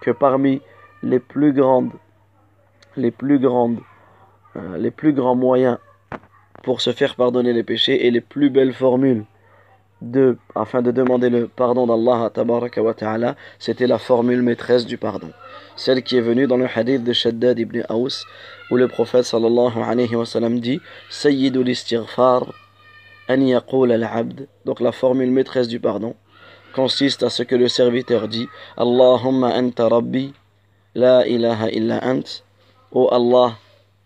que 0.00 0.12
parmi 0.12 0.62
les 1.02 1.20
plus 1.20 1.52
grandes, 1.52 1.92
les 2.96 3.10
plus 3.10 3.38
grandes, 3.38 3.80
euh, 4.56 4.78
les 4.78 4.90
plus 4.90 5.12
grands 5.12 5.34
moyens 5.34 5.76
pour 6.62 6.80
se 6.80 6.92
faire 6.92 7.14
pardonner 7.16 7.52
les 7.52 7.62
péchés 7.62 8.06
et 8.06 8.10
les 8.10 8.20
plus 8.20 8.50
belles 8.50 8.74
formules 8.74 9.24
afin 10.54 10.82
de 10.82 10.90
demander 10.90 11.30
le 11.30 11.48
pardon 11.48 11.86
d'Allah 11.86 12.30
ta'ala, 12.96 13.36
c'était 13.58 13.86
la 13.86 13.98
formule 13.98 14.42
maîtresse 14.42 14.86
du 14.86 14.98
pardon. 14.98 15.30
Celle 15.76 16.02
qui 16.02 16.16
est 16.16 16.20
venue 16.20 16.46
dans 16.46 16.56
le 16.56 16.66
hadith 16.66 17.04
de 17.04 17.12
Shaddad 17.12 17.58
ibn 17.58 17.82
Aus, 17.88 18.24
où 18.70 18.76
le 18.76 18.88
prophète 18.88 19.24
sallallahu 19.24 19.78
alayhi 19.78 20.14
wa 20.14 20.26
sallam 20.26 20.60
dit 20.60 20.80
Sayyidul 21.10 21.68
istighfar, 21.68 22.52
an 23.28 23.40
al-abd, 23.40 24.48
donc 24.64 24.80
la 24.80 24.92
formule 24.92 25.30
maîtresse 25.30 25.68
du 25.68 25.80
pardon, 25.80 26.14
consiste 26.74 27.22
à 27.22 27.30
ce 27.30 27.42
que 27.42 27.54
le 27.54 27.68
serviteur 27.68 28.28
dit 28.28 28.48
Allahumma 28.76 29.54
anta 29.54 29.88
rabbi, 29.88 30.32
la 30.94 31.26
ilaha 31.26 31.70
illa 31.70 32.00
ant. 32.04 32.42
Oh 32.92 33.08
Allah, 33.10 33.56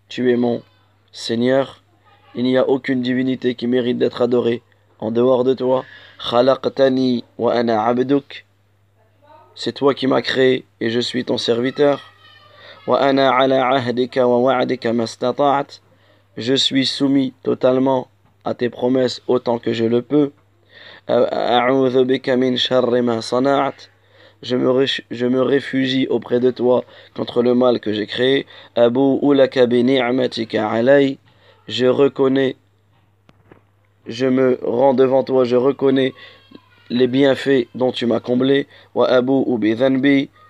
tu 0.09 0.31
es 0.31 0.37
mon 0.37 0.63
Seigneur, 1.11 1.83
il 2.37 2.45
n'y 2.45 2.59
a 2.59 2.69
aucune 2.69 3.01
divinité 3.01 3.55
qui 3.55 3.67
mérite 3.67 3.99
d'être 3.99 4.21
adorée 4.21 4.63
en 4.99 5.11
dehors 5.11 5.43
de 5.43 5.55
toi. 5.55 5.85
C'est 9.55 9.73
toi 9.73 9.95
qui 9.95 10.07
m'as 10.07 10.21
créé 10.21 10.67
et 10.81 10.91
je 10.91 11.01
suis 11.01 11.25
ton 11.25 11.39
serviteur. 11.39 12.13
Je 16.37 16.55
suis 16.55 16.87
soumis 16.87 17.33
totalement 17.43 18.09
à 18.45 18.55
tes 18.55 18.69
promesses 18.69 19.23
autant 19.27 19.59
que 19.59 19.73
je 19.73 19.85
le 19.85 20.03
peux. 20.03 20.33
Je 24.43 24.57
me, 24.57 24.87
je 25.11 25.27
me 25.27 25.41
réfugie 25.41 26.07
auprès 26.09 26.41
de 26.41 26.51
toi 26.51 26.85
contre 27.17 27.43
le 27.43 27.55
mal 27.55 27.81
que 27.81 27.95
j'ai 27.95 28.07
créé 28.07 28.47
je 31.69 31.87
reconnais, 31.87 32.57
je 34.07 34.27
me 34.27 34.59
rends 34.63 34.95
devant 34.95 35.25
toi, 35.25 35.45
je 35.45 35.57
reconnais 35.57 36.15
les 36.91 37.07
bienfaits 37.07 37.67
dont 37.75 37.93
tu 37.93 38.07
m'as 38.07 38.21
comblé. 38.21 38.67
Wa 38.95 39.09
abu 39.09 39.33
ou 39.33 39.59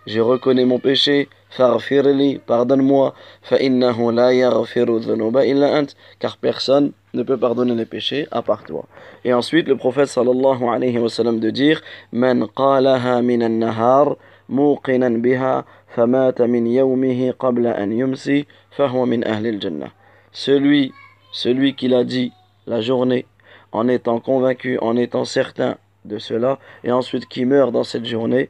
je 0.06 0.20
reconnais 0.20 0.64
mon 0.64 0.78
péché. 0.78 1.28
Farfirli, 1.50 2.38
pardonne-moi. 2.46 3.14
Fa'innahu 3.42 4.12
la 4.12 4.34
yaghfiru 4.34 5.00
dhunuba 5.00 5.46
illa 5.46 5.80
ant, 5.80 5.86
car 6.18 6.36
personne 6.36 6.92
ne 7.14 7.22
peut 7.22 7.38
pardonner 7.38 7.74
les 7.74 7.86
péchés 7.86 8.28
à 8.30 8.42
part 8.42 8.62
toi. 8.64 8.84
Et 9.24 9.32
ensuite, 9.32 9.68
le 9.68 9.76
prophète 9.76 10.08
sallallahu 10.08 10.64
alayhi 10.64 10.98
wa 10.98 11.08
sallam 11.08 11.40
de 11.40 11.50
dire 11.50 11.80
Man 12.12 12.46
qalaha 12.54 13.22
min 13.22 13.40
an-nahar 13.40 14.16
muqinan 14.48 15.18
biha 15.18 15.64
famata 15.88 16.46
min 16.46 16.66
yawmihi 16.66 17.32
qabla 17.38 17.72
an 17.72 17.90
yumsi 17.90 18.46
fahuwa 18.70 19.06
min 19.06 19.24
ahli 19.24 19.48
al-jannah. 19.48 19.92
celui 21.35 21.75
qui 21.75 21.87
l'a 21.87 22.03
dit 22.03 22.33
la 22.67 22.81
journée 22.81 23.25
en 23.71 23.87
étant 23.87 24.19
convaincu, 24.19 24.77
en 24.79 24.97
étant 24.97 25.25
certain 25.25 25.77
de 26.05 26.17
cela, 26.17 26.59
et 26.83 26.91
ensuite 26.91 27.27
qui 27.27 27.45
meurt 27.45 27.71
dans 27.71 27.83
cette 27.83 28.05
journée 28.05 28.49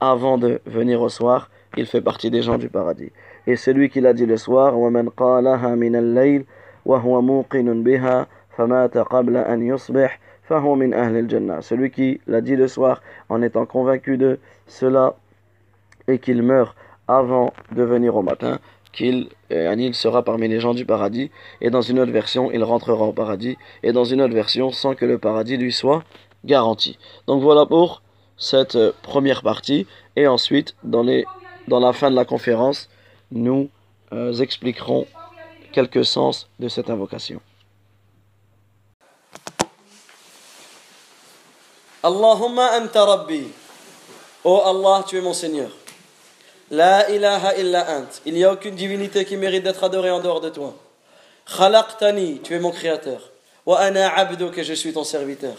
avant 0.00 0.38
de 0.38 0.60
venir 0.66 1.00
au 1.00 1.08
soir, 1.08 1.50
il 1.76 1.86
fait 1.86 2.00
partie 2.00 2.30
des 2.30 2.42
gens 2.42 2.58
du 2.58 2.68
paradis. 2.68 3.12
Et 3.46 3.56
celui 3.56 3.88
qui 3.88 4.00
l'a 4.00 4.12
dit 4.12 4.26
le 4.26 4.36
soir, 4.36 4.78
وَمَنْ 4.78 5.08
قَالَهَا 5.10 5.74
مِنَ 5.76 5.96
اللَّيْلِ 5.96 6.44
وَهُوَ 6.84 7.22
مُوقِنٌ 7.22 7.82
بِهَا 7.82 8.26
فَمَاتَ 8.56 8.98
قَبْلَ 8.98 9.36
أَنْ 9.36 9.62
يُصْبِحْ 9.62 10.18
فَهُوَ 10.48 10.74
مِنْ 10.74 10.92
أَهْلِ 10.92 11.16
الْجَنَّةِ 11.16 11.62
Celui 11.62 11.90
qui 11.90 12.20
l'a 12.26 12.40
dit 12.40 12.56
le 12.56 12.68
soir 12.68 13.00
en 13.28 13.42
étant 13.42 13.64
convaincu 13.66 14.16
de 14.18 14.38
cela 14.66 15.14
et 16.08 16.18
qu'il 16.18 16.42
meurt 16.42 16.76
avant 17.08 17.52
de 17.72 17.82
venir 17.82 18.16
au 18.16 18.22
matin, 18.22 18.58
qu'il 18.93 19.29
euh, 19.51 19.93
sera 19.93 20.23
parmi 20.23 20.47
les 20.47 20.59
gens 20.59 20.73
du 20.73 20.85
paradis, 20.85 21.31
et 21.61 21.69
dans 21.69 21.81
une 21.81 21.99
autre 21.99 22.11
version, 22.11 22.51
il 22.51 22.63
rentrera 22.63 23.05
au 23.05 23.13
paradis, 23.13 23.57
et 23.83 23.91
dans 23.91 24.05
une 24.05 24.21
autre 24.21 24.33
version, 24.33 24.71
sans 24.71 24.95
que 24.95 25.05
le 25.05 25.17
paradis 25.17 25.57
lui 25.57 25.71
soit 25.71 26.03
garanti. 26.45 26.97
Donc 27.27 27.41
voilà 27.41 27.65
pour 27.65 28.01
cette 28.37 28.75
euh, 28.75 28.91
première 29.03 29.43
partie, 29.43 29.87
et 30.15 30.27
ensuite, 30.27 30.75
dans 30.83 31.03
la 31.03 31.93
fin 31.93 32.09
de 32.09 32.15
la 32.15 32.25
conférence, 32.25 32.89
nous 33.31 33.69
euh, 34.13 34.33
expliquerons 34.33 35.05
quelques 35.73 36.05
sens 36.05 36.49
de 36.59 36.69
cette 36.69 36.89
invocation. 36.89 37.41
Allahumma 42.03 42.79
anta 42.79 43.05
rabbi. 43.05 43.47
Oh 44.43 44.61
Allah, 44.63 45.03
tu 45.07 45.17
es 45.17 45.21
mon 45.21 45.33
Seigneur. 45.33 45.69
La 46.69 47.09
ilaha 47.09 47.55
illa 47.55 47.99
ant. 47.99 48.07
Il 48.25 48.33
n'y 48.33 48.43
a 48.43 48.51
aucune 48.51 48.75
divinité 48.75 49.23
qui 49.23 49.37
mérite 49.37 49.63
d'être 49.63 49.83
adorée 49.83 50.11
en 50.11 50.19
dehors 50.19 50.41
de 50.41 50.49
toi. 50.49 50.73
Khalaqtani, 51.57 52.41
tu 52.41 52.53
es 52.55 52.59
mon 52.59 52.71
créateur. 52.71 53.31
Wa 53.65 53.79
ana 53.79 54.13
abduk, 54.15 54.61
je 54.61 54.73
suis 54.73 54.91
ton 54.91 55.05
serviteur. 55.05 55.55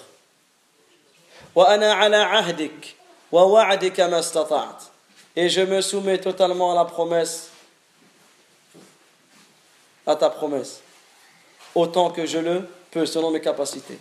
Wa 1.54 1.70
ana 1.70 1.98
ala 1.98 2.30
ahdik 2.30 2.96
wa 3.32 3.46
wa'dika 3.46 4.08
mastata'at. 4.08 4.78
Et 5.34 5.48
je 5.48 5.62
me 5.62 5.80
soumets 5.80 6.18
totalement 6.18 6.72
à 6.72 6.74
la 6.74 6.84
promesse, 6.84 7.50
à 10.06 10.16
ta 10.16 10.28
promesse, 10.28 10.80
autant 11.74 12.10
que 12.10 12.26
je 12.26 12.38
le 12.38 12.68
peux 12.90 13.06
selon 13.06 13.30
mes 13.30 13.40
capacités. 13.40 13.98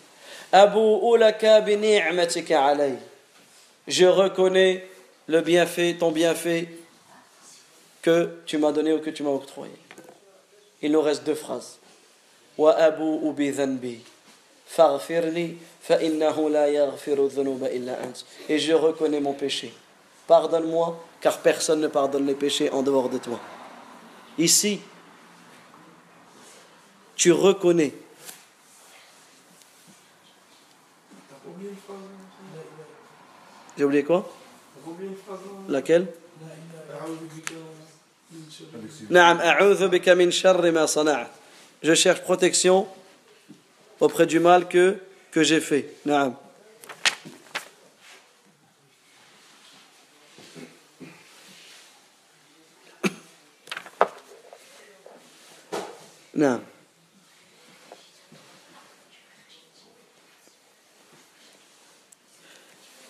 Abu 0.52 0.80
ulaka 0.80 1.62
bi 1.62 1.78
ni'matika 1.78 2.66
alay. 2.66 2.96
Je 3.88 4.06
reconnais 4.06 4.86
le 5.28 5.42
bienfait, 5.42 5.96
ton 5.98 6.12
bienfait 6.12 6.68
que 8.08 8.40
tu 8.46 8.58
m'as 8.58 8.72
donné 8.72 8.94
ou 8.94 9.02
que 9.02 9.10
tu 9.10 9.22
m'as 9.22 9.32
octroyé. 9.32 9.74
Il 10.82 10.94
nous 10.94 11.02
reste 11.02 11.26
deux 11.26 11.36
phrases. 11.36 11.78
Et 12.58 12.64
je 18.60 18.74
reconnais 18.74 19.20
mon 19.20 19.34
péché. 19.34 19.74
Pardonne-moi, 20.26 21.04
car 21.20 21.40
personne 21.40 21.82
ne 21.82 21.90
pardonne 21.90 22.26
les 22.26 22.36
péchés 22.36 22.70
en 22.70 22.82
dehors 22.82 23.10
de 23.10 23.18
toi. 23.18 23.42
Ici, 24.38 24.80
tu 27.18 27.34
reconnais. 27.34 27.94
J'ai 33.78 33.84
oublié 33.84 34.06
quoi? 34.06 34.32
Laquelle 35.68 36.08
Naam, 36.40 37.02
a'udhu 37.02 37.26
bika 37.34 37.56
min 38.32 38.46
sharri 38.46 38.46
ma 38.46 38.47
sana'at. 38.47 38.47
Je 41.84 41.94
cherche 41.94 42.22
protection 42.22 42.88
auprès 44.00 44.26
du 44.26 44.40
mal 44.40 44.68
que, 44.68 44.98
j'ai 45.36 45.60
fait. 45.62 45.94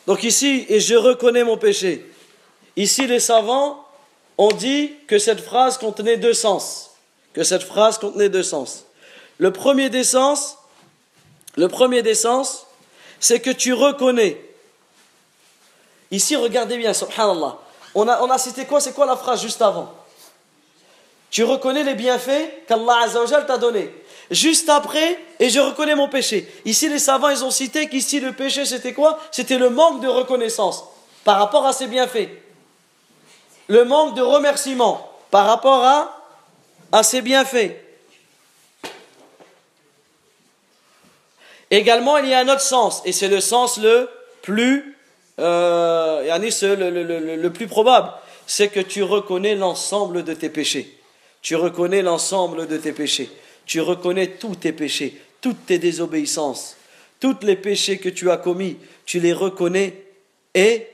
Donc 0.06 0.24
ici, 0.24 0.66
et 0.68 0.82
je 0.82 0.96
reconnais 0.96 1.44
mon 1.46 1.58
péché. 1.58 2.06
Ici, 2.76 3.08
les 3.08 3.20
savants 3.22 3.87
ont 4.38 4.52
dit 4.52 4.94
que 5.08 5.20
cette 5.20 5.42
phrase 5.42 5.78
contenait 5.78 6.18
deux 6.18 6.34
sens. 6.34 6.92
Que 7.34 7.44
cette 7.44 7.64
phrase 7.64 7.98
contenait 7.98 8.30
deux 8.30 8.44
sens. 8.44 8.86
Le 9.38 9.52
premier 9.52 9.90
des 9.90 10.04
sens, 10.04 10.58
le 11.56 11.68
premier 11.68 12.02
des 12.02 12.16
sens, 12.16 12.66
c'est 13.20 13.40
que 13.40 13.50
tu 13.50 13.74
reconnais. 13.74 14.40
Ici, 16.12 16.36
regardez 16.36 16.78
bien, 16.78 16.94
subhanallah. 16.94 17.58
On 17.96 18.08
a, 18.08 18.22
on 18.22 18.30
a 18.30 18.38
cité 18.38 18.66
quoi? 18.66 18.80
C'est 18.80 18.94
quoi 18.94 19.06
la 19.06 19.18
phrase 19.18 19.42
juste 19.42 19.62
avant? 19.62 19.92
Tu 21.30 21.44
reconnais 21.44 21.84
les 21.84 21.96
bienfaits 21.96 22.66
qu'Allah 22.68 23.08
t'a 23.46 23.58
donnés. 23.58 23.94
Juste 24.32 24.70
après, 24.70 25.20
et 25.40 25.50
je 25.50 25.60
reconnais 25.60 25.96
mon 25.96 26.10
péché. 26.10 26.52
Ici, 26.66 26.90
les 26.90 27.00
savants, 27.00 27.30
ils 27.30 27.44
ont 27.44 27.52
cité 27.52 27.88
qu'ici, 27.88 28.20
le 28.20 28.34
péché, 28.34 28.66
c'était 28.66 28.94
quoi? 28.94 29.20
C'était 29.32 29.58
le 29.58 29.70
manque 29.70 30.02
de 30.02 30.08
reconnaissance 30.08 30.84
par 31.24 31.40
rapport 31.40 31.66
à 31.66 31.74
ses 31.74 31.88
bienfaits. 31.88 32.30
Le 33.68 33.84
manque 33.86 34.16
de 34.16 34.22
remerciement 34.22 35.12
par 35.32 35.46
rapport 35.46 35.84
à, 35.84 36.30
à 36.92 37.04
ses 37.04 37.22
bienfaits. 37.22 37.76
Également, 41.70 42.18
il 42.18 42.30
y 42.30 42.34
a 42.34 42.40
un 42.40 42.48
autre 42.48 42.62
sens, 42.62 43.02
et 43.04 43.12
c'est 43.12 43.28
le 43.28 43.42
sens 43.42 43.78
le 43.78 44.10
plus, 44.42 44.96
euh, 45.40 46.24
le, 46.24 46.76
le, 46.90 47.04
le, 47.04 47.36
le 47.36 47.54
plus 47.54 47.68
probable, 47.68 48.12
c'est 48.46 48.70
que 48.70 48.80
tu 48.80 49.04
reconnais 49.04 49.56
l'ensemble 49.56 50.24
de 50.24 50.34
tes 50.34 50.50
péchés. 50.50 50.98
Tu 51.42 51.56
reconnais 51.56 52.02
l'ensemble 52.02 52.68
de 52.68 52.78
tes 52.78 52.94
péchés. 52.94 53.30
Tu 53.66 53.82
reconnais 53.82 54.28
tous 54.28 54.56
tes 54.56 54.72
péchés, 54.72 55.22
toutes 55.42 55.66
tes 55.66 55.78
désobéissances, 55.78 56.78
tous 57.20 57.36
les 57.42 57.58
péchés 57.58 57.98
que 57.98 58.08
tu 58.08 58.32
as 58.32 58.38
commis, 58.38 58.78
tu 59.06 59.20
les 59.20 59.34
reconnais 59.34 60.06
et 60.56 60.88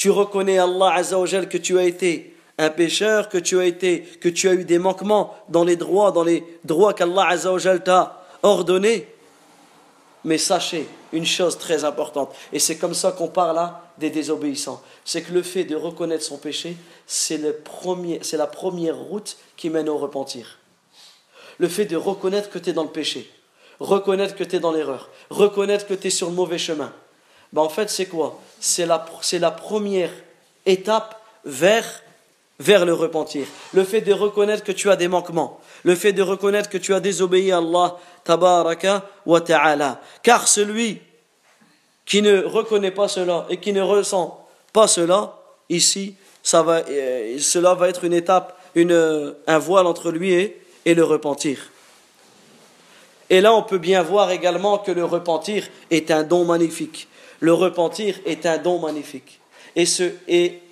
tu 0.00 0.08
reconnais 0.08 0.56
Allah 0.56 0.94
Azzawajal 0.94 1.46
que 1.46 1.58
tu 1.58 1.78
as 1.78 1.84
été 1.84 2.34
un 2.56 2.70
pécheur, 2.70 3.28
que 3.28 3.36
tu 3.36 3.60
as 3.60 3.66
été, 3.66 4.00
que 4.00 4.30
tu 4.30 4.48
as 4.48 4.54
eu 4.54 4.64
des 4.64 4.78
manquements 4.78 5.36
dans 5.50 5.62
les 5.62 5.76
droits, 5.76 6.10
dans 6.10 6.22
les 6.22 6.42
droits 6.64 6.94
qu'Allah 6.94 7.28
Azzawajal 7.28 7.84
t'a 7.84 8.24
ordonnés. 8.42 9.06
Mais 10.24 10.38
sachez 10.38 10.88
une 11.12 11.26
chose 11.26 11.58
très 11.58 11.84
importante, 11.84 12.34
et 12.50 12.58
c'est 12.58 12.78
comme 12.78 12.94
ça 12.94 13.12
qu'on 13.12 13.28
parle 13.28 13.56
là 13.56 13.92
des 13.98 14.08
désobéissants, 14.08 14.82
c'est 15.04 15.20
que 15.20 15.34
le 15.34 15.42
fait 15.42 15.64
de 15.64 15.76
reconnaître 15.76 16.24
son 16.24 16.38
péché, 16.38 16.78
c'est 17.06 17.36
la 17.36 18.46
première 18.46 18.96
route 18.96 19.36
qui 19.58 19.68
mène 19.68 19.90
au 19.90 19.98
repentir. 19.98 20.60
Le 21.58 21.68
fait 21.68 21.84
de 21.84 21.96
reconnaître 21.96 22.48
que 22.48 22.58
tu 22.58 22.70
es 22.70 22.72
dans 22.72 22.84
le 22.84 22.88
péché, 22.88 23.30
reconnaître 23.80 24.34
que 24.34 24.44
tu 24.44 24.56
es 24.56 24.60
dans 24.60 24.72
l'erreur, 24.72 25.10
reconnaître 25.28 25.86
que 25.86 25.92
tu 25.92 26.06
es 26.06 26.10
sur 26.10 26.30
le 26.30 26.34
mauvais 26.34 26.56
chemin. 26.56 26.90
Ben 27.52 27.60
en 27.60 27.68
fait, 27.68 27.90
c'est 27.90 28.06
quoi? 28.06 28.40
C'est 28.60 28.86
la, 28.86 28.98
première 29.50 30.10
étape 30.66 31.20
vers, 31.44 32.02
le 32.58 32.92
repentir. 32.92 33.46
Le 33.72 33.84
fait 33.84 34.02
de 34.02 34.12
reconnaître 34.12 34.62
que 34.62 34.72
tu 34.72 34.90
as 34.90 34.96
des 34.96 35.08
manquements, 35.08 35.60
le 35.82 35.94
fait 35.94 36.12
de 36.12 36.22
reconnaître 36.22 36.68
que 36.68 36.78
tu 36.78 36.92
as 36.94 37.00
désobéi 37.00 37.52
à 37.52 37.58
Allah 37.58 37.96
tabaraka 38.24 39.06
wa 39.24 39.40
ta'ala. 39.40 40.00
Car 40.22 40.46
celui 40.46 41.00
qui 42.04 42.20
ne 42.22 42.44
reconnaît 42.44 42.90
pas 42.90 43.08
cela 43.08 43.46
et 43.48 43.56
qui 43.56 43.72
ne 43.72 43.80
ressent 43.80 44.46
pas 44.72 44.86
cela, 44.86 45.38
ici, 45.70 46.14
ça 46.42 46.64
euh, 46.68 47.38
cela 47.38 47.74
va 47.74 47.88
être 47.88 48.04
une 48.04 48.12
étape, 48.12 48.58
un 48.76 49.58
voile 49.58 49.86
entre 49.86 50.10
lui 50.10 50.52
et 50.84 50.94
le 50.94 51.04
repentir. 51.04 51.70
Et 53.30 53.40
là, 53.40 53.54
on 53.54 53.62
peut 53.62 53.78
bien 53.78 54.02
voir 54.02 54.32
également 54.32 54.78
que 54.78 54.90
le 54.90 55.04
repentir 55.04 55.68
est 55.90 56.10
un 56.10 56.24
don 56.24 56.44
magnifique. 56.44 57.08
Le 57.40 57.52
repentir 57.52 58.16
est 58.26 58.46
un 58.46 58.58
don 58.58 58.78
magnifique. 58.78 59.40
Et, 59.76 59.86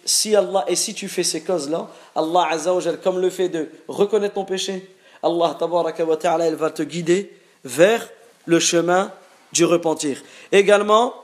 si, 0.05 0.37
Allah, 0.37 0.65
et 0.69 0.77
si 0.77 0.95
tu 0.95 1.09
fais 1.09 1.23
ces 1.23 1.43
causes-là, 1.43 1.89
Allah 2.15 2.49
Azzawajal, 2.51 3.01
comme 3.01 3.21
le 3.21 3.31
fait 3.31 3.49
de 3.49 3.69
reconnaître 3.89 4.35
ton 4.35 4.45
péché, 4.45 4.89
Allah 5.23 5.57
wa 5.61 6.17
ta'ala, 6.17 6.47
elle 6.47 6.55
va 6.55 6.71
te 6.71 6.83
guider 6.83 7.33
vers 7.65 8.09
le 8.47 8.59
chemin 8.61 9.13
du 9.53 9.65
repentir. 9.65 10.23
Également, 10.53 11.15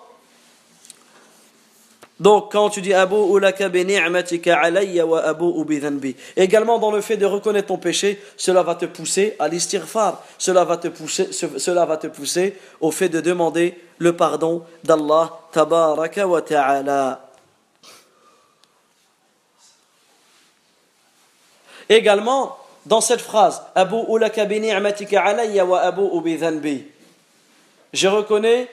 Donc, 2.21 2.53
quand 2.53 2.71
tu 2.71 2.81
dis 2.81 2.95
Abu 2.95 3.17
ulaka 3.17 3.69
bi 3.69 3.85
ni'matika 3.85 4.57
alayya 4.61 5.05
wa 5.05 5.21
abu 5.25 5.65
bi 5.65 5.81
dhanbi. 5.81 6.15
Également, 6.37 6.79
dans 6.79 6.93
le 6.93 7.01
fait 7.01 7.17
de 7.17 7.27
reconnaître 7.27 7.67
ton 7.69 7.77
péché, 7.79 8.23
cela 8.37 8.63
va 8.63 8.77
te 8.77 8.85
pousser 8.87 9.35
à 9.41 9.49
l'istighfar. 9.49 10.23
Cela 10.39 10.65
va 10.65 10.77
te 10.77 10.87
pousser, 10.89 11.33
ce- 11.33 11.59
cela 11.59 11.85
va 11.85 11.97
te 11.97 12.07
pousser 12.07 12.57
au 12.81 12.93
fait 12.93 13.09
de 13.09 13.21
demander 13.21 13.77
le 13.99 14.15
pardon 14.17 14.63
d'Allah 14.85 15.33
tabaraka 15.51 16.27
wa 16.29 16.41
ta'ala. 16.41 17.21
Également, 21.89 22.57
dans 22.87 23.01
cette 23.01 23.21
phrase, 23.21 23.61
Abu 23.75 23.97
ulaka 24.09 24.45
bi 24.45 24.61
ni'matika 24.61 25.21
alayya 25.23 25.65
wa 25.65 25.81
abu 25.81 26.03
bi 26.23 26.37
dhanbi. 26.37 26.85
Je 27.93 28.07
reconnais, 28.09 28.69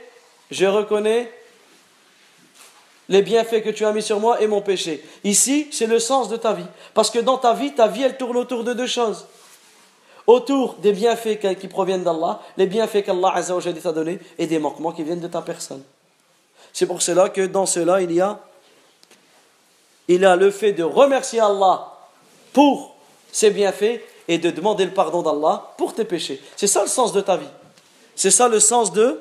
je 0.52 0.66
reconnais 0.68 1.32
les 3.12 3.22
bienfaits 3.22 3.62
que 3.62 3.70
tu 3.70 3.86
as 3.86 3.92
mis 3.92 4.02
sur 4.02 4.22
moi 4.22 4.42
et 4.42 4.48
mon 4.48 4.62
péché. 4.62 5.04
Ici, 5.26 5.68
c'est 5.74 5.86
le 5.86 6.00
sens 6.00 6.30
de 6.30 6.38
ta 6.38 6.54
vie. 6.54 6.66
Parce 6.94 7.10
que 7.10 7.20
dans 7.20 7.38
ta 7.38 7.54
vie, 7.54 7.76
ta 7.76 7.88
vie, 7.88 8.04
elle 8.04 8.16
tourne 8.16 8.38
autour 8.38 8.64
de 8.64 8.72
deux 8.72 8.88
choses. 8.88 9.26
Autour 10.26 10.76
des 10.76 10.94
bienfaits 10.94 11.38
qui- 11.60 11.68
proviennent 11.68 12.06
d'Allah, 12.06 12.40
les 12.56 12.68
bienfaits 12.68 13.04
qu'Allah 13.04 13.34
t'a 13.84 13.92
donnés 13.92 14.18
et 14.38 14.48
des 14.48 14.60
manquements 14.60 14.94
qui 14.94 15.04
viennent 15.04 15.20
de 15.20 15.28
ta 15.28 15.42
personne. 15.42 15.84
C'est 16.72 16.86
pour 16.86 17.02
cela 17.02 17.28
que 17.28 17.46
dans 17.48 17.66
cela, 17.66 18.02
il 18.02 18.14
y 18.14 18.22
a, 18.22 18.40
il 20.08 20.22
y 20.22 20.26
a 20.26 20.38
le 20.38 20.50
fait 20.50 20.72
de 20.72 20.84
remercier 20.84 21.42
Allah 21.42 21.92
pour 22.54 22.96
ses 23.30 23.50
bienfaits 23.50 24.00
et 24.30 24.38
de 24.38 24.52
demander 24.52 24.86
le 24.86 24.94
pardon 24.94 25.22
d'Allah 25.22 25.74
pour 25.78 25.94
tes 25.94 26.06
péchés. 26.06 26.42
C'est 26.56 26.68
ça 26.68 26.82
le 26.82 26.88
sens 26.88 27.12
de 27.12 27.20
ta 27.20 27.36
vie. 27.36 27.50
C'est 28.16 28.32
ça 28.32 28.48
le 28.48 28.62
sens 28.62 28.94
de 28.94 29.20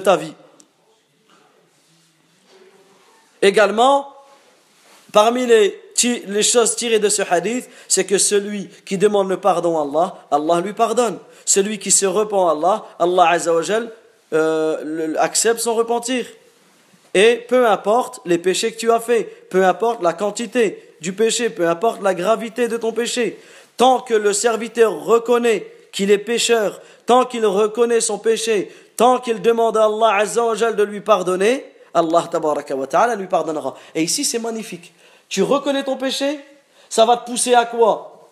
ta 0.00 0.16
vie. 0.16 0.34
Également, 3.42 4.08
parmi 5.12 5.46
les, 5.46 6.42
choses 6.42 6.76
tirées 6.76 6.98
de 6.98 7.08
ce 7.08 7.22
hadith, 7.28 7.68
c'est 7.88 8.04
que 8.04 8.18
celui 8.18 8.68
qui 8.86 8.98
demande 8.98 9.28
le 9.28 9.38
pardon 9.38 9.78
à 9.78 9.82
Allah, 9.82 10.26
Allah 10.30 10.60
lui 10.60 10.72
pardonne. 10.72 11.18
Celui 11.44 11.78
qui 11.78 11.90
se 11.90 12.06
repent 12.06 12.48
à 12.48 12.52
Allah, 12.52 12.86
Allah 12.98 13.28
Azza 13.30 13.54
wa 13.54 13.62
Jal, 13.62 13.90
euh, 14.32 15.14
accepte 15.18 15.60
son 15.60 15.74
repentir. 15.74 16.26
Et 17.14 17.44
peu 17.48 17.66
importe 17.66 18.20
les 18.24 18.38
péchés 18.38 18.72
que 18.72 18.78
tu 18.78 18.92
as 18.92 19.00
faits, 19.00 19.48
peu 19.50 19.64
importe 19.64 20.02
la 20.02 20.12
quantité 20.12 20.94
du 21.00 21.12
péché, 21.12 21.50
peu 21.50 21.68
importe 21.68 22.02
la 22.02 22.14
gravité 22.14 22.68
de 22.68 22.76
ton 22.76 22.92
péché, 22.92 23.40
tant 23.76 24.00
que 24.00 24.14
le 24.14 24.32
serviteur 24.32 25.04
reconnaît 25.04 25.66
qu'il 25.92 26.10
est 26.10 26.18
pécheur, 26.18 26.80
tant 27.06 27.24
qu'il 27.24 27.44
reconnaît 27.46 28.00
son 28.00 28.18
péché, 28.18 28.70
tant 28.96 29.18
qu'il 29.18 29.42
demande 29.42 29.76
à 29.76 29.86
Allah 29.86 30.14
Azza 30.14 30.44
wa 30.44 30.54
Jal 30.54 30.76
de 30.76 30.84
lui 30.84 31.00
pardonner, 31.00 31.64
Allah 31.94 32.28
tabaraka 32.30 32.74
wa 32.74 32.86
ta'ala 32.86 33.14
lui 33.14 33.26
pardonnera. 33.26 33.74
Et 33.94 34.02
ici 34.02 34.24
c'est 34.24 34.38
magnifique. 34.38 34.92
Tu 35.28 35.42
reconnais 35.42 35.84
ton 35.84 35.96
péché, 35.96 36.40
ça 36.88 37.04
va 37.04 37.16
te 37.16 37.30
pousser 37.30 37.54
à 37.54 37.64
quoi? 37.64 38.28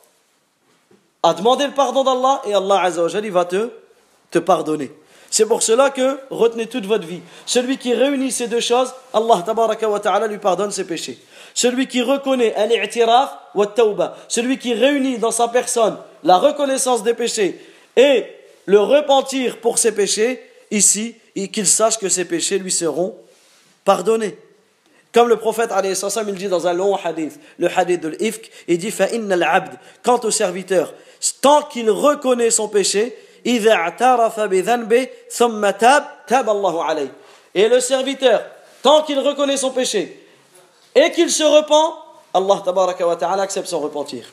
À 1.22 1.34
demander 1.34 1.66
le 1.66 1.72
pardon 1.72 2.04
d'Allah 2.04 2.42
et 2.44 2.54
Allah 2.54 2.90
va 2.90 3.44
te, 3.44 3.70
te 4.30 4.38
pardonner. 4.38 4.92
C'est 5.30 5.46
pour 5.46 5.62
cela 5.62 5.90
que 5.90 6.18
retenez 6.30 6.66
toute 6.66 6.86
votre 6.86 7.06
vie. 7.06 7.20
Celui 7.44 7.76
qui 7.76 7.92
réunit 7.92 8.32
ces 8.32 8.48
deux 8.48 8.60
choses, 8.60 8.94
Allah 9.12 9.42
tabaraka 9.44 9.88
wa 9.88 10.00
ta'ala 10.00 10.26
lui 10.26 10.38
pardonne 10.38 10.70
ses 10.70 10.84
péchés. 10.84 11.18
Celui 11.54 11.86
qui 11.86 12.02
reconnaît 12.02 12.54
al-i'tiraf 12.54 13.36
wa 13.54 13.66
tawba, 13.66 14.16
celui 14.28 14.58
qui 14.58 14.74
réunit 14.74 15.18
dans 15.18 15.30
sa 15.30 15.48
personne 15.48 15.96
la 16.24 16.38
reconnaissance 16.38 17.02
des 17.02 17.14
péchés 17.14 17.60
et 17.96 18.26
le 18.66 18.80
repentir 18.80 19.60
pour 19.60 19.78
ses 19.78 19.92
péchés, 19.92 20.42
ici, 20.70 21.14
et 21.34 21.48
qu'il 21.48 21.66
sache 21.66 21.98
que 21.98 22.08
ses 22.08 22.24
péchés 22.24 22.58
lui 22.58 22.70
seront 22.70 23.16
pardonner. 23.88 24.36
Comme 25.14 25.28
le 25.30 25.38
prophète 25.38 25.70
il 25.82 26.34
dit 26.34 26.48
dans 26.48 26.66
un 26.66 26.74
long 26.74 26.94
hadith, 27.02 27.40
le 27.56 27.70
hadith 27.74 28.02
de 28.02 28.08
l'Ifk, 28.08 28.50
il 28.68 28.76
dit 28.76 28.92
al-abd, 29.00 29.78
quant 30.04 30.20
au 30.24 30.30
serviteur, 30.30 30.92
tant 31.40 31.62
qu'il 31.62 31.88
reconnaît 31.88 32.50
son 32.50 32.68
péché, 32.68 33.16
et 33.46 33.58
le 37.66 37.80
serviteur, 37.80 38.44
tant 38.82 39.04
qu'il 39.04 39.18
reconnaît 39.20 39.56
son 39.56 39.70
péché 39.70 40.22
et 40.94 41.10
qu'il 41.12 41.30
se 41.30 41.44
repent, 41.44 41.94
Allah 42.34 42.62
wa 43.06 43.16
ta'ala 43.16 43.42
accepte 43.42 43.68
son 43.68 43.80
repentir. 43.80 44.24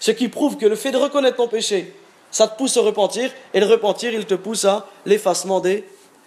Ce 0.00 0.10
qui 0.10 0.26
prouve 0.26 0.56
que 0.56 0.66
le 0.66 0.74
fait 0.74 0.90
de 0.90 0.96
reconnaître 0.96 1.36
ton 1.36 1.46
péché, 1.46 1.94
ça 2.32 2.48
te 2.48 2.58
pousse 2.58 2.76
au 2.76 2.82
repentir, 2.82 3.30
et 3.54 3.60
le 3.60 3.66
repentir, 3.66 4.12
il 4.12 4.26
te 4.26 4.34
pousse 4.34 4.64
à 4.64 4.84
l'effacement 5.04 5.60
des, 5.60 5.84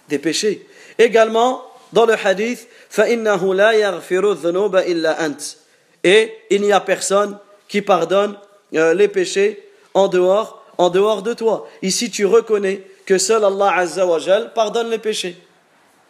des 0.08 0.18
péchés. 0.18 0.66
Également, 0.96 1.69
dans 1.93 2.05
le 2.05 2.13
hadith, 2.13 2.67
فَإِنَّهُ 2.89 3.53
لَا 3.53 3.73
يَغْفِرُ 3.73 4.31
الذُّنُوبَ 4.31 4.75
إِلَّا 4.75 5.25
أَنْتَ 5.25 5.57
Et 6.03 6.33
il 6.49 6.61
n'y 6.61 6.71
a 6.71 6.79
personne 6.79 7.37
qui 7.67 7.81
pardonne 7.81 8.37
euh, 8.75 8.93
les 8.93 9.07
péchés 9.07 9.67
en 9.93 10.07
dehors, 10.07 10.63
en 10.77 10.89
dehors 10.89 11.21
de 11.21 11.33
toi. 11.33 11.67
Ici, 11.81 12.11
tu 12.11 12.25
reconnais 12.25 12.83
que 13.05 13.17
seul 13.17 13.43
Allah 13.43 13.73
Azza 13.77 14.05
wa 14.05 14.19
Jal 14.19 14.51
pardonne 14.53 14.89
les 14.89 14.97
péchés. 14.97 15.37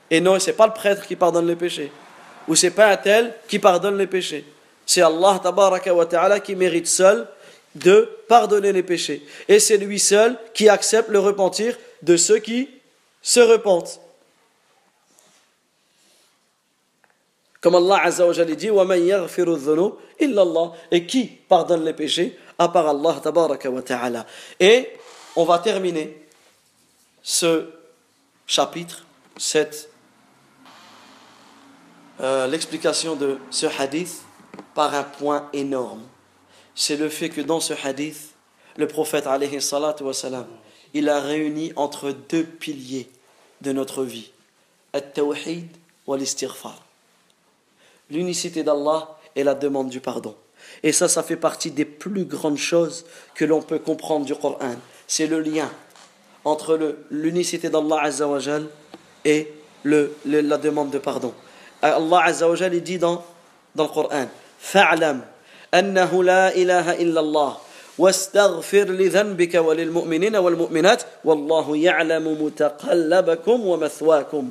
Et 0.10 0.22
non, 0.22 0.40
c'est 0.40 0.53
pas 0.53 0.68
le 0.68 0.74
prêtre 0.74 1.06
qui 1.06 1.16
pardonne 1.16 1.48
les 1.48 1.56
péchés. 1.56 1.91
Ou 2.48 2.56
c'est 2.56 2.72
pas 2.72 2.88
un 2.88 2.98
tel 2.98 3.34
qui 3.48 3.60
pardonne 3.60 3.98
les 3.98 4.07
péchés. 4.07 4.45
C'est 4.86 5.02
Allah 5.02 5.40
tabaraka 5.41 5.94
wa 5.94 6.06
ta'ala 6.06 6.40
qui 6.40 6.56
mérite 6.56 6.88
seul 6.88 7.28
de 7.74 8.10
pardonner 8.28 8.72
les 8.72 8.84
péchés. 8.84 9.26
Et 9.48 9.60
c'est 9.60 9.78
lui 9.78 9.99
seul 9.99 10.38
qui 10.53 10.70
accepte 10.70 11.10
le 11.10 11.20
repentir 11.20 11.76
de 12.02 12.18
ceux 12.18 12.38
qui 12.40 12.70
se 13.22 13.40
repentent. 13.40 13.99
Comme 17.61 17.74
Allah 17.74 18.01
Azza 18.05 18.27
wa 18.27 18.32
Jalla 18.32 18.55
dit 18.55 18.69
illallah 20.20 20.73
et 20.91 21.07
qui 21.07 21.27
pardonne 21.27 21.85
les 21.85 21.93
péchés 21.93 22.39
à 22.59 22.69
part 22.69 22.89
Allah 22.89 23.20
tabaraka 23.23 23.70
wa 23.70 23.82
ta'ala. 23.82 24.27
Et 24.59 24.89
on 25.37 25.45
va 25.45 25.59
terminer 25.59 26.27
ce 27.23 27.66
chapitre, 28.47 29.05
cette 29.37 29.91
euh, 32.20 32.47
l'explication 32.47 33.16
de 33.16 33.39
ce 33.51 33.66
hadith 33.66 34.23
par 34.74 34.95
un 34.95 35.05
point 35.05 35.49
énorme. 35.53 36.03
C'est 36.74 36.97
le 36.97 37.09
fait 37.09 37.28
que 37.28 37.41
dans 37.41 37.61
ce 37.61 37.74
hadith, 37.85 38.35
le 38.77 38.87
prophète 38.87 39.27
alayhi 39.27 39.61
salatu 39.61 40.05
il 40.93 41.09
a 41.09 41.20
réuni 41.20 41.73
entre 41.77 42.11
deux 42.11 42.45
piliers 42.45 43.09
de 43.61 43.73
notre 43.73 44.03
vie, 44.03 44.31
at-tawhid 44.93 45.69
wa 46.07 46.16
l'istighfar 46.16 46.90
L'unicité 48.10 48.64
d'Allah 48.64 49.07
et 49.36 49.44
la 49.44 49.56
demande 49.56 49.90
du 49.90 49.99
pardon. 49.99 50.36
Et 50.84 50.91
ça, 50.91 51.07
ça 51.07 51.24
fait 51.24 51.36
partie 51.38 51.72
des 51.72 51.86
plus 51.86 52.26
grandes 52.26 52.57
choses 52.57 53.06
que 53.34 53.45
l'on 53.45 53.62
peut 53.62 53.80
comprendre 53.80 54.26
du 54.26 54.36
Coran. 54.36 54.76
C'est 55.07 55.28
le 55.28 55.40
lien 55.40 55.70
entre 56.44 56.76
le- 56.78 57.06
l'unicité 57.10 57.70
d'Allah 57.70 58.02
Azza 58.03 58.28
wa 58.28 58.40
Jal 58.40 58.66
et 59.24 59.52
le, 59.84 60.16
le- 60.26 60.41
la 60.41 60.57
demande 60.57 60.91
de 60.91 60.99
pardon. 60.99 61.34
Allah 61.82 62.24
Azza 62.26 62.48
wa 62.49 62.56
Jal 62.56 62.74
il 62.74 62.84
dit 62.84 62.98
dans, 62.99 63.24
dans 63.76 63.84
le 63.86 63.90
Coran 63.90 64.28
فَاعْلَمْ 64.60 65.22
أَنَّهُ 65.74 66.24
لَا 66.24 66.56
إِلَهَ 66.56 66.94
إِلَّا 67.02 67.20
اللَّهُ 67.22 67.57
واستغفر 67.98 68.84
لذنبك 68.91 69.56
وللمؤمنين 69.56 70.36
والمؤمنات 70.36 71.02
والله 71.26 71.78
يعلم 71.78 72.44
متقلبكم 72.44 73.66
ومثواكم 73.68 74.49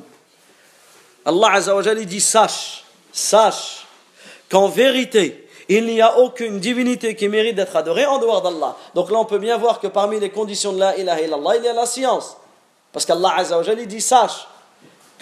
Allah 1.27 1.51
Azza 1.53 1.75
wa 1.75 1.81
Jal 1.83 1.99
il 1.99 2.05
dit 2.07 2.21
sache, 2.21 2.83
sache 3.12 3.86
qu'en 4.50 4.68
vérité, 4.68 5.46
il 5.68 5.86
n'y 5.86 6.00
a 6.00 6.18
aucune 6.18 6.58
divinité 6.58 7.14
qui 7.14 7.28
mérite 7.28 7.54
d'être 7.54 7.76
adorée 7.76 8.04
en 8.04 8.18
dehors 8.18 8.42
d'Allah. 8.42 8.76
Donc 8.94 9.10
là, 9.10 9.18
on 9.18 9.24
peut 9.24 9.38
bien 9.38 9.56
voir 9.56 9.78
que 9.78 9.86
parmi 9.86 10.18
les 10.18 10.30
conditions 10.30 10.72
de 10.72 10.80
la 10.80 10.96
ilaha 10.96 11.20
illallah, 11.20 11.56
il 11.58 11.64
y 11.64 11.68
a 11.68 11.72
la 11.72 11.86
science. 11.86 12.36
Parce 12.92 13.06
qu'Allah 13.06 13.34
Azza 13.36 13.56
wa 13.56 13.62
Jal 13.62 13.78
il 13.78 13.86
dit 13.86 14.00
sache 14.00 14.48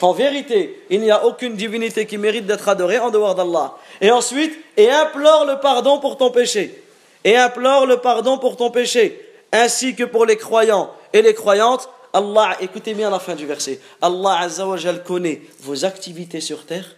qu'en 0.01 0.12
vérité, 0.12 0.82
il 0.89 1.01
n'y 1.01 1.10
a 1.10 1.27
aucune 1.27 1.55
divinité 1.55 2.06
qui 2.06 2.16
mérite 2.16 2.47
d'être 2.47 2.66
adorée 2.66 2.98
en 2.98 3.10
dehors 3.10 3.35
d'Allah. 3.35 3.74
Et 4.01 4.10
ensuite, 4.10 4.59
et 4.78 4.90
implore 4.90 5.44
le 5.44 5.60
pardon 5.60 5.98
pour 5.98 6.16
ton 6.16 6.31
péché. 6.31 6.82
Et 7.24 7.36
implore 7.36 7.85
le 7.85 7.98
pardon 7.98 8.39
pour 8.39 8.56
ton 8.56 8.70
péché, 8.70 9.20
ainsi 9.52 9.94
que 9.94 10.05
pour 10.05 10.24
les 10.24 10.39
croyants 10.39 10.90
et 11.12 11.20
les 11.20 11.35
croyantes. 11.35 11.90
Allah, 12.15 12.56
écoutez 12.62 12.94
bien 12.94 13.10
la 13.10 13.19
fin 13.19 13.35
du 13.35 13.44
verset. 13.44 13.81
Allah 14.01 14.39
Azza 14.40 14.66
wa 14.66 14.78
Jal 14.78 15.02
connaît 15.02 15.43
vos 15.60 15.85
activités 15.85 16.40
sur 16.40 16.65
terre 16.65 16.97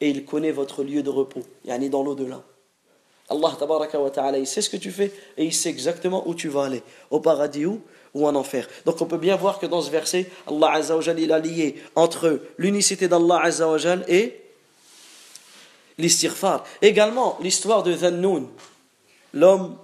et 0.00 0.10
il 0.10 0.24
connaît 0.24 0.52
votre 0.52 0.82
lieu 0.82 1.02
de 1.02 1.10
repos, 1.10 1.42
yani 1.64 1.90
dans 1.90 2.02
l'au-delà. 2.02 2.42
Allah 3.30 3.54
tabaraka 3.58 4.00
wa 4.00 4.10
il 4.38 4.46
sait 4.46 4.62
ce 4.62 4.70
que 4.70 4.76
tu 4.76 4.90
fais 4.90 5.12
et 5.36 5.44
il 5.44 5.52
sait 5.52 5.68
exactement 5.68 6.26
où 6.26 6.34
tu 6.34 6.48
vas 6.48 6.64
aller, 6.64 6.82
au 7.10 7.20
paradis 7.20 7.66
ou, 7.66 7.82
ou 8.14 8.26
en 8.26 8.34
enfer. 8.34 8.66
Donc 8.86 9.00
on 9.02 9.06
peut 9.06 9.18
bien 9.18 9.36
voir 9.36 9.58
que 9.58 9.66
dans 9.66 9.82
ce 9.82 9.90
verset, 9.90 10.30
Allah 10.46 10.72
Azza 10.72 10.96
wa 10.96 11.02
il 11.02 11.32
a 11.32 11.38
lié 11.38 11.82
entre 11.94 12.40
l'unicité 12.56 13.06
d'Allah 13.06 13.40
Azza 13.42 13.68
wa 13.68 13.78
et 14.08 14.40
l'istighfar. 15.98 16.64
Également, 16.80 17.38
l'histoire 17.42 17.82
de 17.82 17.92
Dhannoun, 17.92 18.48
l'homme 19.34 19.76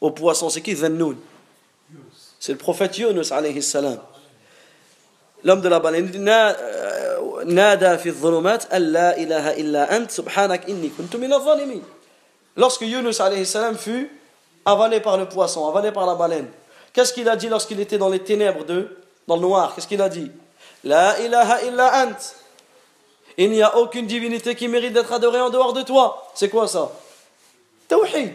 au 0.00 0.10
poisson, 0.10 0.50
c'est 0.50 0.60
qui 0.60 0.74
Dhannoun 0.74 1.16
C'est 2.38 2.52
le 2.52 2.58
prophète 2.58 2.98
Yunus 2.98 3.32
alayhi 3.32 3.62
salam. 3.62 4.00
L'homme 5.44 5.62
de 5.62 5.68
la 5.68 5.80
baleine 5.80 6.10
nada 7.44 7.98
fi 7.98 8.10
dhulumat 8.10 8.68
alla 8.70 9.16
ilaha 9.16 9.54
illa 9.56 9.88
ant 9.90 10.10
subhanak 10.10 10.68
inni 10.68 10.90
kuntu 10.90 11.18
min 11.18 11.30
Lorsque 12.56 12.82
Yunus 12.82 13.20
alayhi 13.20 13.46
salam 13.46 13.76
fut 13.76 14.10
avalé 14.64 15.00
par 15.00 15.16
le 15.16 15.26
poisson, 15.26 15.68
avalé 15.68 15.90
par 15.92 16.06
la 16.06 16.14
baleine, 16.14 16.48
qu'est-ce 16.92 17.12
qu'il 17.12 17.28
a 17.28 17.36
dit 17.36 17.48
lorsqu'il 17.48 17.80
était 17.80 17.98
dans 17.98 18.08
les 18.08 18.20
ténèbres 18.20 18.64
de 18.64 18.96
dans 19.26 19.36
le 19.36 19.42
noir? 19.42 19.74
Qu'est-ce 19.74 19.88
qu'il 19.88 20.02
a 20.02 20.08
dit? 20.08 20.30
La 20.84 21.18
ilaha 21.20 21.62
illa 21.62 22.06
ant. 22.06 22.34
Il 23.36 23.50
n'y 23.50 23.62
a 23.62 23.76
aucune 23.76 24.06
divinité 24.06 24.54
qui 24.54 24.68
mérite 24.68 24.92
d'être 24.92 25.12
adorée 25.12 25.40
en 25.40 25.50
dehors 25.50 25.72
de 25.72 25.82
toi. 25.82 26.30
C'est 26.34 26.48
quoi 26.48 26.68
ça? 26.68 26.92
Tawhid. 27.88 28.34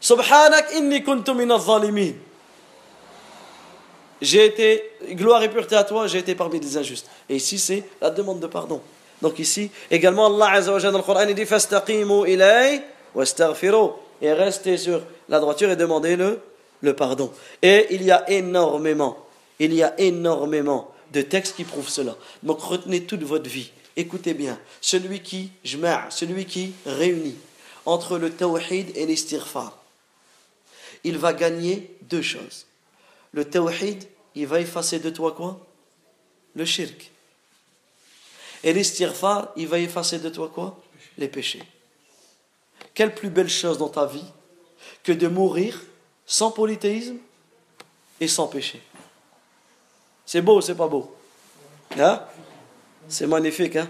Subhanak 0.00 0.72
inni 0.74 1.02
kuntu 1.02 1.34
min 1.34 1.50
j'ai 4.20 4.46
été, 4.46 4.90
gloire 5.10 5.42
et 5.42 5.48
pureté 5.48 5.76
à 5.76 5.84
toi, 5.84 6.06
j'ai 6.06 6.18
été 6.18 6.34
parmi 6.34 6.58
les 6.58 6.76
injustes. 6.76 7.06
Et 7.28 7.36
ici, 7.36 7.58
c'est 7.58 7.84
la 8.00 8.10
demande 8.10 8.40
de 8.40 8.46
pardon. 8.46 8.80
Donc 9.22 9.38
ici, 9.38 9.70
également, 9.90 10.26
Allah 10.26 10.56
Azza 10.56 10.72
wa 10.72 10.80
dans 10.80 10.98
le 10.98 11.04
Coran, 11.04 11.26
il 11.28 11.34
dit 11.34 11.46
Fastaqimu 11.46 12.28
ilay. 12.28 12.82
Et 14.20 14.32
restez 14.32 14.76
sur 14.76 15.02
la 15.28 15.40
droiture 15.40 15.70
et 15.70 15.76
demandez 15.76 16.16
le, 16.16 16.40
le 16.82 16.94
pardon. 16.94 17.32
Et 17.62 17.86
il 17.90 18.02
y 18.02 18.10
a 18.10 18.28
énormément, 18.30 19.26
il 19.58 19.72
y 19.74 19.82
a 19.82 19.98
énormément 19.98 20.92
de 21.12 21.22
textes 21.22 21.56
qui 21.56 21.64
prouvent 21.64 21.88
cela. 21.88 22.16
Donc 22.42 22.60
retenez 22.60 23.04
toute 23.04 23.22
votre 23.22 23.48
vie. 23.48 23.70
Écoutez 23.96 24.34
bien. 24.34 24.58
Celui 24.80 25.20
qui, 25.20 25.50
jma', 25.64 26.06
celui 26.10 26.44
qui 26.44 26.72
réunit 26.86 27.36
entre 27.86 28.18
le 28.18 28.30
tawhid 28.30 28.96
et 28.96 29.06
l'istighfar, 29.06 29.76
il 31.04 31.18
va 31.18 31.32
gagner 31.32 31.96
deux 32.02 32.22
choses. 32.22 32.67
Le 33.32 33.44
tawhid, 33.44 34.04
il 34.34 34.46
va 34.46 34.60
effacer 34.60 34.98
de 34.98 35.10
toi 35.10 35.32
quoi? 35.32 35.58
Le 36.54 36.64
shirk. 36.64 37.10
Et 38.64 38.72
l'istighfar, 38.72 39.52
il 39.56 39.68
va 39.68 39.78
effacer 39.78 40.18
de 40.18 40.28
toi 40.28 40.50
quoi? 40.52 40.78
Les 41.16 41.28
péchés. 41.28 41.62
Quelle 42.94 43.14
plus 43.14 43.30
belle 43.30 43.48
chose 43.48 43.78
dans 43.78 43.88
ta 43.88 44.06
vie 44.06 44.24
que 45.02 45.12
de 45.12 45.28
mourir 45.28 45.80
sans 46.26 46.50
polythéisme 46.50 47.18
et 48.20 48.28
sans 48.28 48.48
péché. 48.48 48.82
C'est 50.26 50.42
beau 50.42 50.60
c'est 50.60 50.74
pas 50.74 50.88
beau? 50.88 51.14
Hein? 51.98 52.20
C'est 53.08 53.26
magnifique, 53.26 53.76
hein? 53.76 53.88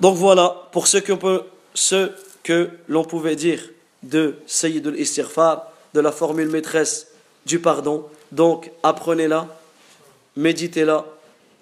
Donc 0.00 0.16
voilà, 0.16 0.68
pour 0.72 0.86
ce 0.86 0.98
que, 0.98 1.12
peut, 1.12 1.44
ce 1.74 2.12
que 2.42 2.70
l'on 2.88 3.04
pouvait 3.04 3.36
dire 3.36 3.62
de 4.02 4.38
Sayyid 4.46 4.86
al-Istighfar, 4.86 5.71
de 5.94 6.00
la 6.00 6.12
formule 6.12 6.48
maîtresse 6.48 7.08
du 7.46 7.58
pardon. 7.58 8.04
Donc 8.30 8.70
apprenez-la, 8.82 9.48
méditez-la 10.36 11.04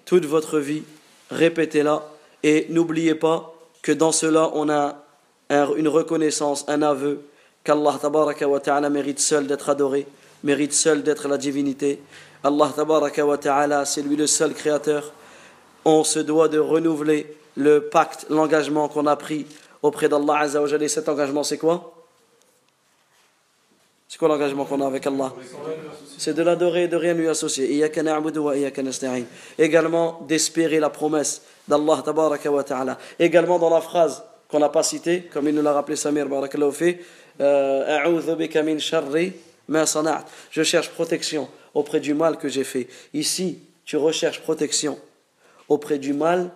toute 0.05 0.25
votre 0.25 0.59
vie, 0.59 0.83
répétez-la 1.29 2.03
et 2.43 2.67
n'oubliez 2.69 3.15
pas 3.15 3.53
que 3.81 3.91
dans 3.91 4.11
cela 4.11 4.51
on 4.53 4.69
a 4.69 5.03
une 5.49 5.87
reconnaissance, 5.87 6.65
un 6.67 6.81
aveu 6.81 7.21
qu'Allah 7.63 7.99
wa 8.03 8.59
ta'ala 8.59 8.89
mérite 8.89 9.19
seul 9.19 9.47
d'être 9.47 9.69
adoré, 9.69 10.07
mérite 10.43 10.73
seul 10.73 11.03
d'être 11.03 11.27
la 11.27 11.37
divinité. 11.37 11.99
Allah 12.43 12.71
wa 12.77 13.37
ta'ala, 13.37 13.85
c'est 13.85 14.01
lui 14.01 14.15
le 14.15 14.27
seul 14.27 14.53
créateur. 14.53 15.11
On 15.85 16.03
se 16.03 16.19
doit 16.19 16.47
de 16.47 16.59
renouveler 16.59 17.37
le 17.55 17.81
pacte, 17.81 18.25
l'engagement 18.29 18.87
qu'on 18.87 19.07
a 19.07 19.15
pris 19.15 19.45
auprès 19.81 20.09
d'Allah 20.09 20.39
Azza 20.39 20.61
wa 20.61 20.67
Et 20.69 20.87
cet 20.87 21.09
engagement, 21.09 21.43
c'est 21.43 21.57
quoi? 21.57 22.00
C'est 24.11 24.17
quoi 24.17 24.27
l'engagement 24.27 24.65
qu'on 24.65 24.81
a 24.81 24.87
avec 24.87 25.07
Allah? 25.07 25.33
C'est 26.17 26.33
de 26.33 26.43
l'adorer 26.43 26.83
et 26.83 26.87
de 26.89 26.97
rien 26.97 27.13
lui 27.13 27.29
associer. 27.29 27.81
Également 29.57 30.19
d'espérer 30.27 30.81
la 30.81 30.89
promesse 30.89 31.43
d'Allah 31.65 32.03
ta'ala. 32.65 32.97
Également 33.17 33.57
dans 33.57 33.69
la 33.69 33.79
phrase 33.79 34.21
qu'on 34.49 34.59
n'a 34.59 34.67
pas 34.67 34.83
citée, 34.83 35.29
comme 35.31 35.47
il 35.47 35.55
nous 35.55 35.61
l'a 35.61 35.71
rappelé 35.71 35.95
Samir 35.95 36.27
barakallahu 36.27 36.99
euh, 37.39 37.99
je 40.49 40.63
cherche 40.63 40.89
protection 40.89 41.47
auprès 41.73 42.01
du 42.01 42.13
mal 42.13 42.37
que 42.37 42.49
j'ai 42.49 42.65
fait. 42.65 42.89
Ici, 43.13 43.59
tu 43.85 43.95
recherches 43.95 44.41
protection 44.41 44.99
auprès 45.69 45.99
du 45.99 46.11
mal 46.11 46.51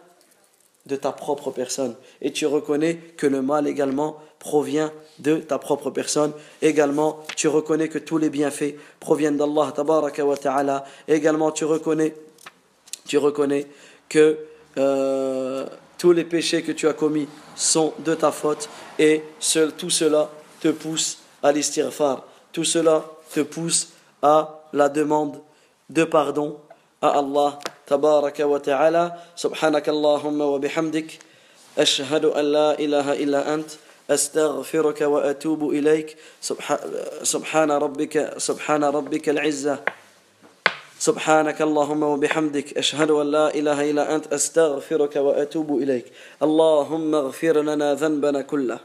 de 0.88 0.98
ta 0.98 1.14
propre 1.14 1.52
personne. 1.52 1.96
Et 2.22 2.34
tu 2.34 2.48
reconnais 2.48 2.96
que 3.16 3.28
le 3.28 3.42
mal 3.42 3.66
également 3.66 4.18
provient 4.39 4.91
de 5.19 5.37
ta 5.37 5.59
propre 5.59 5.91
personne. 5.91 6.33
Également, 6.63 7.21
tu 7.37 7.49
reconnais 7.49 7.89
que 7.89 7.99
tous 7.99 8.19
les 8.19 8.31
bienfaits 8.31 8.75
proviennent 8.99 9.37
d'Allah 9.37 9.73
wa 9.77 10.37
ta'ala. 10.37 10.85
Également, 11.09 11.53
tu 11.53 11.65
reconnais, 11.65 12.15
tu 13.07 13.19
reconnais 13.19 13.67
que 14.09 14.39
euh, 14.79 15.67
tous 15.99 16.13
les 16.13 16.25
péchés 16.25 16.63
que 16.63 16.73
tu 16.73 16.89
as 16.89 16.95
commis 16.95 17.29
sont 17.55 17.93
de 17.99 18.15
ta 18.15 18.33
faute 18.33 18.69
et 18.99 19.23
seul, 19.39 19.73
tout 19.73 19.91
cela 19.91 20.31
te 20.61 20.69
pousse 20.69 21.19
à 21.43 21.53
l'istighfar. 21.53 22.25
Tout 22.53 22.65
cela 22.65 23.05
te 23.33 23.41
pousse 23.41 23.91
à 24.23 24.63
la 24.73 24.89
demande 24.89 25.39
de 25.89 26.05
pardon 26.05 26.57
à 27.03 27.19
Allah 27.19 27.59
تبارك 27.91 28.41
وتعالى 28.41 29.13
سبحانك 29.37 29.89
اللهم 29.89 30.41
وبحمدك 30.41 31.19
أشهد 31.79 32.25
أن 32.25 32.45
لا 32.45 32.79
إله 32.79 33.07
إلا 33.23 33.55
أنت 33.55 33.71
أستغفرك 34.10 35.02
وأتوب 35.02 35.70
إليك. 35.70 36.18
سبحان 37.24 37.72
ربك 37.72 38.34
سبحان 38.38 38.84
ربك 38.84 39.30
العزة. 39.30 39.80
سبحانك 41.00 41.62
اللهم 41.62 42.04
وبحمدك. 42.04 42.78
أشهد 42.78 43.12
أن 43.12 43.32
لا 43.32 43.56
إله 43.56 43.92
إلا 43.92 44.16
أنت. 44.16 44.34
أستغفرك 44.34 45.16
وأتوب 45.16 45.78
إليك. 45.78 46.06
اللهم 46.44 47.16
اغفر 47.16 47.62
لنا 47.62 47.94
ذنبنا 47.94 48.42
كله. 48.42 48.80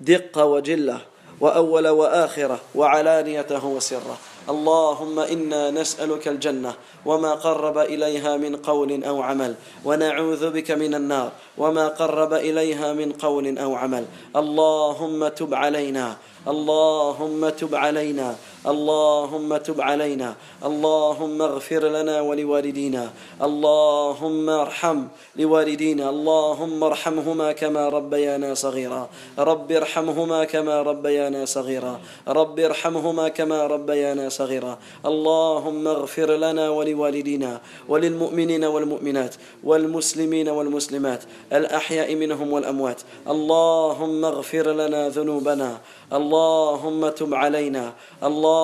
دقة 0.00 0.44
وجلة. 0.44 1.00
وأول 1.40 1.88
وآخرة. 1.88 2.60
وعلانيته 2.74 3.66
وسره. 3.66 4.18
اللهم 4.46 5.18
إنا 5.18 5.70
نسألك 5.70 6.28
الجنة 6.28 6.74
وما 7.06 7.32
قرب 7.34 7.78
إليها 7.78 8.36
من 8.36 8.56
قول 8.56 9.04
أو 9.04 9.22
عمل 9.22 9.54
ونعوذ 9.84 10.50
بك 10.50 10.70
من 10.70 10.94
النار 10.94 11.30
وما 11.58 11.88
قرب 11.88 12.32
إليها 12.32 12.92
من 12.92 13.12
قول 13.12 13.58
أو 13.58 13.74
عمل. 13.74 14.04
اللهم 14.36 15.28
تب 15.28 15.54
علينا 15.54 16.16
اللهم 16.46 17.48
تب 17.48 17.74
علينا. 17.74 18.36
اللهم 18.66 19.56
تب 19.56 19.80
علينا. 19.80 20.34
اللهم 20.64 21.42
اغفر 21.42 21.88
لنا 21.88 22.20
ولوالدينا. 22.20 23.10
اللهم 23.42 24.50
ارحم 24.50 24.98
لوالدينا. 25.36 26.10
اللهم 26.10 26.84
ارحمهما 26.84 27.52
كما 27.52 27.88
ربيانا 27.88 28.54
صغيرا. 28.54 29.08
رب 29.38 29.72
ارحمهما 29.72 30.44
كما 30.44 30.82
ربيانا 30.82 31.44
صغيرا. 31.44 32.00
رب 32.28 32.60
ارحمهما 32.60 33.28
كما 33.28 33.66
ربيانا 33.66 34.28
صغيرا. 34.28 34.78
اللهم 35.06 35.88
اغفر 35.88 36.36
لنا 36.36 36.70
ولوالدينا 36.70 37.60
وللمؤمنين 37.88 38.64
والمؤمنات 38.64 39.34
والمسلمين 39.64 40.48
والمسلمات 40.48 41.22
الأحياء 41.52 42.14
منهم 42.14 42.52
والأموات. 42.52 43.00
اللهم 43.28 44.24
اغفر 44.24 44.66
لنا 44.72 45.08
ذنوبنا. 45.08 45.78
اللهم 46.12 47.08
تب 47.08 47.34
علينا. 47.34 47.92
اللهم 48.22 48.55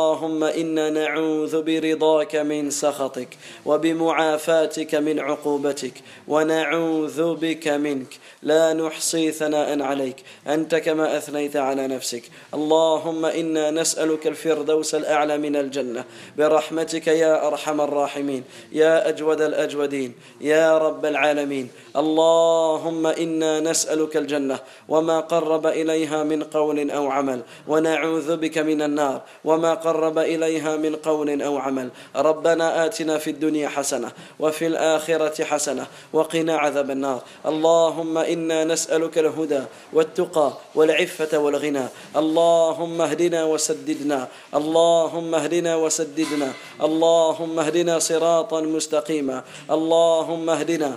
إنا 0.43 0.91
نعوذ 0.91 1.63
برضاك 1.63 2.37
من 2.37 2.71
سخطك 2.71 3.29
وبمعافاتك 3.67 4.95
من 4.95 5.21
عقوبتك 5.21 5.93
ونعوذ 6.29 7.35
بك 7.35 7.69
منك. 7.69 8.09
لا 8.43 8.73
نحصي 8.73 9.33
ثناء 9.33 9.83
عليك. 9.83 10.17
أنت 10.47 10.75
كما 10.75 11.17
أثنيت 11.17 11.57
على 11.57 11.87
نفسك. 11.87 12.23
اللهم 12.55 13.25
إنا 13.25 13.71
نسألك 13.71 14.27
الفردوس 14.27 14.95
الأعلى 14.95 15.39
من 15.39 15.57
الجنة. 15.57 16.05
برحمتك 16.39 17.07
يا 17.07 17.47
أرحم 17.47 17.81
الراحمين. 17.81 18.45
يا 18.73 19.09
أجود 19.09 19.41
الأجودين. 19.41 20.15
يا 20.41 20.79
رب 20.79 21.07
العالمين. 21.07 21.69
اللهم 21.97 23.07
إنا 23.07 23.61
نسألك 23.61 24.17
الجنة 24.17 24.59
وما 24.89 25.21
قرب 25.21 25.67
إليها 25.67 26.25
من 26.25 26.43
قول 26.43 26.91
أو 26.91 27.11
عمل 27.11 27.41
ونعوذ 27.69 28.37
بك 28.37 28.59
من 28.59 28.83
النار 28.83 29.21
وما 29.45 29.75
قرب 29.75 30.19
إليها 30.19 30.77
من 30.77 30.97
قول 30.97 31.43
أو 31.43 31.59
عمل. 31.59 31.89
ربنا 32.17 32.87
آتنا 32.87 33.19
في 33.19 33.31
الدنيا 33.31 33.69
حسنة 33.69 34.13
وفي 34.41 34.67
الآخرة 34.67 35.45
حسنة 35.45 35.87
وقنا 36.13 36.57
عذاب 36.57 36.91
النار. 36.91 37.21
اللهم 37.47 38.19
إنا 38.19 38.65
نسألك 38.65 39.19
الهدى 39.19 39.63
والتقى 39.93 40.53
والعفة 40.75 41.39
والغنى. 41.39 41.87
اللهم 42.17 43.01
اهدنا 43.01 43.45
وسددنا. 43.45 44.29
اللهم 44.55 45.35
اهدنا 45.35 45.77
وسددنا. 45.77 46.53
اللهم 46.83 47.59
اهدنا 47.59 47.99
صراطا 47.99 48.61
مستقيما. 48.61 49.45
اللهم 49.71 50.51
اهدنا. 50.51 50.97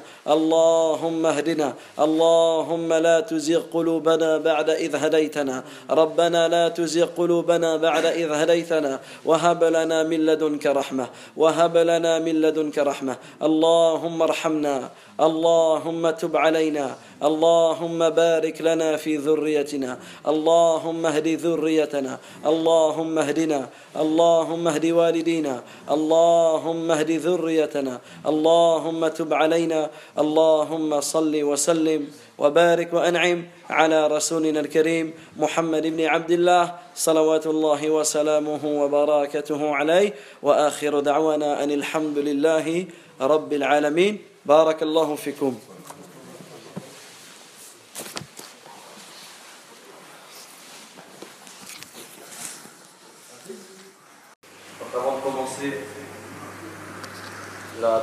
اللهم 0.86 1.26
اهدنا. 1.26 1.74
اللهم 2.00 2.94
لا 2.94 3.20
تزغ 3.20 3.62
قلوبنا 3.74 4.38
بعد 4.38 4.70
إذ 4.70 4.96
هديتنا. 4.96 5.64
ربنا 5.90 6.48
لا 6.48 6.70
تزغ 6.70 7.06
قلوبنا 7.18 7.78
بعد 7.78 8.06
هديتنا 8.06 8.30
هديتنا. 8.32 9.00
وهب 9.26 9.64
لنا 9.64 10.04
من 10.04 10.20
لدنك 10.26 10.66
رحمة. 10.66 11.08
وهب 11.38 11.78
لنا 11.78 12.20
من 12.20 12.36
لدنك 12.42 12.78
رحمة. 12.78 13.16
اللهم 13.44 14.22
ارحمنا. 14.22 14.90
اللهم 15.22 16.10
تب 16.10 16.38
علينا. 16.38 16.96
اللهم 17.24 18.10
بارك 18.10 18.62
لنا 18.62 18.98
في 18.98 19.18
ذريتنا. 19.18 20.00
اللهم 20.28 21.06
اهد 21.06 21.28
ذريتنا. 21.28 22.20
اللهم 22.46 23.20
اهدنا. 23.20 23.70
اللهم 23.96 24.68
اهد 24.68 24.86
والدينا. 24.86 25.64
اللهم 25.92 26.92
اهد 26.92 27.12
ذريتنا. 27.12 28.02
اللهم 28.28 29.08
تب 29.08 29.34
علينا. 29.34 29.90
اللهم 30.20 31.02
صل 31.02 31.44
وسلم 31.44 32.08
وبارك 32.38 32.94
وأنعم 32.94 33.44
على 33.70 34.08
رسولنا 34.08 34.60
الكريم 34.60 35.14
محمد 35.38 35.88
بن 35.88 36.02
عبد 36.06 36.32
الله 36.32 36.76
صلوات 36.96 37.48
الله 37.48 37.90
وسلامه 37.90 38.64
وبركاته 38.66 39.76
عليه. 39.76 40.14
وآخر 40.44 41.00
دعوانا 41.00 41.64
أن 41.64 41.72
الحمد 41.72 42.18
لله 42.18 42.86
رب 43.22 43.54
العالمين. 43.54 44.18
بارك 44.46 44.84
الله 44.84 45.16
فيكم. 45.16 45.56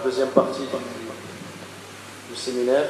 Deuxième 0.04 0.28
partie 0.28 0.62
du 2.30 2.36
séminaire, 2.36 2.84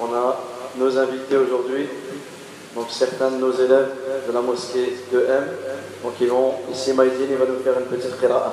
on 0.00 0.12
a 0.14 0.40
nos 0.76 0.98
invités 0.98 1.36
aujourd'hui, 1.36 1.86
donc 2.74 2.86
certains 2.90 3.30
de 3.30 3.36
nos 3.36 3.52
élèves 3.52 3.90
de 4.26 4.32
la 4.32 4.40
mosquée 4.40 4.98
de 5.12 5.18
M. 5.20 5.44
Donc 6.02 6.14
ils 6.20 6.28
vont, 6.28 6.54
ici 6.72 6.92
Maïdine, 6.92 7.28
il 7.30 7.36
va 7.36 7.46
nous 7.46 7.60
faire 7.60 7.78
une 7.78 7.86
petite 7.86 8.18
qira'a. 8.18 8.52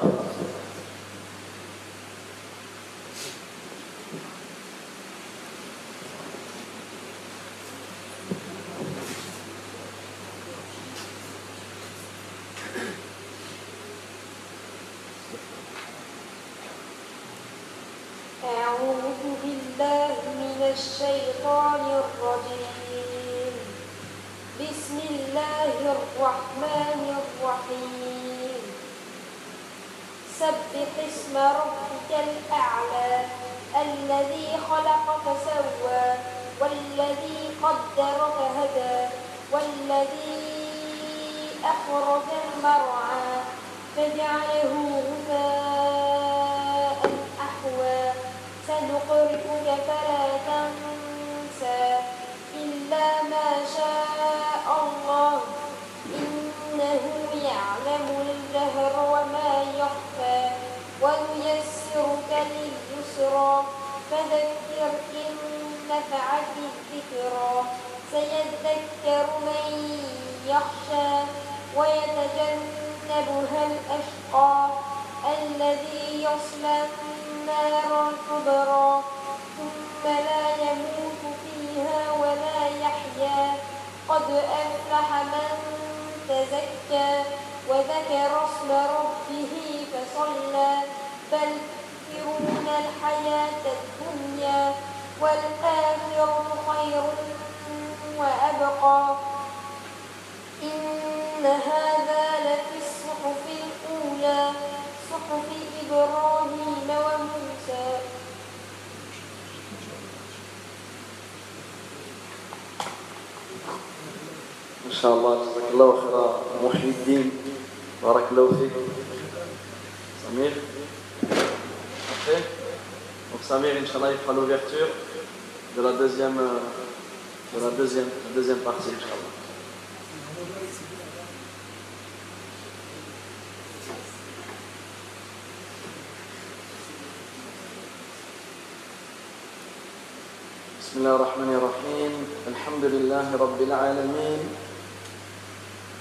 العالمين. 143.64 144.56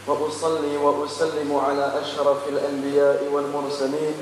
وأصلي 0.06 0.76
وأسلم 0.76 1.56
على 1.56 2.00
أشرف 2.02 2.48
الأنبياء 2.48 3.24
والمرسلين. 3.32 4.14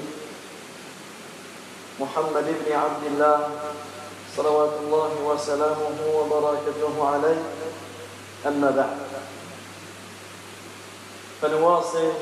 محمد 2.00 2.46
بن 2.66 2.72
عبد 2.72 3.06
الله 3.06 3.50
صلوات 4.36 4.72
الله 4.80 5.12
وسلامه 5.24 5.98
وبركاته 6.16 7.08
عليه. 7.08 7.42
أما 8.46 8.70
بعد. 8.70 8.98
فنواصل. 11.42 12.12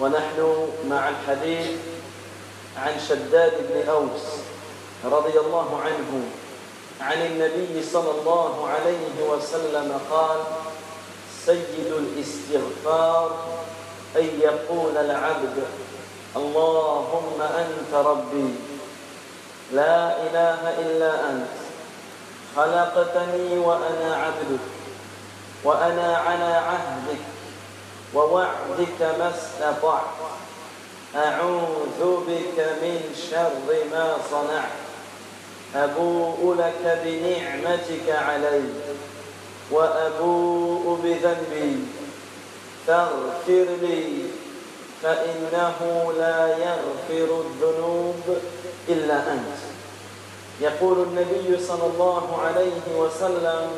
ونحن 0.00 0.68
مع 0.88 1.08
الحديث 1.08 1.70
عن 2.76 3.00
شداد 3.08 3.52
بن 3.70 3.88
أوس. 3.88 4.23
رضي 5.04 5.40
الله 5.40 5.80
عنه 5.84 6.22
عن 7.00 7.26
النبي 7.26 7.82
صلى 7.92 8.10
الله 8.10 8.68
عليه 8.68 9.30
وسلم 9.30 10.00
قال 10.10 10.38
سيد 11.46 11.92
الاستغفار 11.92 13.36
أن 14.16 14.40
يقول 14.40 14.96
العبد 14.96 15.56
اللهم 16.36 17.42
أنت 17.42 17.94
ربي 17.94 18.54
لا 19.72 20.22
إله 20.22 20.60
إلا 20.78 21.30
أنت 21.30 21.54
خلقتني 22.56 23.58
وأنا 23.58 24.16
عبدك 24.16 24.66
وأنا 25.64 26.16
على 26.16 26.54
عهدك 26.54 27.24
ووعدك 28.14 29.00
ما 29.18 29.32
استطعت 29.34 30.14
أعوذ 31.16 32.00
بك 32.26 32.58
من 32.82 33.14
شر 33.30 33.86
ما 33.92 34.16
صنعت. 34.30 34.83
أبوء 35.74 36.56
لك 36.58 37.00
بنعمتك 37.04 38.10
علي 38.10 38.62
وأبوء 39.70 40.98
بذنبي. 41.04 41.78
فاغفر 42.86 43.66
لي 43.82 44.22
فإنه 45.02 46.12
لا 46.18 46.48
يغفر 46.48 47.42
الذنوب 47.44 48.36
إلا 48.88 49.32
أنت. 49.32 49.58
يقول 50.60 50.98
النبي 51.02 51.64
صلى 51.66 51.86
الله 51.94 52.38
عليه 52.44 52.96
وسلم 52.96 53.70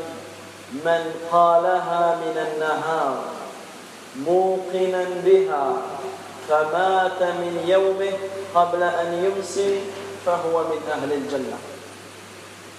من 0.84 1.14
قالها 1.32 2.16
من 2.16 2.46
النهار 2.46 3.24
موقنا 4.26 5.04
بها 5.24 5.72
فمات 6.48 7.22
من 7.22 7.64
يومه 7.66 8.12
قبل 8.54 8.82
أن 8.82 9.24
يمسي 9.24 9.80
فهو 10.26 10.62
من 10.62 10.80
أهل 10.92 11.12
الجنة. 11.12 11.58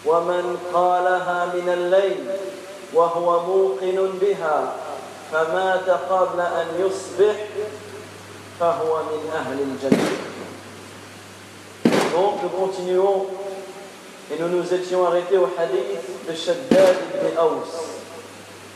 ومن 0.06 0.58
قالها 0.74 1.46
من 1.54 1.68
الليل 1.68 2.26
وهو 2.94 3.40
موقن 3.46 4.10
بها 4.20 4.72
فمات 5.32 5.90
قبل 6.10 6.40
أن 6.40 6.66
يصبح 6.78 7.36
فهو 8.60 9.02
من 9.02 9.30
أهل 9.34 9.58
الجنة 9.60 10.12
Donc 12.12 12.42
nous 12.42 12.50
continuons 12.50 13.26
et 14.30 14.38
nous 14.38 14.48
nous 14.48 14.74
étions 14.74 15.06
arrêtés 15.06 15.38
au 15.38 15.48
hadith 15.58 16.28
de 16.28 16.34
Shaddad 16.34 16.96
ibn 17.14 17.38
Aous. 17.38 17.64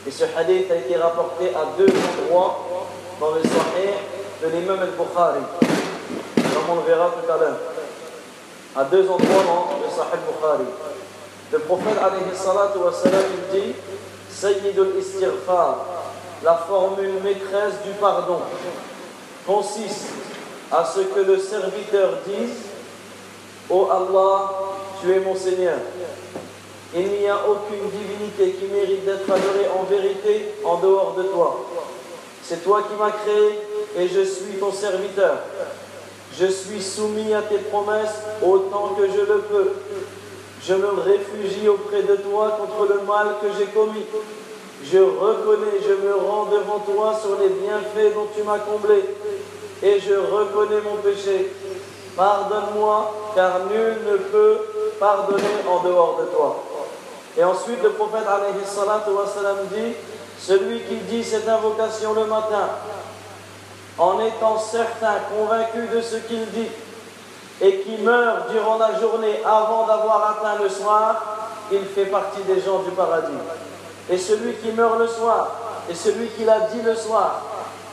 Et 0.07 0.11
ce 0.11 0.23
hadith 0.35 0.71
a 0.71 0.75
été 0.75 0.95
rapporté 0.97 1.49
à 1.49 1.65
deux 1.77 1.85
endroits 1.85 2.65
dans 3.19 3.31
le 3.31 3.41
Sahih 3.43 3.93
de 4.41 4.47
l'imam 4.47 4.79
al-Bukhari. 4.79 5.41
Comme 6.35 6.69
on 6.71 6.75
le 6.77 6.87
verra 6.87 7.11
tout 7.11 7.31
à 7.31 7.37
l'heure. 7.37 7.57
À 8.75 8.83
deux 8.85 9.07
endroits 9.07 9.43
dans 9.45 9.85
le 9.85 9.89
Sahih 9.95 10.13
al-Bukhari. 10.13 10.65
Le 11.52 11.58
prophète 11.58 11.98
alayhi 12.02 12.34
salatu 12.34 12.78
wa 12.78 12.90
il 13.04 13.60
dit 13.60 13.74
Sayyidul 14.30 14.94
istighfar, 14.98 15.84
la 16.42 16.54
formule 16.66 17.20
maîtresse 17.22 17.74
du 17.84 17.92
pardon, 18.00 18.38
consiste 19.46 20.06
à 20.70 20.82
ce 20.84 21.00
que 21.00 21.20
le 21.20 21.38
serviteur 21.38 22.20
dise 22.26 22.56
Ô 23.68 23.88
Allah, 23.90 24.50
tu 25.00 25.12
es 25.12 25.20
mon 25.20 25.36
Seigneur. 25.36 25.76
Il 26.94 27.08
n'y 27.08 27.28
a 27.28 27.36
aucune 27.46 27.88
divinité 27.90 28.58
qui 28.58 28.72
mérite 28.72 29.04
d'être 29.04 29.30
adorée 29.30 29.68
en 29.78 29.82
vérité 29.84 30.54
en 30.64 30.76
dehors 30.76 31.14
de 31.18 31.24
toi. 31.24 31.66
C'est 32.42 32.64
toi 32.64 32.82
qui 32.82 32.98
m'as 32.98 33.10
créé 33.10 33.58
et 33.98 34.08
je 34.08 34.22
suis 34.22 34.54
ton 34.58 34.72
serviteur. 34.72 35.36
Je 36.38 36.46
suis 36.46 36.82
soumis 36.82 37.34
à 37.34 37.42
tes 37.42 37.58
promesses 37.58 38.22
autant 38.42 38.94
que 38.96 39.06
je 39.06 39.20
le 39.20 39.38
peux. 39.40 39.72
Je 40.64 40.74
me 40.74 40.88
réfugie 41.00 41.68
auprès 41.68 42.02
de 42.02 42.16
toi 42.16 42.56
contre 42.58 42.88
le 42.92 43.00
mal 43.02 43.34
que 43.40 43.48
j'ai 43.58 43.66
commis. 43.66 44.06
Je 44.84 44.98
reconnais, 44.98 45.80
je 45.84 45.94
me 46.06 46.14
rends 46.14 46.46
devant 46.46 46.78
toi 46.78 47.18
sur 47.20 47.36
les 47.40 47.48
bienfaits 47.48 48.14
dont 48.14 48.28
tu 48.34 48.42
m'as 48.44 48.58
comblé. 48.58 49.04
Et 49.82 49.98
je 49.98 50.14
reconnais 50.14 50.80
mon 50.82 50.96
péché. 50.96 51.52
Pardonne-moi, 52.16 53.32
car 53.34 53.66
nul 53.66 53.96
ne 54.06 54.16
peut 54.16 54.58
pardonner 55.00 55.42
en 55.68 55.82
dehors 55.82 56.20
de 56.20 56.26
toi. 56.26 56.62
Et 57.36 57.42
ensuite, 57.42 57.82
le 57.82 57.90
prophète 57.90 58.24
dit 59.74 59.94
Celui 60.38 60.80
qui 60.80 60.96
dit 60.96 61.24
cette 61.24 61.48
invocation 61.48 62.12
le 62.12 62.26
matin, 62.26 62.68
en 63.98 64.20
étant 64.20 64.58
certain, 64.58 65.14
convaincu 65.36 65.88
de 65.92 66.00
ce 66.00 66.16
qu'il 66.16 66.46
dit, 66.50 66.68
et 67.62 67.76
qui 67.78 67.96
meurt 67.98 68.50
durant 68.50 68.76
la 68.76 68.98
journée 68.98 69.40
avant 69.44 69.86
d'avoir 69.86 70.36
atteint 70.36 70.60
le 70.60 70.68
soir, 70.68 71.22
il 71.70 71.84
fait 71.86 72.06
partie 72.06 72.42
des 72.42 72.60
gens 72.60 72.80
du 72.80 72.90
paradis. 72.90 73.32
Et 74.10 74.18
celui 74.18 74.54
qui 74.54 74.72
meurt 74.72 74.98
le 74.98 75.06
soir, 75.06 75.48
et 75.88 75.94
celui 75.94 76.26
qui 76.28 76.44
l'a 76.44 76.60
dit 76.72 76.82
le 76.82 76.96
soir, 76.96 77.40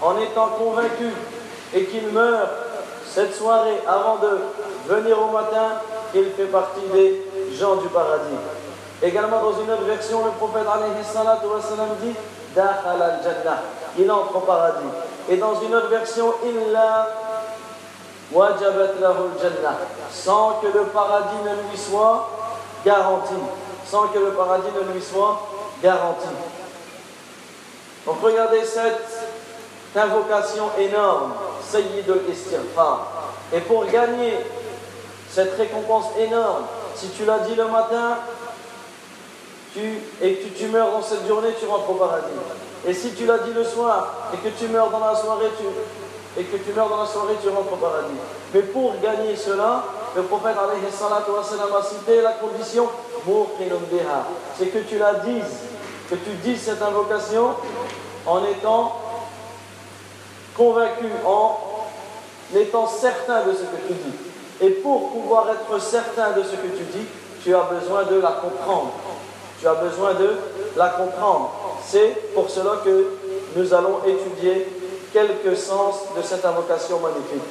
en 0.02 0.18
étant 0.18 0.48
convaincu, 0.58 1.14
et 1.74 1.86
qu'il 1.86 2.08
meurt 2.08 2.50
cette 3.06 3.36
soirée 3.36 3.80
avant 3.88 4.18
de 4.18 4.40
venir 4.88 5.22
au 5.22 5.32
matin, 5.32 5.78
il 6.16 6.32
fait 6.32 6.46
partie 6.46 6.88
des 6.92 7.24
gens 7.54 7.76
du 7.76 7.88
paradis. 7.90 8.36
Également 9.04 9.40
dans 9.40 9.54
une 9.62 9.72
autre 9.72 9.84
version, 9.84 10.26
le 10.26 10.32
prophète 10.32 10.66
dit 12.02 12.16
il 13.98 14.12
entre 14.12 14.36
au 14.36 14.40
paradis. 14.40 14.90
Et 15.30 15.38
dans 15.38 15.62
une 15.62 15.76
autre 15.76 15.90
version, 15.90 16.34
lahu 16.44 16.58
al-Jannah, 16.74 17.29
sans 20.12 20.60
que 20.62 20.68
le 20.68 20.84
paradis 20.86 21.36
ne 21.44 21.70
lui 21.70 21.78
soit 21.78 22.30
garanti. 22.86 23.34
Sans 23.86 24.08
que 24.08 24.20
le 24.20 24.32
paradis 24.32 24.68
ne 24.76 24.94
lui 24.94 25.02
soit 25.02 25.42
garanti. 25.82 26.28
Donc 28.06 28.18
regardez 28.22 28.64
cette 28.64 29.30
invocation 29.96 30.70
énorme, 30.78 31.34
Sayyidul 31.68 32.22
Istighfar. 32.32 33.08
Et 33.52 33.62
pour 33.62 33.86
gagner 33.86 34.38
cette 35.30 35.58
récompense 35.58 36.06
énorme, 36.18 36.66
si 36.96 37.10
tu 37.10 37.26
l'as 37.26 37.40
dit 37.40 37.56
le 37.56 37.68
matin, 37.68 38.18
et 40.22 40.36
que 40.36 40.58
tu 40.58 40.68
meurs 40.68 40.92
dans 40.92 41.02
cette 41.02 41.28
journée, 41.28 41.50
tu 41.60 41.66
rentres 41.66 41.90
au 41.90 41.94
paradis. 41.94 42.28
Et 42.88 42.94
si 42.94 43.14
tu 43.14 43.26
l'as 43.26 43.40
dit 43.40 43.54
le 43.54 43.64
soir 43.64 44.08
et 44.34 44.38
que 44.38 44.50
tu 44.58 44.68
meurs 44.68 44.90
dans 44.90 45.00
la 45.00 45.16
soirée, 45.16 45.50
tu, 45.58 45.66
et 46.40 46.44
que 46.44 46.58
tu 46.58 46.72
meurs 46.74 46.90
dans 46.90 47.02
la 47.02 47.06
soirée, 47.06 47.36
tu 47.42 47.50
rentres 47.50 47.74
au 47.74 47.76
paradis. 47.76 48.16
Mais 48.54 48.62
pour 48.62 48.94
gagner 49.02 49.36
cela, 49.36 49.84
le 50.16 50.24
prophète 50.24 50.56
a 50.58 51.84
cité 51.84 52.22
la 52.22 52.32
condition 52.34 52.88
c'est 54.58 54.68
que 54.68 54.80
tu 54.80 54.98
la 54.98 55.14
dises, 55.16 55.60
que 56.10 56.16
tu 56.16 56.32
dises 56.44 56.62
cette 56.62 56.82
invocation 56.82 57.50
en 58.26 58.44
étant 58.46 58.96
convaincu, 60.56 61.06
en 61.26 61.58
étant 62.56 62.88
certain 62.88 63.44
de 63.44 63.54
ce 63.54 63.60
que 63.60 63.88
tu 63.88 63.94
dis. 63.94 64.16
Et 64.62 64.70
pour 64.70 65.12
pouvoir 65.12 65.48
être 65.50 65.82
certain 65.82 66.32
de 66.32 66.44
ce 66.44 66.52
que 66.52 66.68
tu 66.78 66.84
dis, 66.92 67.06
tu 67.44 67.56
as 67.56 67.64
besoin 67.64 68.04
de 68.04 68.20
la 68.20 68.32
comprendre. 68.32 68.92
Tu 69.60 69.68
as 69.68 69.76
besoin 69.76 70.14
de 70.14 70.32
la 70.76 70.90
comprendre. 70.90 71.52
C'est 71.86 72.34
pour 72.34 72.50
cela 72.50 72.82
que 72.84 73.08
nous 73.56 73.74
allons 73.74 74.00
étudier 74.06 74.68
quelques 75.14 75.58
sens 75.58 75.96
de 76.16 76.22
cette 76.22 76.44
invocation 76.46 77.00
magnifique. 77.00 77.44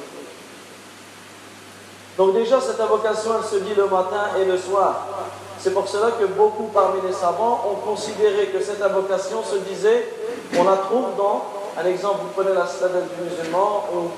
Donc 2.17 2.33
déjà, 2.33 2.59
cette 2.59 2.79
invocation, 2.79 3.31
elle 3.37 3.47
se 3.47 3.63
dit 3.63 3.73
le 3.75 3.85
matin 3.85 4.35
et 4.39 4.45
le 4.45 4.57
soir. 4.57 5.07
C'est 5.57 5.73
pour 5.73 5.87
cela 5.87 6.11
que 6.11 6.25
beaucoup 6.25 6.69
parmi 6.73 7.01
les 7.05 7.13
savants 7.13 7.65
ont 7.71 7.75
considéré 7.75 8.47
que 8.47 8.61
cette 8.61 8.81
invocation 8.81 9.43
se 9.43 9.57
disait, 9.57 10.07
on 10.57 10.63
la 10.63 10.77
trouve 10.77 11.15
dans, 11.17 11.45
un 11.81 11.85
exemple, 11.85 12.19
vous 12.23 12.41
prenez 12.41 12.53
la 12.53 12.67
Citadelle 12.67 13.07
du 13.15 13.23
musulman 13.23 13.85
ou 13.93 14.09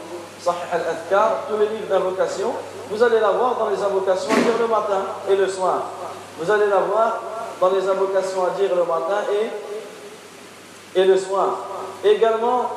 Sahih 0.44 0.56
al-Adhkar, 0.72 1.44
tous 1.50 1.58
les 1.58 1.68
livres 1.68 1.88
d'invocation, 1.90 2.54
vous 2.90 3.04
allez 3.04 3.20
la 3.20 3.32
voir 3.32 3.58
dans 3.58 3.70
les 3.70 3.82
invocations 3.82 4.32
à 4.32 4.36
dire 4.36 4.58
le 4.60 4.68
matin 4.68 5.04
et 5.30 5.36
le 5.36 5.48
soir. 5.48 5.84
Vous 6.40 6.50
allez 6.50 6.68
la 6.68 6.80
voir 6.80 7.22
dans 7.60 7.70
les 7.70 7.88
invocations 7.88 8.46
à 8.46 8.60
dire 8.60 8.76
le 8.76 8.84
matin 8.84 9.22
et, 10.96 11.00
et 11.00 11.06
le 11.06 11.18
soir. 11.18 11.58
Également, 12.04 12.70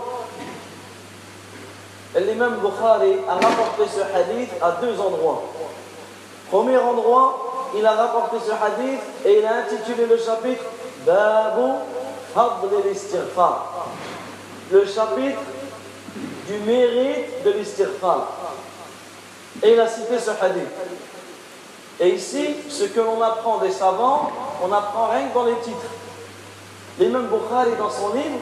l'imam 2.21 2.57
Bukhari 2.61 3.17
a 3.29 3.35
rapporté 3.35 3.83
ce 3.89 4.01
hadith 4.01 4.51
à 4.63 4.73
deux 4.81 4.99
endroits. 5.01 5.43
Premier 6.51 6.79
endroit, 6.79 7.73
il 7.77 7.85
a 7.85 7.93
rapporté 7.93 8.37
ce 8.47 8.53
hadith 8.53 9.01
et 9.25 9.39
il 9.39 9.45
a 9.45 9.57
intitulé 9.65 10.07
le 10.07 10.17
chapitre 10.17 10.65
Babu 11.05 11.73
Fadl 12.35 12.75
al-Istighfar. 12.85 13.89
Le 14.71 14.87
chapitre 14.87 15.41
du 16.47 16.59
mérite 16.67 17.45
de 17.45 17.51
l'istighfar. 17.51 18.29
Et 19.63 19.73
il 19.73 19.81
a 19.81 19.89
cité 19.89 20.19
ce 20.19 20.31
hadith. 20.31 20.69
Et 22.01 22.11
ici, 22.11 22.57
ce 22.69 22.85
que 22.85 23.01
l'on 23.01 23.23
apprend 23.23 23.59
des 23.59 23.71
savants, 23.71 24.31
on 24.63 24.73
apprend 24.73 25.09
rien 25.09 25.29
que 25.29 25.35
dans 25.35 25.45
les 25.45 25.57
titres. 25.57 25.87
L'imam 26.99 27.27
Bukhari, 27.27 27.71
dans 27.79 27.91
son 27.91 28.15
livre, 28.15 28.39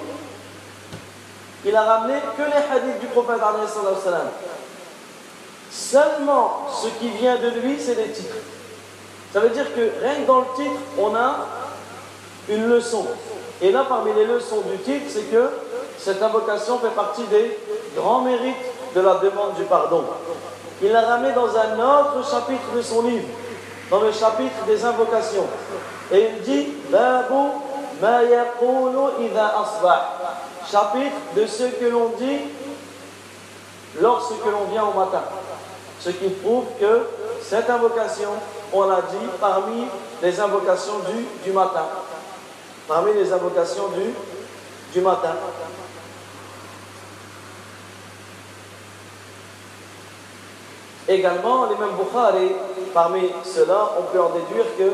il 1.65 1.77
a 1.77 1.83
ramené 1.83 2.15
que 2.37 2.43
les 2.43 2.77
hadiths 2.77 3.01
du 3.01 3.07
prophète. 3.07 3.41
Seulement 5.71 6.67
ce 6.71 6.89
qui 6.99 7.09
vient 7.11 7.37
de 7.37 7.49
lui, 7.61 7.79
c'est 7.81 7.95
les 7.95 8.11
titres. 8.11 8.37
Ça 9.33 9.41
veut 9.41 9.51
dire 9.51 9.75
que 9.75 9.81
rien 10.03 10.23
que 10.23 10.27
dans 10.27 10.41
le 10.41 10.47
titre, 10.57 10.81
on 10.99 11.15
a 11.15 11.47
une 12.49 12.69
leçon. 12.69 13.07
Et 13.63 13.71
là, 13.71 13.87
parmi 13.89 14.13
les 14.13 14.27
leçons 14.27 14.63
du 14.71 14.79
titre, 14.79 15.07
c'est 15.09 15.31
que 15.31 15.51
cette 15.99 16.21
invocation 16.21 16.79
fait 16.79 16.91
partie 16.91 17.25
des 17.25 17.59
grands 17.97 18.23
mérites 18.23 18.57
de 18.95 19.01
la 19.01 19.15
demande 19.15 19.55
du 19.57 19.63
pardon. 19.65 20.05
Il 20.83 20.91
l'a 20.91 21.03
ramené 21.03 21.33
dans 21.33 21.49
un 21.57 21.79
autre 21.79 22.29
chapitre 22.29 22.75
de 22.75 22.83
son 22.83 23.03
livre, 23.03 23.29
dans 23.89 24.01
le 24.01 24.11
chapitre 24.11 24.65
des 24.67 24.85
invocations. 24.85 25.47
Et 26.11 26.29
il 26.29 26.43
dit 26.43 26.69
Babu 26.91 27.53
ma 28.03 28.21
Chapitre 30.73 31.17
de 31.37 31.47
ce 31.47 31.65
que 31.65 31.85
l'on 31.85 32.15
dit 32.19 32.39
lorsque 34.01 34.47
l'on 34.47 34.65
vient 34.71 34.87
au 34.87 34.95
matin. 34.95 35.23
Ce 36.01 36.09
qui 36.09 36.31
prouve 36.31 36.65
que 36.81 37.03
cette 37.43 37.69
invocation, 37.69 38.31
on 38.73 38.85
l'a 38.89 39.03
dit, 39.03 39.27
parmi 39.39 39.85
les 40.23 40.41
invocations 40.41 41.01
du, 41.01 41.27
du 41.45 41.53
matin. 41.53 41.85
Parmi 42.89 43.13
les 43.13 43.31
invocations 43.31 43.89
du, 43.89 44.15
du 44.95 45.01
matin. 45.03 45.35
Également, 51.07 51.67
les 51.67 51.77
mêmes 51.77 51.97
Bukhari, 51.99 52.53
parmi 52.95 53.31
cela, 53.45 53.91
on 53.99 54.05
peut 54.05 54.23
en 54.23 54.31
déduire 54.31 54.65
que 54.79 54.93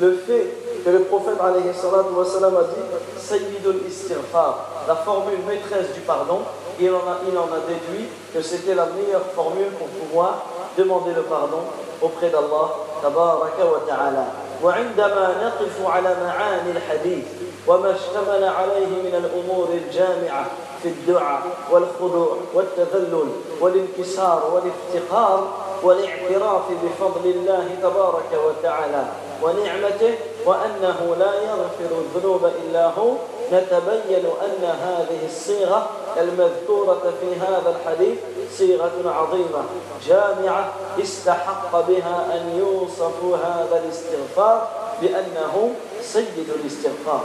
le 0.00 0.16
fait 0.26 0.46
que 0.84 0.90
le 0.90 1.00
prophète 1.00 1.38
alayhi 1.40 1.68
wa 1.68 2.24
sallam, 2.24 2.56
a 2.56 2.62
dit 2.62 3.18
Sayyidul 3.18 3.82
istighfar, 3.88 4.84
la 4.88 4.96
formule 4.96 5.38
maîtresse 5.46 5.92
du 5.94 6.00
pardon, 6.00 6.40
il 6.80 6.90
en 6.90 6.98
a, 6.98 7.20
il 7.28 7.36
en 7.36 7.44
a 7.44 7.60
déduit 7.68 8.08
que 8.32 8.40
c'était 8.40 8.74
la 8.74 8.86
meilleure 8.86 9.26
formule 9.34 9.70
pour 9.78 9.88
pouvoir 9.88 10.44
demander 10.78 11.12
le 11.14 11.22
pardon 11.22 11.60
auprès 12.00 12.30
d'Allah 12.30 12.70
tabaraka 13.02 13.64
wa 13.64 13.80
ta'ala. 13.86 14.26
وعندما 14.62 15.34
نقف 15.42 15.86
على 15.86 16.16
معاني 16.24 16.70
الحديث 16.70 17.24
وما 17.66 17.94
اشتمل 17.94 18.44
عليه 18.44 18.86
من 18.86 19.14
الأمور 19.24 19.68
الجامعة 19.72 20.46
في 20.82 20.88
الدعاء 20.88 21.42
والخضوع 21.70 22.36
والتذلل 22.54 23.28
والانكسار 23.60 24.50
والافتقار 24.52 25.48
والاعتراف 25.82 26.62
بفضل 26.84 27.30
الله 27.30 27.76
تبارك 27.82 28.30
وتعالى 28.46 29.04
ونعمته 29.42 30.14
وأنه 30.46 31.16
لا 31.18 31.34
يغفر 31.34 31.98
الذنوب 32.00 32.44
إلا 32.44 32.86
هو 32.86 33.12
نتبين 33.52 34.24
أن 34.44 34.64
هذه 34.64 35.26
الصيغة 35.26 35.90
المذكورة 36.20 37.12
في 37.20 37.40
هذا 37.40 37.76
الحديث 37.76 38.18
صيغة 38.58 38.92
عظيمة 39.06 39.64
جامعة 40.06 40.72
استحق 41.02 41.80
بها 41.88 42.26
أن 42.32 42.58
يوصف 42.58 43.24
هذا 43.24 43.82
الاستغفار 43.84 44.68
بأنه 45.02 45.74
سيد 46.02 46.48
الاستغفار 46.60 47.20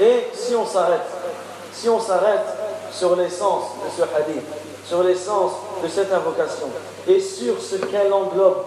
Et 0.00 0.30
si 0.32 0.54
on 0.54 0.64
s'arrête, 0.64 1.10
si 1.72 1.88
on 1.88 1.98
s'arrête 1.98 2.46
sur 2.92 3.16
l'essence 3.16 3.64
de 3.84 3.90
ce 3.90 4.02
hadith, 4.02 4.44
sur 4.84 5.02
l'essence 5.02 5.52
de 5.82 5.88
cette 5.88 6.12
invocation 6.12 6.68
et 7.08 7.18
sur 7.18 7.60
ce 7.60 7.76
qu'elle 7.76 8.12
englobe, 8.12 8.64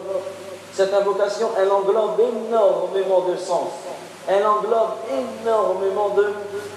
cette 0.76 0.92
invocation, 0.92 1.48
elle 1.58 1.70
englobe 1.72 2.20
énormément 2.20 3.20
de 3.30 3.36
sens. 3.36 3.68
Elle 4.28 4.46
englobe 4.46 4.90
énormément 5.08 6.10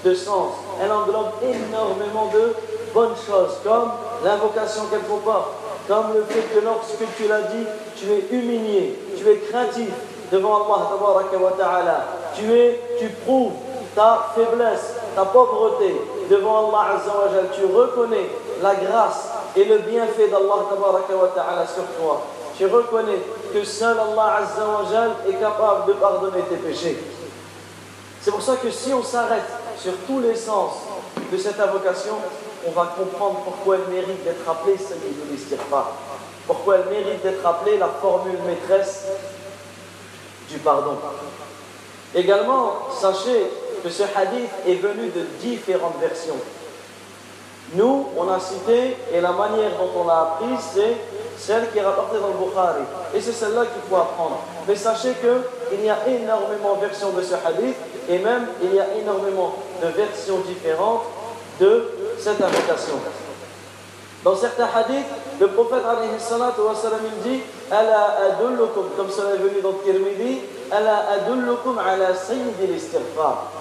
de, 0.06 0.14
sens. 0.14 0.54
Elle 0.82 0.92
englobe 0.92 1.32
énormément 1.44 2.32
de 2.34 2.56
bonnes 2.94 3.16
choses, 3.28 3.58
comme 3.62 3.92
l'invocation 4.24 4.84
qu'elle 4.90 5.02
comporte, 5.02 5.50
comme 5.88 6.14
le 6.14 6.24
fait 6.24 6.44
que 6.54 6.64
lorsque 6.64 7.04
tu 7.18 7.28
l'as 7.28 7.42
dit, 7.42 7.66
tu 7.98 8.06
es 8.10 8.28
humilié, 8.32 8.98
tu 9.18 9.30
es 9.30 9.38
craintif 9.52 9.90
devant 10.32 10.64
Allah. 10.64 12.06
Tu 12.36 12.54
es, 12.54 12.80
tu 13.00 13.10
prouves 13.26 13.52
ta 13.96 14.30
faiblesse, 14.34 14.94
ta 15.14 15.26
pauvreté 15.26 15.94
devant 16.30 16.70
Allah. 16.70 17.02
Tu 17.54 17.66
reconnais 17.66 18.30
la 18.62 18.76
grâce 18.76 19.30
et 19.58 19.66
le 19.66 19.80
bienfait 19.80 20.30
d'Allah 20.30 21.66
sur 21.68 21.84
toi. 22.02 22.22
Tu 22.60 22.66
reconnais 22.66 23.22
que 23.54 23.64
seul 23.64 23.98
Allah 23.98 24.40
Azza 24.42 24.68
wa 24.68 24.92
Jal 24.92 25.12
est 25.30 25.40
capable 25.40 25.86
de 25.88 25.94
pardonner 25.94 26.42
tes 26.42 26.58
péchés. 26.58 26.98
C'est 28.20 28.32
pour 28.32 28.42
ça 28.42 28.58
que 28.58 28.70
si 28.70 28.94
on 28.94 29.02
s'arrête 29.02 29.48
sur 29.78 29.94
tous 30.06 30.20
les 30.20 30.36
sens 30.36 30.74
de 31.32 31.38
cette 31.38 31.58
invocation, 31.58 32.16
on 32.68 32.72
va 32.72 32.94
comprendre 32.98 33.44
pourquoi 33.46 33.78
elle 33.78 33.94
mérite 33.96 34.26
d'être 34.26 34.50
appelée 34.50 34.76
Sayyidul 34.76 35.34
Istighfar. 35.34 35.94
Pourquoi 36.48 36.80
elle 36.80 36.90
mérite 36.90 37.24
d'être 37.24 37.46
appelée 37.46 37.78
la 37.78 37.88
formule 37.88 38.40
maîtresse 38.46 39.06
du 40.50 40.58
pardon. 40.58 40.98
Également, 42.14 42.90
sachez 42.92 43.52
que 43.82 43.90
ce 43.90 44.04
hadith 44.04 44.52
est 44.68 44.76
venu 44.76 45.08
de 45.16 45.22
différentes 45.40 45.98
versions. 46.02 46.36
Nous, 47.76 48.10
on 48.18 48.28
a 48.30 48.38
cité, 48.42 48.98
et 49.14 49.22
la 49.22 49.32
manière 49.32 49.72
dont 49.78 50.02
on 50.02 50.08
l'a 50.08 50.22
appris, 50.22 50.58
c'est 50.74 50.98
celle 51.40 51.72
qui 51.72 51.78
est 51.80 51.82
rapportée 51.82 52.18
dans 52.20 52.28
le 52.28 52.34
Bukhari. 52.34 52.84
Et 53.16 53.22
c'est 53.22 53.32
celle-là 53.32 53.62
qu'il 53.62 53.82
faut 53.90 53.96
apprendre. 53.96 54.40
Mais 54.68 54.76
sachez 54.76 55.14
qu'il 55.14 55.84
y 55.84 55.90
a 55.90 55.98
énormément 56.08 56.76
de 56.76 56.82
versions 56.82 57.12
de 57.12 57.22
ce 57.22 57.34
hadith, 57.34 57.76
et 58.10 58.20
même 58.20 58.48
il 58.62 58.76
y 58.76 58.80
a 58.80 58.88
énormément 59.02 59.56
de 59.82 59.88
versions 59.88 60.40
différentes 60.40 61.04
de 61.60 61.92
cette 62.20 62.42
invocation. 62.42 62.96
Dans 64.24 64.36
certains 64.36 64.68
hadiths, 64.76 65.06
le 65.40 65.48
prophète 65.48 65.84
alayhi 65.88 66.20
salatu 66.20 66.62
wa 66.62 66.74
dit 67.24 67.40
Ala 67.72 68.18
adullukum, 68.32 68.90
comme 68.98 69.10
cela 69.10 69.36
est 69.36 69.38
venu 69.38 69.62
dans 69.62 69.74
Tirmidhi, 69.74 70.42
Ala 70.72 71.06
adullukum 71.16 71.78
ala 71.80 72.14
sayyidil 72.14 72.76
istighfar. 72.76 73.52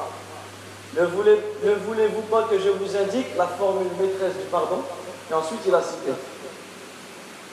Ne 0.96 1.04
voulez-vous 1.04 2.22
pas 2.22 2.48
que 2.50 2.58
je 2.58 2.70
vous 2.70 2.96
indique 2.96 3.36
la 3.36 3.46
formule 3.46 3.86
maîtresse 4.00 4.34
du 4.34 4.46
pardon? 4.50 4.82
Et 5.30 5.34
ensuite, 5.34 5.60
il 5.66 5.74
a 5.74 5.82
cité. 5.82 6.12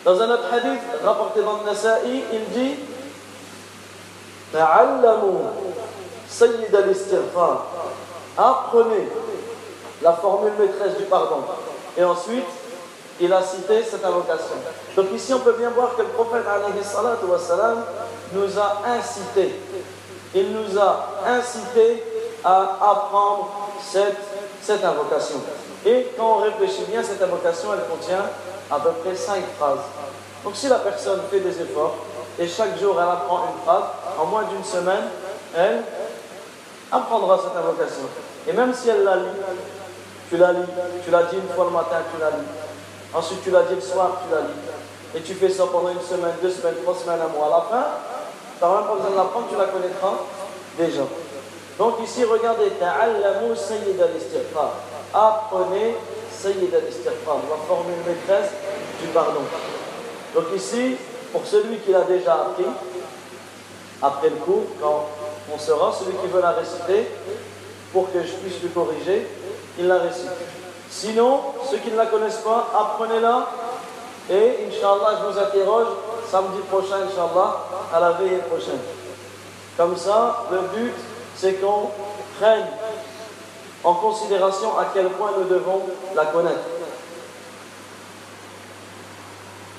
Dans 0.06 0.22
un 0.22 0.30
autre 0.30 0.46
hadith 0.54 0.82
rapporté 1.04 1.42
dans 1.42 1.58
le 1.58 1.66
Nasa'i, 1.66 2.24
il 2.32 2.50
dit. 2.50 2.76
Apprenez 8.38 9.10
la 10.04 10.14
formule 10.14 10.52
maîtresse 10.60 10.98
du 10.98 11.04
pardon. 11.06 11.38
Et 11.98 12.04
ensuite, 12.04 12.46
il 13.20 13.34
a 13.34 13.42
cité 13.42 13.82
cette 13.84 14.06
invocation. 14.06 14.56
Donc 14.96 15.08
ici, 15.14 15.34
on 15.34 15.40
peut 15.40 15.54
bien 15.54 15.72
voir 15.72 15.96
que 15.96 16.04
le 16.04 16.10
prophète 16.10 16.44
nous 18.34 18.60
a 18.60 18.82
incité. 18.98 19.56
Il 20.36 20.52
nous 20.52 20.80
a 20.80 21.08
incité 21.28 22.04
à 22.44 22.78
apprendre 22.92 23.50
cette, 23.82 24.18
cette 24.62 24.84
invocation. 24.84 25.38
Et 25.86 26.12
quand 26.18 26.38
on 26.38 26.42
réfléchit 26.42 26.84
bien, 26.90 27.02
cette 27.02 27.22
invocation, 27.22 27.70
elle 27.74 27.88
contient 27.90 28.26
à 28.72 28.80
peu 28.80 28.92
près 29.04 29.16
cinq 29.16 29.44
phrases. 29.58 29.86
Donc 30.44 30.56
si 30.56 30.68
la 30.68 30.80
personne 30.80 31.22
fait 31.30 31.40
des 31.40 31.62
efforts 31.62 31.96
et 32.40 32.48
chaque 32.48 32.80
jour 32.80 32.96
elle 33.02 33.10
apprend 33.10 33.46
une 33.46 33.62
phrase, 33.64 33.84
en 34.20 34.26
moins 34.26 34.44
d'une 34.44 34.64
semaine, 34.64 35.06
elle 35.56 35.84
apprendra 36.92 37.38
cette 37.38 37.58
invocation. 37.58 38.04
Et 38.48 38.54
même 38.54 38.74
si 38.74 38.90
elle 38.90 39.04
la 39.04 39.16
lit, 39.18 39.42
tu 40.30 40.38
la 40.38 40.54
lis, 40.54 40.68
tu 41.04 41.12
la 41.12 41.24
dis 41.24 41.38
une 41.38 41.50
fois 41.56 41.66
le 41.66 41.72
matin, 41.72 41.98
tu 42.14 42.20
la 42.20 42.30
lis. 42.32 42.48
Ensuite, 43.14 43.44
tu 43.44 43.52
la 43.52 43.64
dis 43.64 43.76
le 43.76 43.82
soir, 43.82 44.22
tu 44.24 44.34
la 44.34 44.42
lis. 44.42 45.16
Et 45.16 45.22
tu 45.22 45.34
fais 45.34 45.50
ça 45.50 45.64
pendant 45.72 45.90
une 45.90 46.02
semaine, 46.02 46.34
deux 46.42 46.52
semaines, 46.52 46.76
trois 46.84 46.96
semaines, 46.96 47.20
un 47.22 47.30
mois. 47.30 47.48
À 47.48 47.50
la 47.50 47.62
fin, 47.70 47.88
tu 48.60 48.64
n'as 48.64 48.72
même 48.76 48.88
pas 48.88 48.96
besoin 48.96 49.12
de 49.12 49.16
l'apprendre, 49.16 49.48
tu 49.50 49.58
la 49.58 49.66
connaîtras 49.66 50.14
déjà. 50.78 51.04
Donc 51.78 51.96
ici, 52.04 52.24
regardez, 52.26 52.70
Ta'allamu 52.72 53.56
Sayyid 53.56 54.02
al-Istighfar. 54.02 54.72
Apprenez 55.14 55.96
Sayyid 56.42 56.72
la 56.72 57.58
formule 57.68 57.96
maîtresse 58.06 58.52
du 59.02 59.08
pardon. 59.10 59.42
Donc 60.34 60.46
ici, 60.56 60.98
pour 61.32 61.46
celui 61.46 61.78
qui 61.80 61.92
l'a 61.92 62.02
déjà 62.02 62.34
appris, 62.34 62.66
après 64.02 64.30
le 64.30 64.36
cours, 64.36 64.66
quand 64.82 65.08
on 65.54 65.58
sera, 65.58 65.94
celui 65.94 66.18
qui 66.18 66.28
veut 66.28 66.42
la 66.42 66.52
réciter, 66.52 67.08
pour 67.94 68.12
que 68.12 68.22
je 68.22 68.34
puisse 68.34 68.62
le 68.62 68.70
corriger, 68.70 69.28
il 69.80 69.88
la 69.88 70.00
récite. 70.00 70.30
Sinon, 70.90 71.42
ceux 71.70 71.78
qui 71.78 71.92
ne 71.92 71.98
la 71.98 72.08
connaissent 72.08 72.44
pas, 72.44 72.68
apprenez-la 72.78 73.48
et 74.30 74.68
Inch'Allah, 74.68 75.20
je 75.20 75.32
vous 75.32 75.40
interroge 75.40 75.88
samedi 76.30 76.60
prochain, 76.70 76.96
Inch'Allah, 77.08 77.66
à 77.94 78.00
la 78.00 78.12
veille 78.12 78.42
prochaine. 78.50 78.80
Comme 79.78 79.96
ça, 79.96 80.46
le 80.52 80.60
but, 80.76 80.94
c'est 81.36 81.54
qu'on 81.56 81.90
prenne 82.40 82.66
en 83.86 83.94
considération 83.94 84.78
à 84.78 84.88
quel 84.94 85.10
point 85.10 85.32
nous 85.38 85.46
devons 85.46 85.82
la 86.16 86.26
connaître. 86.26 86.66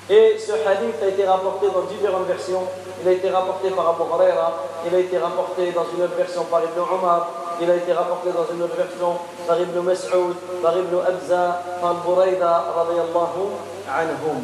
Et 0.09 0.37
ce 0.39 0.53
hadith 0.53 0.95
a 1.03 1.07
été 1.07 1.25
rapporté 1.25 1.67
dans 1.67 1.81
différentes 1.81 2.27
versions. 2.27 2.63
Il 3.01 3.07
a 3.09 3.11
été 3.11 3.29
rapporté 3.29 3.69
par 3.71 3.89
Abu 3.89 4.03
Huraira, 4.03 4.63
il 4.87 4.95
a 4.95 4.99
été 4.99 5.17
rapporté 5.17 5.71
dans 5.73 5.83
une 5.93 6.03
autre 6.03 6.15
version 6.15 6.45
par 6.45 6.61
Ibn 6.63 6.79
Umar, 6.79 7.27
il 7.61 7.69
a 7.69 7.75
été 7.75 7.91
rapporté 7.91 8.29
dans 8.31 8.45
une 8.53 8.63
autre 8.63 8.75
version 8.77 9.17
par 9.45 9.59
Ibn 9.59 9.79
Mas'ud, 9.81 10.35
par 10.63 10.77
Ibn 10.77 10.95
Abza, 11.05 11.61
par 11.81 11.95
Buraida, 11.95 12.73
radiyallahu 12.77 13.51
anhum. 13.89 14.43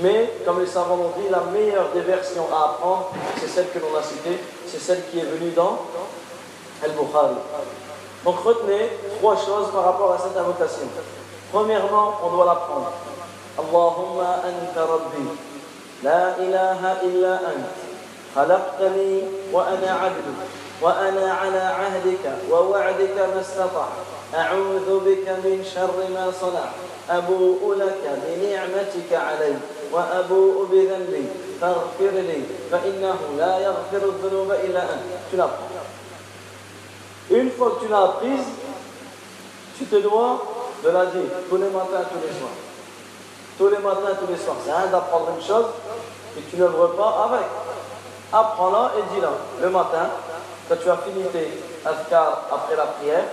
Mais, 0.00 0.32
comme 0.44 0.60
les 0.60 0.66
savants 0.66 0.96
l'ont 0.96 1.12
dit, 1.22 1.28
la 1.30 1.42
meilleure 1.52 1.90
des 1.94 2.00
versions 2.00 2.48
à 2.52 2.70
apprendre, 2.70 3.10
c'est 3.38 3.48
celle 3.48 3.70
que 3.70 3.78
l'on 3.78 3.96
a 3.96 4.02
citée, 4.02 4.40
c'est 4.66 4.80
celle 4.80 5.02
qui 5.10 5.20
est 5.20 5.24
venue 5.24 5.50
dans 5.50 5.78
Al-Bukhari. 6.82 7.36
Donc 8.25 8.39
retenez 8.43 8.89
trois 9.19 9.35
choses 9.35 9.71
par 9.71 9.83
rapport 9.85 10.13
à 10.13 10.17
cette 10.17 10.37
invocation. 10.37 10.87
Premièrement, 11.51 12.13
on 12.23 12.35
doit 12.35 12.45
l'apprendre. 12.45 12.91
اللهم 13.57 14.19
أنت 14.21 14.77
ربي 14.77 15.25
لا 16.03 16.37
إله 16.37 16.81
إلا 17.01 17.33
أنت 17.49 17.77
خلقتني 18.35 19.21
وأنا 19.53 19.91
عبدك 19.91 20.39
وأنا 20.81 21.33
على 21.33 21.59
عهدك 21.59 22.25
ووعدك 22.51 23.17
ما 23.17 23.41
استطعت 23.41 24.05
أعوذ 24.35 24.99
بك 24.99 25.27
من 25.43 25.65
شر 25.73 25.97
ما 26.13 26.31
صنعت 26.41 26.77
أبوء 27.09 27.75
لك 27.75 28.03
بنعمتك 28.27 29.11
علي 29.13 29.53
وأبوء 29.91 30.65
بذنبي 30.71 31.25
فاغفر 31.61 32.13
لي 32.29 32.41
فإنه 32.71 33.17
لا 33.37 33.59
يغفر 33.59 34.01
الذنوب 34.09 34.51
إلا 34.51 34.83
أنت 34.83 35.17
Tu 35.31 35.35
l'apprends. 35.35 35.70
Une 37.32 37.50
fois 37.50 37.70
que 37.70 37.84
tu 37.84 37.90
l'as 37.90 38.02
apprise, 38.02 38.44
tu 39.78 39.86
te 39.86 39.96
dois 39.96 40.44
de 40.84 40.90
la 40.90 41.06
dire 41.06 41.30
tous 41.48 41.56
les 41.56 41.70
matins, 41.70 42.04
tous 42.12 42.20
les 42.26 42.38
soirs. 42.38 42.58
Tous 43.56 43.68
les 43.68 43.78
matins, 43.78 44.16
tous 44.20 44.30
les 44.30 44.38
soirs. 44.38 44.56
C'est 44.64 44.72
rien 44.72 44.88
d'apprendre 44.88 45.28
une 45.36 45.42
chose 45.42 45.66
et 46.36 46.42
tu 46.42 46.56
n'œuvres 46.56 46.88
pas 46.88 47.30
avec. 47.30 47.46
Apprends-la 48.32 48.92
et 48.98 49.14
dis-la. 49.14 49.30
Le 49.62 49.70
matin, 49.70 50.10
quand 50.68 50.76
tu 50.76 50.90
as 50.90 50.98
fini 50.98 51.24
tes 51.32 51.48
azkar 51.86 52.48
après 52.52 52.76
la 52.76 52.84
prière, 52.84 53.24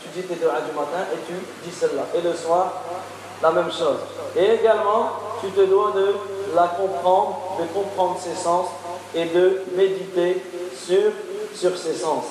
tu 0.00 0.08
dis 0.08 0.26
tes 0.26 0.36
doigts 0.36 0.60
du 0.60 0.72
matin 0.72 1.06
et 1.12 1.18
tu 1.26 1.34
dis 1.64 1.74
celle-là. 1.74 2.02
Et 2.14 2.20
le 2.20 2.34
soir, 2.34 2.72
la 3.42 3.50
même 3.50 3.72
chose. 3.72 3.98
Et 4.36 4.54
également, 4.54 5.10
tu 5.40 5.50
te 5.50 5.60
dois 5.62 5.92
de 5.92 6.14
la 6.54 6.68
comprendre, 6.68 7.56
de 7.58 7.64
comprendre 7.66 8.16
ses 8.20 8.40
sens 8.40 8.66
et 9.14 9.24
de 9.24 9.62
méditer 9.74 10.44
sur, 10.76 11.10
sur 11.54 11.76
ses 11.76 11.94
sens. 11.94 12.24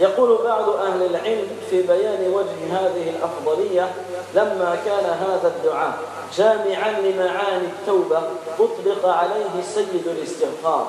يقول 0.00 0.38
بعض 0.44 0.68
أهل 0.68 1.02
العلم 1.02 1.48
في 1.70 1.82
بيان 1.82 2.32
وجه 2.32 2.80
هذه 2.80 3.10
الأفضلية 3.10 3.92
لما 4.34 4.78
كان 4.84 5.04
هذا 5.04 5.52
الدعاء 5.56 5.98
جامعا 6.36 7.00
لمعاني 7.00 7.66
التوبة 7.66 8.22
أطلق 8.60 9.08
عليه 9.08 9.62
سيد 9.74 10.06
الاستغفار. 10.06 10.88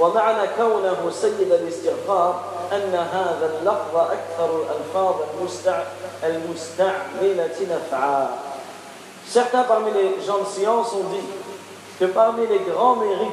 ومعنى 0.00 0.48
كونه 0.58 1.10
سيد 1.10 1.52
الاستغفار 1.52 2.40
أن 2.72 2.94
هذا 2.94 3.50
اللفظ 3.60 3.96
أكثر 3.96 4.62
الألفاظ 4.62 5.14
المستع... 5.38 5.82
المستعملة 6.24 7.56
نفعا. 7.70 8.28
Certains 9.26 9.64
parmi 9.64 9.90
les 9.90 10.20
gens 10.26 10.38
de 10.38 10.46
science 10.46 10.92
ont 10.92 11.08
dit 11.10 11.26
que 11.98 12.04
parmi 12.04 12.46
les 12.46 12.58
grands 12.58 12.96
mérites 12.96 13.30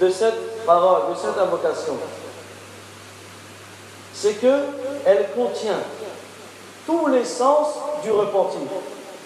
de 0.00 0.08
cette 0.08 0.64
parole, 0.64 1.02
de 1.12 1.18
cette 1.18 1.38
invocation, 1.38 1.96
c'est 4.14 4.34
qu'elle 4.34 5.28
contient 5.34 5.80
tous 6.86 7.06
les 7.08 7.24
sens 7.24 7.68
du 8.02 8.10
repentir. 8.10 8.60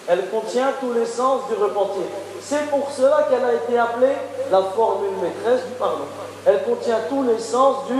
Elle 0.07 0.27
contient 0.29 0.73
tous 0.79 0.93
les 0.93 1.05
sens 1.05 1.41
du 1.47 1.55
repentir. 1.55 2.03
C'est 2.41 2.69
pour 2.69 2.89
cela 2.91 3.27
qu'elle 3.29 3.45
a 3.45 3.53
été 3.53 3.77
appelée 3.77 4.15
la 4.49 4.63
formule 4.63 5.11
maîtresse 5.21 5.65
du 5.67 5.73
pardon. 5.77 6.05
Elle 6.45 6.63
contient 6.63 6.99
tous 7.07 7.23
les 7.23 7.37
sens 7.37 7.85
du, 7.87 7.99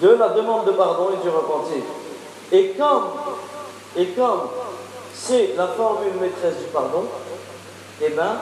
de 0.00 0.14
la 0.14 0.30
demande 0.30 0.64
de 0.64 0.72
pardon 0.72 1.10
et 1.12 1.22
du 1.22 1.28
repentir. 1.28 1.82
Et 2.52 2.70
comme, 2.70 3.10
et 3.96 4.06
comme 4.08 4.48
c'est 5.12 5.54
la 5.56 5.68
formule 5.68 6.14
maîtresse 6.20 6.56
du 6.56 6.66
pardon, 6.72 7.04
eh 8.00 8.08
bien, 8.08 8.40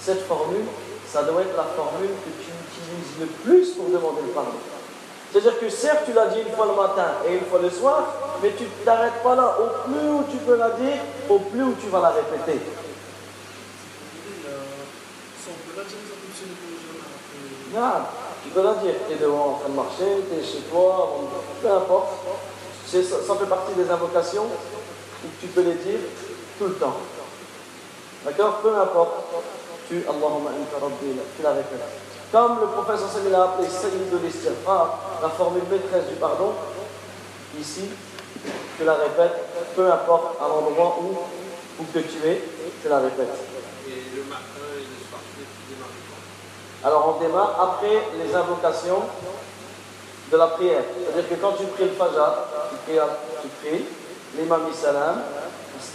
cette 0.00 0.22
formule, 0.22 0.64
ça 1.06 1.24
doit 1.24 1.42
être 1.42 1.56
la 1.56 1.64
formule 1.64 2.08
que 2.24 2.30
tu 2.42 2.50
utilises 2.50 3.20
le 3.20 3.26
plus 3.26 3.72
pour 3.72 3.86
demander 3.86 4.22
le 4.22 4.32
pardon. 4.32 4.52
C'est-à-dire 5.30 5.58
que 5.58 5.68
certes, 5.68 6.04
tu 6.06 6.12
l'as 6.12 6.26
dit 6.26 6.40
une 6.40 6.54
fois 6.54 6.66
le 6.66 6.74
matin 6.74 7.12
et 7.28 7.34
une 7.34 7.44
fois 7.44 7.58
le 7.60 7.70
soir, 7.70 8.14
mais 8.42 8.52
tu 8.56 8.64
ne 8.64 8.84
t'arrêtes 8.84 9.22
pas 9.22 9.34
là. 9.34 9.56
Au 9.60 9.88
plus 9.88 10.08
où 10.08 10.24
tu 10.30 10.36
peux 10.38 10.56
la 10.56 10.70
dire, 10.70 10.98
au 11.28 11.38
plus 11.38 11.62
où 11.62 11.74
tu 11.80 11.88
vas 11.88 12.00
la 12.00 12.10
répéter. 12.10 12.60
Non, 17.74 17.92
tu 18.42 18.50
peux 18.50 18.62
la 18.62 18.74
dire. 18.74 18.94
Tu 19.08 19.14
es 19.14 19.16
devant 19.16 19.46
en 19.46 19.58
train 19.58 19.68
de 19.68 19.74
marcher, 19.74 20.24
tu 20.30 20.38
es 20.38 20.44
chez 20.44 20.62
toi, 20.70 21.18
peu 21.60 21.70
importe. 21.70 22.08
Ça, 22.86 22.98
ça 23.02 23.34
fait 23.34 23.46
partie 23.46 23.74
des 23.74 23.90
invocations 23.90 24.46
tu 25.40 25.46
peux 25.48 25.62
les 25.62 25.74
dire 25.74 26.00
tout 26.58 26.66
le 26.66 26.74
temps. 26.74 26.96
D'accord? 28.24 28.60
Peu 28.62 28.76
importe. 28.76 29.24
Tu, 29.88 30.02
Allahumma 30.08 30.50
tu 31.36 31.42
la 31.42 31.52
répètes. 31.52 32.05
Comme 32.32 32.60
le 32.60 32.66
professeur 32.66 33.08
Samuel 33.08 33.32
l'a 33.32 33.44
appelé 33.44 33.68
Sayyid 33.68 34.10
de 34.10 34.18
l'Istirfar, 34.18 34.98
la 35.22 35.28
formule 35.28 35.62
maîtresse 35.70 36.08
du 36.08 36.16
pardon, 36.16 36.52
ici, 37.58 37.88
tu 38.76 38.84
la 38.84 38.94
répètes, 38.94 39.36
peu 39.74 39.90
importe 39.90 40.36
à 40.40 40.48
l'endroit 40.48 40.98
où, 41.00 41.16
où 41.80 41.84
que 41.94 42.00
tu 42.00 42.26
es, 42.26 42.42
tu 42.82 42.88
la 42.88 42.98
répètes. 42.98 43.28
Et 43.88 44.16
le 44.16 44.24
matin 44.24 44.66
et 44.74 44.80
le 44.80 44.98
soir, 45.08 45.20
Alors 46.84 47.16
on 47.16 47.22
démarre 47.22 47.78
après 47.78 48.02
les 48.18 48.34
invocations 48.34 49.02
de 50.30 50.36
la 50.36 50.48
prière. 50.48 50.82
C'est-à-dire 50.98 51.28
que 51.28 51.34
quand 51.36 51.52
tu 51.52 51.64
pries 51.66 51.84
le 51.84 51.92
Fajr, 51.92 52.34
tu 52.70 52.76
pries, 52.84 53.00
tu 53.42 53.48
pries 53.60 53.84
l'imam 54.36 54.62
dit 54.70 54.76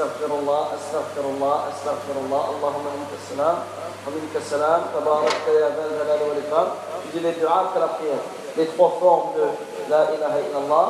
salam, 0.02 0.10
astaghfirullah, 0.10 0.62
astaghfirullah, 0.74 1.56
astaghfirullah, 1.70 2.42
Allahumma 2.58 2.90
minka 2.98 3.18
salam, 3.22 3.58
wa 4.06 4.10
minka 4.10 4.42
salam, 4.42 4.82
tabarakta 4.94 5.52
ya 5.54 5.70
dhal 5.78 5.94
jalali 5.94 6.24
wal 6.26 6.42
ikram. 6.42 6.68
Tu 7.04 7.08
dis 7.14 7.20
les 7.20 7.34
du'as 7.34 7.70
après 7.70 7.80
la 7.80 7.88
prière. 7.88 8.24
Les 8.58 8.66
trois 8.68 8.98
formes 9.00 9.34
de 9.38 9.46
la 9.90 10.12
ilaha 10.12 10.40
illallah. 10.42 10.88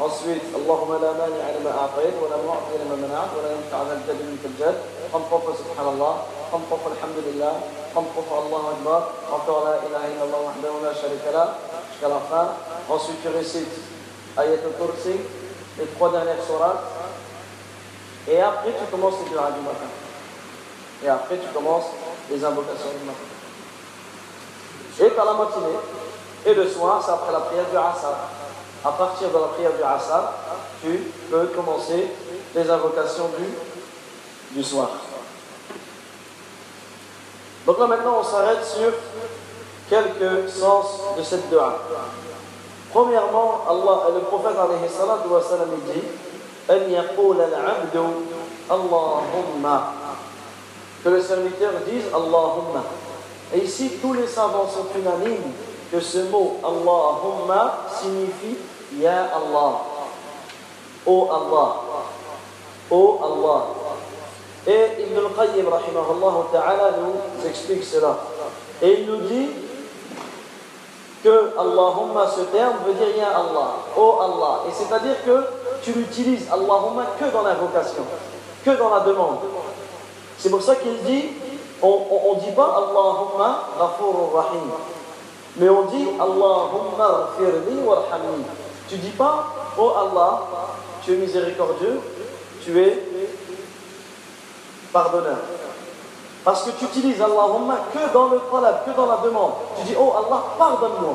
Ensuite, 0.00 0.42
Allahumma 0.54 0.98
la 0.98 1.12
mani'a 1.12 1.58
lima 1.58 1.70
a'tayt, 1.70 2.14
wa 2.22 2.28
la 2.30 2.38
mu'ti 2.38 2.78
lima 2.78 2.96
mana'at, 2.96 3.30
wa 3.34 3.42
la 3.42 3.50
yanfa'a 3.50 3.84
dhal 3.84 4.00
jaddi 4.06 4.24
minka 4.30 4.48
al-jadd. 4.48 4.76
Trente 5.10 5.26
fois 5.28 5.40
fois 5.42 5.54
subhanallah, 5.58 6.14
trente 6.50 6.66
fois 6.68 6.78
fois 6.78 6.92
alhamdulillah, 6.96 7.54
trente 7.92 8.10
fois 8.14 8.24
fois 8.24 8.38
Allahu 8.46 8.66
Akbar, 8.78 9.00
encore 9.26 9.64
la 9.66 9.74
ilaha 9.84 10.06
illallah 10.06 10.40
wahdahu 10.48 10.76
la 10.86 10.94
sharika 10.94 11.30
lah, 11.34 11.48
jusqu'à 11.90 12.08
la 12.08 12.20
fin. 12.30 12.46
Ensuite, 12.88 13.20
tu 13.22 13.28
récites 13.28 13.90
Ayat 14.36 14.64
al-Kursi, 14.64 15.20
les 15.78 15.86
trois 15.92 16.10
dernières 16.10 16.40
sourates, 16.40 16.80
et 18.28 18.40
après 18.40 18.70
tu 18.72 18.84
commences 18.90 19.14
les 19.24 19.30
du'a 19.30 19.50
du 19.50 19.60
matin. 19.60 19.90
Et 21.04 21.08
après 21.08 21.38
tu 21.38 21.48
commences 21.52 21.86
les 22.30 22.44
invocations 22.44 22.90
du 22.98 23.04
matin. 23.06 23.18
Et 25.00 25.10
par 25.10 25.24
la 25.24 25.32
matinée, 25.34 25.78
et 26.44 26.54
le 26.54 26.68
soir, 26.68 27.02
c'est 27.04 27.12
après 27.12 27.32
la 27.32 27.40
prière 27.40 27.64
du 27.70 27.76
Asar. 27.76 28.14
À 28.84 28.90
partir 28.92 29.28
de 29.28 29.34
la 29.34 29.46
prière 29.48 29.72
du 29.72 29.82
Asar, 29.82 30.34
tu 30.82 31.12
peux 31.30 31.46
commencer 31.46 32.08
les 32.54 32.70
invocations 32.70 33.30
du, 33.38 34.56
du 34.56 34.64
soir. 34.64 34.90
Donc 37.64 37.78
là 37.78 37.86
maintenant 37.86 38.18
on 38.20 38.24
s'arrête 38.24 38.64
sur 38.64 38.92
quelques 39.88 40.50
sens 40.50 40.86
de 41.16 41.22
cette 41.22 41.48
dua. 41.48 41.78
Premièrement, 42.92 43.62
Allah, 43.68 44.08
le 44.14 44.20
prophète 44.20 44.56
alayhi 44.58 44.88
salam, 44.92 45.20
dit 45.86 46.02
أن 46.69 46.91
يقول 46.91 47.37
العبد 47.41 47.95
اللهم 48.71 49.79
que 51.03 51.09
le 51.09 51.21
serviteur 51.21 51.71
dise 51.85 52.05
Allahumma. 52.13 52.83
Et 53.53 53.59
ici, 53.59 53.91
tous 54.01 54.13
les 54.13 54.27
savants 54.27 54.67
sont 54.67 54.87
unanimes 54.97 55.53
que 55.91 55.99
ce 56.01 56.17
mot 56.29 56.57
Allahumma 56.63 57.85
signifie 58.01 58.57
Ya 58.99 59.29
Allah. 59.35 59.83
Oh 61.05 61.27
Allah. 61.29 61.75
Oh 62.89 63.19
Allah. 63.21 63.63
Et 64.65 65.03
Ibn 65.03 65.17
al-Qayyim, 65.27 65.67
rahimahullah 65.67 66.47
ta'ala, 66.51 66.91
nous 66.99 67.47
explique 67.47 67.83
cela. 67.83 68.17
Et 68.81 69.01
il 69.01 69.07
nous 69.07 69.27
dit 69.27 69.49
que 71.22 71.52
Allahumma, 71.58 72.26
ce 72.26 72.42
terme 72.42 72.76
veut 72.86 72.94
dire 72.94 73.16
Ya 73.16 73.30
Allah. 73.30 73.76
Oh 73.96 74.18
Allah. 74.20 74.62
Et 74.68 74.72
c'est-à-dire 74.72 75.16
que 75.24 75.44
tu 75.82 75.92
l'utilises 75.92 76.46
Allahumma 76.52 77.06
que 77.18 77.24
dans 77.32 77.42
l'invocation, 77.42 78.04
que 78.64 78.70
dans 78.70 78.94
la 78.94 79.00
demande. 79.00 79.38
C'est 80.38 80.50
pour 80.50 80.62
ça 80.62 80.76
qu'il 80.76 80.98
dit, 81.04 81.26
on 81.80 82.34
ne 82.34 82.40
dit 82.40 82.52
pas 82.52 82.76
Allahumma 82.76 83.68
ghafurur 83.78 84.32
rahim, 84.34 84.70
mais 85.56 85.68
on 85.68 85.82
dit 85.82 86.08
Allahumma 86.20 87.30
ghfirli 87.38 87.78
warhamni. 87.84 88.44
Tu 88.88 88.96
dis 88.96 89.10
pas, 89.10 89.46
oh 89.78 89.92
Allah, 89.96 90.42
tu 91.04 91.14
es 91.14 91.16
miséricordieux, 91.16 92.00
tu 92.64 92.80
es 92.80 93.04
pardonneur. 94.92 95.38
Parce 96.44 96.64
que 96.64 96.70
tu 96.70 96.84
utilises 96.86 97.20
Allahumma 97.20 97.76
que 97.92 98.12
dans 98.12 98.28
le 98.28 98.40
talab, 98.50 98.84
que 98.84 98.90
dans 98.90 99.06
la 99.06 99.18
demande. 99.18 99.52
Tu 99.78 99.84
dis, 99.84 99.94
oh 99.98 100.12
Allah, 100.16 100.42
pardonne-moi. 100.58 101.14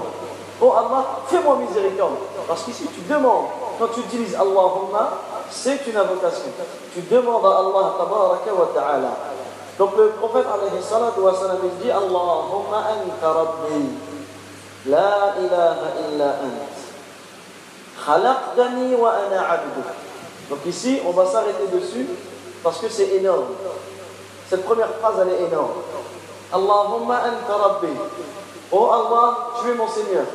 Oh 0.61 0.73
Allah, 0.73 1.05
fais-moi 1.27 1.57
miséricorde. 1.67 2.13
Parce 2.47 2.63
qu'ici, 2.63 2.87
tu 2.87 3.01
demandes, 3.01 3.45
quand 3.77 3.87
tu 3.93 3.99
utilises 3.99 4.35
Allahumma, 4.35 5.11
c'est 5.49 5.85
une 5.87 5.97
invocation. 5.97 6.51
Tu 6.93 7.01
demandes 7.01 7.45
à 7.45 7.57
Allah 7.59 7.93
tabaraka 7.97 8.53
wa 8.53 8.69
ta'ala. 8.73 9.11
Donc 9.77 9.91
le 9.97 10.09
prophète 10.09 10.45
alayhi 10.51 10.81
salatu 10.81 11.19
il 11.63 11.83
dit 11.83 11.91
Allahumma 11.91 12.87
anta 12.89 13.31
rabbi. 13.31 13.85
La 14.87 15.35
ilaha 15.39 15.87
illa 16.09 16.35
ant. 16.41 16.65
Khalaqtani 18.05 18.95
wa 18.95 19.09
ana. 19.09 19.59
Donc 20.49 20.59
ici, 20.65 20.99
on 21.05 21.11
va 21.11 21.25
s'arrêter 21.25 21.67
dessus 21.71 22.07
parce 22.63 22.79
que 22.79 22.89
c'est 22.89 23.09
énorme. 23.15 23.45
Cette 24.49 24.63
première 24.65 24.89
phrase, 25.01 25.15
elle 25.21 25.33
est 25.33 25.47
énorme. 25.47 25.71
Allahumma 26.53 27.15
anta 27.15 27.55
rabbi. 27.55 27.87
Oh 28.71 28.89
Allah, 28.91 29.37
tu 29.61 29.71
es 29.71 29.75
mon 29.75 29.87
Seigneur. 29.87 30.25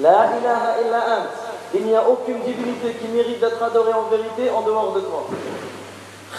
La 0.00 0.36
ilaha 0.38 0.80
illa 0.84 0.98
ant. 0.98 1.26
Il 1.74 1.86
n'y 1.86 1.94
a 1.94 2.02
aucune 2.08 2.40
divinité 2.40 2.94
qui 2.94 3.08
mérite 3.08 3.40
d'être 3.40 3.62
adorée 3.62 3.92
en 3.92 4.02
vérité 4.10 4.50
en 4.50 4.62
dehors 4.62 4.92
de 4.92 5.00
toi. 5.00 5.26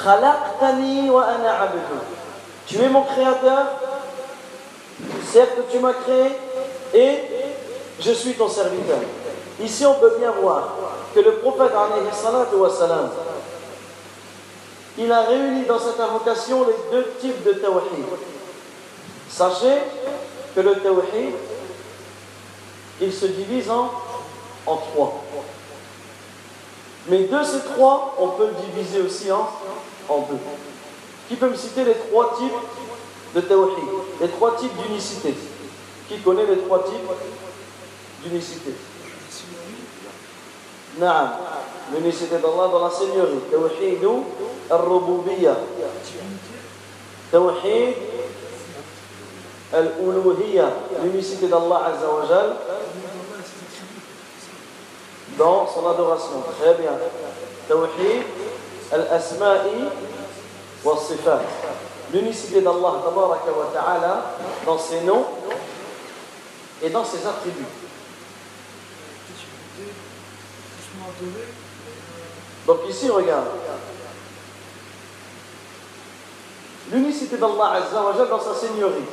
Khalaqtani 0.03 1.09
wa 1.09 1.23
ana. 1.23 1.69
Tu 2.67 2.81
es 2.81 2.89
mon 2.89 3.03
créateur. 3.03 3.65
Certes, 5.31 5.59
tu 5.71 5.79
m'as 5.79 5.93
créé 5.93 6.37
et 6.93 7.19
je 7.99 8.11
suis 8.11 8.33
ton 8.33 8.49
serviteur. 8.49 8.99
Ici, 9.61 9.85
on 9.85 9.93
peut 9.95 10.15
bien 10.19 10.31
voir 10.41 10.69
que 11.13 11.19
le 11.19 11.33
prophète, 11.33 11.71
alayhi 11.71 12.09
salatu 12.13 12.55
wa 12.55 12.69
salam, 12.69 13.09
il 14.97 15.11
a 15.11 15.21
réuni 15.21 15.65
dans 15.65 15.79
cette 15.79 15.99
invocation 15.99 16.65
les 16.65 16.75
deux 16.91 17.07
types 17.19 17.43
de 17.43 17.53
tawhid. 17.53 18.05
Sachez 19.29 19.77
que 20.53 20.59
le 20.59 20.75
tawhid, 20.79 21.33
il 22.99 23.13
se 23.13 23.25
divise 23.27 23.69
en, 23.69 23.89
trois. 24.65 25.23
Mais 27.07 27.23
de 27.23 27.43
ces 27.43 27.61
trois, 27.73 28.15
on 28.19 28.27
peut 28.29 28.47
le 28.47 28.71
diviser 28.71 29.01
aussi 29.01 29.31
en, 29.31 29.47
deux. 30.29 30.37
Qui 31.29 31.35
peut 31.35 31.49
me 31.49 31.55
citer 31.55 31.85
les 31.85 31.95
trois 31.95 32.35
types 32.37 32.51
de 33.33 33.41
tawhid 33.41 33.77
Les 34.19 34.27
trois 34.27 34.57
types 34.57 34.75
d'unicité? 34.83 35.33
Qui 36.09 36.19
connaît 36.19 36.45
les 36.45 36.57
trois 36.57 36.83
types 36.83 37.09
d'unicité? 38.23 38.75
Naam, 40.99 41.29
l'unicité 41.93 42.35
d'Allah 42.35 42.67
dans 42.69 42.83
la 42.83 42.91
Seigneurie. 42.91 43.39
nous. 44.01 44.25
الربوبية. 44.71 45.57
توحيد 47.31 47.93
الألوهية 49.73 50.77
لميسيتي 51.03 51.45
الله 51.45 51.77
عز 51.77 52.03
وجل. 52.03 52.53
دون 55.37 55.67
صلاة 55.75 55.99
الرسول 55.99 56.41
توحيد 57.69 58.23
الأسماء 58.93 59.91
والصفات 60.83 61.45
لميسيتي 62.13 62.59
الله 62.59 63.01
تبارك 63.01 63.45
وتعالى 63.57 64.23
دون 64.65 64.77
سينو 64.77 65.23
et 66.83 66.89
dans 66.89 67.05
ses. 67.05 67.19
Donc 72.65 72.79
ici, 72.89 73.09
regarde. 73.09 73.47
L'unicité 76.91 77.37
d'Allah 77.37 77.73
Azza 77.77 78.03
wa 78.03 78.13
Jal 78.17 78.27
dans 78.29 78.39
sa 78.39 78.53
seigneurie, 78.53 79.07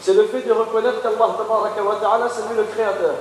c'est 0.00 0.14
le 0.14 0.24
fait 0.24 0.42
de 0.42 0.52
reconnaître 0.52 1.00
qu'Allah 1.02 1.98
ta'ala, 2.00 2.28
c'est 2.28 2.48
lui 2.48 2.56
le 2.56 2.64
créateur. 2.64 3.14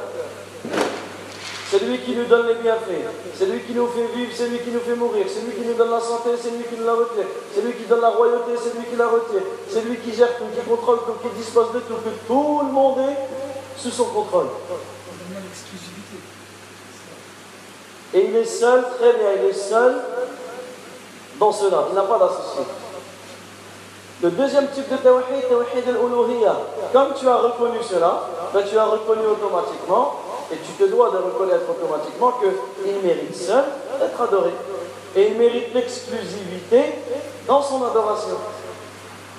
C'est 1.70 1.84
lui 1.84 2.00
qui 2.00 2.16
nous 2.16 2.26
donne 2.26 2.48
les 2.48 2.56
bienfaits. 2.56 3.06
C'est 3.38 3.46
lui 3.46 3.62
qui 3.62 3.74
nous 3.74 3.88
fait 3.88 4.08
vivre, 4.16 4.32
c'est 4.36 4.48
lui 4.48 4.60
qui 4.60 4.72
nous 4.72 4.80
fait 4.80 4.96
mourir. 4.96 5.26
C'est 5.30 5.42
lui 5.42 5.54
qui 5.54 5.68
nous 5.68 5.76
donne 5.76 5.92
la 5.92 6.00
santé, 6.00 6.32
c'est 6.42 6.50
lui 6.50 6.64
qui 6.64 6.76
nous 6.80 6.86
la 6.86 6.94
retire. 6.94 7.26
C'est 7.54 7.62
lui 7.62 7.74
qui 7.74 7.84
donne 7.84 8.02
la 8.02 8.10
royauté, 8.10 8.54
c'est 8.58 8.76
lui 8.76 8.86
qui 8.90 8.96
la 8.96 9.08
retire. 9.08 9.44
C'est 9.70 9.82
lui 9.82 9.98
qui 9.98 10.16
gère 10.16 10.36
tout, 10.38 10.46
qui 10.46 10.68
contrôle 10.68 11.00
tout, 11.06 11.14
qui 11.22 11.36
dispose 11.38 11.72
de 11.74 11.80
tout, 11.82 11.94
que 11.96 12.28
tout 12.28 12.62
le 12.66 12.72
monde 12.72 12.98
est 13.00 13.80
sous 13.80 13.92
son 13.92 14.06
contrôle. 14.06 14.48
Et 18.16 18.26
il 18.26 18.36
est 18.36 18.46
seul, 18.46 18.84
très 18.98 19.14
bien, 19.14 19.30
il 19.38 19.50
est 19.50 19.54
seul 19.54 19.96
dans 21.40 21.52
cela. 21.52 21.86
Il 21.92 21.96
n'a 21.96 22.02
pas 22.02 22.18
d'associé. 22.18 22.64
Le 24.22 24.32
deuxième 24.32 24.68
type 24.68 24.92
de 24.92 24.98
tawhid, 24.98 25.48
tawhid 25.48 25.88
al-uluhiyya. 25.88 26.56
Comme 26.92 27.14
tu 27.18 27.28
as 27.28 27.38
reconnu 27.38 27.78
cela, 27.82 28.24
ben 28.54 28.64
tu 28.70 28.78
as 28.78 28.86
reconnu 28.86 29.26
automatiquement, 29.26 30.16
et 30.52 30.58
tu 30.58 30.72
te 30.74 30.90
dois 30.90 31.12
de 31.12 31.18
reconnaître 31.18 31.70
automatiquement 31.70 32.34
qu'il 32.42 33.00
mérite 33.02 33.36
seul 33.36 33.64
d'être 34.00 34.22
adoré. 34.22 34.52
Et 35.16 35.28
il 35.28 35.38
mérite 35.38 35.74
l'exclusivité 35.74 36.96
dans 37.48 37.62
son 37.62 37.84
adoration. 37.86 38.36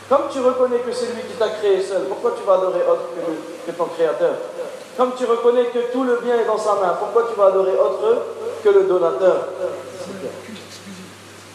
Comme 0.08 0.22
tu 0.30 0.40
reconnais 0.40 0.78
que 0.78 0.92
c'est 0.92 1.06
lui 1.06 1.22
qui 1.30 1.36
t'a 1.38 1.50
créé 1.50 1.82
seul, 1.82 2.02
pourquoi 2.08 2.32
tu 2.36 2.42
vas 2.44 2.54
adorer 2.54 2.80
autre 2.82 3.10
que, 3.14 3.70
que 3.70 3.76
ton 3.76 3.84
créateur? 3.84 4.34
Comme 4.96 5.12
tu 5.16 5.24
reconnais 5.24 5.66
que 5.66 5.92
tout 5.92 6.04
le 6.04 6.16
bien 6.16 6.36
est 6.40 6.46
dans 6.46 6.58
sa 6.58 6.74
main, 6.74 6.96
pourquoi 6.98 7.30
tu 7.30 7.38
vas 7.38 7.46
adorer 7.46 7.72
autre 7.72 8.22
que 8.64 8.68
le 8.68 8.84
donateur? 8.84 9.48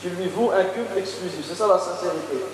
Tu 0.02 0.10
lui 0.10 0.28
voues 0.30 0.52
un 0.52 0.64
culte 0.66 0.96
exclusif. 0.96 1.46
C'est 1.48 1.56
ça 1.56 1.68
la 1.68 1.80
sincérité. 1.80 2.46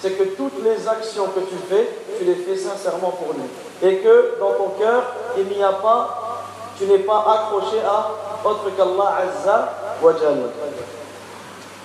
C'est 0.00 0.10
que 0.10 0.24
toutes 0.36 0.62
les 0.62 0.86
actions 0.88 1.26
que 1.34 1.40
tu 1.40 1.56
fais, 1.68 1.88
tu 2.18 2.24
les 2.24 2.34
fais 2.34 2.56
sincèrement 2.56 3.10
pour 3.10 3.34
lui. 3.34 3.48
Et 3.82 3.98
que 3.98 4.38
dans 4.38 4.52
ton 4.52 4.68
cœur, 4.78 5.02
il 5.38 5.46
n'y 5.46 5.62
a 5.62 5.72
pas, 5.72 6.42
tu 6.78 6.84
n'es 6.84 6.98
pas 6.98 7.24
accroché 7.26 7.80
à 7.84 8.10
autre 8.46 8.70
qu'Allah 8.76 9.16
Azza 9.22 9.72
wa. 10.02 10.12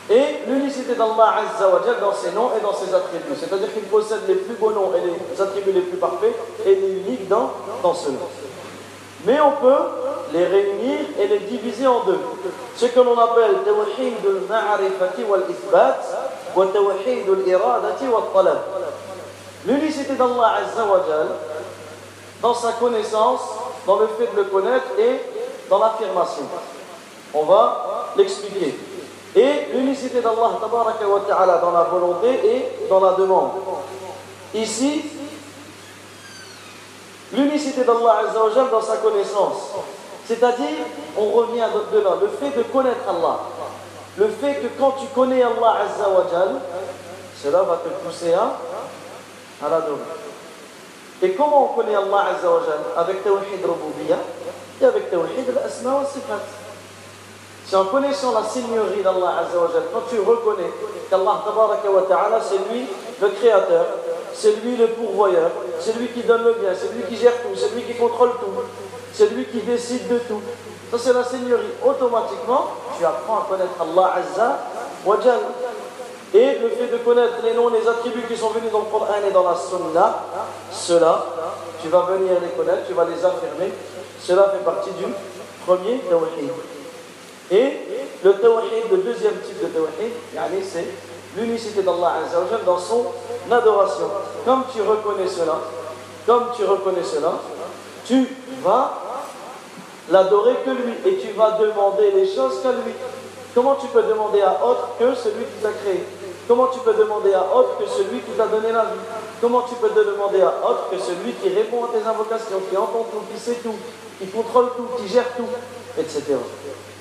Et 0.10 0.46
l'unicité 0.48 0.96
d'Allah 0.96 1.36
Azza 1.38 1.70
wa 1.70 1.80
dans 2.02 2.14
ses 2.14 2.32
noms 2.32 2.50
et 2.58 2.62
dans 2.62 2.74
ses 2.74 2.94
attributs. 2.94 3.36
C'est-à-dire 3.40 3.74
qu'il 3.74 3.84
possède 3.84 4.22
les 4.28 4.36
plus 4.36 4.56
beaux 4.56 4.72
noms 4.72 4.92
et 4.96 5.02
les 5.02 5.42
attributs 5.42 5.72
les 5.72 5.82
plus 5.82 5.98
parfaits 5.98 6.36
et 6.66 6.72
il 6.74 6.84
est 6.84 7.08
unique 7.08 7.28
dans, 7.30 7.52
dans 7.82 7.94
ce 7.94 8.10
nom. 8.10 8.28
Mais 9.26 9.40
on 9.40 9.52
peut 9.52 9.84
les 10.34 10.46
réunir 10.46 11.00
et 11.20 11.28
les 11.28 11.40
diviser 11.40 11.88
en 11.88 12.04
deux. 12.04 12.20
Ce 12.76 12.86
que 12.88 13.00
l'on 13.00 13.18
appelle 13.18 13.58
tawhid 13.64 14.16
al-ma'rifati 14.26 15.24
wal-ithbat 15.24 16.00
L'unicité 19.66 20.14
d'Allah 20.16 20.54
Azza 20.58 20.86
wa 20.86 21.04
Jalla 21.08 21.36
dans 22.42 22.54
sa 22.54 22.72
connaissance, 22.74 23.42
dans 23.86 23.98
le 23.98 24.08
fait 24.08 24.32
de 24.32 24.38
le 24.38 24.44
connaître 24.46 24.88
et 24.98 25.22
dans 25.70 25.80
l'affirmation. 25.80 26.44
On 27.34 27.44
va 27.44 28.14
l'expliquer. 28.18 28.78
Et 29.36 29.68
l'unicité 29.74 30.22
d'Allah 30.22 30.52
ta'ala 31.28 31.58
dans 31.58 31.72
la 31.72 31.84
volonté 31.84 32.28
et 32.44 32.88
dans 32.90 33.00
la 33.00 33.14
demande. 33.14 33.52
Ici, 34.54 35.06
l'unicité 37.32 37.84
d'Allah 37.84 38.24
Azza 38.28 38.44
wa 38.44 38.52
Jalla 38.54 38.70
dans 38.70 38.82
sa 38.82 38.98
connaissance. 38.98 39.74
C'est-à-dire, 40.26 40.86
on 41.18 41.30
revient 41.32 41.68
de 41.94 42.00
là, 42.00 42.12
le 42.22 42.28
fait 42.28 42.58
de 42.58 42.64
connaître 42.64 43.08
Allah. 43.08 43.40
Le 44.18 44.28
fait 44.28 44.56
que 44.56 44.68
quand 44.78 44.92
tu 45.00 45.08
connais 45.16 45.42
Allah 45.42 45.78
Azza 45.86 46.10
wa 46.10 46.26
Jalla, 46.30 46.60
cela 47.42 47.64
va 47.64 47.82
te 47.84 47.90
pousser 48.06 48.34
à, 48.34 48.58
à 49.66 49.70
l'adorer. 49.70 50.00
Et 51.22 51.32
comment 51.32 51.72
on 51.72 51.76
connaît 51.76 51.96
Allah 51.96 52.26
Azza 52.36 52.52
wa 52.52 52.62
Jalla 52.66 53.02
Avec 53.02 53.24
Tawhid 53.24 53.64
Rububiyyah 53.64 54.18
et 54.82 54.86
avec 54.86 55.10
Tawhid 55.10 55.50
al-Asma 55.50 55.96
wa 55.96 56.06
Sifat. 56.06 56.42
C'est 57.66 57.76
en 57.78 57.86
connaissant 57.86 58.34
la 58.34 58.44
seigneurie 58.44 59.02
d'Allah 59.02 59.46
Azza 59.48 59.58
wa 59.58 59.70
Jalla, 59.72 59.86
quand 59.94 60.04
tu 60.10 60.20
reconnais 60.20 60.72
qu'Allah 61.10 61.44
wa 61.46 62.02
Ta'ala, 62.08 62.40
c'est 62.42 62.74
lui 62.74 62.88
le 63.22 63.30
créateur, 63.30 63.86
c'est 64.34 64.62
lui 64.62 64.76
le 64.76 64.88
pourvoyeur, 64.88 65.52
c'est 65.80 65.98
lui 65.98 66.08
qui 66.08 66.24
donne 66.24 66.44
le 66.44 66.54
bien, 66.54 66.72
c'est 66.76 66.94
lui 66.94 67.04
qui 67.08 67.16
gère 67.16 67.42
tout, 67.44 67.56
c'est 67.56 67.74
lui 67.74 67.84
qui 67.84 67.94
contrôle 67.96 68.32
tout, 68.32 68.62
c'est 69.14 69.32
lui 69.32 69.46
qui 69.46 69.60
décide 69.60 70.08
de 70.10 70.18
tout. 70.20 70.42
Ça 70.92 70.98
c'est 70.98 71.14
la 71.14 71.24
seigneurie. 71.24 71.72
Automatiquement, 71.86 72.68
tu 72.98 73.06
apprends 73.06 73.40
à 73.40 73.46
connaître 73.50 73.72
Allah 73.80 74.14
Azza 74.18 74.60
wa 75.06 75.18
Jalla. 75.24 75.40
Et 76.34 76.60
le 76.60 76.70
fait 76.70 76.88
de 76.88 76.98
connaître 76.98 77.36
les 77.44 77.54
noms, 77.54 77.70
les 77.70 77.88
attributs 77.88 78.24
qui 78.28 78.38
sont 78.38 78.50
venus 78.50 78.72
dans 78.72 78.80
le 78.80 78.86
Coran 78.86 79.08
et 79.28 79.32
dans 79.32 79.44
la 79.44 79.56
Sunna, 79.56 80.24
cela, 80.72 81.26
tu 81.82 81.90
vas 81.90 82.02
venir 82.02 82.34
les 82.42 82.50
connaître, 82.50 82.88
tu 82.88 82.94
vas 82.94 83.06
les 83.06 83.26
affirmer. 83.26 83.74
Cela 84.22 84.50
fait 84.50 84.64
partie 84.64 84.92
du 84.92 85.06
premier 85.66 86.00
tawhid. 86.10 86.52
Et 87.52 87.80
le 88.24 88.34
tawhid, 88.34 88.92
le 88.92 88.98
deuxième 88.98 89.40
type 89.46 89.62
de 89.62 89.68
tawhid, 89.68 90.64
c'est 90.64 90.88
l'unicité 91.36 91.84
d'Allah 91.84 92.14
Azza 92.26 92.40
dans 92.66 92.80
son 92.80 93.08
adoration. 93.50 94.10
Comme 94.46 94.64
tu 94.74 94.82
reconnais 94.82 95.28
cela, 95.28 95.58
comme 96.26 96.46
tu 96.56 96.64
reconnais 96.64 97.04
cela, 97.04 97.34
tu 98.06 98.28
vas 98.64 98.94
l'adorer 100.10 100.56
que 100.66 100.72
lui 100.72 100.94
et 101.06 101.18
tu 101.18 101.34
vas 101.34 101.52
demander 101.52 102.12
les 102.12 102.26
choses 102.26 102.62
qu'à 102.64 102.72
lui. 102.72 102.94
Comment 103.54 103.76
tu 103.76 103.88
peux 103.88 104.04
demander 104.04 104.42
à 104.42 104.66
autre 104.66 104.90
que 104.98 105.14
celui 105.14 105.44
qui 105.44 105.62
t'a 105.62 105.72
créé? 105.72 106.04
Comment 106.48 106.68
tu 106.68 106.80
peux 106.80 106.94
demander 106.94 107.34
à 107.34 107.46
autre 107.54 107.78
que 107.78 107.88
celui 107.88 108.20
qui 108.20 108.32
t'a 108.32 108.48
donné 108.48 108.72
la 108.72 108.86
vie? 108.86 109.00
Comment 109.42 109.62
tu 109.62 109.76
peux 109.76 109.90
demander 109.90 110.42
à 110.42 110.54
autre 110.68 110.90
que 110.90 110.98
celui 110.98 111.34
qui 111.34 111.50
répond 111.50 111.86
à 111.86 111.88
tes 111.90 112.08
invocations, 112.08 112.60
qui 112.70 112.78
entend 112.78 113.06
tout, 113.12 113.22
qui 113.34 113.40
sait 113.40 113.60
tout, 113.64 113.76
qui 114.20 114.28
contrôle 114.28 114.70
tout, 114.76 114.88
qui 114.98 115.08
gère 115.08 115.28
tout, 115.36 115.48
etc. 115.98 116.36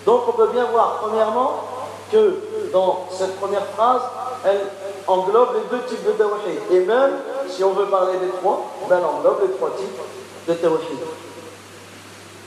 Donc 0.04 0.22
on 0.28 0.32
peut 0.32 0.48
bien 0.48 0.64
voir, 0.66 0.98
premièrement, 1.02 1.64
que 2.10 2.36
dans 2.72 3.06
cette 3.10 3.38
première 3.38 3.66
phrase, 3.66 4.02
elle 4.44 4.60
englobe 5.06 5.50
les 5.54 5.78
deux 5.78 5.84
types 5.84 6.04
de 6.04 6.12
tawhid. 6.12 6.60
Et 6.70 6.80
même, 6.80 7.12
si 7.48 7.62
on 7.62 7.72
veut 7.72 7.86
parler 7.86 8.18
des 8.18 8.30
trois, 8.40 8.66
ben, 8.88 8.98
elle 8.98 9.04
englobe 9.04 9.42
les 9.42 9.52
trois 9.56 9.70
types 9.70 10.00
de 10.48 10.54
tawhid. 10.54 10.98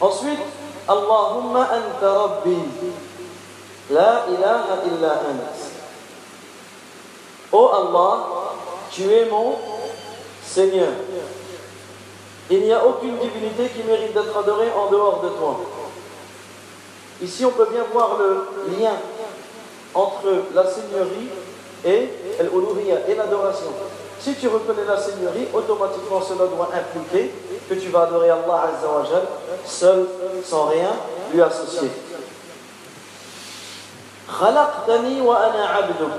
Ensuite, 0.04 0.40
Allahumma 0.86 1.64
anta 1.72 2.12
rabbi. 2.12 2.60
La 3.90 4.26
ilaha 4.28 4.84
illa 4.84 5.14
ant. 5.32 5.56
Oh 7.54 7.70
Allah, 7.72 8.54
tu 8.92 9.04
es 9.04 9.26
mon 9.30 9.56
Seigneur. 10.44 10.92
Il 12.50 12.64
n'y 12.64 12.74
a 12.74 12.86
aucune 12.86 13.18
divinité 13.18 13.70
qui 13.70 13.84
mérite 13.84 14.14
d'être 14.14 14.38
adorée 14.38 14.72
en 14.76 14.92
dehors 14.92 15.22
de 15.24 15.30
toi. 15.30 15.62
Ici, 17.22 17.46
on 17.46 17.52
peut 17.52 17.70
bien 17.72 17.86
voir 17.94 18.18
le 18.18 18.76
lien 18.78 18.98
entre 19.94 20.28
la 20.54 20.66
Seigneurie 20.68 21.30
et 21.86 22.10
et 22.42 23.16
l'adoration. 23.16 23.72
Si 24.23 24.35
tu 24.35 24.49
reconnais 24.49 24.85
la 24.87 25.01
Seigneurie, 25.01 25.47
automatiquement 25.55 26.21
cela 26.21 26.47
doit 26.47 26.71
impliquer 26.75 27.33
que 27.69 27.75
tu 27.75 27.89
vas 27.89 28.03
adorer 28.03 28.31
Allah 28.31 28.71
Azza 28.75 28.89
wa 28.89 29.05
Jal, 29.05 29.27
seul, 29.65 30.07
sans 30.45 30.67
rien 30.67 30.91
lui 31.33 31.43
associer. 31.43 31.91
خلقتني 34.29 35.21
وأنا 35.21 35.67
عبدك 35.67 36.13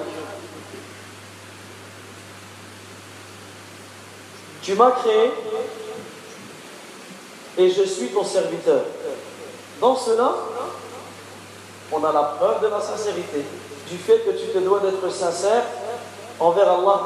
Tu 4.64 4.76
m'as 4.76 4.92
créé 4.92 5.32
et 7.58 7.70
je 7.70 7.84
suis 7.84 8.08
ton 8.10 8.24
serviteur. 8.24 8.82
Dans 9.82 9.96
cela, 9.96 10.36
on 11.92 12.04
a 12.04 12.12
la 12.12 12.24
preuve 12.38 12.62
de 12.62 12.68
la 12.68 12.80
sincérité, 12.82 13.46
du 13.90 13.98
fait 13.98 14.20
que 14.20 14.32
tu 14.32 14.48
te 14.54 14.58
dois 14.60 14.80
d'être 14.80 15.12
sincère 15.12 15.64
envers 16.41 16.71
Allah 16.71 17.01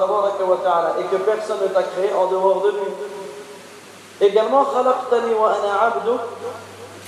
et 0.98 1.04
que 1.04 1.16
personne 1.22 1.58
ne 1.62 1.68
t'a 1.68 1.82
créé 1.82 2.12
en 2.12 2.26
dehors 2.26 2.62
de 2.62 2.70
lui. 2.70 4.28
Également, 4.28 4.66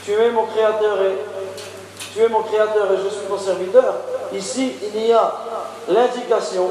tu 0.05 0.13
es 0.13 0.31
mon 0.31 0.47
créateur 0.47 1.03
et 1.03 1.19
tu 2.13 2.21
es 2.21 2.29
mon 2.29 2.43
créateur 2.43 2.93
et 2.93 2.97
je 2.97 3.09
suis 3.09 3.27
ton 3.27 3.39
serviteur, 3.39 3.95
ici 4.35 4.73
il 4.95 5.07
y 5.07 5.13
a 5.13 5.33
l'indication, 5.89 6.71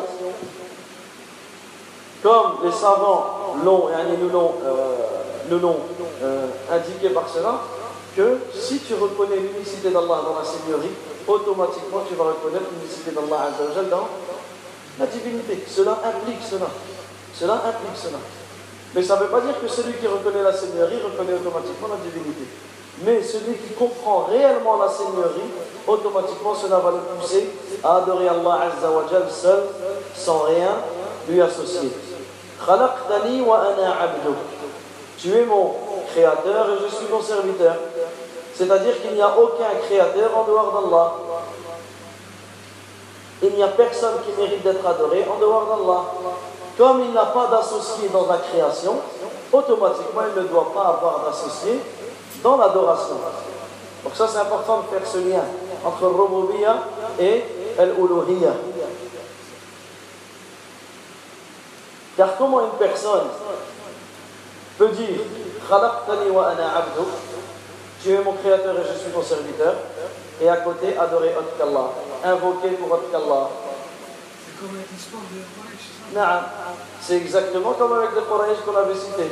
comme 2.21 2.57
les 2.63 2.71
savants 2.71 3.55
l'ont, 3.63 3.89
et 3.89 4.17
nous 4.17 4.29
l'ont, 4.29 4.53
euh, 4.65 5.61
euh, 6.21 6.47
indiqué 6.71 7.09
par 7.09 7.27
cela, 7.29 7.61
que 8.15 8.39
si 8.53 8.79
tu 8.79 8.95
reconnais 8.95 9.37
l'unicité 9.37 9.89
d'Allah 9.89 10.21
dans 10.25 10.37
la 10.39 10.45
Seigneurie, 10.45 10.91
automatiquement 11.27 12.01
tu 12.07 12.15
vas 12.15 12.25
reconnaître 12.25 12.65
l'unicité 12.77 13.11
d'Allah 13.11 13.49
dans 13.89 14.07
la 14.99 15.05
divinité. 15.05 15.63
Cela 15.67 15.97
implique 16.03 16.41
cela. 16.49 16.67
Cela 17.33 17.53
implique 17.53 17.95
cela. 17.95 18.19
Mais 18.93 19.03
ça 19.03 19.15
ne 19.15 19.21
veut 19.21 19.29
pas 19.29 19.41
dire 19.41 19.59
que 19.61 19.67
celui 19.67 19.93
qui 19.93 20.07
reconnaît 20.07 20.43
la 20.43 20.53
Seigneurie 20.53 20.97
reconnaît 20.97 21.33
automatiquement 21.33 21.87
la 21.89 21.97
divinité. 22.03 22.43
Mais 23.03 23.23
celui 23.23 23.55
qui 23.55 23.73
comprend 23.73 24.27
réellement 24.29 24.77
la 24.77 24.89
Seigneurie, 24.89 25.49
automatiquement 25.87 26.53
cela 26.55 26.79
va 26.79 26.91
le 26.91 27.17
pousser 27.17 27.49
à 27.83 27.97
adorer 27.97 28.27
Allah 28.27 28.67
Azzawajal 28.67 29.29
seul, 29.29 29.63
sans 30.15 30.39
rien 30.39 30.75
lui 31.29 31.41
associer. 31.41 31.91
Wa 32.67 32.75
ana. 32.75 33.95
Tu 35.17 35.33
es 35.33 35.45
mon 35.45 35.75
créateur 36.11 36.67
et 36.69 36.83
je 36.83 36.95
suis 36.95 37.05
ton 37.05 37.21
serviteur. 37.21 37.75
C'est-à-dire 38.53 39.01
qu'il 39.01 39.13
n'y 39.13 39.21
a 39.21 39.37
aucun 39.37 39.69
créateur 39.85 40.37
en 40.37 40.43
dehors 40.43 40.81
d'Allah. 40.81 41.13
Il 43.41 43.53
n'y 43.53 43.63
a 43.63 43.67
personne 43.69 44.15
qui 44.25 44.39
mérite 44.39 44.63
d'être 44.63 44.85
adoré 44.85 45.25
en 45.29 45.39
dehors 45.39 45.65
d'Allah. 45.65 46.03
Comme 46.77 47.03
il 47.03 47.13
n'a 47.13 47.25
pas 47.25 47.47
d'associé 47.47 48.09
dans 48.09 48.25
la 48.27 48.37
création, 48.37 48.99
automatiquement 49.51 50.21
il 50.35 50.43
ne 50.43 50.47
doit 50.47 50.71
pas 50.73 50.97
avoir 50.97 51.25
d'associé 51.25 51.79
dans 52.43 52.57
l'adoration. 52.57 53.15
Donc 54.03 54.13
ça 54.15 54.27
c'est 54.27 54.39
important 54.39 54.81
de 54.81 54.97
faire 54.97 55.07
ce 55.07 55.17
lien 55.17 55.43
entre 55.85 56.07
Rububiya 56.07 56.77
et 57.19 57.43
Al-Uluhiyya. 57.77 58.53
Car 62.15 62.37
comment 62.37 62.61
une 62.61 62.77
personne 62.77 63.27
peut 64.77 64.89
dire 64.89 65.19
tu 68.01 68.11
es 68.11 68.23
mon 68.23 68.33
créateur 68.33 68.75
et 68.75 68.83
je 68.91 68.99
suis 68.99 69.11
ton 69.11 69.21
serviteur. 69.21 69.75
Et 70.41 70.49
à 70.49 70.57
côté, 70.57 70.97
adorer 70.97 71.35
autre 71.35 71.57
qu'Allah. 71.57 71.89
Invoquer 72.23 72.69
pour 72.79 72.91
autre 72.91 73.11
qu'Allah. 73.11 73.49
C'est 74.45 74.59
comme 74.59 74.75
avec 74.75 74.91
l'histoire 74.91 75.23
de 75.31 75.39
Quraysh, 75.39 76.43
c'est 77.01 77.15
exactement 77.17 77.71
comme 77.73 77.93
avec 77.93 78.09
les 78.15 78.21
Quraysh 78.21 78.59
qu'on 78.65 78.75
avait 78.75 78.95
cités. 78.95 79.31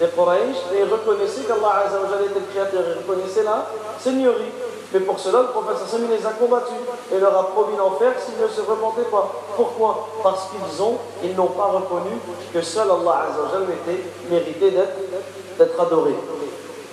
Les 0.00 0.08
Quraysh, 0.08 0.56
ils 0.74 0.90
reconnaissaient 0.90 1.42
qu'Allah 1.42 1.84
était 1.86 2.40
le 2.40 2.46
créateur, 2.52 2.82
ils 2.86 2.98
reconnaissaient 2.98 3.44
la 3.44 3.66
seigneurie. 3.98 4.52
Mais 4.92 5.00
pour 5.00 5.18
cela, 5.18 5.42
le 5.42 5.48
prophète 5.48 5.78
Sassim 5.78 6.06
les 6.08 6.24
a 6.24 6.30
combattus 6.30 6.78
et 7.12 7.18
leur 7.18 7.36
a 7.36 7.48
promis 7.48 7.76
l'enfer 7.76 8.12
s'ils 8.24 8.40
ne 8.40 8.46
se 8.46 8.60
repentaient 8.60 9.10
pas. 9.10 9.28
Pourquoi? 9.56 10.08
Parce 10.22 10.48
qu'ils 10.50 10.82
ont, 10.82 10.98
ils 11.24 11.34
n'ont 11.34 11.48
pas 11.48 11.64
reconnu 11.64 12.12
que 12.52 12.62
seul 12.62 12.88
Allah 12.88 13.26
Azza 13.26 13.42
wa 13.42 13.48
Jalla 13.52 13.74
était 13.74 14.04
mérité 14.30 14.70
d'être 14.70 15.80
adoré. 15.80 16.14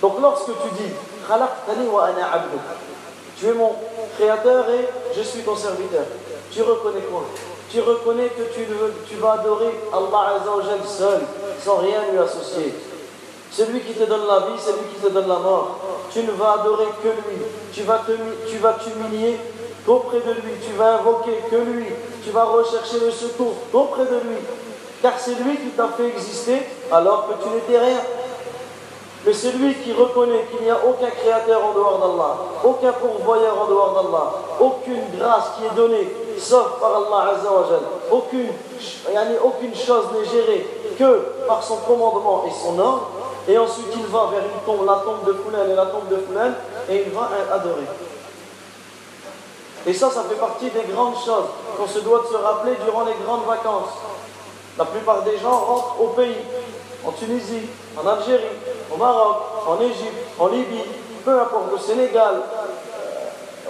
Donc 0.00 0.20
lorsque 0.20 0.46
tu 0.46 0.68
dis 0.76 0.92
wa 1.92 2.04
ana 2.04 2.42
tu 3.42 3.48
es 3.48 3.54
mon 3.54 3.72
créateur 4.16 4.66
et 4.70 4.86
je 5.16 5.22
suis 5.22 5.40
ton 5.40 5.56
serviteur. 5.56 6.04
Tu 6.52 6.62
reconnais 6.62 7.00
quoi? 7.10 7.24
Tu 7.68 7.80
reconnais 7.80 8.28
que 8.28 8.42
tu, 8.54 8.64
veux- 8.64 8.94
tu 9.08 9.16
vas 9.16 9.32
adorer 9.32 9.70
Allah 9.92 10.38
seul, 10.86 11.20
sans 11.64 11.76
rien 11.78 12.02
lui 12.12 12.18
associer. 12.18 12.72
Celui 13.50 13.80
qui 13.80 13.94
te 13.94 14.04
donne 14.04 14.26
la 14.28 14.38
vie, 14.46 14.58
c'est 14.58 14.72
lui 14.72 14.88
qui 14.94 15.00
te 15.00 15.08
donne 15.08 15.26
la 15.28 15.38
mort. 15.38 15.78
Tu 16.12 16.22
ne 16.22 16.30
vas 16.32 16.60
adorer 16.60 16.86
que 17.02 17.08
lui. 17.08 17.42
Tu 17.72 17.82
vas 17.82 18.74
t'humilier 18.74 19.38
qu'auprès 19.84 20.20
de 20.20 20.32
lui. 20.34 20.52
Tu 20.64 20.72
vas 20.74 20.98
invoquer 21.00 21.38
que 21.50 21.56
lui. 21.56 21.86
Tu 22.24 22.30
vas 22.30 22.44
rechercher 22.44 23.00
le 23.04 23.10
secours 23.10 23.54
auprès 23.72 24.04
de 24.04 24.14
lui. 24.28 24.36
Car 25.02 25.14
c'est 25.18 25.34
lui 25.34 25.56
qui 25.56 25.70
t'a 25.76 25.88
fait 25.96 26.06
exister 26.08 26.62
alors 26.92 27.26
que 27.28 27.42
tu 27.42 27.48
n'étais 27.50 27.78
rien. 27.84 27.98
Mais 29.24 29.32
celui 29.32 29.74
qui 29.74 29.92
reconnaît 29.92 30.46
qu'il 30.50 30.64
n'y 30.64 30.70
a 30.70 30.78
aucun 30.84 31.10
créateur 31.10 31.64
en 31.64 31.72
dehors 31.74 31.98
d'Allah, 31.98 32.36
aucun 32.64 32.92
pourvoyeur 32.92 33.62
en 33.62 33.66
dehors 33.66 33.94
d'Allah, 33.94 34.32
aucune 34.60 35.16
grâce 35.16 35.52
qui 35.56 35.64
est 35.64 35.76
donnée 35.76 36.08
sauf 36.38 36.80
par 36.80 36.90
Allah 36.96 37.32
Azza 37.36 37.52
wa 37.52 37.64
Jal, 37.68 37.80
aucune, 38.10 38.48
aucune 39.44 39.74
chose 39.74 40.06
n'est 40.12 40.28
gérée 40.28 40.66
que 40.98 41.46
par 41.46 41.62
son 41.62 41.76
commandement 41.76 42.44
et 42.46 42.50
son 42.50 42.78
ordre, 42.78 43.08
et 43.48 43.58
ensuite 43.58 43.92
il 43.94 44.06
va 44.06 44.28
vers 44.30 44.42
une 44.42 44.60
tombe, 44.66 44.86
la 44.86 45.02
tombe 45.04 45.24
de 45.24 45.32
Foulan 45.32 45.70
et 45.70 45.74
la 45.74 45.86
tombe 45.86 46.08
de 46.08 46.16
Foulan, 46.16 46.52
et 46.88 47.04
il 47.06 47.12
va 47.12 47.28
adorer. 47.52 47.86
Et 49.86 49.92
ça, 49.92 50.10
ça 50.10 50.22
fait 50.28 50.36
partie 50.36 50.70
des 50.70 50.92
grandes 50.92 51.16
choses 51.16 51.50
qu'on 51.76 51.86
se 51.86 51.98
doit 52.00 52.20
de 52.20 52.26
se 52.26 52.36
rappeler 52.36 52.74
durant 52.84 53.04
les 53.04 53.14
grandes 53.24 53.44
vacances. 53.46 53.90
La 54.78 54.84
plupart 54.84 55.22
des 55.22 55.38
gens 55.38 55.56
rentrent 55.56 56.00
au 56.00 56.08
pays, 56.08 56.36
en 57.04 57.12
Tunisie, 57.12 57.68
en 57.96 58.06
Algérie, 58.06 58.42
au 58.92 58.96
Maroc, 58.96 59.36
en 59.66 59.80
Égypte, 59.80 60.26
en 60.38 60.48
Libye, 60.48 60.84
peu 61.24 61.40
importe, 61.40 61.72
au 61.74 61.78
Sénégal, 61.78 62.42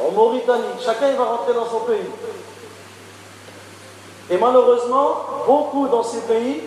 en 0.00 0.10
Mauritanie, 0.12 0.64
chacun 0.84 1.12
va 1.12 1.24
rentrer 1.24 1.54
dans 1.54 1.66
son 1.66 1.80
pays. 1.80 2.10
Et 4.30 4.36
malheureusement, 4.36 5.16
beaucoup 5.46 5.88
dans 5.88 6.02
ces 6.02 6.20
pays, 6.20 6.62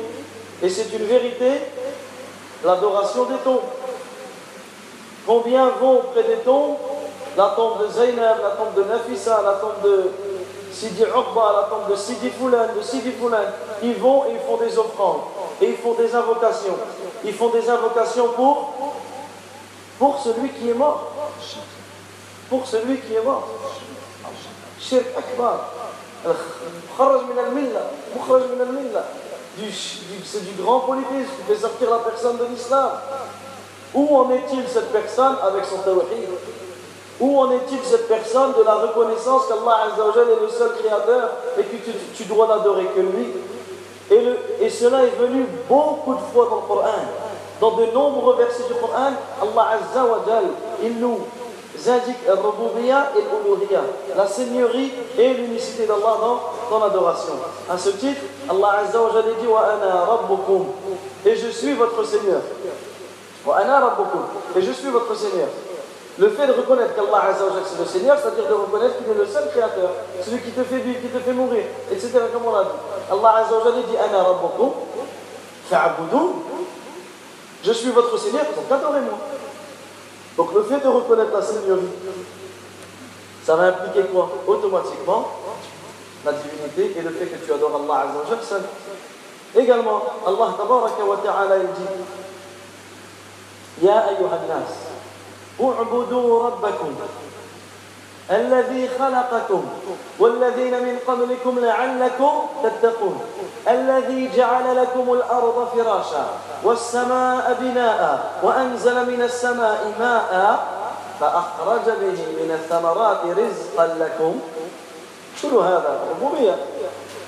et 0.62 0.70
c'est 0.70 0.92
une 0.94 1.06
vérité, 1.06 1.62
l'adoration 2.64 3.26
des 3.26 3.38
tombes. 3.44 3.62
Combien 5.28 5.70
vont 5.82 6.02
près 6.14 6.24
des 6.24 6.38
tombes? 6.38 6.78
La 7.36 7.54
tombe 7.56 7.86
de 7.86 7.92
Zainab, 7.92 8.38
la 8.42 8.52
tombe 8.52 8.74
de 8.76 8.84
Nafissa, 8.84 9.42
la 9.42 9.54
tombe 9.54 9.82
de 9.84 10.12
Sidi 10.72 11.04
Uqba, 11.04 11.54
la 11.54 11.64
tombe 11.64 11.90
de 11.92 11.96
Sidi 11.96 12.30
Foulan, 12.30 12.68
de 12.78 12.82
Sidi 12.82 13.12
Foulan. 13.12 13.38
Ils 13.84 13.96
vont 13.96 14.24
et 14.26 14.34
ils 14.34 14.40
font 14.40 14.56
des 14.56 14.78
offrandes. 14.78 15.22
Et 15.62 15.70
ils 15.70 15.78
font 15.78 15.94
des 15.94 16.14
invocations. 16.14 16.78
Ils 17.24 17.34
font 17.34 17.50
des 17.50 17.70
invocations 17.70 18.30
pour, 18.30 18.74
pour 19.98 20.20
celui 20.20 20.50
qui 20.50 20.70
est 20.70 20.74
mort. 20.74 21.12
Pour 22.50 22.68
celui 22.68 23.00
qui 23.00 23.16
est 23.16 23.24
mort. 23.24 23.48
Shirk 24.80 25.06
Akbar. 25.18 25.72
C'est 30.26 30.46
du 30.46 30.62
grand 30.62 30.80
polythéisme 30.82 31.32
qui 31.38 31.54
fait 31.54 31.60
sortir 31.60 31.90
la 31.90 32.00
personne 32.00 32.38
de 32.38 32.46
l'islam. 32.46 32.92
Où 33.94 34.18
en 34.18 34.30
est-il 34.32 34.68
cette 34.68 34.92
personne 34.92 35.38
avec 35.42 35.64
son 35.66 35.78
tawhid? 35.78 36.30
Où 37.20 37.40
en 37.40 37.52
est-il 37.52 37.80
cette 37.86 38.10
personne 38.10 38.54
de 38.58 38.64
la 38.64 38.74
reconnaissance 38.76 39.44
qu'Allah 39.48 39.88
est 39.88 40.42
le 40.42 40.50
seul 40.50 40.72
créateur 40.84 41.30
et 41.58 41.64
que 41.64 41.78
tu, 41.78 41.92
tu 42.14 42.26
dois 42.26 42.48
l'adorer 42.48 42.88
que 42.88 43.00
lui? 43.00 43.32
Et, 44.12 44.22
le- 44.22 44.38
et 44.62 44.70
cela 44.70 45.04
est 45.04 45.16
venu 45.20 45.46
beaucoup 45.70 46.14
de 46.14 46.20
fois 46.34 46.48
dans 46.50 46.56
le 46.58 46.62
Coran. 46.68 46.92
Dans 47.62 47.72
de 47.72 47.86
nombreux 47.94 48.36
versets 48.36 48.64
du 48.68 48.74
Coran, 48.76 49.14
Allah 49.42 49.68
Azza 49.80 50.04
wa 50.06 50.20
Jalla, 50.28 50.48
il 50.84 51.00
nous 51.00 51.20
indique 51.88 52.18
et 52.28 54.18
la 54.18 54.28
seigneurie 54.28 54.92
et 55.18 55.34
l'unicité 55.34 55.86
d'Allah 55.86 56.18
dans, 56.22 56.40
dans 56.80 56.86
l'adoration. 56.86 57.34
À 57.70 57.78
ce 57.78 57.90
titre, 57.90 58.22
Allah 58.50 58.82
Azza 58.86 59.02
wa 59.02 59.10
Jalla 59.14 59.34
dit 59.40 59.48
Wa 59.48 59.62
ana 59.62 60.06
rabbukum 60.06 60.66
et 61.26 61.36
je 61.36 61.48
suis 61.50 61.74
votre 61.74 62.04
Seigneur. 62.06 62.42
Wa 63.46 63.58
ana 63.58 63.80
rabbukum. 63.80 64.22
Et 64.58 64.62
je 64.62 64.72
suis 64.72 64.90
votre 64.90 65.16
Seigneur. 65.16 65.48
Le 66.18 66.30
fait 66.30 66.48
de 66.48 66.54
reconnaître 66.54 66.96
qu'Allah 66.96 67.36
c'est 67.36 67.78
le 67.78 67.86
Seigneur, 67.86 68.18
c'est-à-dire 68.18 68.48
de 68.48 68.54
reconnaître 68.54 68.98
qu'il 68.98 69.12
est 69.12 69.16
le 69.20 69.26
seul 69.26 69.50
créateur, 69.50 69.90
celui 70.24 70.40
qui 70.40 70.52
te 70.52 70.64
fait 70.64 70.78
vivre, 70.78 71.02
qui 71.02 71.08
te 71.08 71.20
fait 71.20 71.34
mourir, 71.34 71.66
etc. 71.92 72.12
Comme 72.32 72.46
on 72.46 72.54
l'a 72.54 72.64
dit. 72.64 72.70
Allah 73.12 73.44
Azzawajal 73.44 73.84
dit 73.84 73.98
Ana 73.98 74.24
Rabbakum, 74.24 74.72
fa'abudou, 75.70 76.44
je 77.64 77.72
suis 77.74 77.90
votre 77.92 78.18
Seigneur, 78.18 78.46
donc 78.56 78.72
adorez-moi. 78.72 79.18
Donc 80.38 80.54
le 80.54 80.64
fait 80.64 80.80
de 80.80 80.88
reconnaître 80.88 81.34
la 81.34 81.42
Seigneurie, 81.42 81.82
ça 83.44 83.58
va 83.58 83.64
impliquer 83.66 84.04
quoi? 84.04 84.30
Automatiquement, 84.48 85.32
la 86.24 86.32
divinité 86.32 86.98
et 86.98 87.02
le 87.02 87.10
fait 87.10 87.26
que 87.26 87.46
tu 87.46 87.52
adores 87.52 87.82
Allah 87.84 88.08
Azzawajal 88.10 88.42
seul. 88.42 88.62
Également, 89.54 90.02
Allah 90.26 90.56
Tabaraka 90.58 91.04
wa 91.04 91.18
Ta'ala 91.18 91.58
dit 91.60 91.84
Ya 93.82 94.00
ayyuhan 94.08 94.48
nas. 94.48 94.95
اعبدوا 95.62 96.44
ربكم 96.44 96.96
الذي 98.32 98.90
خلقكم 99.00 99.66
والذين 100.20 100.84
من 100.84 101.00
قبلكم 101.08 101.60
لعلكم 101.60 102.48
تتقون 102.64 103.22
الذي 103.68 104.30
جعل 104.36 104.78
لكم 104.78 105.14
الأرض 105.14 105.68
فراشا 105.76 106.26
والسماء 106.64 107.58
بناء 107.60 108.32
وأنزل 108.44 109.06
من 109.12 109.22
السماء 109.22 109.94
ماء 110.00 110.66
فأخرج 111.20 111.86
به 111.86 112.20
من 112.44 112.52
الثمرات 112.52 113.20
رزقا 113.26 113.88
لكم 114.00 114.40
شنو 115.42 115.60
هذا؟ 115.60 116.00
ربوبية 116.12 116.56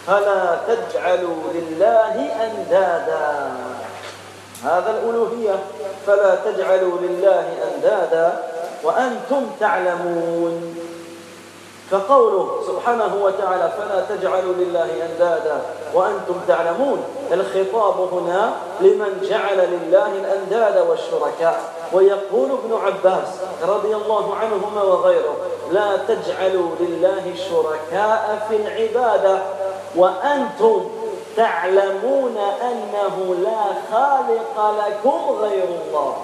فلا 0.08 0.58
تجعلوا 0.68 1.44
لله 1.54 2.32
أندادا. 2.46 3.52
هذا 4.64 4.92
الألوهية 4.92 5.56
فلا 6.08 6.36
تجعلوا 6.36 6.98
لله 7.02 7.46
أندادا 7.74 8.44
وأنتم 8.84 9.46
تعلمون. 9.60 10.78
فقوله 11.92 12.50
سبحانه 12.68 13.16
وتعالى 13.24 13.72
فلا 13.78 14.16
تجعلوا 14.16 14.54
لله 14.54 14.90
أندادا 15.06 15.62
وأنتم 15.94 16.36
تعلمون 16.48 17.04
الخطاب 17.32 18.14
هنا 18.14 18.52
لمن 18.82 19.28
جعل 19.30 19.58
لله 19.58 20.08
الأنداد 20.08 20.88
والشركاء. 20.88 21.60
ويقول 21.94 22.50
ابن 22.52 22.78
عباس 22.86 23.28
رضي 23.68 23.96
الله 23.96 24.36
عنهما 24.36 24.84
وغيره 24.84 25.36
لا 25.72 25.98
تجعلوا 25.98 26.70
لله 26.80 27.34
شركاء 27.50 28.48
في 28.50 28.56
العبادة 28.56 29.40
وأنتم 29.96 30.90
تعلمون 31.37 32.37
انه 32.39 33.35
لا 33.43 33.65
خالق 33.91 34.75
لكم 34.79 35.21
غير 35.41 35.65
الله 35.65 36.17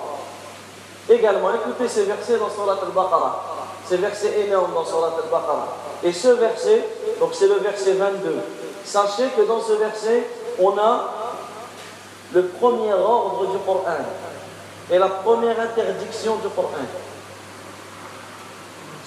Également, 1.10 1.48
écoutez 1.54 1.88
ces 1.88 2.02
versets 2.02 2.36
dans 2.36 2.50
Surat 2.50 2.78
al-Baqarah. 2.82 3.42
Ces 3.88 3.96
versets 3.96 4.40
énormes 4.40 4.74
dans 4.74 4.84
Surat 4.84 5.14
al-Baqarah. 5.24 5.68
Et 6.04 6.12
ce 6.12 6.28
verset, 6.28 6.84
donc 7.18 7.30
c'est 7.32 7.48
le 7.48 7.54
verset 7.54 7.92
22. 7.92 8.36
Sachez 8.84 9.28
que 9.34 9.42
dans 9.42 9.60
ce 9.60 9.72
verset, 9.72 10.26
on 10.60 10.76
a 10.76 11.08
le 12.34 12.44
premier 12.44 12.92
ordre 12.92 13.46
du 13.46 13.58
Coran 13.58 13.84
et 14.90 14.98
la 14.98 15.08
première 15.08 15.58
interdiction 15.58 16.36
du 16.36 16.48
Coran. 16.48 16.68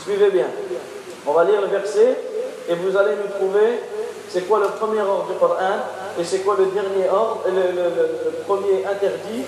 Suivez 0.02 0.32
bien. 0.32 0.48
On 1.28 1.34
va 1.34 1.44
lire 1.44 1.62
le 1.62 1.68
verset 1.68 2.18
et 2.68 2.74
vous 2.74 2.98
allez 2.98 3.16
nous 3.16 3.32
trouver 3.38 3.80
c'est 4.37 4.43
quoi 4.43 4.59
le 4.59 4.67
premier 4.69 5.01
ordre 5.01 5.25
du 5.33 5.39
Coran 5.39 5.79
et 6.21 6.23
c'est 6.25 6.41
quoi 6.41 6.57
le 6.59 6.67
dernier 6.67 7.09
ordre, 7.11 7.41
le, 7.47 7.73
le- 7.73 8.33
premier 8.47 8.85
interdit 8.85 9.45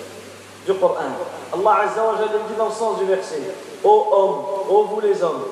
du 0.66 0.72
Coran? 0.74 0.94
Allah 1.52 1.80
Azza 1.84 2.02
wa 2.06 2.14
Jalla 2.16 2.40
dit 2.48 2.54
dans 2.56 2.68
le 2.68 2.72
sens 2.72 2.98
du 2.98 3.04
verset 3.04 3.42
Ô 3.84 4.06
hommes, 4.10 4.74
ô 4.74 4.84
vous 4.84 5.00
les 5.02 5.22
hommes, 5.22 5.44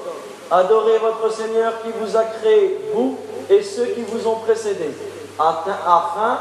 adorez 0.51 0.97
votre 0.99 1.31
Seigneur 1.31 1.75
qui 1.83 1.89
vous 2.01 2.17
a 2.17 2.25
créé, 2.25 2.81
vous 2.95 3.19
et 3.51 3.63
ceux 3.63 3.85
qui 3.89 4.05
vous 4.09 4.27
ont 4.27 4.37
précédés, 4.37 4.95
afin, 5.39 5.77
afin 5.87 6.39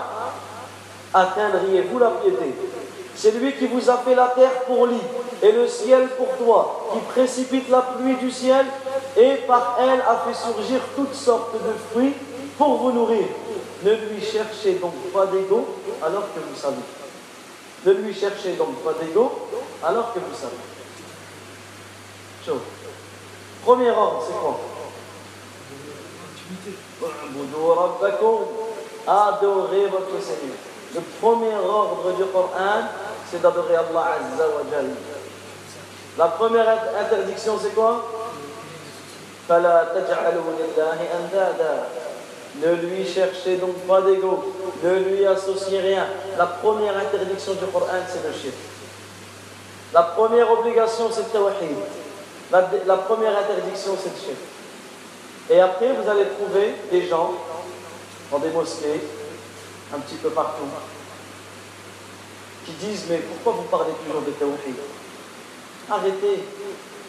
atteindriez-vous 1.13 1.99
la 1.99 2.11
piété. 2.11 2.55
C'est 3.13 3.31
lui 3.31 3.53
qui 3.57 3.67
vous 3.67 3.89
a 3.89 3.97
fait 3.97 4.15
la 4.15 4.27
terre 4.27 4.61
pour 4.67 4.87
lit 4.87 5.01
et 5.43 5.51
le 5.51 5.67
ciel 5.67 6.07
pour 6.17 6.29
toi, 6.37 6.87
qui 6.93 6.99
précipite 6.99 7.69
la 7.69 7.81
pluie 7.81 8.15
du 8.15 8.31
ciel 8.31 8.65
et 9.17 9.35
par 9.47 9.77
elle 9.81 9.99
a 9.99 10.23
fait 10.25 10.33
surgir 10.33 10.79
toutes 10.95 11.13
sortes 11.13 11.53
de 11.55 11.73
fruits 11.91 12.13
pour 12.57 12.77
vous 12.77 12.91
nourrir. 12.91 13.25
Ne 13.83 13.91
lui 13.93 14.21
cherchez 14.21 14.75
donc 14.75 14.93
pas 15.13 15.25
d'ego 15.27 15.67
alors 16.01 16.23
que 16.33 16.39
vous 16.39 16.55
savez. 16.59 16.75
Ne 17.85 17.91
lui 17.93 18.13
cherchez 18.13 18.53
donc 18.53 18.75
pas 18.83 18.93
d'ego 18.93 19.31
alors 19.83 20.13
que 20.13 20.19
vous 20.19 20.35
savez. 20.35 20.55
Chose. 22.45 22.61
Premier 23.63 23.91
ordre, 23.91 24.23
c'est 24.27 24.33
quoi? 24.39 24.59
Adorez 29.07 29.85
votre 29.87 30.21
Seigneur. 30.21 30.55
Le 30.95 31.01
premier 31.19 31.55
ordre 31.55 32.11
du 32.13 32.23
Coran, 32.25 32.83
c'est 33.29 33.41
d'adorer 33.41 33.75
Allah 33.75 34.15
Azza 34.15 34.47
wa 34.47 34.61
Jal. 34.71 34.89
La 36.17 36.27
première 36.27 36.65
int- 36.67 37.01
interdiction, 37.01 37.57
c'est 37.61 37.73
quoi? 37.75 38.05
Ne 42.61 42.73
lui 42.75 43.05
cherchez 43.05 43.57
donc 43.57 43.75
pas 43.87 44.01
d'ego, 44.01 44.53
ne 44.81 44.99
lui 44.99 45.25
associez 45.25 45.79
rien. 45.79 46.07
La 46.37 46.45
première 46.45 46.97
interdiction 46.97 47.53
du 47.53 47.65
Coran, 47.65 47.87
c'est 48.07 48.25
le 48.25 48.33
shirk. 48.33 48.55
La 49.93 50.03
première 50.03 50.49
obligation, 50.51 51.09
c'est 51.11 51.23
le 51.23 51.29
tawahid. 51.29 51.77
La, 52.51 52.97
première 52.97 53.37
interdiction, 53.37 53.97
c'est 54.01 54.09
le 54.09 54.15
shirk. 54.15 54.37
Et 55.49 55.59
après, 55.59 55.93
vous 55.93 56.09
allez 56.09 56.25
trouver 56.29 56.75
des 56.91 57.07
gens 57.07 57.33
dans 58.31 58.39
des 58.39 58.49
mosquées, 58.49 59.01
un 59.93 59.99
petit 59.99 60.15
peu 60.15 60.29
partout, 60.29 60.63
qui 62.65 62.71
disent 62.71 63.05
Mais 63.09 63.17
pourquoi 63.17 63.61
vous 63.61 63.69
parlez 63.69 63.93
toujours 64.05 64.21
de 64.21 64.31
tawhid? 64.31 64.75
Arrêtez. 65.89 66.43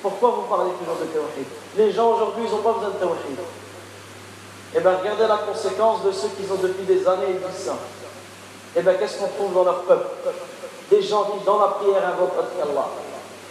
Pourquoi 0.02 0.30
vous 0.30 0.42
parlez 0.42 0.72
toujours 0.78 0.96
de 1.00 1.06
tawhid? 1.06 1.46
Les 1.76 1.92
gens 1.92 2.14
aujourd'hui, 2.14 2.44
ils 2.46 2.50
n'ont 2.50 2.62
pas 2.62 2.72
besoin 2.72 2.90
de 2.90 2.98
tawhid. 2.98 3.38
Eh 4.76 4.80
bien, 4.80 4.92
regardez 4.98 5.26
la 5.26 5.38
conséquence 5.38 6.02
de 6.04 6.12
ceux 6.12 6.28
qui 6.28 6.44
ont 6.52 6.56
depuis 6.56 6.84
des 6.84 7.08
années 7.08 7.32
disent 7.32 7.64
ça. 7.64 7.76
Eh 8.76 8.82
bien, 8.82 8.92
qu'est-ce 8.92 9.16
qu'on 9.16 9.28
trouve 9.28 9.54
dans 9.54 9.64
leur 9.64 9.80
peuple? 9.84 10.06
Des 10.90 11.00
gens 11.00 11.24
qui, 11.24 11.42
dans 11.46 11.58
la 11.58 11.68
prière, 11.68 12.06
invoquent 12.06 12.44
Allah. 12.62 12.86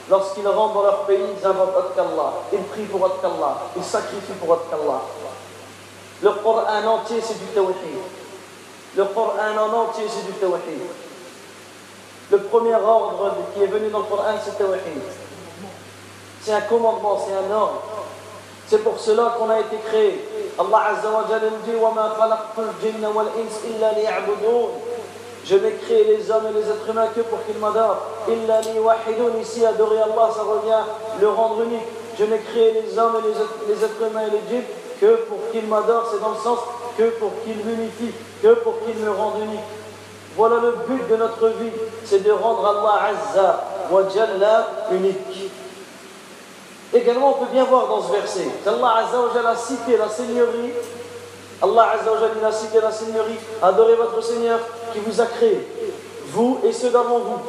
Lorsqu'ils 0.07 0.47
rentrent 0.47 0.75
dans 0.75 0.83
leur 0.83 1.05
pays, 1.05 1.17
ils 1.17 1.47
invoquent 1.47 1.97
Allah. 1.97 2.33
Ils 2.53 2.61
prient 2.61 2.83
pour 2.83 3.03
Allah. 3.03 3.57
Ils 3.75 3.83
sacrifient 3.83 4.33
pour 4.39 4.53
Allah. 4.53 5.01
Le 6.21 6.29
Coran 6.29 6.85
entier, 6.85 7.19
c'est 7.23 7.39
du 7.39 7.45
tawhid. 7.55 7.75
Le 8.95 9.05
Coran 9.05 9.33
en 9.57 9.73
entier, 9.81 10.05
c'est 10.07 10.27
du 10.27 10.33
tawhid. 10.33 10.79
Le 12.31 12.37
premier 12.37 12.75
ordre 12.75 13.33
qui 13.55 13.63
est 13.63 13.67
venu 13.67 13.89
dans 13.89 13.99
le 13.99 14.05
Coran, 14.05 14.35
c'est 14.43 14.59
tawhid. 14.59 15.01
C'est 16.43 16.53
un 16.53 16.61
commandement, 16.61 17.19
c'est 17.25 17.33
un 17.33 17.55
ordre. 17.55 17.81
C'est 18.67 18.83
pour 18.83 18.99
cela 18.99 19.35
qu'on 19.37 19.49
a 19.49 19.59
été 19.59 19.77
créé. 19.87 20.29
Allah 20.58 20.82
Azza 20.92 21.08
wa 21.10 21.24
Jalla 21.28 21.50
nous 21.50 21.64
dit 21.64 21.76
وَمَا 21.76 22.08
خَلَقْتُ 22.18 22.56
الْجِنَّ 22.58 23.06
وَالْإِنسِ 23.06 23.54
إِلَّا 23.70 23.92
لِيَعْبُدُونَ 23.98 24.70
Je 25.44 25.56
n'ai 25.56 25.72
créé 25.72 26.04
les 26.04 26.30
hommes 26.30 26.46
et 26.50 26.52
les 26.52 26.68
êtres 26.68 26.88
humains 26.88 27.08
que 27.14 27.22
pour 27.22 27.44
qu'ils 27.46 27.58
m'adorent. 27.58 28.02
إِلَّا 28.28 28.60
لِيوَحِدُونَ 28.60 29.40
Ici, 29.40 29.64
adorer 29.64 30.00
Allah, 30.00 30.30
ça 30.34 30.42
revient 30.42 30.84
le 31.20 31.28
rendre 31.28 31.62
unique. 31.62 31.86
Je 32.18 32.24
n'ai 32.24 32.38
créé 32.38 32.72
les 32.72 32.98
hommes 32.98 33.16
et 33.18 33.28
les 33.28 33.34
êtres, 33.34 33.58
les 33.68 33.84
êtres 33.84 34.02
humains 34.10 34.26
et 34.26 34.30
les 34.30 34.42
djinns 34.50 34.66
que 35.00 35.16
pour 35.24 35.38
qu'ils 35.50 35.66
m'adorent. 35.66 36.08
C'est 36.12 36.20
dans 36.20 36.30
le 36.30 36.42
sens 36.42 36.58
que 36.98 37.04
pour 37.18 37.30
qu'ils 37.42 37.64
m'unifient, 37.64 38.14
que 38.42 38.54
pour 38.54 38.74
qu'ils 38.84 38.96
me 38.96 39.10
rendent 39.10 39.40
unique. 39.42 39.60
Voilà 40.36 40.56
le 40.62 40.72
but 40.86 41.08
de 41.08 41.16
notre 41.16 41.48
vie, 41.48 41.70
c'est 42.04 42.22
de 42.22 42.30
rendre 42.30 42.66
Allah 42.66 43.10
Azza 43.10 43.64
wa 43.90 44.02
Jalla 44.14 44.68
unique. 44.92 45.43
Également, 46.95 47.35
on 47.35 47.43
peut 47.43 47.51
bien 47.51 47.65
voir 47.65 47.89
dans 47.89 48.01
ce 48.01 48.11
verset 48.13 48.47
qu'Allah 48.63 49.03
Azza 49.03 49.19
wa 49.19 49.29
Jalla 49.33 49.49
a 49.49 49.55
cité 49.57 49.97
la 49.97 50.07
Seigneurie. 50.07 50.71
Allah 51.61 51.87
Azza 51.93 52.09
wa 52.09 52.19
Jalla 52.19 52.33
il 52.39 52.45
a 52.45 52.51
cité 52.53 52.79
la 52.79 52.91
Seigneurie. 52.91 53.35
Adorez 53.61 53.95
votre 53.95 54.23
Seigneur 54.23 54.59
qui 54.93 54.99
vous 54.99 55.19
a 55.19 55.25
créé, 55.25 55.67
vous 56.27 56.59
et 56.63 56.71
ceux 56.71 56.91
d'avant 56.91 57.19
vous, 57.19 57.39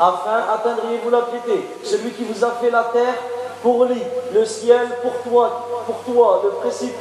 afin 0.00 0.52
atteindriez-vous 0.52 1.10
la 1.10 1.20
piété. 1.20 1.60
Celui 1.84 2.10
qui 2.10 2.24
vous 2.24 2.44
a 2.44 2.50
fait 2.60 2.70
la 2.70 2.82
terre 2.92 3.14
pour 3.62 3.84
lui, 3.84 4.02
le 4.34 4.44
ciel 4.44 4.88
pour 5.00 5.12
toi, 5.30 5.68
pour 5.86 6.12
toi, 6.12 6.42
le 6.42 6.50
précipite, 6.50 6.96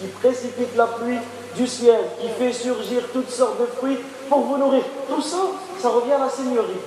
qui 0.00 0.06
précipite 0.06 0.74
la 0.74 0.86
pluie 0.86 1.18
du 1.54 1.66
ciel, 1.66 2.00
qui 2.18 2.28
fait 2.28 2.52
surgir 2.54 3.02
toutes 3.12 3.30
sortes 3.30 3.60
de 3.60 3.66
fruits 3.76 3.98
pour 4.30 4.40
vous 4.40 4.56
nourrir. 4.56 4.82
Tout 5.14 5.20
ça, 5.20 5.36
ça 5.78 5.90
revient 5.90 6.12
à 6.12 6.20
la 6.20 6.30
Seigneurie. 6.30 6.80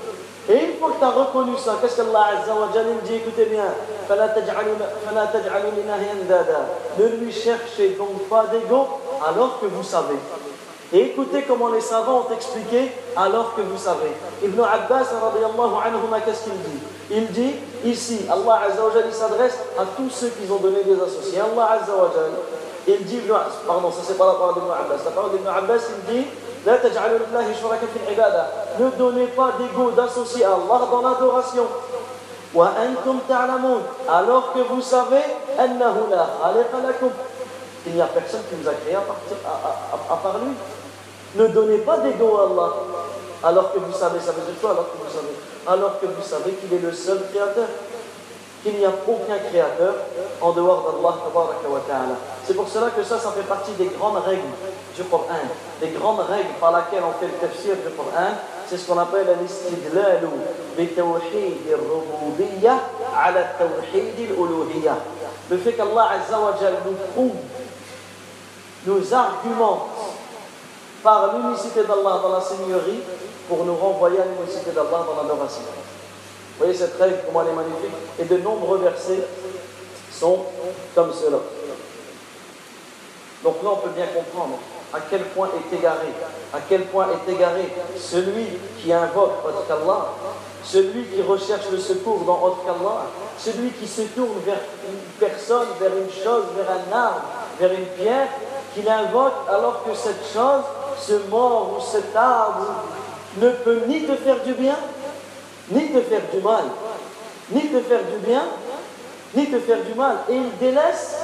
Et 0.49 0.63
une 0.63 0.77
fois 0.79 0.91
que 0.91 0.99
tu 0.99 1.03
as 1.03 1.09
reconnu 1.09 1.57
ça, 1.57 1.75
qu'est-ce 1.81 1.97
qu'Allah 1.97 2.39
Azza 2.41 2.53
wa 2.53 2.67
nous 2.67 3.01
dit 3.05 3.15
Écoutez 3.15 3.45
bien, 3.45 3.65
ne 6.97 7.07
lui 7.17 7.31
cherchez 7.33 7.89
donc 7.97 8.29
pas 8.29 8.45
alors 9.27 9.59
que 9.59 9.65
vous 9.65 9.83
savez. 9.83 10.15
Et 10.93 11.01
écoutez 11.01 11.43
comment 11.45 11.67
les 11.67 11.81
savants 11.81 12.27
ont 12.29 12.33
expliqué 12.33 12.93
alors 13.17 13.55
que 13.55 13.61
vous 13.61 13.77
savez. 13.77 14.11
Ibn 14.41 14.61
Abbas, 14.61 15.03
qu'est-ce 16.25 16.43
qu'il 16.43 16.53
dit? 16.53 16.79
Il 17.11 17.27
dit 17.31 17.55
ici, 17.83 18.25
Allah 18.29 18.61
Azza 18.67 18.85
wa 18.85 18.91
s'adresse 19.11 19.59
à 19.77 19.83
tous 19.97 20.09
ceux 20.09 20.29
qui 20.29 20.49
ont 20.49 20.57
donné 20.57 20.83
des 20.83 20.95
associés. 20.95 21.39
Allah 21.39 21.71
Azza 21.81 21.91
wa 21.93 22.09
il 22.87 23.03
dit, 23.03 23.19
pardon, 23.67 23.91
ça 23.91 23.99
c'est 24.01 24.17
pas 24.17 24.27
la 24.27 24.33
parole 24.33 24.53
d'Ibn 24.55 24.71
Abbas. 24.71 25.03
La 25.03 25.11
parole 25.11 25.31
d'Ibn 25.31 25.47
Abbas, 25.47 25.81
il 25.89 26.15
dit 26.15 26.25
ne 28.79 28.89
donnez 28.97 29.27
pas 29.27 29.53
d'ego 29.57 29.91
d'associer 29.91 30.43
Allah 30.45 30.87
dans 30.91 31.01
l'adoration. 31.01 31.65
Alors 34.09 34.53
que 34.53 34.59
vous 34.59 34.81
savez 34.81 35.21
qu'il 37.83 37.93
n'y 37.93 38.01
a 38.01 38.07
personne 38.07 38.41
qui 38.49 38.55
vous 38.61 38.67
a 38.67 38.73
créé 38.73 38.95
à, 38.95 39.01
part 40.15 40.39
lui. 40.39 40.53
Ne 41.35 41.47
donnez 41.47 41.77
pas 41.79 41.97
d'ego 41.97 42.37
à 42.37 42.43
Allah. 42.43 42.73
Alors 43.43 43.73
que 43.73 43.79
vous 43.79 43.93
savez, 43.93 44.19
ça 44.19 44.31
veut 44.31 44.41
dire 44.41 44.69
alors 44.69 44.85
que 44.85 45.71
Alors 45.71 45.99
que 45.99 46.05
vous 46.07 46.23
savez 46.23 46.51
qu'il 46.53 46.73
est 46.73 46.81
le 46.81 46.91
seul 46.91 47.21
créateur. 47.31 47.67
Qu'il 48.63 48.77
n'y 48.79 48.85
a 48.85 48.91
aucun 49.07 49.37
créateur 49.49 49.93
en 50.41 50.51
dehors 50.51 50.83
d'Allah. 50.83 51.15
C'est 52.43 52.55
pour 52.55 52.67
cela 52.67 52.89
que 52.89 53.03
ça, 53.03 53.19
ça 53.19 53.31
fait 53.31 53.47
partie 53.47 53.71
des 53.73 53.85
grandes 53.85 54.17
règles 54.25 54.41
du 54.97 55.03
Coran. 55.05 55.47
Des 55.79 55.89
grandes 55.89 56.21
règles 56.21 56.53
par 56.59 56.75
lesquelles 56.75 57.03
on 57.03 57.17
fait 57.19 57.27
le 57.27 57.47
tafsir 57.47 57.75
du 57.75 57.93
Coran. 57.95 58.33
C'est 58.67 58.77
ce 58.77 58.87
qu'on 58.87 58.97
appelle 58.97 59.27
l'istidlalu 59.41 60.27
bi 60.75 60.87
tawhid 60.87 61.63
al-rububiyyah 61.71 62.79
ala 63.15 63.43
tawhid 63.57 64.31
al-uluhiyyah. 64.31 64.97
Le 65.49 65.57
fait 65.57 65.73
qu'Allah 65.73 66.09
Azza 66.19 66.39
wa 66.39 66.53
nous 66.85 66.97
prouve, 67.13 67.35
nous 68.85 69.13
argumente 69.13 69.87
par 71.03 71.37
l'unicité 71.37 71.83
d'Allah 71.83 72.19
dans 72.21 72.33
la 72.33 72.41
Seigneurie 72.41 72.99
pour 73.47 73.63
nous 73.63 73.75
renvoyer 73.75 74.19
à 74.19 74.25
l'unicité 74.25 74.71
d'Allah 74.71 75.05
dans 75.07 75.21
l'adoration. 75.21 75.61
Vous 75.61 76.65
voyez 76.65 76.73
cette 76.73 76.99
règle, 76.99 77.19
comment 77.25 77.43
elle 77.43 77.49
est 77.49 77.53
magnifique 77.53 77.93
Et 78.19 78.25
de 78.25 78.37
nombreux 78.37 78.79
versets 78.79 79.23
sont 80.11 80.39
comme 80.95 81.13
cela. 81.13 81.37
Donc 83.43 83.55
là, 83.63 83.69
on 83.71 83.75
peut 83.77 83.91
bien 83.95 84.07
comprendre 84.07 84.57
à 84.93 84.99
quel 85.09 85.21
point 85.23 85.49
est 85.49 87.31
égaré, 87.33 87.73
celui 87.97 88.47
qui 88.81 88.93
invoque 88.93 89.45
autre 89.45 89.65
celui 90.63 91.05
qui 91.05 91.21
recherche 91.21 91.69
le 91.71 91.77
secours 91.77 92.21
dans 92.25 92.41
autre 92.43 92.57
celui 93.37 93.71
qui 93.71 93.87
se 93.87 94.01
tourne 94.01 94.39
vers 94.45 94.59
une 94.89 94.99
personne, 95.19 95.67
vers 95.79 95.91
une 95.95 96.11
chose, 96.11 96.45
vers 96.57 96.69
un 96.69 96.95
arbre, 96.95 97.21
vers 97.59 97.71
une 97.71 97.85
pierre, 97.97 98.27
qu'il 98.73 98.89
invoque 98.89 99.47
alors 99.49 99.83
que 99.83 99.95
cette 99.95 100.25
chose, 100.33 100.63
ce 100.99 101.13
mort 101.29 101.77
ou 101.77 101.81
cet 101.81 102.15
arbre 102.15 102.67
ne 103.37 103.49
peut 103.51 103.81
ni 103.87 104.03
te 104.03 104.15
faire 104.15 104.41
du 104.43 104.53
bien, 104.53 104.75
ni 105.71 105.89
te 105.89 106.01
faire 106.01 106.21
du 106.33 106.41
mal, 106.41 106.65
ni 107.51 107.61
te 107.69 107.79
faire 107.81 108.01
du 108.03 108.27
bien, 108.27 108.43
ni 109.35 109.49
te 109.49 109.59
faire 109.59 109.83
du 109.83 109.93
mal. 109.93 110.17
Et 110.29 110.35
il 110.35 110.57
délaisse, 110.59 111.17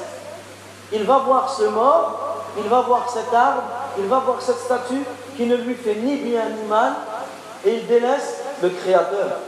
il 0.91 1.03
va 1.03 1.19
voir 1.19 1.51
ce 1.51 1.63
mort, 1.63 2.22
il 2.57 2.69
va 2.69 2.81
voir 2.81 3.09
cet 3.09 3.33
arbre, 3.33 3.63
il 3.97 4.05
va 4.05 4.19
voir 4.19 4.41
cette 4.41 4.59
statue 4.59 5.03
qui 5.35 5.45
ne 5.45 5.55
lui 5.55 5.75
fait 5.75 5.95
ni 5.95 6.17
bien 6.17 6.49
ni 6.49 6.67
mal, 6.67 6.93
et 7.65 7.75
il 7.75 7.87
délaisse 7.87 8.41
le 8.61 8.69
Créateur, 8.69 9.39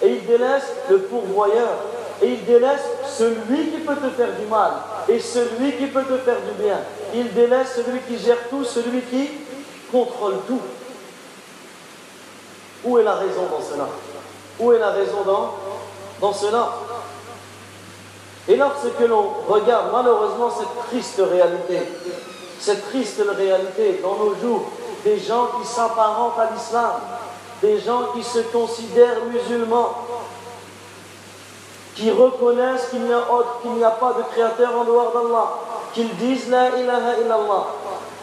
et 0.00 0.08
il 0.08 0.26
délaisse 0.26 0.72
le 0.90 0.98
pourvoyeur, 0.98 1.70
et 2.20 2.28
il 2.28 2.44
délaisse 2.44 2.82
celui 3.06 3.70
qui 3.70 3.78
peut 3.78 3.96
te 3.96 4.10
faire 4.10 4.32
du 4.38 4.46
mal, 4.46 4.72
et 5.08 5.18
celui 5.18 5.72
qui 5.76 5.86
peut 5.86 6.04
te 6.04 6.18
faire 6.18 6.36
du 6.40 6.62
bien. 6.62 6.78
Il 7.14 7.32
délaisse 7.32 7.74
celui 7.74 8.00
qui 8.00 8.18
gère 8.18 8.48
tout, 8.48 8.64
celui 8.64 9.00
qui 9.02 9.30
contrôle 9.90 10.36
tout. 10.46 10.60
Où 12.84 12.98
est 12.98 13.02
la 13.02 13.14
raison 13.14 13.42
dans 13.50 13.60
cela? 13.60 13.88
Où 14.58 14.72
est 14.72 14.78
la 14.78 14.90
raison 14.90 15.22
dans, 15.24 15.54
dans 16.20 16.32
cela? 16.32 16.68
Et 18.48 18.56
lorsque 18.56 19.00
l'on 19.08 19.30
regarde 19.48 19.86
malheureusement 19.92 20.50
cette 20.50 20.88
triste 20.88 21.20
réalité, 21.30 21.80
cette 22.62 22.88
triste 22.90 23.20
réalité 23.36 24.00
dans 24.02 24.14
nos 24.14 24.36
jours, 24.36 24.62
des 25.04 25.18
gens 25.18 25.48
qui 25.58 25.66
s'apparentent 25.66 26.38
à 26.38 26.50
l'islam, 26.52 26.92
des 27.60 27.80
gens 27.80 28.12
qui 28.14 28.22
se 28.22 28.38
considèrent 28.38 29.24
musulmans, 29.24 29.96
qui 31.96 32.10
reconnaissent 32.12 32.88
qu'il 32.90 33.02
n'y 33.02 33.12
a, 33.84 33.90
pas 33.90 34.12
de 34.12 34.22
créateur 34.32 34.78
en 34.78 34.84
dehors 34.84 35.12
d'Allah, 35.12 35.58
qu'ils 35.92 36.14
disent 36.16 36.48
la 36.50 36.68
ilaha 36.78 37.18
illallah. 37.20 37.66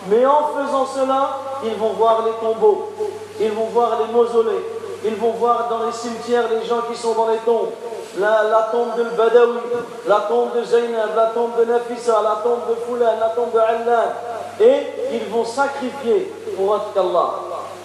Mais 0.07 0.26
en 0.26 0.52
faisant 0.56 0.86
cela, 0.86 1.38
ils 1.66 1.76
vont 1.76 1.91
voir 1.94 2.24
les 2.26 2.32
tombeaux, 2.40 2.94
ils 3.41 3.52
vont 3.52 3.66
voir 3.66 3.99
les 3.99 4.14
mausolées, 4.14 4.66
ils 5.06 5.16
vont 5.16 5.32
voir 5.32 5.70
dans 5.70 5.86
les 5.86 5.92
cimetières 5.92 6.50
les 6.50 6.66
gens 6.66 6.82
qui 6.90 6.98
sont 6.98 7.14
dans 7.14 7.30
les 7.30 7.38
tombes. 7.38 7.70
La, 8.18 8.70
tombe 8.72 8.98
de 8.98 9.04
Badawi, 9.16 9.60
la 10.08 10.22
tombe 10.22 10.58
de 10.58 10.64
Zainab, 10.64 11.10
la 11.16 11.28
tombe 11.28 11.58
de 11.58 11.66
Nafisa, 11.66 12.22
la 12.22 12.42
tombe 12.44 12.68
de 12.70 12.76
Fulan, 12.86 13.18
la 13.20 13.30
tombe 13.30 13.54
de 13.54 13.60
Allah. 13.60 14.16
Et 14.60 14.82
ils 15.14 15.30
vont 15.32 15.46
sacrifier 15.46 16.34
pour 16.58 16.94
qu'Allah. 16.94 17.30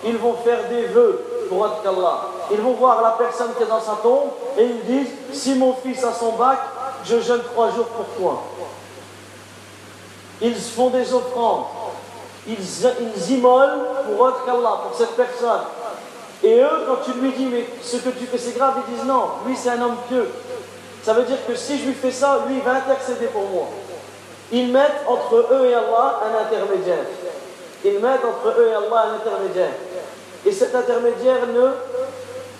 Ils 0.04 0.16
vont 0.16 0.34
faire 0.44 0.68
des 0.68 0.86
vœux 0.86 1.22
pour 1.48 1.82
qu'Allah. 1.82 2.20
Ils 2.50 2.60
vont 2.60 2.72
voir 2.72 3.00
la 3.02 3.10
personne 3.10 3.50
qui 3.56 3.62
est 3.62 3.66
dans 3.66 3.80
sa 3.80 3.98
tombe 4.02 4.30
et 4.58 4.64
ils 4.64 4.84
disent 4.84 5.12
Si 5.32 5.54
mon 5.54 5.74
fils 5.74 6.02
a 6.02 6.12
son 6.12 6.32
bac, 6.32 6.58
je 7.04 7.20
jeûne 7.20 7.42
trois 7.54 7.70
jours 7.70 7.86
pour 7.86 8.06
toi. 8.16 8.42
Ils 10.40 10.54
font 10.54 10.90
des 10.90 11.14
offrandes. 11.14 11.64
Ils, 12.46 13.32
immolent 13.32 13.80
pour 14.04 14.44
qu'Allah, 14.44 14.80
pour 14.82 14.96
cette 14.96 15.16
personne. 15.16 15.60
Et 16.44 16.60
eux, 16.60 16.84
quand 16.86 16.96
tu 17.02 17.18
lui 17.18 17.32
dis, 17.32 17.46
mais 17.46 17.66
ce 17.82 17.96
que 17.96 18.10
tu 18.10 18.26
fais 18.26 18.36
c'est 18.36 18.54
grave, 18.56 18.74
ils 18.86 18.94
disent 18.94 19.06
non, 19.06 19.30
lui 19.46 19.56
c'est 19.56 19.70
un 19.70 19.80
homme 19.80 19.96
pieux. 20.08 20.28
Ça 21.02 21.14
veut 21.14 21.24
dire 21.24 21.38
que 21.46 21.54
si 21.54 21.78
je 21.78 21.86
lui 21.86 21.94
fais 21.94 22.10
ça, 22.10 22.44
lui 22.46 22.56
il 22.56 22.62
va 22.62 22.72
intercéder 22.72 23.26
pour 23.26 23.48
moi. 23.48 23.68
Ils 24.52 24.70
mettent 24.70 25.02
entre 25.06 25.36
eux 25.36 25.66
et 25.66 25.74
Allah 25.74 26.20
un 26.22 26.42
intermédiaire. 26.42 27.04
Ils 27.82 27.98
mettent 27.98 28.24
entre 28.24 28.60
eux 28.60 28.68
et 28.68 28.74
Allah 28.74 29.06
un 29.10 29.14
intermédiaire. 29.16 29.72
Et 30.44 30.52
cet 30.52 30.74
intermédiaire 30.74 31.46
ne 31.46 31.70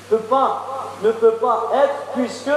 peut 0.09 0.23
pas, 0.25 0.97
ne 1.03 1.13
peut 1.13 1.33
pas 1.33 1.71
être 1.75 1.95
puisque 2.17 2.51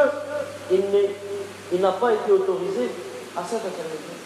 il 0.71 1.81
n'a 1.81 1.91
pas 1.91 2.13
été 2.13 2.31
autorisé 2.31 2.89
à 3.35 3.43
cet 3.43 3.59
intermédiaire. 3.59 4.16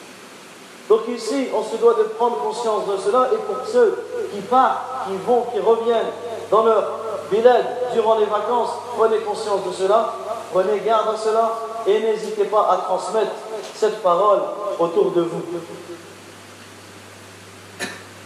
Donc 0.91 1.07
ici, 1.07 1.47
on 1.55 1.63
se 1.63 1.77
doit 1.77 1.93
de 1.93 2.03
prendre 2.03 2.35
conscience 2.39 2.85
de 2.85 2.97
cela 2.97 3.29
et 3.31 3.37
pour 3.37 3.65
ceux 3.65 3.97
qui 4.33 4.41
partent, 4.41 5.07
qui 5.07 5.15
vont, 5.25 5.43
qui 5.53 5.61
reviennent 5.61 6.11
dans 6.51 6.65
leur 6.65 6.83
bilad 7.31 7.65
durant 7.93 8.19
les 8.19 8.25
vacances, 8.25 8.71
prenez 8.97 9.19
conscience 9.19 9.63
de 9.65 9.71
cela, 9.71 10.13
prenez 10.51 10.81
garde 10.81 11.15
à 11.15 11.17
cela 11.17 11.49
et 11.87 11.97
n'hésitez 11.97 12.43
pas 12.43 12.67
à 12.69 12.75
transmettre 12.79 13.31
cette 13.73 14.03
parole 14.03 14.41
autour 14.79 15.11
de 15.11 15.21
vous. 15.21 15.41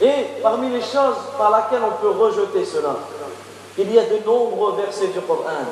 Et 0.01 0.41
parmi 0.41 0.69
les 0.69 0.81
choses 0.81 1.17
par 1.37 1.55
lesquelles 1.55 1.83
on 1.85 2.01
peut 2.01 2.19
rejeter 2.19 2.65
cela, 2.65 2.95
il 3.77 3.93
y 3.93 3.99
a 3.99 4.05
de 4.05 4.25
nombreux 4.25 4.73
versets 4.73 5.09
du 5.09 5.21
Coran. 5.21 5.69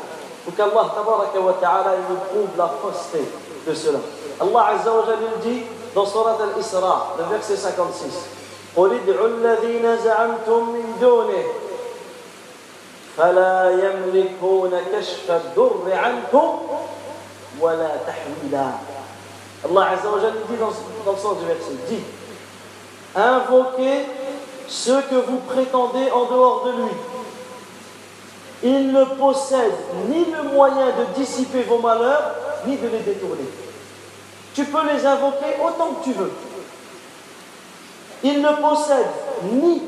Tabaraka 0.55 1.39
wa 1.39 1.53
ta'ala 1.53 1.95
nous 2.07 2.17
prouve 2.17 2.55
la 2.55 2.71
fausseté 2.79 3.27
de 3.67 3.73
cela. 3.73 3.97
Allah 4.39 4.65
Azza 4.77 4.91
wa 4.91 5.05
dit 5.41 5.63
dans 5.95 6.05
Surat 6.05 6.37
al-Isra, 6.41 7.15
le 7.17 7.25
verset 7.25 7.55
56. 7.57 8.05
Allah 19.65 19.91
Azza 19.91 20.09
wa 20.09 20.19
Jal 20.19 20.33
dit 20.49 20.57
dans, 20.57 20.71
dans 21.05 21.11
le 21.11 21.17
sens 21.17 21.37
du 21.39 21.45
verset, 21.45 21.71
dit 21.87 22.03
Invoquez 23.15 24.07
ceux 24.67 25.01
que 25.03 25.15
vous 25.15 25.37
prétendez 25.47 26.09
en 26.11 26.25
dehors 26.25 26.65
de 26.65 26.71
lui. 26.81 26.91
Il 28.63 28.91
ne 28.91 29.03
possède 29.03 29.73
ni 30.09 30.25
le 30.25 30.43
moyen 30.53 30.87
de 30.87 31.19
dissiper 31.19 31.63
vos 31.63 31.77
malheurs, 31.79 32.31
ni 32.65 32.77
de 32.77 32.87
les 32.87 32.99
détourner. 32.99 33.45
Tu 34.53 34.65
peux 34.65 34.85
les 34.91 35.05
invoquer 35.05 35.55
autant 35.63 35.93
que 35.93 36.03
tu 36.03 36.13
veux. 36.13 36.31
Il 38.23 38.41
ne 38.41 38.49
possède 38.49 39.07
ni 39.51 39.81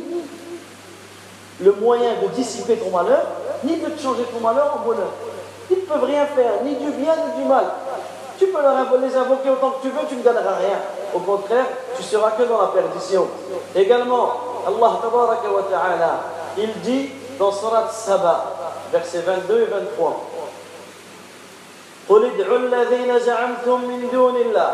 le 1.62 1.72
moyen 1.74 2.16
de 2.22 2.28
dissiper 2.30 2.76
ton 2.78 2.90
malheur, 2.90 3.26
ni 3.64 3.78
de 3.78 3.90
changer 4.02 4.24
ton 4.24 4.40
malheur 4.42 4.78
en 4.78 4.86
bonheur. 4.86 5.12
Ils 5.70 5.78
ne 5.78 5.82
peuvent 5.82 6.04
rien 6.04 6.26
faire, 6.26 6.64
ni 6.64 6.76
du 6.76 6.92
bien 6.92 7.14
ni 7.16 7.44
du 7.44 7.48
mal. 7.48 7.66
Tu 8.38 8.48
peux 8.48 8.60
les 9.02 9.16
invoquer 9.16 9.50
autant 9.50 9.72
que 9.72 9.84
tu 9.84 9.90
veux, 9.90 10.06
tu 10.10 10.16
ne 10.16 10.24
gagneras 10.24 10.56
rien. 10.56 10.80
Au 11.14 11.20
contraire, 11.20 11.66
tu 11.96 12.04
seras 12.04 12.32
que 12.32 12.44
dans 12.44 12.62
la 12.62 12.68
perdition. 12.68 13.28
Également, 13.74 14.34
Allah 14.68 15.00
ta'ala, 15.02 16.20
il 16.58 16.74
dit 16.82 17.10
dans 17.40 17.52
Surat 17.52 17.88
Saba, 17.92 18.54
versets 18.92 19.22
22 19.22 19.62
et 19.62 19.66
23. 19.66 20.22
قل 22.10 22.26
ادعوا 22.26 22.58
الذين 22.58 23.20
زعمتم 23.20 23.82
من 23.82 24.10
دون 24.12 24.36
الله 24.36 24.74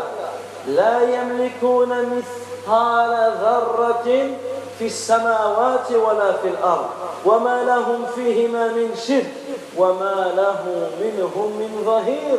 لا 0.66 1.00
يملكون 1.02 1.88
مثقال 1.88 3.32
ذرة 3.42 4.30
في 4.78 4.86
السماوات 4.86 5.92
ولا 5.92 6.32
في 6.32 6.48
الأرض 6.48 6.86
وما 7.24 7.64
لهم 7.64 8.06
فيهما 8.14 8.68
من 8.68 8.94
شرك 9.06 9.32
وما 9.76 10.32
له 10.36 10.90
منهم 11.00 11.48
من 11.58 11.82
ظهير 11.86 12.38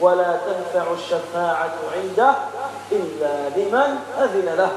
ولا 0.00 0.40
تنفع 0.46 0.92
الشفاعة 0.92 1.74
عنده 1.96 2.34
إلا 2.92 3.48
لمن 3.56 3.98
أذن 4.18 4.54
له. 4.58 4.70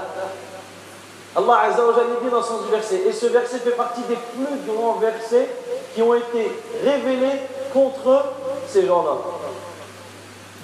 Allah 1.35 1.59
Azza 1.69 1.85
wa 1.85 1.93
Jalla 1.93 2.17
dit 2.23 2.29
dans 2.29 2.37
le 2.37 2.43
sens 2.43 2.65
du 2.65 2.71
verset, 2.71 3.03
et 3.07 3.13
ce 3.13 3.27
verset 3.27 3.59
fait 3.59 3.77
partie 3.77 4.01
des 4.09 4.15
plus 4.15 4.73
grands 4.73 4.93
versets 4.93 5.47
qui 5.93 6.01
ont 6.01 6.15
été 6.15 6.51
révélés 6.83 7.39
contre 7.73 8.25
ces 8.67 8.85
gens-là. 8.85 9.17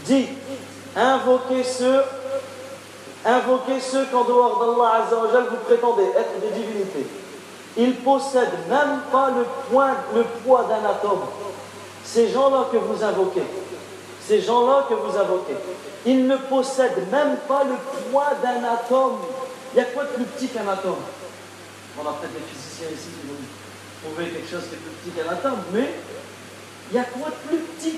Dit, 0.05 0.27
invoquez 0.95 1.63
ceux, 1.63 2.01
invoquez 3.25 3.79
ceux 3.79 4.05
qu'en 4.05 4.23
dehors 4.23 4.59
d'Allah 4.59 5.03
Azza 5.03 5.17
wa 5.17 5.31
Jalla 5.31 5.49
vous 5.49 5.57
prétendez 5.65 6.03
être 6.03 6.39
des 6.41 6.59
divinités. 6.59 7.07
Ils 7.77 7.95
possèdent 7.95 8.69
même 8.69 8.99
pas 9.11 9.31
le 9.31 10.23
poids 10.43 10.63
d'un 10.63 10.87
atome. 10.89 11.21
Ces 12.03 12.29
gens-là 12.29 12.67
que 12.71 12.77
vous 12.77 13.03
invoquez, 13.03 13.43
ces 14.25 14.41
gens-là 14.41 14.85
que 14.87 14.93
vous 14.93 15.17
invoquez, 15.17 15.55
ils 16.05 16.27
ne 16.27 16.37
possèdent 16.37 17.09
même 17.11 17.37
pas 17.47 17.63
le 17.63 17.75
poids 18.11 18.31
d'un 18.41 18.63
atome. 18.63 19.17
Il 19.73 19.79
y 19.79 19.81
a 19.81 19.85
quoi 19.85 20.03
de 20.03 20.09
plus 20.09 20.23
petit 20.25 20.47
qu'un 20.47 20.67
atome? 20.67 21.01
On 21.97 22.07
a 22.07 22.13
peut-être 22.13 22.33
des 22.33 22.45
physiciens 22.53 22.87
ici 22.93 23.09
qui 23.19 23.27
vont 23.27 23.35
trouver 24.03 24.29
quelque 24.29 24.49
chose 24.49 24.63
qui 24.69 24.75
est 24.75 24.77
plus 24.77 24.91
petit 24.91 25.11
qu'un 25.11 25.31
atome, 25.33 25.59
mais 25.73 25.95
il 26.91 26.95
y 26.95 26.99
a 26.99 27.03
quoi 27.03 27.29
de 27.29 27.49
plus 27.49 27.57
petit 27.57 27.97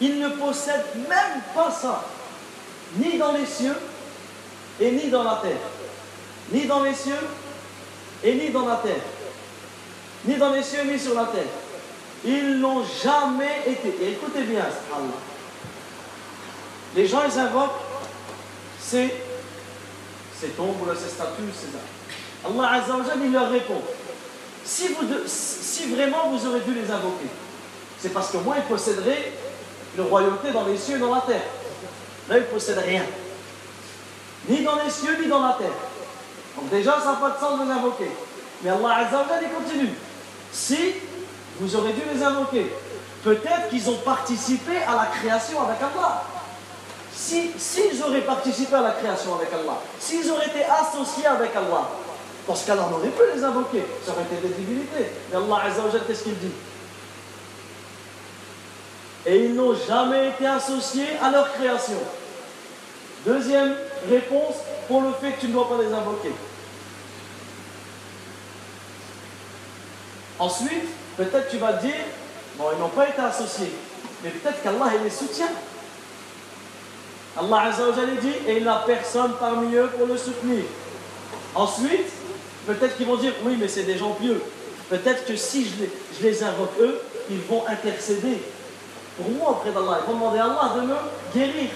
Ils 0.00 0.18
ne 0.18 0.28
possèdent 0.30 0.94
même 1.08 1.42
pas 1.54 1.70
ça, 1.70 2.04
ni 2.96 3.18
dans 3.18 3.32
les 3.32 3.46
cieux 3.46 3.76
et 4.80 4.90
ni 4.92 5.08
dans 5.08 5.24
la 5.24 5.40
terre. 5.42 5.58
Ni 6.52 6.66
dans 6.66 6.82
les 6.82 6.94
cieux 6.94 7.28
et 8.24 8.34
ni 8.34 8.50
dans 8.50 8.66
la 8.66 8.76
terre. 8.76 9.02
Ni 10.24 10.36
dans 10.36 10.50
les 10.50 10.62
cieux 10.62 10.82
ni 10.84 10.98
sur 10.98 11.14
la 11.14 11.24
terre. 11.26 11.44
Ils 12.24 12.58
n'ont 12.58 12.84
jamais 13.02 13.62
été. 13.66 13.96
Et 14.02 14.12
écoutez 14.12 14.42
bien, 14.42 14.60
Allah. 14.60 15.20
Les 16.94 17.06
gens, 17.06 17.22
ils 17.24 17.38
invoquent 17.38 17.80
ces, 18.80 19.14
ses 20.38 20.48
tombes, 20.48 20.76
ses 20.94 21.08
statues, 21.08 21.42
ses 21.54 21.68
âmes. 21.68 22.56
Allah 22.58 22.72
Azza 22.72 22.96
wa 22.96 23.04
Jalla, 23.04 23.24
il 23.24 23.32
leur 23.32 23.50
répond 23.50 23.82
si 24.64 25.86
vraiment 25.88 26.30
vous 26.30 26.46
aurez 26.46 26.60
dû 26.60 26.74
les 26.74 26.90
invoquer, 26.90 27.26
c'est 28.02 28.10
parce 28.12 28.30
que 28.30 28.38
moi, 28.38 28.56
ils 28.58 28.64
posséderaient 28.64 29.32
une 29.96 30.04
royauté 30.04 30.50
dans 30.52 30.64
les 30.64 30.76
cieux 30.76 30.96
et 30.96 31.00
dans 31.00 31.14
la 31.14 31.20
terre. 31.22 31.42
Là, 32.28 32.36
ils 32.38 32.42
ne 32.42 32.46
possèdent 32.46 32.78
rien. 32.84 33.02
Ni 34.48 34.62
dans 34.62 34.76
les 34.76 34.90
cieux, 34.90 35.16
ni 35.20 35.28
dans 35.28 35.42
la 35.46 35.54
terre. 35.54 35.72
Donc 36.56 36.70
déjà, 36.70 36.98
ça 37.00 37.12
n'a 37.12 37.18
pas 37.18 37.30
de 37.30 37.38
sens 37.38 37.58
de 37.60 37.64
les 37.64 37.70
invoquer. 37.70 38.10
Mais 38.62 38.70
Allah 38.70 38.96
Azza 39.06 39.18
wa 39.18 39.24
Jalla, 39.28 39.40
il 39.42 39.50
continue. 39.64 39.90
Si 40.52 40.92
vous 41.60 41.76
aurez 41.76 41.92
dû 41.92 42.00
les 42.14 42.22
invoquer, 42.22 42.72
peut-être 43.22 43.68
qu'ils 43.70 43.88
ont 43.90 43.98
participé 43.98 44.76
à 44.86 44.92
la 44.96 45.06
création 45.06 45.60
avec 45.62 45.76
Allah. 45.80 46.24
Si- 47.14 47.50
S'ils 47.58 48.02
auraient 48.02 48.22
participé 48.22 48.74
à 48.74 48.80
la 48.80 48.90
création 48.92 49.34
avec 49.34 49.48
Allah, 49.52 49.78
s'ils 49.98 50.30
auraient 50.30 50.46
été 50.46 50.64
associés 50.64 51.26
avec 51.26 51.54
Allah, 51.54 51.88
dans 52.48 52.54
ce 52.54 52.66
cas-là, 52.66 52.88
on 52.90 52.94
aurait 52.94 53.08
pu 53.08 53.22
les 53.34 53.44
invoquer. 53.44 53.84
Ça 54.06 54.12
aurait 54.12 54.22
été 54.22 54.48
des 54.48 54.54
divinités. 54.54 55.06
Mais 55.30 55.36
Allah 55.36 55.62
Azza 55.66 55.82
wa 55.84 55.90
Jalla, 55.92 56.04
qu'est-ce 56.06 56.22
qu'il 56.24 56.38
dit? 56.38 56.52
Et 59.26 59.44
ils 59.44 59.54
n'ont 59.54 59.74
jamais 59.74 60.28
été 60.28 60.46
associés 60.46 61.08
à 61.22 61.30
leur 61.30 61.52
création. 61.52 61.98
Deuxième 63.26 63.74
réponse 64.08 64.54
pour 64.88 65.02
le 65.02 65.12
fait 65.20 65.32
que 65.32 65.40
tu 65.40 65.48
ne 65.48 65.52
dois 65.52 65.68
pas 65.68 65.76
les 65.82 65.92
invoquer. 65.92 66.32
Ensuite, 70.38 70.88
peut-être 71.18 71.50
tu 71.50 71.58
vas 71.58 71.74
dire, 71.74 71.94
bon, 72.56 72.64
ils 72.74 72.80
n'ont 72.80 72.88
pas 72.88 73.08
été 73.08 73.20
associés, 73.20 73.70
mais 74.24 74.30
peut-être 74.30 74.62
qu'Allah 74.62 74.90
les 75.04 75.10
soutient. 75.10 75.50
Allah 77.38 77.60
Azza 77.60 77.88
wa 77.88 77.94
Jalla 77.94 78.20
dit, 78.20 78.32
et 78.48 78.56
il 78.56 78.64
n'a 78.64 78.82
personne 78.86 79.32
parmi 79.38 79.74
eux 79.74 79.90
pour 79.96 80.06
le 80.06 80.16
soutenir. 80.16 80.64
Ensuite, 81.54 82.08
peut-être 82.66 82.96
qu'ils 82.96 83.06
vont 83.06 83.16
dire, 83.16 83.34
oui, 83.44 83.56
mais 83.60 83.68
c'est 83.68 83.82
des 83.82 83.98
gens 83.98 84.12
pieux. 84.12 84.42
Peut-être 84.88 85.26
que 85.26 85.36
si 85.36 85.66
je 85.68 86.26
les 86.26 86.42
invoque 86.42 86.72
eux, 86.80 87.00
ils 87.30 87.40
vont 87.42 87.64
intercéder 87.68 88.38
pour 89.19 89.29
moi 89.31 89.51
auprès 89.51 89.71
d'Allah. 89.71 89.99
Ils 90.01 90.07
vont 90.11 90.19
demander 90.19 90.39
à 90.39 90.45
Allah 90.45 90.71
de 90.75 90.81
me 90.81 90.95
guérir, 91.33 91.69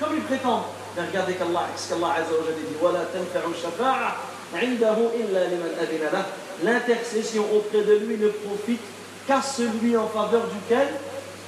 comme 0.00 0.16
ils 0.16 0.22
prétendent. 0.22 0.68
Mais 0.96 1.06
regardez 1.06 1.34
qu'Allah, 1.34 1.66
ce 1.76 1.88
qu'Allah 1.88 2.14
Azza 2.18 2.32
wa 2.32 2.44
Jalla 2.46 2.56
dit, 2.56 2.76
وَلَا 2.82 3.04
تَنْفَعُ 3.10 3.42
الشَّفَاعَةُ 3.50 4.10
عِنْدَهُ 4.54 4.98
إِلَّا 5.18 5.48
لِمَنْ 5.50 5.72
أَذِنَ 5.80 6.04
لَهُ 6.12 6.24
L'intercession 6.62 7.44
auprès 7.52 7.82
de 7.82 7.94
lui 7.96 8.16
ne 8.16 8.28
profite 8.28 8.80
qu'à 9.26 9.42
celui 9.42 9.96
en 9.96 10.06
faveur 10.06 10.42
duquel 10.46 10.88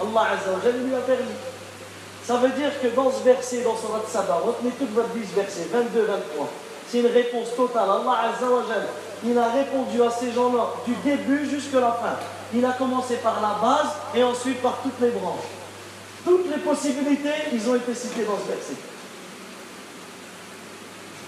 Allah 0.00 0.22
Azza 0.34 0.50
wa 0.52 0.60
Jalla 0.62 0.78
lui 0.78 0.94
a 0.94 0.98
permis. 0.98 1.38
Ça 2.24 2.36
veut 2.38 2.50
dire 2.50 2.70
que 2.82 2.88
dans 2.88 3.10
ce 3.10 3.22
verset, 3.22 3.62
dans 3.62 3.76
Surat 3.76 4.02
Saba, 4.08 4.42
retenez 4.44 4.72
toute 4.72 4.92
votre 4.92 5.12
vie 5.14 5.24
ce 5.24 5.36
verset 5.36 5.68
22-23. 5.72 6.46
C'est 6.88 6.98
une 6.98 7.06
réponse 7.06 7.54
totale. 7.56 7.88
Allah 7.88 8.34
Azza 8.34 8.50
wa 8.50 8.62
Jalla, 8.68 8.86
il 9.24 9.38
a 9.38 9.48
répondu 9.48 10.02
à 10.02 10.10
ces 10.10 10.32
gens-là 10.32 10.70
du 10.86 10.94
début 11.04 11.48
jusqu'à 11.48 11.80
la 11.80 11.92
fin. 11.92 12.18
Il 12.53 12.65
a 12.65 12.73
commencé 12.73 13.15
par 13.17 13.41
la 13.41 13.59
base 13.61 13.91
et 14.13 14.23
ensuite 14.23 14.61
par 14.61 14.79
toutes 14.83 14.99
les 14.99 15.11
branches. 15.11 15.47
Toutes 16.25 16.49
les 16.49 16.57
possibilités, 16.57 17.49
ils 17.53 17.69
ont 17.69 17.75
été 17.75 17.95
citées 17.95 18.25
dans 18.25 18.37
ce 18.37 18.47
verset. 18.47 18.75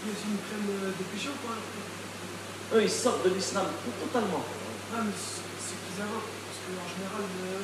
Euh, 0.06 0.92
des 0.98 1.06
péchés 1.06 1.30
ou 1.30 1.48
pas 1.48 1.56
Eux, 2.76 2.84
ils 2.84 2.92
sortent 2.92 3.24
de 3.24 3.30
l'islam 3.30 3.66
totalement. 4.04 4.44
Ah, 4.94 5.00
mais 5.04 5.14
c'est 5.16 5.42
c'est 5.64 5.80
qu'ils 5.80 6.04
invoquent. 6.04 6.28
Parce 6.44 6.60
qu'en 6.60 6.88
général, 6.92 7.24
euh, 7.24 7.64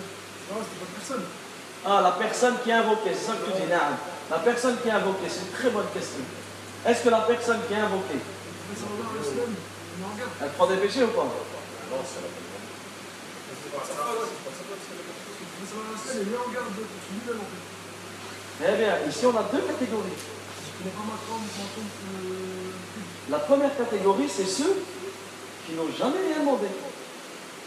c'était 0.64 0.80
pas 0.80 0.92
personne. 0.96 1.26
Ah, 1.86 2.02
la 2.02 2.12
personne 2.12 2.56
qui 2.64 2.70
est 2.70 2.74
invoquée, 2.74 3.12
c'est 3.14 3.28
ça 3.28 3.34
que 3.34 3.52
tu 3.52 3.62
dis, 3.62 3.68
Naam. 3.68 3.98
La 4.32 4.40
personne 4.40 4.78
qui 4.82 4.88
est 4.88 4.92
invoquée, 4.92 5.28
c'est 5.28 5.42
une 5.42 5.52
très 5.52 5.70
bonne 5.70 5.90
question. 5.94 6.24
Est-ce 6.86 7.04
que 7.04 7.10
la 7.10 7.22
personne 7.22 7.60
qui 7.68 7.76
en 7.76 7.92
regarde. 10.16 10.32
elle 10.42 10.50
prend 10.52 10.68
des 10.68 10.78
péchés 10.78 11.04
ou 11.04 11.08
pas? 11.08 11.28
Mais 11.92 11.98
ça 12.08 12.22
va 12.22 12.49
Eh 18.62 18.76
bien, 18.76 18.98
ici 19.08 19.26
on 19.26 19.38
a 19.38 19.44
deux 19.44 19.62
catégories. 19.62 20.18
La 23.30 23.40
première 23.40 23.78
catégorie, 23.78 24.30
c'est 24.30 24.46
ceux 24.46 24.82
qui 25.66 25.74
n'ont 25.74 25.92
jamais 25.98 26.20
rien 26.28 26.40
demandé. 26.40 26.68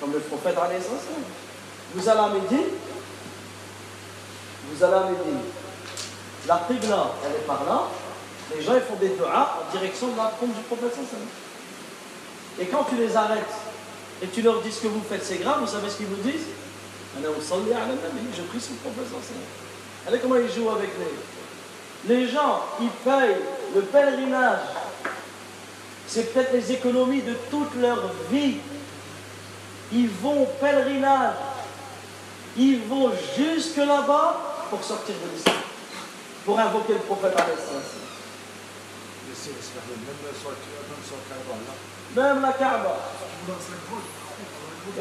Comme 0.00 0.12
le 0.12 0.20
prophète 0.20 0.54
salam. 0.54 0.70
Vous 1.94 2.08
allez 2.08 2.20
à 2.20 2.28
Médine, 2.28 2.70
vous 4.70 4.84
allez 4.84 4.94
à 4.94 5.04
Médine. 5.04 5.40
La 6.48 6.66
qibla, 6.66 7.12
elle 7.24 7.32
est 7.32 7.46
par 7.46 7.64
là. 7.64 7.88
Les 8.54 8.62
gens 8.62 8.74
ils 8.74 8.82
font 8.82 8.96
des 8.96 9.10
doigts 9.10 9.60
en 9.60 9.70
direction 9.70 10.08
de 10.08 10.16
la 10.16 10.32
tombe 10.38 10.52
du 10.52 10.62
prophète. 10.62 10.98
Et 12.60 12.66
quand 12.66 12.84
tu 12.84 12.96
les 12.96 13.16
arrêtes 13.16 13.54
et 14.22 14.28
tu 14.28 14.42
leur 14.42 14.60
dis 14.62 14.72
ce 14.72 14.80
que 14.82 14.88
vous 14.88 15.02
faites, 15.08 15.24
c'est 15.24 15.38
grave, 15.38 15.60
vous 15.60 15.66
savez 15.66 15.90
ce 15.90 15.96
qu'ils 15.96 16.06
vous 16.06 16.22
disent 16.22 16.46
Je 17.16 18.42
prie 18.42 18.60
sur 18.60 18.72
le 18.72 18.90
prophète. 18.90 19.06
Regardez 20.06 20.22
comment 20.22 20.36
ils 20.36 20.52
jouent 20.52 20.70
avec 20.70 20.90
les. 20.98 22.14
Les 22.14 22.28
gens, 22.28 22.64
ils 22.80 22.90
payent 23.04 23.36
le 23.74 23.82
pèlerinage 23.82 24.58
c'est 26.12 26.34
peut-être 26.34 26.52
les 26.52 26.72
économies 26.72 27.22
de 27.22 27.32
toute 27.50 27.74
leur 27.80 28.12
vie. 28.30 28.56
Ils 29.92 30.10
vont 30.10 30.42
au 30.42 30.46
pèlerinage. 30.60 31.36
Ils 32.54 32.82
vont 32.82 33.10
jusque 33.34 33.78
là-bas 33.78 34.66
pour 34.68 34.84
sortir 34.84 35.14
de 35.14 35.34
l'islam. 35.34 35.56
Pour 36.44 36.60
invoquer 36.60 36.92
le 36.92 36.98
prophète 36.98 37.32
salam. 37.34 37.56
Même 42.14 42.42
la 42.42 42.52
Kaaba, 42.52 42.98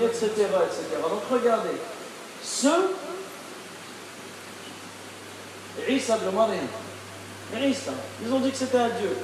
etc., 0.03 0.25
etc. 0.27 1.01
Donc 1.09 1.21
regardez. 1.31 1.77
Ceux, 2.43 2.95
Isa 5.87 6.17
de 6.17 6.29
Mariam, 6.35 6.67
Isa, 7.55 7.91
ils 8.23 8.33
ont 8.33 8.39
dit 8.39 8.51
que 8.51 8.57
c'était 8.57 8.77
un 8.77 8.89
Dieu. 8.89 9.15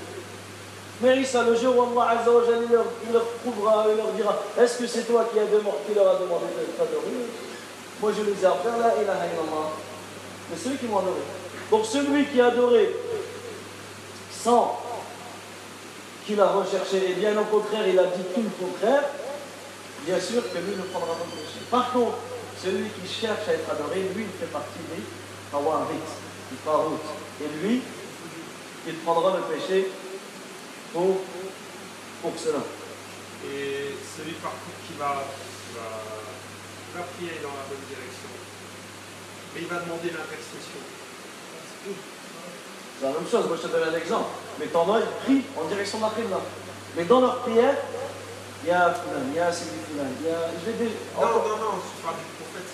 Mais 1.02 1.16
le 1.16 1.56
jour 1.56 1.78
où 1.78 2.00
Allah 2.00 2.20
Azza 2.22 2.32
wa 2.32 2.42
il 2.48 3.14
leur, 3.14 3.24
prouvera, 3.44 3.86
il 3.90 3.98
leur 3.98 4.12
dira 4.14 4.36
Est-ce 4.60 4.80
que 4.80 4.88
c'est 4.88 5.04
toi 5.04 5.30
qui, 5.32 5.40
as 5.40 5.46
demandé, 5.46 5.78
qui 5.88 5.94
leur 5.94 6.08
a 6.08 6.20
demandé 6.20 6.46
de 6.58 6.72
t'adorer 6.72 7.28
Moi 8.02 8.12
je 8.18 8.24
les 8.24 8.42
ai 8.42 8.46
appelés 8.46 8.80
la 8.80 9.04
ilaha 9.04 9.26
illallah. 9.28 9.70
Mais 10.50 10.58
celui 10.58 10.78
qui 10.78 10.86
m'a 10.86 11.00
adoré. 11.00 11.22
Pour 11.70 11.86
celui 11.86 12.26
qui 12.26 12.42
a 12.42 12.48
adoré 12.48 12.96
sans 14.32 14.80
qu'il 16.26 16.42
a 16.42 16.48
recherché, 16.48 17.12
et 17.12 17.14
bien 17.14 17.38
au 17.38 17.44
contraire, 17.44 17.88
il 17.88 18.00
a 18.00 18.04
dit 18.04 18.24
tout 18.34 18.42
le 18.42 18.66
contraire, 18.66 19.04
bien 20.08 20.20
sûr 20.22 20.42
que 20.42 20.58
lui 20.60 20.76
ne 20.80 20.88
prendra 20.88 21.20
pas 21.20 21.28
péché. 21.36 21.60
Par 21.70 21.92
contre, 21.92 22.18
celui 22.64 22.88
qui 22.96 23.06
cherche 23.06 23.44
à 23.50 23.54
être 23.54 23.70
adoré, 23.70 24.08
lui, 24.16 24.24
il 24.24 24.40
fait 24.40 24.52
partie 24.52 24.80
des 24.88 25.04
Tawarit, 25.52 26.00
des 26.50 26.58
Farout. 26.64 26.98
Et 27.44 27.48
lui, 27.60 27.82
il 28.88 28.96
prendra 29.04 29.36
le 29.36 29.44
péché 29.54 29.92
pour, 30.94 31.20
pour 32.22 32.34
cela. 32.40 32.64
Et 33.52 33.94
celui 34.16 34.32
par 34.40 34.52
contre 34.52 34.80
qui 34.88 34.96
va, 34.98 35.28
qui 35.28 35.76
va, 35.76 35.88
qui 36.88 36.98
va 36.98 37.04
prier 37.14 37.44
dans 37.44 37.54
la 37.54 37.68
bonne 37.68 37.86
direction, 37.86 38.32
mais 39.54 39.62
il 39.62 39.68
va 39.68 39.80
demander 39.84 40.10
l'intercession. 40.10 40.82
C'est 42.98 43.06
la 43.06 43.12
même 43.12 43.30
chose, 43.30 43.46
moi 43.46 43.58
je 43.62 43.68
te 43.68 43.72
donne 43.72 43.94
un 43.94 43.98
exemple. 43.98 44.32
Mais 44.60 44.68
t'en 44.68 44.92
as, 44.96 45.02
ils 45.02 45.16
prient 45.24 45.44
en 45.60 45.66
direction 45.68 46.00
de 46.00 46.04
la. 46.04 46.40
Mais 46.96 47.04
dans 47.04 47.22
leur 47.22 47.42
prière, 47.42 47.76
il 48.68 48.72
y 48.72 48.76
a 48.76 48.92
un 48.92 48.92
fulan, 48.92 49.24
il 49.32 49.36
y 49.36 49.40
a 49.40 49.48
Sidi 49.48 49.80
fulan, 49.88 50.12
il 50.20 50.28
y 50.28 50.30
a. 50.30 50.52
Je 50.60 50.68
vais 50.68 50.76
dire. 50.76 50.92
Non, 51.16 51.40
non, 51.40 51.56
non, 51.56 51.80
je 51.80 52.04
parle 52.04 52.20
du 52.20 52.28
prophète. 52.36 52.68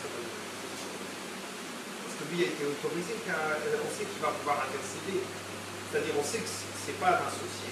Parce 2.01 2.17
que 2.17 2.25
lui 2.33 2.41
a 2.41 2.47
été 2.49 2.65
autorisé, 2.65 3.21
car 3.21 3.37
on 3.61 3.91
sait 3.93 4.09
qu'il 4.09 4.17
va 4.17 4.33
pouvoir 4.33 4.65
intercéder. 4.65 5.21
C'est-à-dire, 5.21 6.17
on 6.17 6.25
sait 6.25 6.41
que 6.41 6.49
c'est 6.49 6.73
c'est 6.73 6.97
pas 6.97 7.13
un 7.13 7.29
associé, 7.29 7.69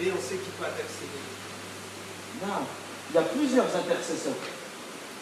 mais 0.00 0.08
on 0.16 0.16
sait 0.16 0.40
qu'il 0.40 0.56
peut 0.56 0.64
intercéder. 0.64 1.20
Non, 2.40 2.64
il 2.64 3.14
y 3.14 3.18
a 3.20 3.26
plusieurs 3.36 3.68
intercesseurs. 3.68 4.40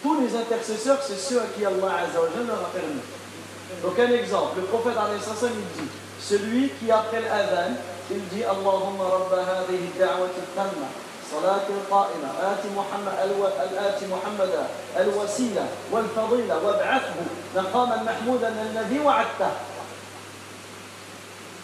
Tous 0.01 0.15
les 0.23 0.31
intercesseurs, 0.39 1.03
c'est 1.03 1.19
ceux 1.19 1.43
à 1.43 1.51
qui 1.51 1.67
Allah 1.67 2.07
Azza 2.07 2.23
wa 2.23 2.31
Jalla 2.31 2.47
leur 2.47 2.63
a 2.63 2.71
permis. 2.71 3.03
Donc 3.83 3.99
un 3.99 4.11
exemple, 4.15 4.63
le 4.63 4.71
prophète 4.71 4.95
il 4.95 5.83
dit, 5.83 5.91
celui 6.23 6.71
qui 6.79 6.89
après 6.89 7.27
l'adhan, 7.27 7.75
il 8.09 8.23
dit 8.31 8.43
Allahumma 8.47 9.03
rabba 9.03 9.43
hadhihi 9.43 9.91
da'wati 9.99 10.47
tamma 10.55 10.87
صلاة 11.32 11.66
القائمة 11.68 12.28
آت 12.42 12.62
محمد 12.76 13.14
الو... 13.24 13.46
آت 13.78 14.00
محمد 14.04 14.66
الوسيلة 14.96 15.68
والفضيلة 15.92 16.64
وابعثه 16.64 17.14
مقاما 17.56 17.96
محمودا 18.02 18.48
الذي 18.48 18.98
وعدته 19.00 19.50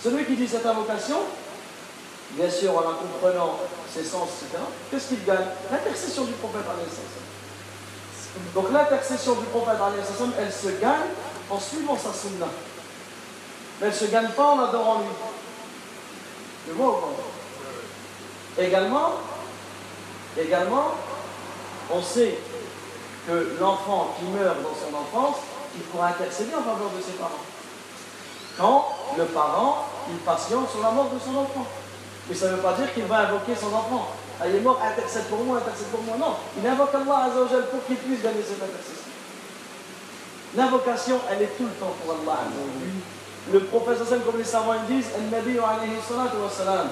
Celui 0.02 0.24
qui 0.24 0.36
dit 0.36 0.46
cette 0.46 0.64
invocation, 0.64 1.18
bien 2.30 2.48
sûr 2.48 2.70
en 2.70 2.82
la 2.82 2.94
comprenant 2.94 3.58
ses 3.92 4.04
sens, 4.04 4.28
etc., 4.40 4.62
qu'est-ce 4.90 5.08
qu'il 5.08 5.24
gagne 5.24 5.46
L'intercession 5.72 6.24
du 6.24 6.32
prophète 6.34 6.62
alayhi 6.62 6.88
salam. 6.88 8.44
Donc 8.54 8.72
l'intercession 8.72 9.34
du 9.34 9.46
prophète 9.46 9.74
alayhi 9.74 10.04
salam, 10.06 10.32
elle 10.38 10.52
se 10.52 10.80
gagne 10.80 11.10
en 11.50 11.58
suivant 11.58 11.96
sa 11.96 12.12
sunna. 12.12 12.46
Mais 13.80 13.88
elle 13.88 13.92
ne 13.92 13.98
se 13.98 14.04
gagne 14.04 14.28
pas 14.28 14.52
en 14.52 14.60
adorant 14.60 15.00
lui. 15.00 15.08
Tu 16.66 16.72
vois 16.74 16.88
ou 16.88 16.92
pas 16.92 18.62
Également, 18.62 19.14
également, 20.37 20.91
on 21.91 22.01
sait 22.01 22.37
que 23.27 23.57
l'enfant 23.59 24.15
qui 24.19 24.25
meurt 24.25 24.57
dans 24.61 24.75
son 24.75 24.95
enfance, 24.95 25.37
il 25.75 25.81
pourra 25.83 26.07
intercéder 26.07 26.53
en 26.53 26.63
faveur 26.63 26.91
de 26.95 27.01
ses 27.01 27.13
parents. 27.13 27.43
Quand 28.57 28.87
le 29.17 29.25
parent, 29.25 29.85
il 30.09 30.17
patiente 30.17 30.69
sur 30.69 30.81
la 30.81 30.91
mort 30.91 31.09
de 31.13 31.19
son 31.19 31.37
enfant. 31.37 31.65
Mais 32.29 32.35
ça 32.35 32.47
ne 32.47 32.55
veut 32.55 32.61
pas 32.61 32.73
dire 32.73 32.93
qu'il 32.93 33.05
va 33.05 33.19
invoquer 33.27 33.55
son 33.55 33.73
enfant. 33.73 34.07
Ah, 34.39 34.47
il 34.47 34.55
est 34.55 34.59
mort, 34.59 34.81
intercède 34.81 35.25
pour 35.25 35.43
moi, 35.43 35.57
intercède 35.57 35.87
pour 35.87 36.01
moi. 36.03 36.15
Non, 36.19 36.35
il 36.57 36.67
invoque 36.67 36.93
Allah 36.93 37.29
Azzawajal 37.29 37.67
pour 37.69 37.85
qu'il 37.85 37.97
puisse 37.97 38.21
gagner 38.21 38.41
cette 38.41 38.61
intercession. 38.61 39.11
L'invocation, 40.55 41.19
elle 41.31 41.41
est 41.43 41.57
tout 41.57 41.63
le 41.65 41.71
temps 41.71 41.93
pour 42.03 42.13
Allah. 42.13 42.39
Le 43.51 43.59
prophète, 43.65 43.97
comme 44.25 44.37
les 44.37 44.43
savants 44.43 44.75
disent, 44.87 45.07
Al-Nabi 45.15 45.57
salatu 46.07 46.37
wa 46.37 46.49
salam, 46.49 46.89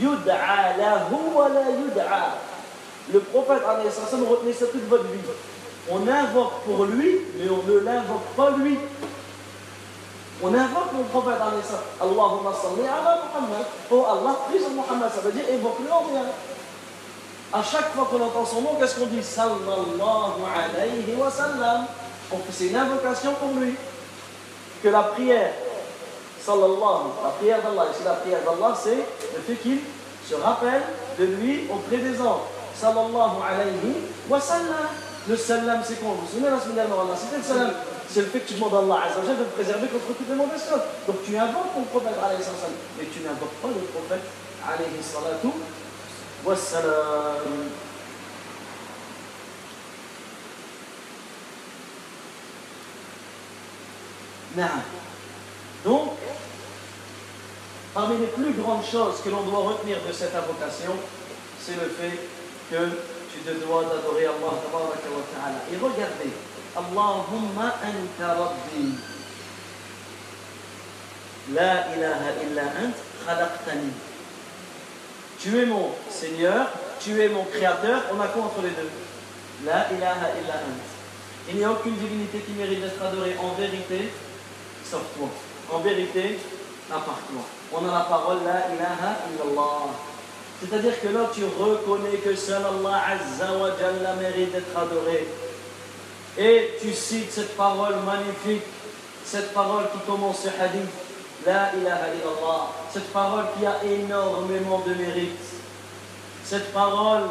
Yud'a 0.00 0.76
lahu 0.78 1.16
wa 1.34 1.48
la 1.48 1.70
yud'a. 1.70 2.38
Le 3.12 3.20
prophète, 3.20 3.62
retenez 3.64 4.52
ça 4.52 4.66
toute 4.66 4.88
votre 4.88 5.04
vie. 5.04 5.20
On 5.90 6.06
invoque 6.06 6.64
pour 6.64 6.84
lui, 6.84 7.20
mais 7.36 7.48
on 7.50 7.62
ne 7.70 7.78
l'invoque 7.78 8.28
pas 8.36 8.50
lui. 8.50 8.78
On 10.42 10.54
invoque 10.54 10.92
le 10.96 11.04
prophète. 11.04 11.40
Allahumma 12.00 12.52
salli 12.52 12.86
ala 12.86 13.22
Muhammad. 13.24 13.66
Oh 13.90 14.04
Allah, 14.04 14.36
prie 14.48 14.60
sur 14.60 14.70
Muhammad, 14.70 15.10
ça 15.14 15.20
veut 15.22 15.32
dire 15.32 15.48
évoque-le 15.48 15.90
en 15.90 16.04
bien. 16.04 16.26
À 17.50 17.62
chaque 17.62 17.94
fois 17.94 18.06
qu'on 18.10 18.22
entend 18.22 18.44
son 18.44 18.60
nom, 18.60 18.76
qu'est-ce 18.78 19.00
qu'on 19.00 19.06
dit? 19.06 19.22
Sallallahu 19.22 20.44
alayhi 20.54 21.14
wa 21.16 21.30
sallam. 21.30 21.86
C'est 22.52 22.66
une 22.66 22.76
invocation 22.76 23.32
pour 23.34 23.58
lui. 23.58 23.74
Que 24.82 24.90
la 24.90 25.02
prière, 25.02 25.52
sallallahu, 26.48 27.12
la 27.22 27.30
prière 27.30 27.60
d'Allah, 27.60 27.84
ici 27.92 28.02
la 28.04 28.14
prière 28.14 28.40
d'Allah, 28.40 28.72
c'est 28.74 28.96
le 28.96 29.40
fait 29.46 29.56
qu'il 29.60 29.80
se 30.26 30.34
rappelle 30.34 30.82
de 31.18 31.24
lui 31.24 31.68
auprès 31.70 31.98
des 31.98 32.18
anges. 32.20 32.48
Sallallahu 32.74 33.36
alayhi 33.44 33.96
wa 34.28 34.40
sallam. 34.40 34.88
Le 35.28 35.36
salam, 35.36 35.82
c'est 35.84 36.00
quoi? 36.00 36.10
Vous 36.14 36.24
vous 36.24 36.32
souvenez 36.32 36.48
la 36.48 36.58
semaine 36.58 36.76
dernière, 36.76 37.00
Allah, 37.00 37.14
c'était 37.20 37.36
le 37.36 37.42
salam. 37.42 37.72
C'est 38.08 38.20
le 38.20 38.26
fait 38.28 38.40
que 38.40 38.48
tu 38.48 38.54
demandes 38.54 38.74
à 38.74 38.78
Allah 38.78 39.04
Azza 39.04 39.20
wa 39.20 39.26
Jalla 39.26 39.40
de 39.40 39.44
te 39.44 39.54
préserver 39.54 39.88
contre 39.88 40.06
toutes 40.06 40.28
les 40.30 40.34
mauvaises 40.34 40.64
choses. 40.64 40.80
Donc 41.06 41.16
tu 41.26 41.36
invoques 41.36 41.74
ton 41.74 41.82
prophète 41.82 42.16
alayhi 42.24 42.42
salam, 42.42 42.72
mais 42.96 43.04
tu 43.12 43.20
n'invoques 43.20 43.58
pas 43.60 43.68
le 43.68 43.84
prophète 43.92 44.24
alayhi 44.64 45.02
salatu 45.02 45.52
wa 46.46 46.56
salam. 46.56 47.68
Naam. 54.56 55.07
Donc, 55.84 56.12
parmi 57.94 58.18
les 58.18 58.26
plus 58.26 58.52
grandes 58.52 58.84
choses 58.84 59.20
que 59.24 59.30
l'on 59.30 59.42
doit 59.42 59.70
retenir 59.70 59.98
de 60.06 60.12
cette 60.12 60.34
invocation, 60.34 60.92
c'est 61.60 61.76
le 61.76 61.88
fait 61.88 62.18
que 62.70 62.90
tu 63.32 63.40
te 63.40 63.64
dois 63.64 63.84
d'adorer 63.84 64.26
Allah. 64.26 64.58
Et 65.72 65.76
regardez, 65.76 66.32
Allahumma 66.76 67.74
anta 67.82 68.34
rabbi. 68.34 68.94
La 71.54 71.96
ilaha 71.96 72.30
illa 72.44 72.62
ant 72.62 72.92
khalaqtani. 73.24 73.92
Tu 75.38 75.58
es 75.58 75.66
mon 75.66 75.90
Seigneur, 76.10 76.66
tu 77.00 77.20
es 77.22 77.28
mon 77.28 77.44
Créateur, 77.44 78.02
on 78.12 78.20
a 78.20 78.26
quoi 78.26 78.44
entre 78.44 78.62
les 78.62 78.70
deux? 78.70 78.90
La 79.64 79.90
ilaha 79.90 80.28
illa 80.42 80.54
ant. 80.54 81.48
Il 81.48 81.56
n'y 81.56 81.64
a 81.64 81.72
aucune 81.72 81.94
divinité 81.94 82.40
qui 82.40 82.52
mérite 82.52 82.82
d'être 82.82 83.02
adorée 83.02 83.36
en 83.40 83.54
vérité, 83.54 84.12
sauf 84.84 85.02
toi. 85.16 85.28
En 85.70 85.78
vérité, 85.80 86.38
toi. 86.88 87.14
On 87.72 87.88
a 87.88 87.92
la 87.92 88.04
parole 88.04 88.38
La 88.44 88.74
ilaha 88.74 89.18
illallah. 89.30 89.90
C'est-à-dire 90.60 91.00
que 91.00 91.08
là, 91.08 91.30
tu 91.32 91.44
reconnais 91.44 92.16
que 92.24 92.34
seul 92.34 92.62
Allah 92.62 93.02
Azza 93.06 93.52
wa 93.52 93.70
Jalla 93.78 94.14
mérite 94.14 94.52
d'être 94.52 94.76
adoré. 94.76 95.28
Et 96.38 96.70
tu 96.80 96.92
cites 96.94 97.30
cette 97.30 97.56
parole 97.56 97.96
magnifique, 98.06 98.64
cette 99.24 99.52
parole 99.52 99.84
qui 99.92 99.98
commence 100.06 100.40
ce 100.40 100.48
hadith. 100.48 100.88
La 101.46 101.72
ilaha 101.74 102.14
illallah. 102.14 102.68
Cette 102.92 103.12
parole 103.12 103.44
qui 103.58 103.66
a 103.66 103.84
énormément 103.84 104.82
de 104.86 104.94
mérite. 104.94 105.38
Cette 106.44 106.72
parole 106.72 107.24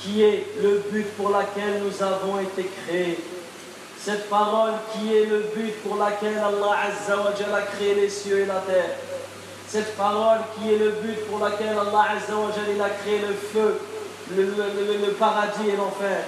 qui 0.00 0.22
est 0.22 0.46
le 0.62 0.82
but 0.90 1.06
pour 1.16 1.30
laquelle 1.30 1.82
nous 1.84 2.02
avons 2.02 2.40
été 2.40 2.64
créés. 2.64 3.18
Cette 4.06 4.30
parole 4.30 4.74
qui 4.92 5.16
est 5.16 5.24
le 5.24 5.46
but 5.52 5.82
pour 5.82 5.96
laquelle 5.96 6.38
Allah 6.38 6.76
Azza 6.86 7.16
wa 7.16 7.30
a 7.56 7.62
créé 7.62 7.92
les 7.96 8.08
cieux 8.08 8.38
et 8.38 8.46
la 8.46 8.60
terre. 8.60 8.94
Cette 9.66 9.96
parole 9.96 10.38
qui 10.54 10.72
est 10.72 10.78
le 10.78 10.90
but 10.90 11.26
pour 11.28 11.40
laquelle 11.40 11.70
Allah 11.70 12.14
Azza 12.14 12.36
wa 12.36 12.84
a 12.84 12.90
créé 13.02 13.18
le 13.18 13.34
feu, 13.34 13.80
le, 14.36 15.10
paradis 15.18 15.70
et 15.70 15.76
l'enfer. 15.76 16.18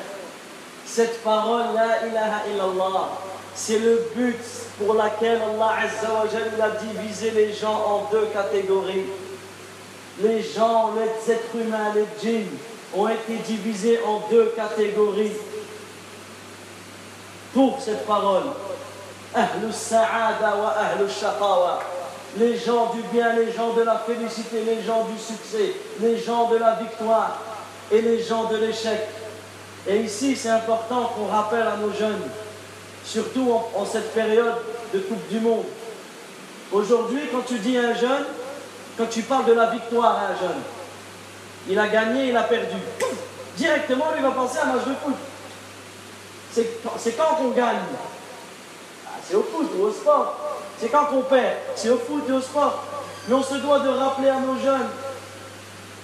Cette 0.85 1.23
parole, 1.23 1.67
la 1.73 2.05
ilaha 2.09 2.49
illallah, 2.53 3.11
c'est 3.55 3.79
le 3.79 4.09
but 4.17 4.41
pour 4.81 4.95
laquelle 4.95 5.41
Allah 5.41 5.75
Azza 5.81 6.15
wa 6.15 6.65
a 6.65 6.71
divisé 6.71 7.31
les 7.31 7.53
gens 7.53 7.77
en 7.77 8.11
deux 8.11 8.27
catégories. 8.33 9.07
Les 10.21 10.43
gens, 10.43 10.95
les 10.97 11.33
êtres 11.33 11.55
humains, 11.55 11.95
les 11.95 12.07
djinns 12.21 12.59
ont 12.93 13.07
été 13.07 13.37
divisés 13.47 14.01
en 14.05 14.29
deux 14.29 14.53
catégories 14.57 15.31
pour 17.53 17.79
cette 17.81 18.07
parole. 18.07 18.45
Les 22.37 22.59
gens 22.59 22.93
du 22.95 23.03
bien, 23.13 23.33
les 23.33 23.53
gens 23.53 23.73
de 23.73 23.83
la 23.83 23.99
félicité, 23.99 24.63
les 24.65 24.83
gens 24.83 25.05
du 25.05 25.19
succès, 25.19 25.75
les 26.01 26.19
gens 26.19 26.49
de 26.49 26.57
la 26.57 26.75
victoire 26.75 27.39
et 27.91 28.01
les 28.01 28.23
gens 28.23 28.45
de 28.45 28.57
l'échec. 28.57 29.01
Et 29.87 30.01
ici, 30.01 30.37
c'est 30.37 30.51
important 30.51 31.13
qu'on 31.15 31.27
rappelle 31.27 31.67
à 31.67 31.77
nos 31.77 31.93
jeunes, 31.93 32.23
surtout 33.05 33.51
en, 33.53 33.81
en 33.81 33.87
cette 33.87 34.13
période 34.13 34.55
de 34.93 34.99
Coupe 35.01 35.27
du 35.29 35.41
Monde. 35.41 35.65
Aujourd'hui, 36.71 37.21
quand 37.33 37.43
tu 37.47 37.59
dis 37.59 37.79
à 37.79 37.89
un 37.89 37.95
jeune, 37.95 38.25
quand 38.99 39.09
tu 39.09 39.23
parles 39.23 39.47
de 39.47 39.55
la 39.55 39.67
victoire 39.67 40.17
à 40.17 40.33
un 40.33 40.37
jeune, 40.41 40.61
il 41.69 41.79
a 41.79 41.89
gagné, 41.89 42.29
il 42.29 42.37
a 42.37 42.43
perdu. 42.43 42.77
Directement, 43.57 44.07
lui 44.15 44.23
va 44.23 44.31
penser 44.31 44.59
à 44.59 44.65
un 44.65 44.75
match 44.75 44.85
de 44.85 44.95
foot. 45.03 45.15
C'est 46.53 47.17
quand- 47.17 47.35
qu'on 47.37 47.51
gagne. 47.51 47.77
Ah, 49.07 49.11
c'est 49.27 49.37
au 49.37 49.43
foot 49.43 49.69
ou 49.79 49.83
au 49.85 49.93
sport. 49.93 50.37
C'est 50.81 50.89
quand 50.89 51.07
qu'on 51.07 51.23
perd. 51.23 51.57
C'est 51.77 51.91
au 51.91 51.99
foot 51.99 52.25
et 52.29 52.33
au 52.33 52.41
sport. 52.41 52.83
Mais 53.29 53.35
on 53.35 53.43
se 53.43 53.55
doit 53.57 53.81
de 53.81 53.89
rappeler 53.89 54.29
à 54.29 54.41
nos 54.41 54.59
jeunes 54.59 54.89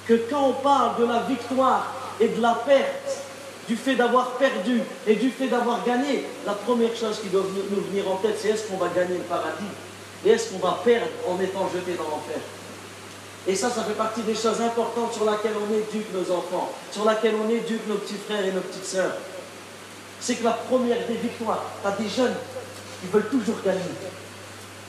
que 0.06 0.14
quand 0.30 0.48
on 0.48 0.52
parle 0.52 0.96
de 1.00 1.04
la 1.06 1.20
victoire 1.20 1.92
et 2.20 2.28
de 2.28 2.40
la 2.42 2.54
perte, 2.66 3.18
du 3.66 3.76
fait 3.76 3.94
d'avoir 3.94 4.32
perdu 4.32 4.82
et 5.06 5.14
du 5.16 5.30
fait 5.30 5.46
d'avoir 5.46 5.82
gagné, 5.84 6.26
la 6.44 6.52
première 6.52 6.94
chose 6.94 7.18
qui 7.22 7.28
doit 7.28 7.44
nous 7.70 7.80
venir 7.90 8.10
en 8.10 8.16
tête, 8.16 8.36
c'est 8.38 8.48
est-ce 8.48 8.64
qu'on 8.64 8.76
va 8.76 8.88
gagner 8.88 9.16
le 9.16 9.24
paradis 9.24 9.64
et 10.26 10.30
est-ce 10.30 10.50
qu'on 10.50 10.58
va 10.58 10.78
perdre 10.84 11.06
en 11.26 11.40
étant 11.40 11.66
jeté 11.72 11.94
dans 11.96 12.04
l'enfer? 12.04 12.36
Et 13.46 13.54
ça, 13.56 13.70
ça 13.70 13.82
fait 13.84 13.94
partie 13.94 14.20
des 14.22 14.34
choses 14.34 14.60
importantes 14.60 15.14
sur 15.14 15.24
lesquelles 15.30 15.54
on 15.56 15.72
éduque 15.72 16.12
nos 16.12 16.34
enfants, 16.34 16.70
sur 16.90 17.08
lesquelles 17.08 17.36
on 17.42 17.48
éduque 17.48 17.86
nos 17.88 17.96
petits 17.96 18.18
frères 18.28 18.44
et 18.44 18.52
nos 18.52 18.60
petites 18.60 18.84
sœurs. 18.86 19.14
C'est 20.24 20.36
que 20.36 20.44
la 20.44 20.52
première 20.52 21.06
des 21.06 21.16
victoires, 21.16 21.62
tu 21.82 21.86
as 21.86 21.90
des 22.02 22.08
jeunes 22.08 22.34
qui 22.98 23.08
veulent 23.12 23.28
toujours 23.28 23.56
gagner. 23.62 23.82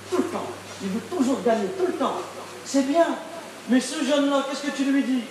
Tout 0.10 0.20
le 0.20 0.24
temps. 0.24 0.48
Ils 0.82 0.88
veulent 0.88 1.18
toujours 1.18 1.42
gagner, 1.46 1.68
tout 1.78 1.88
le 1.88 1.94
temps. 1.94 2.22
C'est 2.64 2.84
bien. 2.84 3.06
Mais 3.68 3.82
ce 3.82 4.02
jeune-là, 4.02 4.46
qu'est-ce 4.50 4.72
que 4.72 4.78
tu 4.78 4.86
lui 4.90 5.04
dis? 5.04 5.24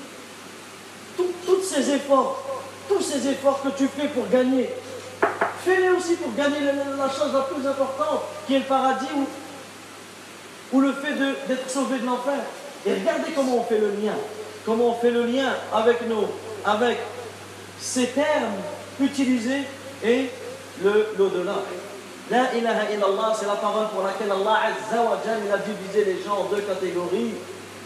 Tous 1.16 1.62
ces 1.62 1.90
efforts, 1.90 2.44
tous 2.86 3.00
ces 3.00 3.28
efforts 3.28 3.62
que 3.62 3.68
tu 3.70 3.88
fais 3.88 4.08
pour 4.08 4.28
gagner, 4.28 4.68
fais-les 5.64 5.88
aussi 5.88 6.16
pour 6.16 6.34
gagner 6.34 6.58
la, 6.60 7.08
chose 7.08 7.32
la 7.32 7.40
plus 7.40 7.66
importante, 7.66 8.24
qui 8.46 8.56
est 8.56 8.58
le 8.58 8.64
paradis 8.66 9.06
ou, 10.70 10.80
le 10.82 10.92
fait 10.92 11.14
d'être 11.48 11.70
sauvé 11.70 11.98
de 12.00 12.04
l'enfer. 12.04 12.40
Et 12.84 12.92
regardez 12.92 13.30
comment 13.34 13.56
on 13.56 13.64
fait 13.64 13.78
le 13.78 13.88
lien. 13.88 14.16
Comment 14.66 14.88
on 14.88 15.00
fait 15.00 15.12
le 15.12 15.24
lien 15.24 15.54
avec 15.72 16.06
nos, 16.06 16.28
avec 16.66 16.98
ces 17.80 18.08
termes 18.08 18.52
utilisés 19.00 19.62
et 20.04 20.30
l'au-delà. 20.82 21.56
La 22.30 22.54
ilaha 22.54 22.90
illallah, 22.90 23.36
c'est 23.38 23.46
la 23.46 23.56
parole 23.56 23.88
pour 23.88 24.02
laquelle 24.02 24.30
Allah 24.30 24.60
Azza 24.64 25.02
il 25.44 25.52
a 25.52 25.58
divisé 25.58 26.04
les 26.04 26.22
gens 26.22 26.38
en 26.38 26.44
deux 26.44 26.62
catégories, 26.62 27.34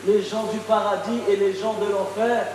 les 0.06 0.22
gens 0.22 0.44
du 0.44 0.58
paradis 0.58 1.20
et 1.28 1.36
les 1.36 1.54
gens 1.54 1.74
de 1.74 1.90
l'enfer. 1.90 2.46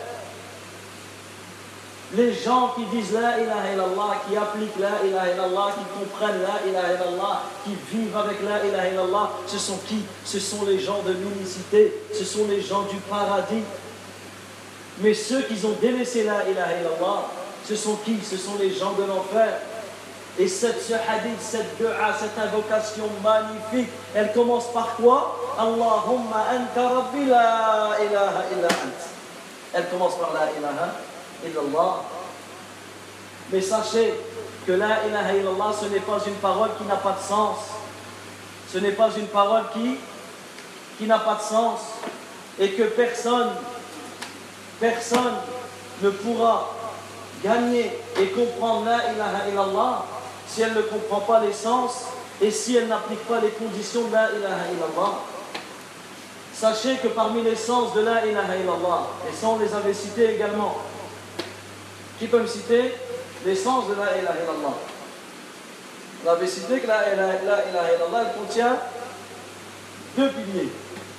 Les 2.16 2.32
gens 2.32 2.74
qui 2.75 2.85
disent 2.95 3.11
La 3.14 3.40
ilaha 3.40 3.74
illallah, 3.74 4.22
qui 4.27 4.38
appliquent 4.38 4.80
La 4.80 5.06
ilaha 5.06 5.32
illallah, 5.32 5.75
qui 5.75 6.00
comprennent 6.00 6.42
La 6.42 6.69
ilaha 6.69 6.93
illallah, 6.93 7.42
qui 7.66 7.75
vivent 7.92 8.16
avec 8.16 8.38
La 8.43 8.66
ilaha 8.66 8.90
illallah, 8.90 9.32
ce 9.48 9.58
sont 9.58 9.80
qui? 9.88 10.03
Ce 10.24 10.40
sont 10.40 10.64
les 10.66 10.80
gens 10.80 11.01
de 11.06 11.11
l'unicité, 11.11 12.01
ce 12.14 12.24
sont 12.24 12.45
les 12.48 12.61
gens 12.61 12.83
du 12.83 12.98
paradis. 13.09 13.64
Mais 15.00 15.14
ceux 15.14 15.42
qui 15.42 15.66
ont 15.66 15.75
délaissé 15.82 16.24
La 16.24 16.48
ilaha 16.48 16.72
illallah, 16.80 17.30
ce 17.66 17.75
sont 17.75 17.95
qui? 17.98 18.19
Ce 18.24 18.38
sont 18.38 18.56
les 18.59 18.74
gens 18.74 18.93
de 18.93 19.03
l'enfer. 19.03 19.59
Et 20.38 20.48
cette, 20.48 20.82
ce 20.82 20.93
hadith, 20.93 21.40
cette 21.40 21.77
dua, 21.77 21.92
cette 22.19 22.38
invocation 22.40 23.03
magnifique, 23.24 23.92
elle 24.16 24.33
commence 24.33 24.72
par 24.74 24.95
quoi? 24.95 25.38
Allahumma 25.58 26.45
anta 26.51 26.88
rabbi 26.90 27.25
la 27.25 27.92
ilaha 28.03 28.43
illa 28.51 28.67
ant. 28.67 29.03
Elle 29.74 29.90
commence 29.90 30.16
par 30.16 30.33
la 30.33 30.51
ilaha 30.58 30.95
illallah. 31.45 32.03
Mais 33.51 33.61
sachez 33.61 34.14
que 34.66 34.72
la 34.72 35.06
ilaha 35.08 35.33
illallah, 35.33 35.72
ce 35.80 35.85
n'est 35.85 36.00
pas 36.00 36.17
une 36.25 36.35
parole 36.35 36.72
qui 36.80 36.85
n'a 36.85 36.95
pas 36.95 37.11
de 37.11 37.24
sens. 37.27 37.58
Ce 38.72 38.80
n'est 38.80 38.92
pas 38.92 39.09
une 39.16 39.27
parole 39.27 39.66
qui, 39.72 39.98
qui 40.98 41.06
n'a 41.06 41.19
pas 41.19 41.35
de 41.35 41.42
sens. 41.42 41.80
Et 42.59 42.72
que 42.72 42.83
personne, 42.83 43.51
personne 44.80 45.35
ne 46.01 46.09
pourra 46.09 46.72
gagner 47.44 47.92
et 48.20 48.28
comprendre 48.28 48.86
la 48.86 49.12
ilaha 49.12 49.50
illallah 49.52 50.06
si 50.48 50.62
elle 50.62 50.74
ne 50.74 50.82
comprend 50.82 51.22
pas 51.22 51.40
l'essence 51.42 52.06
et 52.42 52.52
si 52.52 52.76
elle 52.76 52.88
n'applique 52.88 53.26
pas 53.28 53.40
les 53.40 53.50
conditions 53.50 54.08
de 54.08 54.14
la 54.14 54.32
ilaha 54.32 54.66
illallah. 54.72 55.20
Sachez 56.54 56.98
que 56.98 57.08
parmi 57.10 57.42
les 57.42 57.56
sens 57.56 57.94
de 57.94 58.02
la 58.02 58.26
ilaha 58.26 58.56
illallah, 58.56 59.08
et 59.30 59.36
ça 59.36 59.48
on 59.48 59.60
les 59.60 59.74
avait 59.74 59.94
cités 59.94 60.36
également, 60.36 60.78
qui 62.20 62.28
peut 62.28 62.40
me 62.40 62.48
citer 62.48 62.94
les 63.46 63.56
sens 63.56 63.88
de 63.88 63.96
la 63.96 64.18
ilaha 64.18 64.36
illallah? 64.44 64.78
On 66.26 66.30
avait 66.30 66.48
cité 66.48 66.80
que 66.80 66.88
la 66.88 67.14
ilaha 67.14 67.28
la 67.28 67.70
ilaha 67.70 67.94
illallah 67.96 68.24
elle 68.28 68.42
contient 68.42 68.78
deux 70.16 70.30
piliers. 70.30 70.70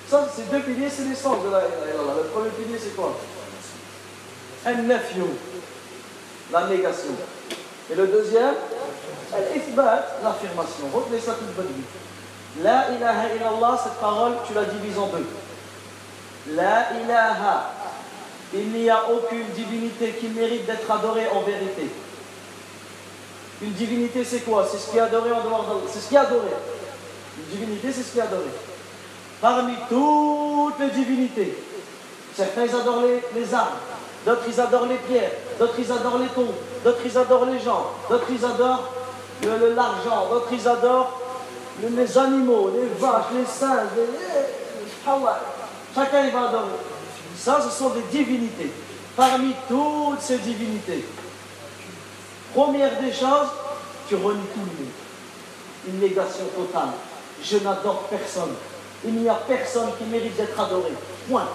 Ça, 0.08 0.28
ces 0.34 0.42
deux 0.42 0.60
piliers, 0.60 0.88
c'est 0.88 1.04
les 1.04 1.14
sens 1.14 1.42
de 1.44 1.50
la 1.50 1.58
ilaha 1.58 1.90
illallah. 1.92 2.14
Le 2.22 2.28
premier 2.28 2.50
pilier, 2.50 2.78
c'est 2.80 2.94
quoi? 2.94 3.18
Al-nafyu, 4.64 5.24
la 6.54 6.66
négation. 6.68 7.10
Et 7.90 7.94
le 7.94 8.06
deuxième, 8.06 8.54
l'affirmation. 9.32 10.86
Retenez 10.92 11.20
ça 11.20 11.32
toute 11.32 11.54
bonne 11.54 11.66
vie. 11.66 12.62
La 12.62 12.90
ilaha 12.92 13.34
illallah, 13.34 13.80
cette 13.82 14.00
parole, 14.00 14.34
tu 14.46 14.54
la 14.54 14.64
divises 14.64 14.98
en 14.98 15.08
deux. 15.08 15.26
La 16.54 16.92
ilaha, 17.02 17.72
il 18.54 18.68
n'y 18.68 18.88
a 18.88 19.10
aucune 19.10 19.46
divinité 19.54 20.12
qui 20.12 20.28
mérite 20.28 20.64
d'être 20.66 20.88
adorée 20.90 21.26
en 21.34 21.40
vérité. 21.42 21.90
Une 23.60 23.72
divinité, 23.72 24.24
c'est 24.24 24.40
quoi? 24.40 24.66
C'est 24.70 24.78
ce 24.78 24.90
qui 24.90 24.98
est 24.98 25.00
adoré 25.00 25.32
en 25.32 25.42
dehors 25.42 25.64
d'Allah. 25.64 25.80
C'est 25.92 26.00
ce 26.00 26.08
qui 26.08 26.14
est 26.14 26.18
adoré. 26.18 26.48
Une 27.38 27.58
divinité, 27.58 27.92
c'est 27.92 28.02
ce 28.02 28.12
qui 28.12 28.18
est 28.18 28.22
adoré. 28.22 28.44
Parmi 29.40 29.74
toutes 29.88 30.78
les 30.78 30.90
divinités, 30.90 31.58
certains 32.36 32.62
adorent 32.62 33.02
les, 33.02 33.40
les 33.40 33.54
arbres, 33.54 33.76
d'autres 34.26 34.42
ils 34.48 34.60
adorent 34.60 34.86
les 34.86 34.96
pierres, 34.96 35.30
d'autres 35.58 35.74
ils 35.78 35.92
adorent 35.92 36.18
les 36.18 36.28
tombes, 36.28 36.54
d'autres 36.84 37.00
ils 37.04 37.18
adorent 37.18 37.46
les 37.46 37.58
gens, 37.60 37.90
d'autres 38.08 38.26
ils 38.30 38.44
adorent 38.44 38.88
l'argent, 39.42 40.28
d'autres 40.30 40.48
ils 40.52 40.66
adorent 40.68 41.20
le- 41.82 41.88
les 41.88 42.18
animaux, 42.18 42.70
les 42.74 42.86
vaches, 42.98 43.24
les 43.34 43.44
singes, 43.46 43.88
les. 43.96 44.04
Chacun 45.94 46.24
il 46.26 46.32
va 46.32 46.48
adorer. 46.48 46.64
Ça, 47.36 47.60
ce 47.60 47.70
sont 47.70 47.90
des 47.90 48.02
divinités. 48.10 48.72
Parmi 49.16 49.54
toutes 49.68 50.20
ces 50.20 50.38
divinités, 50.38 51.04
première 52.54 52.98
des 53.00 53.12
choses, 53.12 53.48
tu 54.08 54.16
renies 54.16 54.46
tout 54.54 54.60
le 54.60 54.66
monde. 54.84 54.92
Une 55.86 56.00
négation 56.00 56.46
totale. 56.56 56.88
Je 57.42 57.58
n'adore 57.58 58.04
personne. 58.10 58.54
Il 59.04 59.14
n'y 59.14 59.28
a 59.28 59.34
personne 59.34 59.90
qui 59.98 60.04
mérite 60.04 60.34
d'être 60.36 60.58
adoré. 60.58 60.92
Point. 61.28 61.46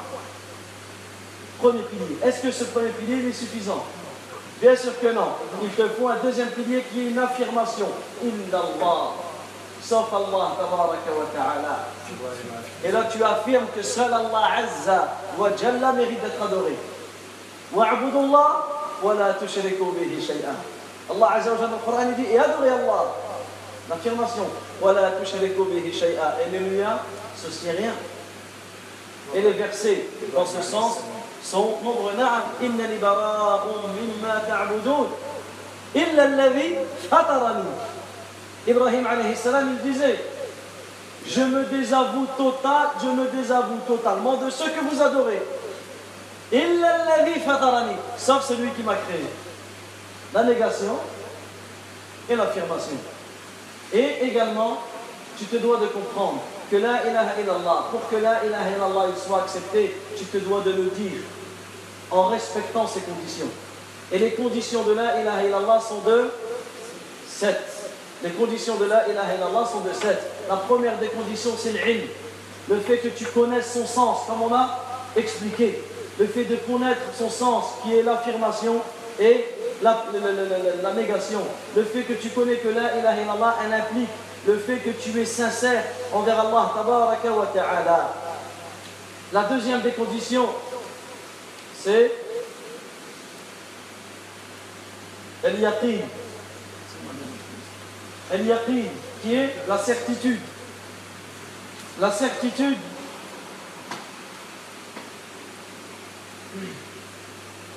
Premier 1.60 1.84
pilier. 1.84 2.18
Est-ce 2.24 2.42
que 2.42 2.52
ce 2.52 2.64
premier 2.66 2.90
pilier 2.90 3.18
il 3.18 3.30
est 3.30 3.34
suffisant? 3.34 3.84
Bien 4.62 4.76
sûr 4.76 4.98
que 5.00 5.08
non. 5.08 5.30
Il 5.64 5.70
te 5.70 5.88
faut 5.90 6.08
un 6.08 6.18
deuxième 6.18 6.50
pilier 6.50 6.84
qui 6.92 7.08
est 7.08 7.10
une 7.12 7.20
affirmation. 7.20 7.88
Indallah. 8.24 9.12
Sauf 9.82 10.14
Allah, 10.14 10.56
tabaraka 10.58 11.12
wa 11.18 11.26
ta'ala. 11.34 11.88
Et 12.84 12.92
là, 12.92 13.08
tu 13.12 13.24
affirmes 13.24 13.68
que 13.76 13.82
seul 13.82 14.14
Allah 14.14 14.50
Azza 14.58 15.18
wa 15.38 15.50
Jalla 15.56 15.94
mérite 15.94 16.22
d'être 16.22 16.42
adoré. 16.44 16.76
Allah 17.76 18.66
wa 19.02 19.14
la 19.14 19.34
tushriku 19.34 19.92
bihi 19.92 20.22
shay'an. 20.22 20.56
Allah 21.10 21.28
Azza 21.36 21.52
wa 21.52 21.58
Jalla, 21.58 21.68
dans 21.70 21.78
le 21.78 21.84
Coran, 21.86 22.06
il 22.10 22.24
dit, 22.24 22.32
et 22.32 22.40
adorez 22.40 22.70
Allah. 22.70 23.16
L'affirmation. 23.90 24.48
La 24.84 25.12
tushriku 25.12 25.66
bihi 25.66 25.94
shay'an. 25.94 26.34
Et 26.46 26.60
liens, 26.60 27.00
ceci 27.36 27.66
n'est 27.66 27.72
rien. 27.72 27.94
Et 29.34 29.42
les 29.42 29.52
versets 29.52 30.08
dans 30.34 30.46
ce 30.46 30.62
sens 30.62 30.98
sont 31.44 31.78
nombreux. 31.84 32.14
Na'am, 32.18 32.44
innani 32.62 32.98
bara'un 32.98 33.88
mimma 33.96 34.42
ta'budun. 34.48 35.08
Illa 35.96 36.24
alladhi 36.24 36.76
fatarani. 37.10 37.64
Ibrahim 38.68 39.08
alayhi 39.08 39.36
salam, 39.36 39.78
il 39.84 39.92
disait 39.92 40.20
Je 41.28 41.42
me 41.42 41.64
désavoue 41.66 42.28
total, 42.38 42.90
je 43.02 43.08
me 43.08 43.28
désavoue 43.28 43.80
totalement 43.88 44.38
de 44.38 44.50
ce 44.50 44.64
que 44.64 44.80
vous 44.90 45.02
adorez. 45.02 45.42
Illa 46.52 46.94
alladhi 47.02 47.40
fatarani. 47.40 47.96
Sauf 48.18 48.48
celui 48.48 48.70
qui 48.72 48.84
m'a 48.84 48.96
créé. 48.96 49.26
La 50.34 50.44
négation 50.44 50.98
et 52.30 52.36
l'affirmation. 52.36 52.98
Et 53.92 54.18
également, 54.22 54.78
tu 55.38 55.46
te 55.46 55.56
dois 55.58 55.78
de 55.78 55.88
comprendre 55.88 56.42
que 56.70 56.76
la 56.78 57.02
ilaha 57.08 57.34
illallah, 57.42 57.86
pour 57.92 58.08
que 58.10 58.16
la 58.18 58.44
ilaha 58.46 58.70
illallah 58.76 59.08
il 59.16 59.22
soit 59.22 59.40
accepté, 59.44 59.96
tu 60.18 60.26
te 60.26 60.38
dois 60.38 60.62
de 60.62 60.72
le 60.72 60.84
dire 60.96 61.22
en 62.12 62.24
respectant 62.28 62.88
ces 62.88 63.02
conditions. 63.02 63.48
Et 64.12 64.18
les 64.20 64.32
conditions 64.32 64.84
de 64.84 64.94
la 64.94 65.20
ilaha 65.22 65.44
illallah 65.44 65.80
sont 65.80 66.00
de 66.10 66.30
sept. 67.28 67.60
Les 68.24 68.32
conditions 68.32 68.76
de 68.76 68.86
la 68.86 69.08
ilaha 69.08 69.36
illallah 69.36 69.66
sont 69.72 69.80
de 69.82 69.94
sept. 69.94 70.20
La 70.50 70.58
première 70.58 70.98
des 70.98 71.08
conditions, 71.08 71.52
c'est 71.58 71.72
l'ilm. 71.72 72.02
Le 72.70 72.80
fait 72.80 72.98
que 72.98 73.08
tu 73.10 73.26
connaisses 73.26 73.72
son 73.74 73.86
sens, 73.86 74.20
comme 74.28 74.42
on 74.44 74.54
a 74.54 74.80
expliqué. 75.16 75.82
Le 76.20 76.28
fait 76.28 76.44
de 76.44 76.56
connaître 76.58 77.02
son 77.18 77.30
sens, 77.30 77.66
qui 77.84 77.96
est 77.98 78.04
l'affirmation 78.04 78.82
et 79.20 79.46
la, 79.82 80.06
la- 80.14 80.20
la- 80.20 80.32
la- 80.34 80.82
la 80.90 80.94
négation. 80.94 81.40
Le 81.76 81.84
fait 81.84 82.02
que 82.02 82.14
tu 82.14 82.30
connais 82.30 82.58
que 82.58 82.68
la 82.70 82.98
ilaha 82.98 83.22
illallah, 83.22 83.56
elle 83.66 83.74
implique 83.74 84.10
le 84.48 84.58
fait 84.58 84.78
que 84.78 84.92
tu 84.92 85.20
es 85.20 85.26
sincère 85.26 85.84
envers 86.14 86.40
Allah, 86.40 86.72
tabaraka 86.76 87.32
wa 87.32 87.46
ta'ala. 87.48 88.14
La 89.32 89.44
deuxième 89.44 89.82
des 89.82 89.92
conditions, 89.92 90.48
c'est 91.82 92.12
al-yaqin. 95.44 96.00
Al-yaqin, 98.32 98.84
qui 99.22 99.36
est 99.36 99.56
la 99.68 99.78
certitude. 99.78 100.40
La 102.00 102.12
certitude, 102.12 102.78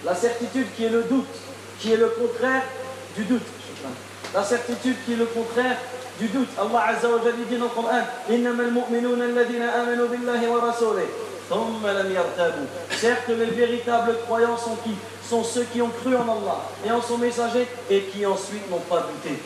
la 0.05 0.15
certitude 0.15 0.67
qui 0.77 0.85
est 0.85 0.91
le 0.91 1.03
doute, 1.03 1.27
qui 1.81 1.93
est 1.93 1.97
le 1.97 2.09
contraire 2.09 2.63
du 3.17 3.25
doute. 3.25 3.43
La 4.33 4.45
certitude 4.45 4.97
qui 5.05 5.15
est 5.15 5.17
le 5.17 5.27
contraire 5.27 5.77
du 6.19 6.29
doute. 6.29 6.49
Allah 6.59 6.85
Azza 6.89 7.09
wa 7.09 7.19
Jalla 7.23 7.37
dit 7.49 7.57
dans 7.57 7.65
le 7.65 7.71
Coran 7.71 7.89
alladhina 8.29 9.73
amanu 9.73 10.09
billahi 10.09 10.47
wa 10.47 10.61
rasulih. 10.61 11.09
Thumma 11.49 11.93
lam 11.93 12.13
yartabu. 12.13 12.67
Certes, 12.91 13.29
les 13.29 13.47
véritables 13.47 14.17
croyants 14.25 14.57
sont 14.57 14.77
qui? 14.85 14.95
Sont 15.29 15.45
ceux 15.45 15.65
qui 15.65 15.81
ont 15.81 15.91
cru 16.03 16.15
en 16.15 16.23
Allah 16.23 16.61
et 16.87 16.91
en 16.91 17.01
son 17.01 17.19
messager 17.19 17.67
et 17.89 18.03
qui 18.03 18.27
ensuite 18.27 18.71
n'ont 18.71 18.81
pas 18.81 19.07
douté. 19.09 19.39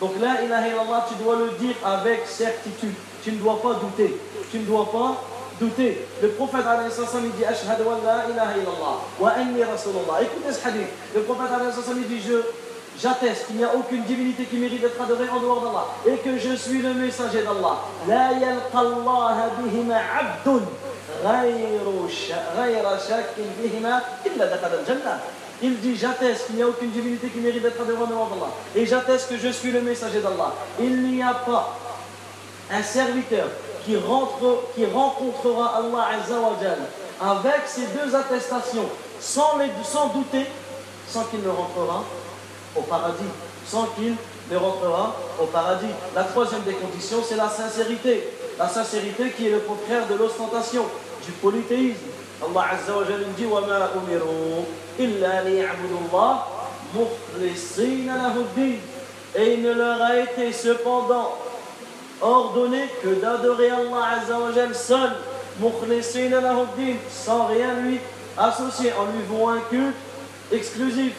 Donc 0.00 0.12
là, 0.20 0.42
ilaha 0.42 0.68
illallah, 0.68 1.06
tu 1.08 1.22
dois 1.22 1.36
le 1.36 1.50
dire 1.58 1.74
avec 1.84 2.26
certitude. 2.26 2.94
Tu 3.22 3.32
ne 3.32 3.36
dois 3.36 3.60
pas 3.60 3.74
douter. 3.74 4.16
Tu 4.50 4.58
ne 4.58 4.64
dois 4.64 4.90
pas 4.90 5.22
douter. 5.60 6.06
Le 6.22 6.28
prophète 6.30 6.64
il 7.24 7.32
dit 7.32 7.44
Ashhadu 7.44 7.82
an 7.82 8.00
la 8.04 8.30
ilaha 8.30 8.56
illallah 8.56 9.00
wa 9.20 9.30
anni 9.30 9.62
rasulullah. 9.62 10.22
Écoutez 10.22 10.52
ce 10.52 10.66
hadith. 10.66 10.88
Le 11.14 11.22
prophète 11.22 11.48
il 11.96 12.08
dit 12.08 12.20
Je 12.20 12.42
J'atteste 13.00 13.46
qu'il 13.46 13.56
n'y 13.56 13.64
a 13.64 13.74
aucune 13.74 14.02
divinité 14.04 14.44
qui 14.44 14.56
mérite 14.56 14.80
d'être 14.80 15.00
adorée 15.00 15.28
en 15.28 15.40
dehors 15.40 15.60
d'Allah 15.60 15.86
et 16.06 16.16
que 16.18 16.38
je 16.38 16.54
suis 16.54 16.80
le 16.80 16.94
messager 16.94 17.42
d'Allah. 17.42 17.78
Il 25.62 25.80
dit 25.80 25.96
J'atteste 25.96 26.46
qu'il 26.46 26.56
n'y 26.56 26.62
a 26.62 26.68
aucune 26.68 26.90
divinité 26.90 27.28
qui 27.28 27.38
mérite 27.40 27.62
d'être 27.62 27.80
adorée 27.80 28.02
en 28.02 28.06
dehors 28.06 28.28
d'Allah 28.28 28.52
et 28.76 28.86
j'atteste 28.86 29.28
que 29.30 29.38
je 29.38 29.48
suis 29.48 29.72
le 29.72 29.80
messager 29.80 30.20
d'Allah. 30.20 30.54
Il 30.78 31.02
n'y 31.02 31.22
a 31.22 31.34
pas 31.34 31.76
un 32.72 32.82
serviteur 32.82 33.48
qui, 33.84 33.96
rentre, 33.96 34.68
qui 34.74 34.86
rencontrera 34.86 35.78
Allah 35.78 36.08
Azza 36.20 36.38
wa 36.40 36.56
avec 37.20 37.62
ces 37.66 37.86
deux 37.88 38.14
attestations 38.14 38.88
sans, 39.20 39.58
sans 39.82 40.08
douter, 40.08 40.46
sans 41.08 41.24
qu'il 41.24 41.42
ne 41.42 41.48
rentrera 41.48 42.04
au 42.75 42.81
paradis, 42.81 43.31
sans 43.65 43.85
qu'il 43.95 44.15
ne 44.51 44.57
rentrera 44.57 45.15
au 45.41 45.45
paradis. 45.45 45.93
La 46.15 46.23
troisième 46.23 46.61
des 46.63 46.73
conditions, 46.73 47.19
c'est 47.27 47.35
la 47.35 47.49
sincérité. 47.49 48.29
La 48.57 48.67
sincérité 48.67 49.31
qui 49.31 49.47
est 49.47 49.51
le 49.51 49.59
contraire 49.59 50.07
de 50.07 50.15
l'ostentation, 50.15 50.85
du 51.25 51.31
polythéisme. 51.33 51.97
Allah 52.41 52.67
Azza 52.71 52.97
wa 52.97 53.03
Jalla 53.03 53.25
dit 53.37 53.45
وَمَا 53.45 53.89
أُمِرُوا 53.95 54.63
إِلَّا 54.99 55.43
لِيَعْبُدُوا 55.43 55.99
اللَّهَ 56.07 56.35
مُخْلِصِينَ 56.95 58.07
لَهُ 58.07 58.35
الدِّينَ 58.35 58.79
Et 59.35 59.53
il 59.53 59.61
ne 59.61 59.73
leur 59.73 60.01
a 60.01 60.17
été 60.17 60.51
cependant 60.53 61.35
ordonné 62.21 62.87
que 63.03 63.09
d'adorer 63.09 63.69
Allah 63.69 64.21
Azza 64.21 64.39
wa 64.39 64.51
Jal 64.53 64.73
seul, 64.73 65.11
mukhlisina 65.59 66.41
lahu 66.41 66.65
din, 66.77 66.95
sans 67.09 67.45
rien 67.47 67.73
lui 67.81 67.99
associer, 68.37 68.91
en 68.93 69.05
lui 69.05 69.23
vouant 69.27 69.49
un 69.49 69.59
culte 69.69 69.95
exclusif. 70.51 71.13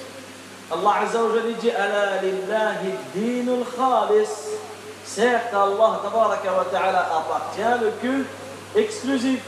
Allah 0.71 0.93
Azza 1.03 1.23
wa 1.23 1.29
Jal 1.33 1.53
dit 1.61 1.69
Ala 1.69 2.21
lillahi 2.21 2.91
dinul 3.13 3.65
khalis. 3.65 4.57
Certes, 5.05 5.53
Allah 5.53 6.01
tabaraka 6.01 6.51
wa 6.51 6.65
ta'ala 6.65 7.07
appartient 7.17 7.81
le 7.81 7.91
culte 8.01 8.27
exclusif. 8.75 9.41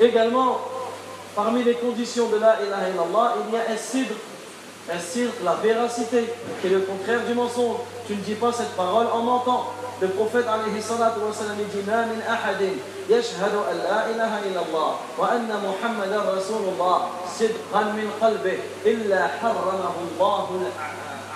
Également, 0.00 0.58
parmi 1.36 1.62
les 1.62 1.74
conditions 1.74 2.28
de 2.28 2.38
la 2.38 2.56
ilaha 2.60 2.88
illallah, 2.88 3.34
il 3.46 3.54
y 3.54 3.56
a 3.56 3.72
un 3.72 3.76
sidr. 3.76 4.14
Un 4.92 4.98
sidr, 4.98 5.30
la 5.44 5.54
véracité, 5.54 6.24
qui 6.60 6.66
est 6.66 6.70
le 6.70 6.80
contraire 6.80 7.20
du 7.24 7.34
mensonge. 7.34 7.76
Tu 8.08 8.14
ne 8.14 8.20
dis 8.20 8.34
pas 8.34 8.52
cette 8.52 8.74
parole 8.76 9.06
en 9.12 9.22
mentant. 9.22 9.72
Le 10.00 10.08
prophète 10.08 10.46
alayhi 10.48 10.82
salatu 10.82 11.20
wa 11.20 11.32
sallam 11.32 11.56
dit 11.56 11.82
Ma 11.86 12.06
min 12.06 12.20
ahadin 12.26 12.74
rasulullah 16.36 17.10
sidqan 17.26 17.94
min 17.98 18.08
qalbih 18.20 18.58
illa 18.86 19.30
harramahu 19.42 20.00
Allahu 20.14 20.70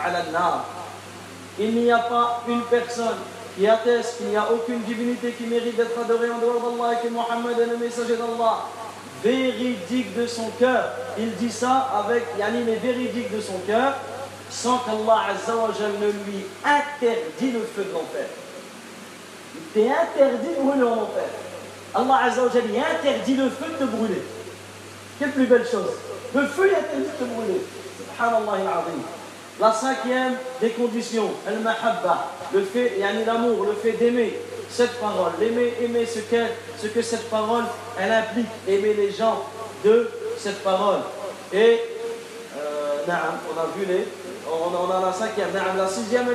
ala 0.05 0.19
al-nar. 0.19 0.65
Il 1.59 1.75
n'y 1.75 1.91
a 1.91 1.99
pas 1.99 2.43
une 2.49 2.62
personne 2.62 3.19
qui 3.57 3.67
atteste 3.67 4.19
qu'il 4.19 4.27
n'y 4.28 4.36
a 4.36 4.51
aucune 4.53 4.83
divinité 4.83 5.33
qui 5.33 5.47
mérite 5.47 5.77
d'être 5.77 5.99
adorée 5.99 6.31
en 6.31 6.39
dehors 6.39 6.61
d'Allah 6.61 6.94
et 6.94 7.07
que 7.07 7.12
Mohammed 7.12 7.59
est 7.59 7.67
le 7.67 7.77
messager 7.77 8.17
d'Allah. 8.17 8.67
Véridique 9.23 10.15
de 10.17 10.27
son 10.27 10.51
cœur. 10.59 10.91
Il 11.19 11.35
dit 11.36 11.51
ça 11.51 11.91
avec 12.05 12.25
Yani, 12.39 12.62
mais 12.67 12.77
véridique 12.77 13.35
de 13.35 13.41
son 13.41 13.59
cœur, 13.67 13.94
sans 14.51 14.78
qu'Allah 14.78 15.31
Azza 15.31 15.57
wa 15.57 15.70
Jal 15.78 15.93
ne 16.01 16.07
lui 16.07 16.44
interdit 16.65 17.53
le 17.53 17.61
feu 17.61 17.85
de 17.85 17.93
l'enfer. 17.93 18.27
Il 19.55 19.62
t'est 19.73 19.91
interdit 19.91 20.55
de 20.57 20.62
brûler 20.62 20.85
en 20.85 21.03
enfer. 21.03 21.25
Allah 21.94 22.20
Azza 22.24 22.42
wa 22.42 22.50
Jal, 22.52 22.62
il 22.68 22.78
interdit 22.78 23.34
le 23.34 23.48
feu 23.50 23.66
de 23.73 23.84
te 23.84 23.90
brûler. 23.90 24.23
Quelle 25.18 25.31
plus 25.31 25.47
belle 25.47 25.66
chose. 25.66 25.92
Le 26.34 26.47
feu 26.47 26.66
est 26.70 26.76
interdit 26.76 27.05
de 27.05 27.24
te 27.24 27.31
brûler. 27.31 27.60
Subhanallah 27.98 28.52
al-azim. 28.52 29.02
La 29.60 29.73
cinquième 29.73 30.34
des 30.60 30.70
conditions, 30.70 31.31
al-mahabba, 31.47 32.32
le 32.52 32.62
fait, 32.64 32.98
yani 32.98 33.24
l'amour, 33.24 33.64
le 33.64 33.74
fait 33.74 33.92
d'aimer 33.92 34.36
cette 34.68 34.98
parole, 34.98 35.31
l'aimer, 35.39 35.74
aimer 35.81 36.05
ce, 36.05 36.18
que, 36.18 36.42
ce 36.76 36.89
que 36.89 37.00
cette 37.00 37.31
parole, 37.31 37.62
elle 38.00 38.10
implique, 38.10 38.48
aimer 38.66 38.94
les 38.94 39.12
gens 39.12 39.44
de 39.84 40.10
cette 40.36 40.64
parole. 40.64 40.98
Et, 41.52 41.81
euh, 42.58 42.97
on 43.06 43.60
a 43.60 43.66
vu 43.76 43.86
les, 43.86 44.08
on, 44.50 44.90
a 44.90 45.00
la 45.06 45.12
cinquième, 45.12 45.50
la 45.55 45.86
sixième, 45.86 46.26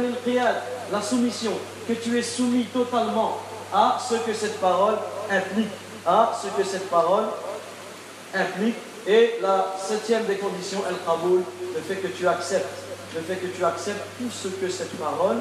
la 0.90 1.02
soumission, 1.02 1.52
que 1.86 1.94
tu 1.94 2.18
es 2.18 2.24
soumis 2.24 2.66
totalement 2.66 3.40
à 3.74 3.98
ce 4.00 4.16
que 4.16 4.34
cette 4.34 4.60
parole 4.60 4.96
implique, 5.30 5.72
à 6.06 6.32
ce 6.42 6.48
que 6.62 6.68
cette 6.68 6.90
parole 6.90 7.26
implique. 8.34 8.76
Et 9.08 9.40
la 9.42 9.74
septième 9.82 10.26
des 10.26 10.36
conditions, 10.36 10.84
al-qaboul, 10.88 11.42
le 11.74 11.82
fait 11.82 11.96
que 11.96 12.08
tu 12.08 12.28
acceptes 12.28 12.90
le 13.16 13.22
fait 13.22 13.36
que 13.36 13.48
tu 13.48 13.64
acceptes 13.64 14.02
tout 14.18 14.30
ce 14.30 14.48
que 14.50 14.70
cette 14.70 14.96
parole 14.98 15.38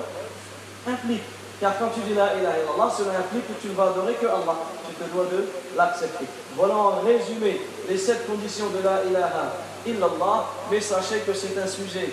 implique. 0.86 1.22
Car 1.60 1.78
quand 1.78 1.88
tu 1.88 2.00
dis 2.00 2.14
la 2.14 2.34
ilaha 2.36 2.54
illallah, 2.58 2.92
cela 2.96 3.18
implique 3.18 3.46
que 3.48 3.60
tu 3.60 3.68
ne 3.68 3.74
vas 3.74 3.88
adorer 3.90 4.14
que 4.14 4.26
Allah. 4.26 4.54
Tu 4.88 4.94
te 4.94 5.12
dois 5.12 5.24
de 5.24 5.44
l'accepter. 5.76 6.24
Voilà 6.56 6.76
en 6.76 7.00
résumé 7.00 7.60
les 7.88 7.98
sept 7.98 8.26
conditions 8.26 8.68
de 8.68 8.84
la 8.84 9.04
ilaha 9.04 9.54
illallah. 9.86 10.46
Mais 10.70 10.80
sachez 10.80 11.18
que 11.26 11.34
c'est 11.34 11.58
un 11.60 11.66
sujet 11.66 12.10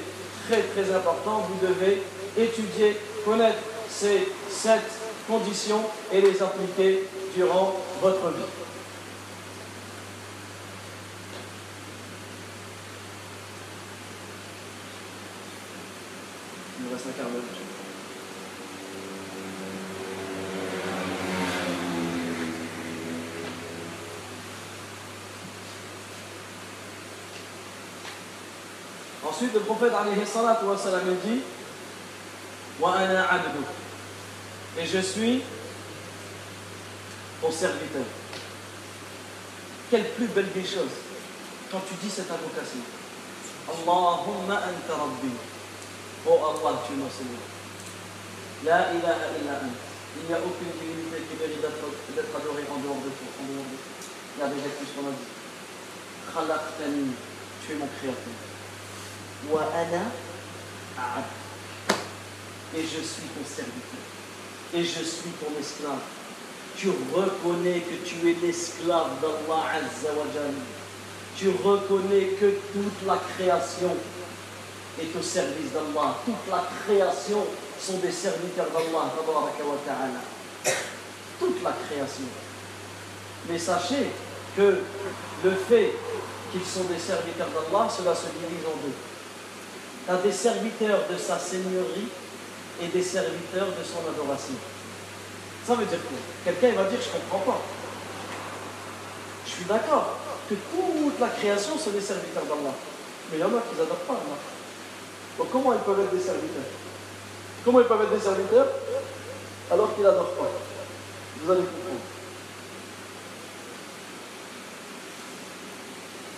très 0.50 0.62
très 0.64 0.94
important. 0.94 1.48
Vous 1.48 1.68
devez 1.68 2.02
étudier, 2.38 3.00
connaître 3.24 3.60
ces 3.90 4.28
sept 4.50 4.82
conditions 5.28 5.82
et 6.12 6.22
les 6.22 6.42
appliquer 6.42 7.08
durant 7.36 7.76
votre 8.02 8.30
vie. 8.30 8.44
Il 16.80 16.86
nous 16.86 16.92
reste 16.92 17.08
un 17.08 17.12
quart. 17.12 17.28
Ensuite, 29.28 29.54
le 29.54 29.60
prophète 29.62 29.92
alayhi 29.94 30.26
salatu 30.26 30.66
wa 30.66 30.78
salam 30.78 31.02
dit 31.26 31.42
Wa 32.80 32.94
ana. 32.94 33.28
Et 34.78 34.86
je 34.86 35.00
suis 35.00 35.42
ton 37.42 37.52
serviteur. 37.52 38.04
Quelle 39.90 40.10
plus 40.12 40.28
belle 40.28 40.52
des 40.54 40.66
choses 40.66 41.06
quand 41.72 41.82
tu 41.88 41.96
dis 42.02 42.10
cette 42.10 42.32
invocation. 42.32 42.80
Allahumma 43.68 44.56
anta 44.56 44.96
rabbi. 44.96 45.34
Oh 46.28 46.40
Allah, 46.40 46.82
tu 46.86 46.94
es 46.94 46.98
mon 46.98 47.10
Seigneur. 47.10 47.44
La 48.64 48.94
ilaha 48.94 49.28
illa. 49.36 49.60
Il 50.18 50.28
n'y 50.28 50.34
a 50.34 50.40
aucune 50.40 50.72
divinité 50.80 51.28
qui 51.28 51.36
mérite 51.36 51.60
d'être 51.60 52.36
adorée 52.36 52.64
en 52.72 52.80
dehors 52.80 53.04
de 53.04 53.12
toi. 53.12 53.28
En 53.42 53.46
dehors 53.52 53.68
de 53.68 53.76
toi. 53.76 53.96
Regardez, 54.38 54.62
qu'on 54.96 55.08
a 55.08 55.12
dit. 55.12 55.32
Khalaqtani, 56.34 57.12
tu 57.66 57.74
es 57.74 57.76
mon 57.76 57.90
créateur. 58.00 58.40
Wa 59.50 59.68
ana. 59.76 60.12
Et 62.76 62.82
je 62.82 63.02
suis 63.04 63.28
ton 63.36 63.44
serviteur. 63.44 64.05
Et 64.76 64.84
je 64.84 65.04
suis 65.04 65.32
ton 65.40 65.58
esclave. 65.58 66.02
Tu 66.76 66.90
reconnais 67.14 67.80
que 67.80 68.06
tu 68.06 68.30
es 68.30 68.36
l'esclave 68.46 69.22
d'Allah 69.22 69.64
Azza 69.74 70.14
wa 70.14 70.26
Jalla. 70.34 70.50
Tu 71.38 71.50
reconnais 71.64 72.36
que 72.40 72.58
toute 72.74 73.08
la 73.08 73.18
création 73.38 73.96
est 75.00 75.18
au 75.18 75.22
service 75.22 75.72
d'Allah. 75.72 76.18
Toute 76.26 76.52
la 76.52 76.68
création 76.84 77.46
sont 77.80 78.00
des 78.00 78.12
serviteurs 78.12 78.68
d'Allah. 78.74 79.14
Toute 81.40 81.64
la 81.64 81.72
création. 81.88 82.26
Mais 83.50 83.60
sachez 83.60 84.08
que 84.58 84.80
le 85.44 85.52
fait 85.70 85.92
qu'ils 86.52 86.66
sont 86.66 86.84
des 86.84 87.00
serviteurs 87.00 87.48
d'Allah, 87.48 87.88
cela 87.90 88.14
se 88.14 88.28
divise 88.28 88.66
en 88.66 88.76
deux. 88.86 88.94
Tu 90.06 90.12
as 90.12 90.18
des 90.18 90.34
serviteurs 90.34 91.04
de 91.10 91.18
sa 91.18 91.40
seigneurie 91.40 92.10
et 92.82 92.88
des 92.88 93.04
serviteurs 93.04 93.68
de 93.68 93.84
son 93.84 94.00
adoration. 94.10 94.56
Ça 95.66 95.76
veut 95.76 95.86
dire 95.86 96.00
quoi? 96.00 96.18
Quelqu'un 96.44 96.82
va 96.82 96.90
dire 96.90 97.00
je 97.02 97.18
ne 97.18 97.22
comprends 97.22 97.52
pas. 97.52 97.62
Je 99.46 99.52
suis 99.52 99.66
d'accord 99.66 100.18
que 100.50 100.56
toute 100.56 101.20
la 101.20 101.30
création 101.30 101.78
sont 101.78 101.92
des 101.92 102.02
serviteurs 102.02 102.44
d'Allah. 102.44 102.74
Mais 103.32 103.38
il 103.38 103.42
y 103.42 103.44
en 103.44 103.48
a 103.48 103.62
qui 103.62 103.76
n'adorent 103.78 104.06
pas 104.06 104.14
Allah. 104.14 104.38
Donc 105.38 105.52
comment 105.52 105.74
ils 105.74 105.80
peuvent 105.80 106.00
être 106.00 106.14
des 106.14 106.24
serviteurs? 106.24 106.70
Comment 107.64 107.80
ils 107.80 107.88
peuvent 107.88 108.02
être 108.04 108.14
des 108.14 108.20
serviteurs? 108.20 108.68
Alors 109.72 109.96
qu'ils 109.96 110.04
n'adorent 110.04 110.36
pas 110.36 110.52
Vous 111.42 111.52
allez 111.52 111.62
comprendre. 111.62 112.02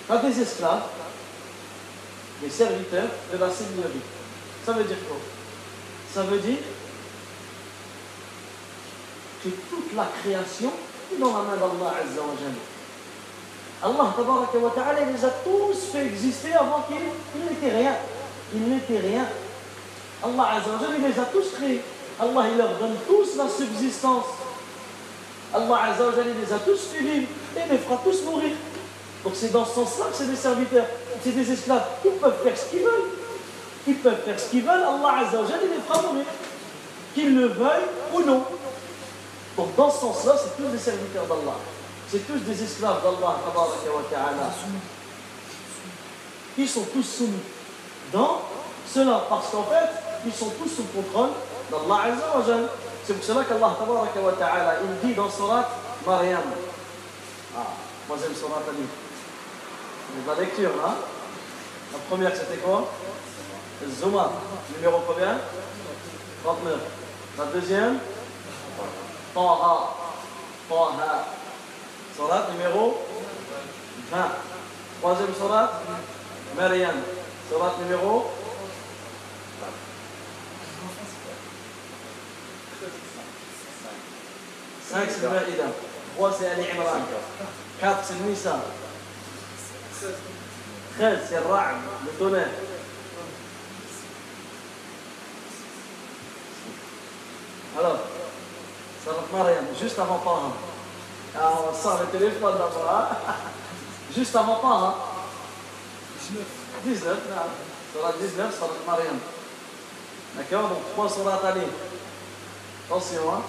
Pas 0.07 0.17
des 0.19 0.41
esclaves, 0.41 0.83
des 2.41 2.49
serviteurs 2.49 3.09
de 3.33 3.37
la 3.37 3.51
seigneurie. 3.51 4.01
Ça 4.65 4.71
veut 4.71 4.85
dire 4.85 4.97
quoi? 5.07 5.17
Ça 6.13 6.23
veut 6.23 6.39
dire 6.39 6.57
que 9.43 9.49
toute 9.49 9.95
la 9.95 10.07
création 10.21 10.71
est 11.13 11.19
dans 11.19 11.37
la 11.37 11.43
main 11.43 11.55
d'Allah 11.55 11.93
Azza. 12.01 12.21
Allah 13.83 14.13
tabaraka 14.15 14.57
wa 14.57 14.71
ta'ala 14.71 15.05
les 15.05 15.23
a 15.23 15.29
tous 15.29 15.91
fait 15.91 16.05
exister 16.05 16.53
avant 16.53 16.83
qu'il 16.87 17.41
n'était 17.43 17.77
rien. 17.77 17.95
Il 18.53 18.61
n'était 18.69 18.99
rien. 18.99 19.25
Allah 20.23 20.49
Azza 20.55 20.71
wa 20.71 20.95
il 20.97 21.03
les 21.03 21.19
a 21.19 21.25
tous 21.25 21.51
créés. 21.51 21.81
Allah 22.19 22.45
il 22.51 22.57
leur 22.57 22.77
donne 22.79 22.95
tous 23.07 23.37
la 23.37 23.47
subsistance. 23.47 24.25
Allah 25.53 25.79
Azza 25.91 26.05
wa 26.05 26.13
il 26.25 26.43
les 26.43 26.53
a 26.53 26.59
tous 26.59 26.79
fait 26.91 27.05
et 27.05 27.69
les 27.69 27.77
fera 27.77 28.01
tous 28.03 28.23
mourir. 28.23 28.53
Donc 29.23 29.33
c'est 29.35 29.51
dans 29.51 29.65
ce 29.65 29.75
sens-là 29.75 30.05
que 30.11 30.15
c'est 30.15 30.29
des 30.29 30.35
serviteurs, 30.35 30.85
c'est 31.23 31.31
des 31.35 31.51
esclaves. 31.51 31.85
Ils 32.05 32.11
peuvent 32.11 32.43
faire 32.43 32.57
ce 32.57 32.65
qu'ils 32.71 32.83
veulent. 32.83 33.26
Ils 33.87 33.95
peuvent 33.95 34.21
faire 34.23 34.39
ce 34.39 34.49
qu'ils 34.49 34.63
veulent. 34.63 34.83
Allah 34.83 35.25
Azza 35.25 35.39
wa 35.39 35.47
Jalla 35.47 35.63
il 35.63 35.69
les 35.69 35.81
fera 35.87 36.01
mourir. 36.01 36.25
Qu'ils 37.13 37.35
le 37.35 37.47
veuillent 37.47 37.89
ou 38.13 38.21
non. 38.21 38.43
Donc 39.55 39.75
dans 39.75 39.89
ce 39.89 40.01
sens-là, 40.01 40.33
c'est 40.37 40.61
tous 40.61 40.69
des 40.69 40.77
serviteurs 40.77 41.25
d'Allah. 41.25 41.57
C'est 42.11 42.27
tous 42.27 42.39
des 42.39 42.63
esclaves 42.63 43.01
d'Allah. 43.01 43.37
Ils 46.57 46.69
sont 46.69 46.85
tous 46.93 47.03
soumis 47.03 47.39
dans 48.11 48.41
cela. 48.93 49.23
Parce 49.29 49.49
qu'en 49.49 49.63
fait, 49.63 49.89
ils 50.25 50.33
sont 50.33 50.49
tous 50.61 50.69
sous 50.69 50.83
le 50.83 51.01
contrôle 51.01 51.29
d'Allah 51.71 52.13
Azza 52.13 52.37
wa 52.37 52.45
Jal. 52.45 52.67
C'est 53.05 53.13
pour 53.13 53.23
cela 53.23 53.45
qu'Allah 53.45 53.75
il 54.83 55.07
dit 55.07 55.15
dans 55.15 55.29
Surat 55.29 55.69
Maryam. 56.05 56.41
Ah, 57.57 57.61
j'aime 58.21 58.35
Surat 58.35 58.61
Ali. 58.67 58.85
La 60.27 60.35
lecture 60.35 60.71
là. 60.75 60.95
La 61.93 61.99
première 62.09 62.35
c'était 62.35 62.57
quoi? 62.57 62.89
Zuma, 63.85 64.31
numéro 64.75 65.01
combien 65.05 65.37
39. 66.43 66.79
La 67.37 67.45
deuxième 67.45 67.99
Taha. 69.33 69.93
Taha. 70.67 71.25
Salat 72.17 72.47
numéro 72.53 73.05
20. 74.11 74.17
Troisième 74.99 75.35
salat 75.35 75.81
Maryam. 76.55 76.95
Salat 77.51 77.73
numéro 77.83 78.31
5 84.91 85.09
c'est 85.09 85.21
le 85.21 85.29
Maïda. 85.29 85.63
3 86.15 86.35
c'est 86.39 86.47
Ali 86.49 86.63
Imran. 86.71 87.01
4 87.79 87.99
c'est 88.03 88.19
Nisa. 88.27 88.59
13 90.97 91.19
c'est 91.29 91.37
Ra'd, 91.39 91.75
le 92.05 92.11
tonnerre. 92.13 92.47
Mariam, 99.33 99.65
juste 99.79 99.99
avant 99.99 100.19
Parham. 100.19 100.53
Alors 101.35 101.71
on 101.71 101.75
sort 101.75 101.99
le 102.01 102.17
téléphone 102.17 102.53
d'abord. 102.53 103.09
Juste 104.15 104.35
avant 104.35 104.55
Parham. 104.55 104.93
19. 106.29 106.43
19, 106.85 107.17
là. 107.29 108.13
19, 108.19 108.55
Surah 108.55 108.69
Mariam. 108.85 109.17
D'accord 110.35 110.69
Donc 110.69 110.79
3 110.93 111.09
sur 111.09 111.25
la 111.25 111.55
lire. 111.55 111.63
Attention, 112.85 113.33
hein 113.33 113.41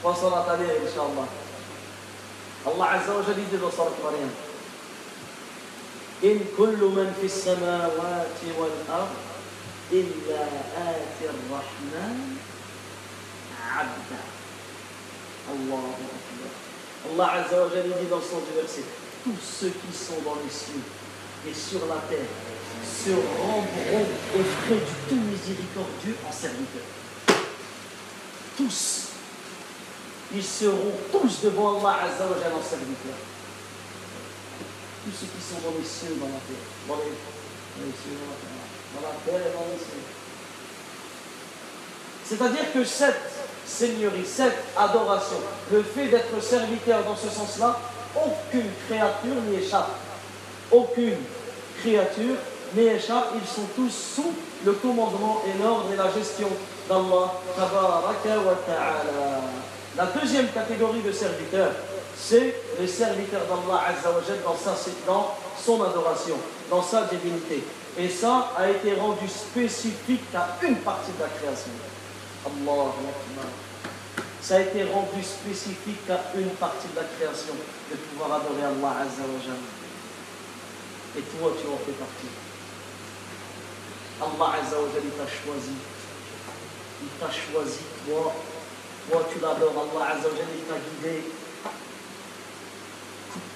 3 0.00 0.16
sur 0.16 0.30
la 0.30 0.56
lire, 0.56 0.74
Inch'Allah. 0.84 1.28
الله 2.66 2.86
عز 2.86 3.10
وجل 3.10 3.38
يدير 3.38 3.70
صورة 3.70 3.94
مريم 4.04 4.30
إن 6.24 6.40
كل 6.58 6.80
من 6.82 7.14
في 7.20 7.26
السماوات 7.26 8.38
والأرض 8.58 9.16
إلا 9.92 10.44
آتي 10.90 11.24
الرحمن 11.24 12.36
abda. 13.66 14.20
Allah 17.06 17.32
Azza 17.32 17.62
wa 17.62 17.70
dit 17.70 18.06
dans 18.10 18.20
son 18.20 18.42
verset 18.54 18.82
Tous 19.22 19.38
ceux 19.40 19.70
qui 19.70 19.96
sont 19.96 20.20
dans 20.24 20.36
les 20.42 20.50
cieux 20.50 20.82
et 21.46 21.54
sur 21.54 21.86
la 21.86 22.02
terre 22.08 22.26
se 22.84 23.10
rendront 23.10 24.06
auprès 24.34 24.74
du 24.74 24.96
tout 25.08 25.14
miséricordieux 25.14 26.16
en 26.28 26.32
serviteur. 26.32 26.82
Tous. 28.56 29.02
Ils 30.34 30.42
seront 30.42 30.92
tous 31.12 31.44
devant 31.44 31.78
Allah 31.78 32.02
Azza 32.04 32.26
wa 32.26 32.34
en 32.34 32.62
serviteur. 32.62 33.14
Tous 35.04 35.12
ceux 35.12 35.26
qui 35.26 35.42
sont 35.42 35.60
dans 35.62 35.78
les 35.78 35.86
cieux 35.86 36.16
dans 36.18 36.26
la 36.26 36.42
terre. 36.42 36.66
Dans 36.88 36.96
les, 36.96 37.92
cieux, 37.94 38.18
dans 38.18 38.26
la 38.26 38.38
terre. 38.42 38.66
Dans 38.94 39.02
la 39.06 39.14
terre 39.24 39.46
et 39.46 39.54
dans 39.54 39.66
les 39.70 39.78
cieux. 39.78 40.02
C'est-à-dire 42.24 42.72
que 42.72 42.84
cette 42.84 43.46
seigneurie, 43.66 44.24
cette 44.24 44.56
adoration, 44.76 45.36
le 45.72 45.82
fait 45.82 46.06
d'être 46.08 46.40
serviteur 46.42 47.02
dans 47.04 47.16
ce 47.16 47.28
sens-là, 47.28 47.78
aucune 48.16 48.70
créature 48.88 49.34
n'y 49.48 49.56
échappe. 49.64 49.90
Aucune 50.72 51.16
créature 51.80 52.36
n'y 52.74 52.84
échappe. 52.86 53.32
Ils 53.34 53.46
sont 53.48 53.66
tous 53.76 53.90
sous 54.14 54.32
le 54.64 54.72
commandement 54.72 55.42
et 55.46 55.62
l'ordre 55.62 55.86
et 55.92 55.96
la 55.96 56.10
gestion 56.12 56.48
d'Allah. 56.88 57.32
La 59.96 60.06
deuxième 60.06 60.48
catégorie 60.48 61.00
de 61.02 61.12
serviteurs, 61.12 61.72
c'est 62.18 62.54
les 62.80 62.86
serviteurs 62.88 63.42
d'Allah 63.46 63.82
Azza 63.88 64.10
wa 64.10 64.20
Jalla 64.26 64.40
dans, 64.44 64.56
sa- 64.56 64.90
dans 65.06 65.34
son 65.62 65.82
adoration, 65.82 66.36
dans 66.70 66.82
sa 66.82 67.02
divinité. 67.04 67.64
Et 67.98 68.08
ça 68.10 68.50
a 68.58 68.68
été 68.68 68.94
rendu 68.94 69.26
spécifique 69.28 70.24
à 70.34 70.56
une 70.62 70.76
partie 70.76 71.12
de 71.12 71.22
la 71.22 71.28
création. 71.28 71.70
Allah. 72.46 72.92
Ça 74.40 74.56
a 74.56 74.60
été 74.60 74.84
rendu 74.84 75.22
spécifique 75.22 76.08
à 76.08 76.38
une 76.38 76.50
partie 76.50 76.86
de 76.94 76.96
la 76.96 77.02
création, 77.02 77.54
de 77.90 77.96
pouvoir 77.96 78.40
adorer 78.40 78.62
Allah 78.62 79.02
Azza. 79.02 79.26
Et 81.18 81.22
toi, 81.22 81.50
tu 81.58 81.66
en 81.66 81.78
fais 81.82 81.98
partie. 81.98 82.30
Allah 84.22 84.62
Azza 84.62 84.76
t'a 84.78 85.26
choisi. 85.26 85.74
Il 87.02 87.08
t'a 87.18 87.30
choisi, 87.30 87.82
toi. 88.06 88.32
Toi, 89.10 89.28
tu 89.32 89.40
l'adores. 89.40 89.90
Allah 89.90 90.14
Azza 90.14 90.28
il 90.30 90.62
t'a 90.64 90.78
guidé. 90.78 91.24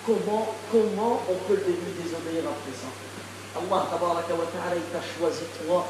Comment, 0.05 0.55
comment 0.73 1.23
on 1.29 1.35
peut 1.47 1.55
lui 1.55 2.03
désobéir 2.03 2.43
après 2.51 2.75
ça? 2.75 2.91
Allah 3.57 3.87
ta'ala, 3.91 4.77
il 4.77 4.83
t'a 4.93 5.03
choisi, 5.19 5.43
toi, 5.67 5.87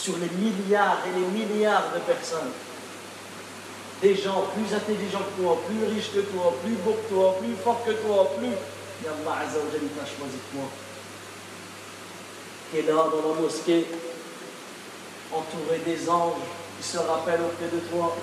sur 0.00 0.14
les 0.16 0.30
milliards 0.30 0.98
et 1.06 1.12
les 1.12 1.26
milliards 1.26 1.92
de 1.94 2.00
personnes. 2.00 2.52
Des 4.00 4.14
gens 4.14 4.44
plus 4.54 4.74
intelligents 4.74 5.20
que 5.20 5.42
toi, 5.42 5.58
plus 5.68 5.94
riches 5.94 6.12
que 6.14 6.20
toi, 6.20 6.54
plus 6.64 6.72
beaux 6.76 6.96
que 7.04 7.14
toi, 7.14 7.36
plus 7.38 7.54
forts 7.62 7.84
que 7.84 7.92
toi, 7.92 8.32
plus. 8.38 8.48
Et 8.48 9.08
Allah 9.08 9.44
Azza 9.44 9.58
wa 9.58 9.68
Jalla, 9.70 9.84
il 9.84 9.88
t'a 9.90 10.06
choisi 10.06 10.40
toi. 10.52 10.64
Qui 12.70 12.78
est 12.78 12.88
là 12.88 13.04
dans 13.12 13.28
la 13.28 13.40
mosquée, 13.40 13.86
entouré 15.32 15.78
des 15.84 16.08
anges 16.08 16.48
qui 16.80 16.88
se 16.88 16.98
rappellent 16.98 17.42
auprès 17.42 17.68
de 17.68 17.80
toi. 17.92 18.16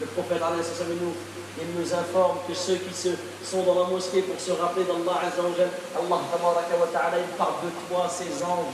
Le 0.00 0.06
prophète 0.06 0.40
nous, 0.40 1.12
il 1.60 1.80
nous 1.80 1.92
informe 1.92 2.38
que 2.48 2.54
ceux 2.54 2.76
qui 2.76 2.94
se, 2.94 3.10
sont 3.44 3.64
dans 3.64 3.82
la 3.82 3.88
mosquée 3.88 4.22
pour 4.22 4.40
se 4.40 4.52
rappeler 4.52 4.84
d'Allah 4.84 5.20
Azza 5.26 5.42
wa 5.42 5.52
Jalla, 5.54 5.70
Allah 5.94 6.88
ta'ala, 6.90 7.18
il 7.18 7.36
parle 7.36 7.54
de 7.64 7.70
toi, 7.88 8.08
ces 8.08 8.42
anges. 8.42 8.72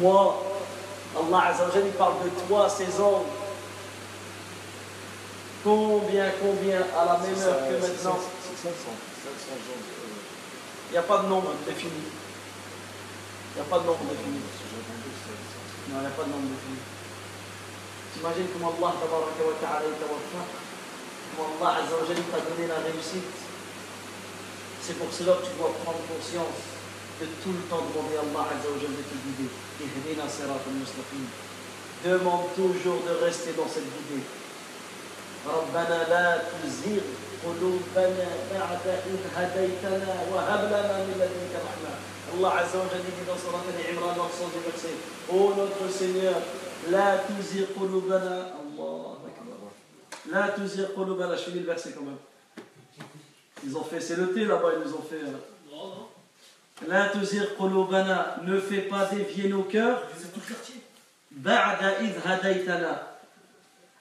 Toi, 0.00 0.49
Allah 1.16 1.40
Azza 1.50 1.64
wa 1.64 1.70
Jalla, 1.74 1.86
il 1.86 1.92
parle 1.92 2.14
de 2.24 2.30
toi, 2.46 2.68
ces 2.68 3.00
anges. 3.00 3.26
Combien, 5.64 6.30
combien, 6.40 6.80
à 6.96 7.04
la 7.04 7.18
même 7.18 7.36
heure 7.42 7.68
que 7.68 7.74
maintenant, 7.74 8.16
C'est 8.16 8.68
500. 8.68 8.94
500 9.20 9.60
gens. 9.60 9.76
euh, 9.76 10.88
il 10.88 10.92
n'y 10.92 10.98
a 10.98 11.02
pas 11.02 11.18
de 11.18 11.28
nombre 11.28 11.52
défini. 11.66 12.06
Il 13.52 13.54
n'y 13.54 13.60
a 13.60 13.68
pas 13.68 13.78
de 13.80 13.86
nombre 13.86 14.04
défini. 14.08 14.40
Non, 15.90 15.96
il 15.96 16.00
n'y 16.00 16.06
a 16.06 16.10
pas 16.10 16.24
de 16.24 16.30
nombre 16.30 16.48
défini. 16.48 16.78
T'imagines 18.14 18.48
comment 18.54 18.72
Allah 18.78 18.94
comment 18.98 19.22
Allah 21.60 21.76
t'a 22.30 22.40
donné 22.40 22.66
la 22.66 22.80
réussite? 22.80 23.30
C'est 24.82 24.98
pour 24.98 25.12
cela 25.12 25.34
que 25.34 25.46
tu 25.46 25.52
dois 25.58 25.70
prendre 25.84 26.00
conscience 26.08 26.79
de 27.21 27.25
tout 27.41 27.53
le 27.55 27.63
temps 27.69 27.83
demander 27.87 28.17
à 28.17 28.23
Allah 28.27 28.43
Azza 28.51 28.67
wa 28.71 28.77
Jalla 28.81 28.97
de 28.99 29.05
te 29.07 29.17
guider. 29.23 29.49
Ihdina 29.79 30.27
sirat 30.27 30.59
al-mustaqim. 30.67 31.25
Demande 32.03 32.53
toujours 32.55 33.01
de 33.07 33.13
rester 33.25 33.53
dans 33.53 33.67
cette 33.67 33.87
guidée. 33.95 34.23
ربنا 35.45 36.09
لا 36.09 36.41
تزغ 36.41 37.01
قلوبنا 37.45 38.27
بعد 38.53 38.85
إذ 39.05 39.21
هديتنا 39.37 40.13
وهب 40.33 40.61
لنا 40.73 40.93
من 41.05 41.13
لدنك 41.21 41.53
رحمة 41.53 41.93
Allah 42.33 42.51
Azza 42.65 42.77
wa 42.79 42.85
Jalla 42.89 43.03
dit 43.05 43.25
dans 43.27 43.37
Surat 43.37 43.61
Al-Imran 43.69 44.15
dans 44.17 44.25
le 44.25 44.31
sens 44.31 44.49
du 44.51 44.59
verset 44.65 44.95
Ô 45.31 45.53
notre 45.55 45.87
Seigneur, 45.93 46.33
la 46.89 47.19
tuzir 47.19 47.67
qulubana 47.77 48.57
Allah 48.57 49.21
Akbar. 49.29 49.69
La 50.31 50.49
tuzir 50.49 50.93
qulubana, 50.95 51.35
je 51.35 51.43
finis 51.43 51.59
le 51.59 51.65
verset 51.67 51.91
quand 51.95 52.01
même. 52.03 52.17
Ils 53.63 53.77
ont 53.77 53.83
fait, 53.83 54.01
c'est 54.01 54.15
le 54.17 54.33
thé 54.33 54.45
là-bas, 54.45 54.69
ils 54.75 54.89
nous 54.89 54.95
ont 54.95 55.05
fait. 55.07 55.21
euh, 55.23 55.77
la 56.86 57.08
tuzir 57.08 57.56
qulubana, 57.56 58.36
ne 58.44 58.58
fais 58.58 58.82
pas 58.82 59.06
dévier 59.06 59.48
nos 59.48 59.64
cœurs. 59.64 60.02
Ba'da 61.30 62.02
idh 62.02 62.14
hadaytana. 62.24 63.18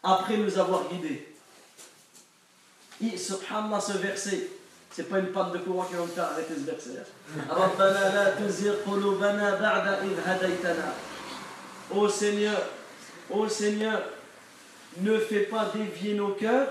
Après 0.02 0.38
nous 0.38 0.58
avoir 0.58 0.88
guidés. 0.88 1.28
Et, 3.04 3.18
Subhanallah, 3.18 3.80
ce 3.80 3.94
verset, 3.94 4.48
c'est 4.92 5.10
pas 5.10 5.20
une 5.20 5.32
panne 5.32 5.52
de 5.52 5.58
courant 5.60 5.84
qui 5.84 5.96
va 5.96 6.02
me 6.04 6.08
faire 6.08 6.26
arrêter 6.26 6.54
ce 6.56 6.72
verset. 6.72 7.04
Rabbana 7.50 8.14
la 8.14 8.32
tuzir 8.32 8.84
qulubana 8.84 9.58
ba'da 9.58 10.00
hadaytana. 10.26 10.94
Ô 11.94 12.08
Seigneur, 12.08 12.62
ô 13.30 13.48
Seigneur, 13.48 14.02
ne 14.98 15.18
fais 15.20 15.42
pas 15.42 15.72
dévier 15.74 16.14
nos 16.16 16.30
cœurs 16.30 16.70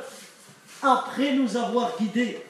après 0.82 1.32
nous 1.34 1.56
avoir 1.56 1.96
guidés. 1.98 2.44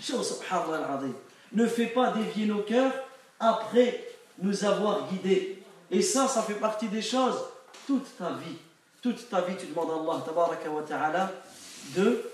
Shou, 0.00 0.22
Subhanallah 0.22 0.86
al-Azim. 0.88 1.14
Ne 1.52 1.66
fais 1.66 1.86
pas 1.86 2.12
dévier 2.12 2.46
nos 2.46 2.62
cœurs 2.62 2.92
après 3.38 4.08
nous 4.40 4.64
avoir 4.64 5.08
guidés. 5.08 5.62
Et 5.90 6.02
ça, 6.02 6.28
ça 6.28 6.42
fait 6.42 6.54
partie 6.54 6.88
des 6.88 7.02
choses. 7.02 7.38
Toute 7.86 8.16
ta 8.18 8.30
vie, 8.32 8.56
toute 9.00 9.28
ta 9.30 9.42
vie, 9.42 9.54
tu 9.56 9.66
demandes 9.66 9.90
à 9.90 9.94
Allah, 9.94 10.24
tabaraka 10.24 10.68
wa 10.68 10.82
ta'ala, 10.82 11.32
de 11.94 12.30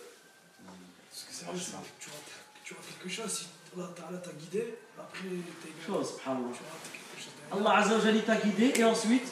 Parce 1.11 1.25
que 1.25 1.35
c'est 1.35 1.45
vrai, 1.45 1.55
tu 1.99 2.09
rates, 2.09 2.19
tu 2.65 2.75
rates 2.75 2.85
quelque 2.99 3.15
chose. 3.15 3.31
Si 3.31 3.47
Allah 3.77 3.89
Ta'ala 3.95 4.19
t'a 4.19 4.33
guidé, 4.33 4.79
après 4.99 5.29
t'es 5.63 5.73
subhanallah. 5.85 6.49
Tu 6.53 7.23
chose. 7.23 7.33
Allah 7.53 7.77
Azza 7.77 7.97
t'a 8.27 8.37
guidé 8.37 8.73
et 8.77 8.85
ensuite 8.85 9.29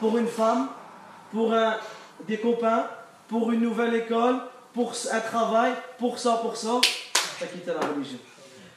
pour 0.00 0.16
une 0.18 0.28
femme, 0.28 0.68
pour 1.30 1.52
un, 1.52 1.76
des 2.26 2.38
copains, 2.38 2.88
pour 3.28 3.52
une 3.52 3.60
nouvelle 3.60 3.94
école, 3.94 4.40
pour 4.72 4.92
un 5.12 5.20
travail, 5.20 5.72
pour 5.98 6.18
ça, 6.18 6.38
pour 6.42 6.56
ça, 6.56 6.80
t'as 7.38 7.46
quitté 7.46 7.72
la 7.72 7.86
religion. 7.86 8.18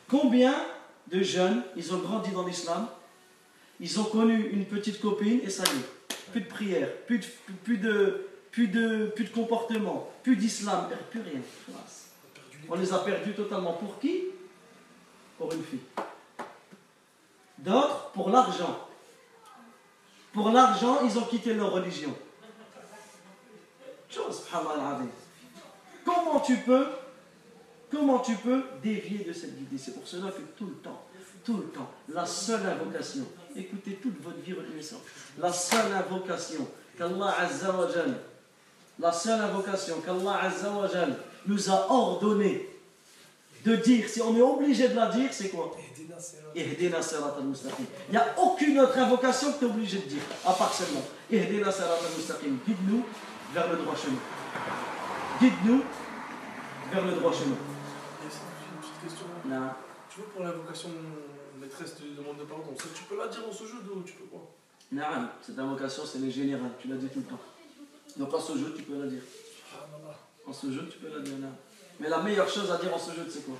Combien 0.09 0.55
de 1.07 1.21
jeunes, 1.21 1.63
ils 1.75 1.93
ont 1.93 1.99
grandi 1.99 2.31
dans 2.31 2.45
l'islam, 2.45 2.87
ils 3.79 3.99
ont 3.99 4.05
connu 4.05 4.49
une 4.51 4.65
petite 4.65 4.99
copine 4.99 5.41
et 5.43 5.49
ça 5.49 5.63
y 5.63 5.77
est. 5.77 6.31
Plus 6.31 6.41
de 6.41 6.47
prière, 6.47 6.89
plus 7.05 7.19
de, 7.19 7.25
plus 7.63 7.77
de, 7.77 8.27
plus 8.51 8.67
de, 8.67 9.05
plus 9.15 9.25
de 9.25 9.29
comportement, 9.29 10.09
plus 10.23 10.35
d'islam, 10.35 10.89
plus 11.09 11.21
rien. 11.21 11.41
On 12.69 12.75
les 12.75 12.91
a 12.91 12.99
perdus 12.99 13.33
totalement. 13.33 13.73
Pour 13.73 13.99
qui? 13.99 14.25
Pour 15.37 15.53
une 15.53 15.63
fille. 15.63 15.79
D'autres, 17.59 18.11
pour 18.11 18.29
l'argent. 18.29 18.87
Pour 20.33 20.49
l'argent, 20.49 20.99
ils 21.05 21.17
ont 21.17 21.23
quitté 21.25 21.53
leur 21.53 21.71
religion. 21.71 22.13
Comment 26.03 26.39
tu 26.39 26.57
peux 26.57 26.87
Comment 27.91 28.19
tu 28.19 28.35
peux 28.35 28.63
dévier 28.83 29.23
de 29.23 29.33
cette 29.33 29.57
guidée 29.57 29.77
C'est 29.77 29.93
pour 29.93 30.07
cela 30.07 30.31
que 30.31 30.41
tout 30.57 30.65
le 30.65 30.75
temps, 30.75 31.05
tout 31.45 31.57
le 31.57 31.63
temps, 31.65 31.89
la 32.09 32.25
seule 32.25 32.65
invocation, 32.65 33.23
écoutez 33.55 33.93
toute 34.01 34.21
votre 34.21 34.39
vie 34.39 34.53
renaissante, 34.53 35.01
la 35.39 35.53
seule 35.53 35.93
invocation 35.93 36.67
qu'Allah 36.97 37.33
Azza 37.39 37.71
wa 37.71 37.87
la 38.99 39.11
seule 39.11 39.39
invocation 39.39 40.01
qu'Allah 40.01 40.39
Azza 40.43 40.71
wa 40.71 40.89
nous 41.45 41.69
a 41.69 41.91
ordonné 41.91 42.67
de 43.63 43.75
dire, 43.77 44.07
si 44.09 44.21
on 44.21 44.35
est 44.35 44.41
obligé 44.41 44.89
de 44.89 44.95
la 44.95 45.07
dire, 45.07 45.29
c'est 45.31 45.49
quoi? 45.49 45.75
Il 46.55 46.65
n'y 48.11 48.17
a 48.17 48.35
aucune 48.37 48.79
autre 48.79 48.97
invocation 48.97 49.53
que 49.53 49.59
tu 49.59 49.65
es 49.65 49.67
obligé 49.67 49.99
de 49.99 50.05
dire, 50.05 50.21
à 50.45 50.53
part 50.53 50.73
seulement. 50.73 51.03
Guide-nous 51.29 53.03
vers 53.53 53.71
le 53.71 53.77
droit 53.77 53.95
chemin. 53.95 54.17
Guide-nous 55.39 55.83
vers 56.91 57.05
le 57.05 57.11
droit 57.13 57.31
chemin. 57.31 57.55
Non. 59.47 59.69
Tu 60.09 60.19
vois, 60.19 60.29
pour 60.33 60.43
l'invocation 60.43 60.89
maîtresse 61.59 61.95
de 62.01 62.15
demande 62.15 62.37
de 62.37 62.43
pardon, 62.43 62.73
ça, 62.77 62.85
tu 62.93 63.03
peux 63.03 63.17
la 63.17 63.27
dire 63.27 63.41
en 63.47 63.51
ce 63.51 63.63
jeu 63.65 63.77
ou 63.95 64.01
tu 64.03 64.13
peux 64.13 64.25
pas 64.25 64.45
Non, 64.91 65.29
cette 65.41 65.57
invocation, 65.57 66.03
c'est 66.05 66.19
les 66.19 66.31
générales, 66.31 66.71
tu 66.79 66.87
l'as 66.87 66.97
dit 66.97 67.07
tout 67.09 67.19
le 67.19 67.25
temps. 67.25 67.39
Donc 68.17 68.33
en 68.33 68.39
ce 68.39 68.57
jeu, 68.57 68.73
tu 68.75 68.83
peux 68.83 68.99
la 69.01 69.07
dire. 69.07 69.21
En 70.45 70.53
ce 70.53 70.71
jeu, 70.71 70.87
tu 70.91 70.97
peux 70.99 71.09
la 71.09 71.19
dire. 71.21 71.37
non. 71.39 71.51
Mais 71.99 72.09
la 72.09 72.21
meilleure 72.21 72.47
chose 72.49 72.71
à 72.71 72.77
dire 72.77 72.93
en 72.93 72.99
ce 72.99 73.11
jeu, 73.11 73.25
c'est 73.29 73.45
quoi? 73.45 73.55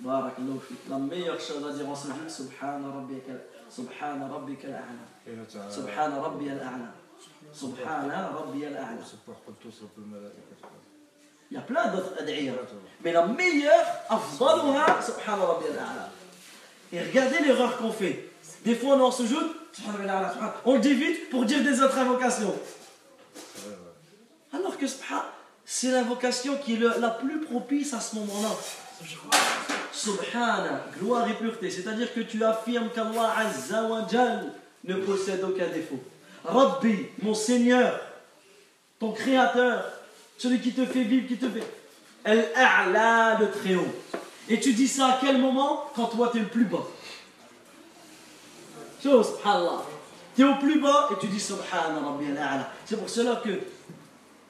Barakallahu 0.00 0.60
fik. 0.60 0.78
La 0.88 0.98
meilleure 0.98 1.40
chose 1.40 1.66
à 1.66 1.72
dire 1.72 1.88
en 1.88 1.94
ce 1.94 2.06
jeu, 2.08 2.28
Subhana 2.28 2.88
rabbika 2.88 3.32
Subhana 3.68 4.28
rabbika 4.28 4.68
al-a'la. 4.68 5.70
Subhana 5.70 6.20
rabbi 6.22 6.48
al-a'la. 6.48 6.94
Subhana 7.52 8.28
rabbi 8.28 8.64
al-a'la. 8.64 9.04
Il 11.50 11.54
y 11.54 11.58
a 11.58 11.62
plein 11.62 11.86
d'autres 11.88 12.12
ad'iyah. 12.20 12.52
Mais 13.02 13.12
la 13.12 13.26
meilleure, 13.26 13.86
afdaluha, 14.08 15.00
subhana 15.02 15.44
rabbi 15.46 15.64
al-a'la. 15.66 16.10
Et 16.92 17.00
regardez 17.00 17.38
l'erreur 17.44 17.76
qu'on 17.78 17.92
fait. 17.92 18.30
Des 18.64 18.74
fois, 18.74 18.96
on 18.96 19.00
en 19.02 19.10
al-a'la, 20.02 20.32
subhana- 20.34 20.54
on 20.64 20.74
le 20.74 20.80
dit 20.80 20.94
vite 20.94 21.30
pour 21.30 21.44
dire 21.44 21.62
des 21.62 21.80
autres 21.80 21.96
invocations. 21.98 22.54
Alors 24.52 24.76
que 24.76 24.86
c'est 25.64 25.90
l'invocation 25.90 26.56
qui 26.56 26.74
est 26.74 26.98
la 26.98 27.10
plus 27.10 27.40
propice 27.40 27.94
à 27.94 28.00
ce 28.00 28.16
moment-là. 28.16 28.48
Subhana, 29.92 30.84
gloire 30.98 31.28
et 31.28 31.34
pureté. 31.34 31.70
C'est-à-dire 31.70 32.12
que 32.12 32.20
tu 32.20 32.42
affirmes 32.44 32.90
qu'Allah 32.90 33.34
Azza 33.38 33.82
wa 33.84 34.06
ne 34.84 34.94
possède 34.96 35.42
aucun 35.44 35.68
défaut. 35.68 36.00
Rabbi, 36.44 37.06
mon 37.22 37.34
Seigneur, 37.34 38.00
ton 38.98 39.12
Créateur, 39.12 39.84
celui 40.37 40.59
qui 40.59 40.73
te 40.73 40.85
fait 40.85 41.03
vivre, 41.03 41.27
qui 41.27 41.37
te 41.37 41.47
fait. 41.49 41.67
El-A'la, 42.23 43.37
le 43.39 43.51
très 43.51 43.75
haut. 43.75 43.93
Et 44.49 44.59
tu 44.59 44.73
dis 44.73 44.87
ça 44.87 45.07
à 45.07 45.17
quel 45.21 45.37
moment 45.37 45.85
Quand 45.95 46.05
toi 46.05 46.29
tu 46.31 46.37
es 46.37 46.41
le 46.41 46.47
plus 46.47 46.65
bas. 46.65 46.85
Chose, 49.01 49.35
subhanallah. 49.37 49.83
Tu 50.35 50.41
es 50.41 50.45
au 50.45 50.55
plus 50.55 50.79
bas 50.79 51.09
et 51.11 51.19
tu 51.19 51.27
dis 51.27 51.39
Subhana 51.39 51.99
Rabbi 52.03 52.25
al-A'la. 52.31 52.71
C'est 52.85 52.97
pour 52.97 53.09
cela 53.09 53.41
que 53.43 53.49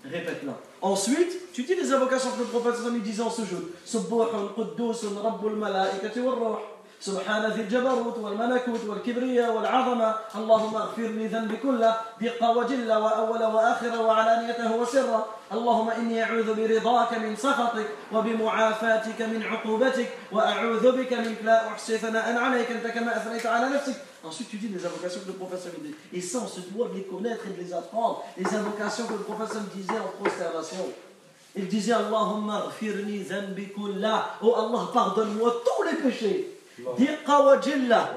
Répète-la. 0.05 0.53
Ensuite, 0.81 1.53
tu 1.53 1.63
dis 1.63 1.75
les 1.75 1.93
invocations 1.93 2.31
que 2.31 2.39
le 2.39 2.45
prophète 2.45 2.75
sallallahu 2.75 2.99
alayhi 2.99 3.09
wa 3.09 3.15
sallam 3.15 3.23
disait 3.23 3.23
en 3.23 3.29
ce 3.29 3.41
jeu. 3.49 3.73
Subbuhun, 3.85 4.49
Quddusun, 4.53 5.21
Rabbul 5.23 5.55
Malaikati 5.55 6.19
wal 6.19 6.35
Ruh. 6.35 6.57
سبحان 7.03 7.45
ذي 7.51 7.61
الجبروت 7.61 8.17
والملكوت 8.17 8.83
والكبرياء 8.87 9.51
والعظمة 9.55 10.15
اللهم 10.35 10.75
اغفر 10.75 11.01
لي 11.19 11.27
ذنبي 11.27 11.57
كله 11.57 11.95
دقة 12.21 12.57
وجلة 12.57 12.99
وأول 12.99 13.43
وآخر 13.43 14.01
وعلانيته 14.01 14.75
وسرا 14.75 15.25
اللهم 15.52 15.90
إني 15.90 16.22
أعوذ 16.22 16.54
برضاك 16.54 17.12
من 17.18 17.36
سخطك 17.36 17.88
وبمعافاتك 18.12 19.22
من 19.22 19.42
عقوبتك 19.42 20.08
وأعوذ 20.32 20.84
بك 20.92 21.12
منك 21.12 21.38
لا 21.44 21.68
أحصي 21.68 21.98
ثناء 21.98 22.36
عليك 22.36 22.70
أنت 22.70 22.86
كما 22.86 23.16
أثنيت 23.16 23.46
على 23.46 23.68
نفسك 23.74 23.94
Ensuite, 24.24 24.50
tu 24.50 24.56
dis 24.56 24.66
les 24.66 24.84
invocations 24.84 25.20
que 25.20 25.30
le 25.30 25.38
wa 25.38 25.56
sallam 25.56 25.80
dit. 25.80 25.94
Et 26.12 26.20
ça, 26.20 26.38
on 26.42 26.48
se 26.48 26.60
doit 26.72 26.88
de 26.88 26.94
les 26.94 27.04
connaître 27.04 27.46
et 27.46 27.50
de 27.50 27.62
les 27.62 27.72
apprendre. 27.72 28.24
Les 28.36 28.52
invocations 28.52 29.06
que 29.06 29.12
le 29.12 29.20
wa 29.20 29.46
sallam 29.46 29.68
disait 29.72 29.92
en 29.92 30.10
prosternation. 30.20 30.86
Il 31.54 31.68
disait 31.68 31.92
Allahumma 31.92 32.66
ghfirni 32.66 33.20
dhanbi 33.20 33.68
kullah. 33.68 34.34
Oh 34.42 34.54
Allah, 34.56 34.90
pardonne-moi 34.92 35.62
tous 35.64 35.82
les 35.84 36.02
péchés. 36.02 36.58
Diqa 36.98 37.40
wa 37.42 37.60
jilla. 37.60 38.14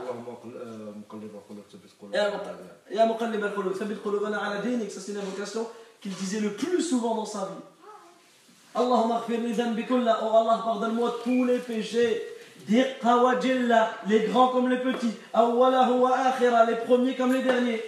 Ya 2.91 3.05
muqallib 3.05 3.43
al-qulub, 3.43 3.77
thabit 3.77 4.01
qulubana 4.01 4.39
ala 4.39 4.57
dinik. 4.57 4.89
Ça, 4.89 4.99
c'est 4.99 5.13
l'invocation 5.13 5.67
qu'il 6.01 6.13
disait 6.13 6.39
le 6.39 6.53
plus 6.53 6.81
souvent 6.81 7.15
dans 7.15 7.25
sa 7.25 7.39
vie. 7.39 7.63
Allahumma. 8.73 9.23
Oh 9.27 10.35
Allah, 10.35 10.61
pardonne-moi 10.63 11.19
tous 11.23 11.45
les 11.45 11.59
péchés. 11.59 12.23
Les 12.67 12.95
grands 13.01 14.47
comme 14.49 14.69
les 14.69 14.77
petits. 14.77 15.13
Les 15.33 16.75
premiers 16.85 17.15
comme 17.15 17.33
les 17.33 17.43
derniers. 17.43 17.83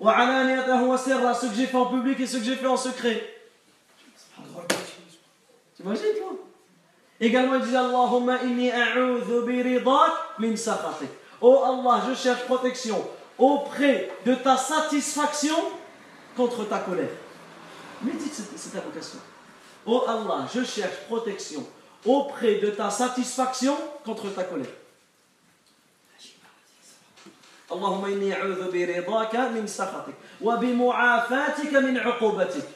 Ceux 0.00 1.48
que 1.48 1.54
j'ai 1.54 1.66
fait 1.66 1.76
en 1.76 1.86
public 1.86 2.18
et 2.20 2.26
ceux 2.26 2.38
que 2.38 2.44
j'ai 2.44 2.56
fait 2.56 2.66
en 2.66 2.76
secret. 2.76 3.22
T'imagines 5.76 6.14
toi? 6.18 6.32
Également 7.20 7.56
il 7.56 7.62
disait 7.62 7.76
Allahumma 7.76 8.42
inni 8.44 8.70
a'udhu 8.70 9.42
bi 9.46 9.60
ridak 9.62 10.38
min 10.38 10.56
sakhatik. 10.56 11.10
Oh 11.42 11.62
Allah, 11.64 12.02
je 12.08 12.14
cherche 12.14 12.44
protection 12.44 13.06
auprès 13.38 14.10
de 14.24 14.34
ta 14.34 14.56
satisfaction 14.56 15.56
contre 16.39 16.65
ta 16.65 16.79
colère. 16.79 17.09
Médite 18.01 18.33
cette, 18.33 18.57
cette 18.57 18.75
invocation. 18.75 19.19
Oh 19.85 20.03
Allah, 20.07 20.47
je 20.53 20.63
cherche 20.63 20.97
protection 21.07 21.65
auprès 22.05 22.55
de 22.55 22.69
ta 22.71 22.89
satisfaction 22.89 23.75
contre 24.03 24.29
ta 24.29 24.43
colère. 24.43 24.73
اللهم 27.71 28.05
إني 28.05 28.33
أعوذ 28.33 28.71
برضاك 28.71 29.35
من 29.35 29.67
سخطك 29.67 30.13
وبمعافاتك 30.41 31.73
من 31.73 31.97
عقوبتك 31.97 32.67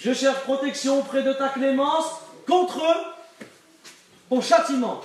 Je 0.00 0.14
cherche 0.14 0.40
protection 0.44 1.00
auprès 1.00 1.22
de 1.22 1.32
ta 1.34 1.50
clémence 1.50 2.06
contre 2.48 2.82
ton 4.30 4.40
châtiment. 4.40 5.02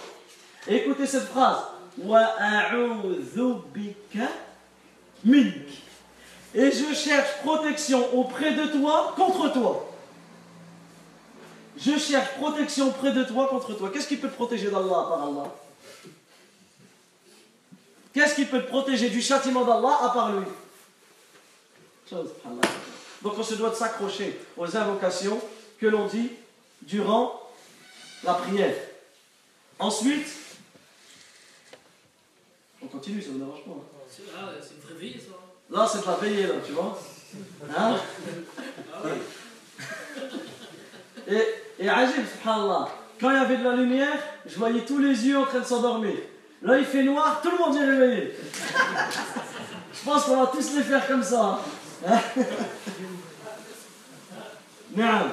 Et 0.68 0.78
écoutez 0.78 1.06
cette 1.06 1.28
phrase. 1.28 1.64
وأعوذ 1.98 3.54
بك 3.76 4.16
منك. 5.26 5.68
Et 6.55 6.71
je 6.73 6.95
cherche 6.95 7.39
protection 7.43 8.19
auprès 8.19 8.55
de 8.55 8.67
toi 8.67 9.15
contre 9.17 9.53
toi. 9.53 9.87
Je 11.77 11.97
cherche 11.99 12.35
protection 12.35 12.89
auprès 12.89 13.13
de 13.13 13.25
toi 13.25 13.49
contre 13.49 13.75
toi. 13.75 13.91
Qu'est-ce 13.93 14.09
qui 14.09 14.17
peut 14.17 14.29
te 14.29 14.35
protéger 14.35 14.71
d'Allah 14.71 15.07
par 15.09 15.23
Allah 15.23 15.55
Qu'est-ce 18.13 18.35
qui 18.35 18.45
peut 18.45 18.61
te 18.61 18.69
protéger 18.69 19.09
du 19.09 19.23
châtiment 19.23 19.65
d'Allah 19.65 19.99
à 20.03 20.11
part 20.11 20.33
lui? 20.33 20.47
Donc 23.23 23.39
on 23.39 23.43
se 23.43 23.55
doit 23.55 23.71
de 23.71 23.77
s'accrocher 23.77 24.39
aux 24.57 24.77
invocations 24.77 25.41
que 25.79 25.87
l'on 25.87 26.07
dit 26.07 26.31
durant 26.83 27.41
la 28.25 28.35
prière. 28.35 28.75
Ensuite, 29.79 30.27
on 32.83 32.87
continue, 32.87 33.23
ça 33.23 33.31
ne 33.31 33.39
dérange 33.39 33.65
pas. 33.65 33.71
C'est 34.11 34.23
ah, 34.37 34.51
c'est 34.61 34.75
une 34.75 34.81
vraie 34.81 34.95
veillée, 34.95 35.21
ça. 35.21 35.40
Là, 35.71 35.89
c'est 35.91 36.05
la 36.05 36.15
veillée, 36.15 36.47
là, 36.47 36.55
tu 36.65 36.73
vois. 36.73 36.99
Hein 37.77 37.97
et, 41.29 41.45
et 41.79 41.89
Ajib, 41.89 42.25
subhanallah, 42.27 42.89
quand 43.21 43.31
il 43.31 43.37
y 43.37 43.39
avait 43.39 43.57
de 43.59 43.65
la 43.65 43.77
lumière, 43.77 44.19
je 44.47 44.57
voyais 44.57 44.85
tous 44.85 44.99
les 44.99 45.27
yeux 45.27 45.39
en 45.39 45.45
train 45.45 45.61
de 45.61 45.65
s'endormir. 45.65 46.17
Là, 46.63 46.79
il 46.79 46.85
fait 46.85 47.05
noir, 47.05 47.41
tout 47.43 47.51
le 47.51 47.59
monde 47.59 47.77
est 47.77 47.85
réveillé. 47.85 48.35
Je 49.93 50.05
pense 50.05 50.25
qu'on 50.25 50.41
va 50.41 50.47
tous 50.49 50.75
les 50.75 50.83
faire 50.83 51.07
comme 51.07 51.23
ça. 51.23 51.61
Hein 52.07 52.19
Naam. 54.97 55.31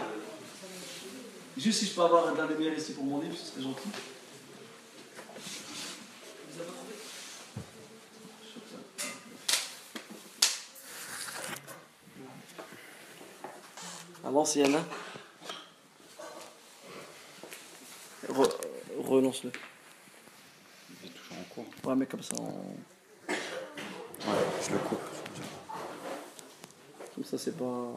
Juste 1.57 1.79
si 1.79 1.85
je 1.87 1.95
peux 1.95 2.01
avoir 2.01 2.31
de 2.31 2.37
la 2.37 2.45
lumière 2.45 2.77
ici 2.77 2.93
pour 2.93 3.03
mon 3.03 3.19
livre, 3.19 3.35
ce 3.35 3.51
serait 3.51 3.63
gentil. 3.63 3.89
À 14.27 14.31
l'ancienne, 14.31 14.77
Re- 18.29 18.57
relance-le. 19.07 19.51
Il 21.01 21.07
est 21.07 21.11
toujours 21.13 21.37
en 21.37 21.43
cours. 21.53 21.65
Ouais, 21.85 21.95
mais 21.95 22.05
comme 22.07 22.21
ça, 22.21 22.35
on- 22.37 22.75
Ouais, 23.29 23.35
je 24.67 24.71
le 24.73 24.79
coupe. 24.79 24.99
comme 27.15 27.23
ça 27.23 27.37
c'est 27.37 27.57
pas. 27.57 27.85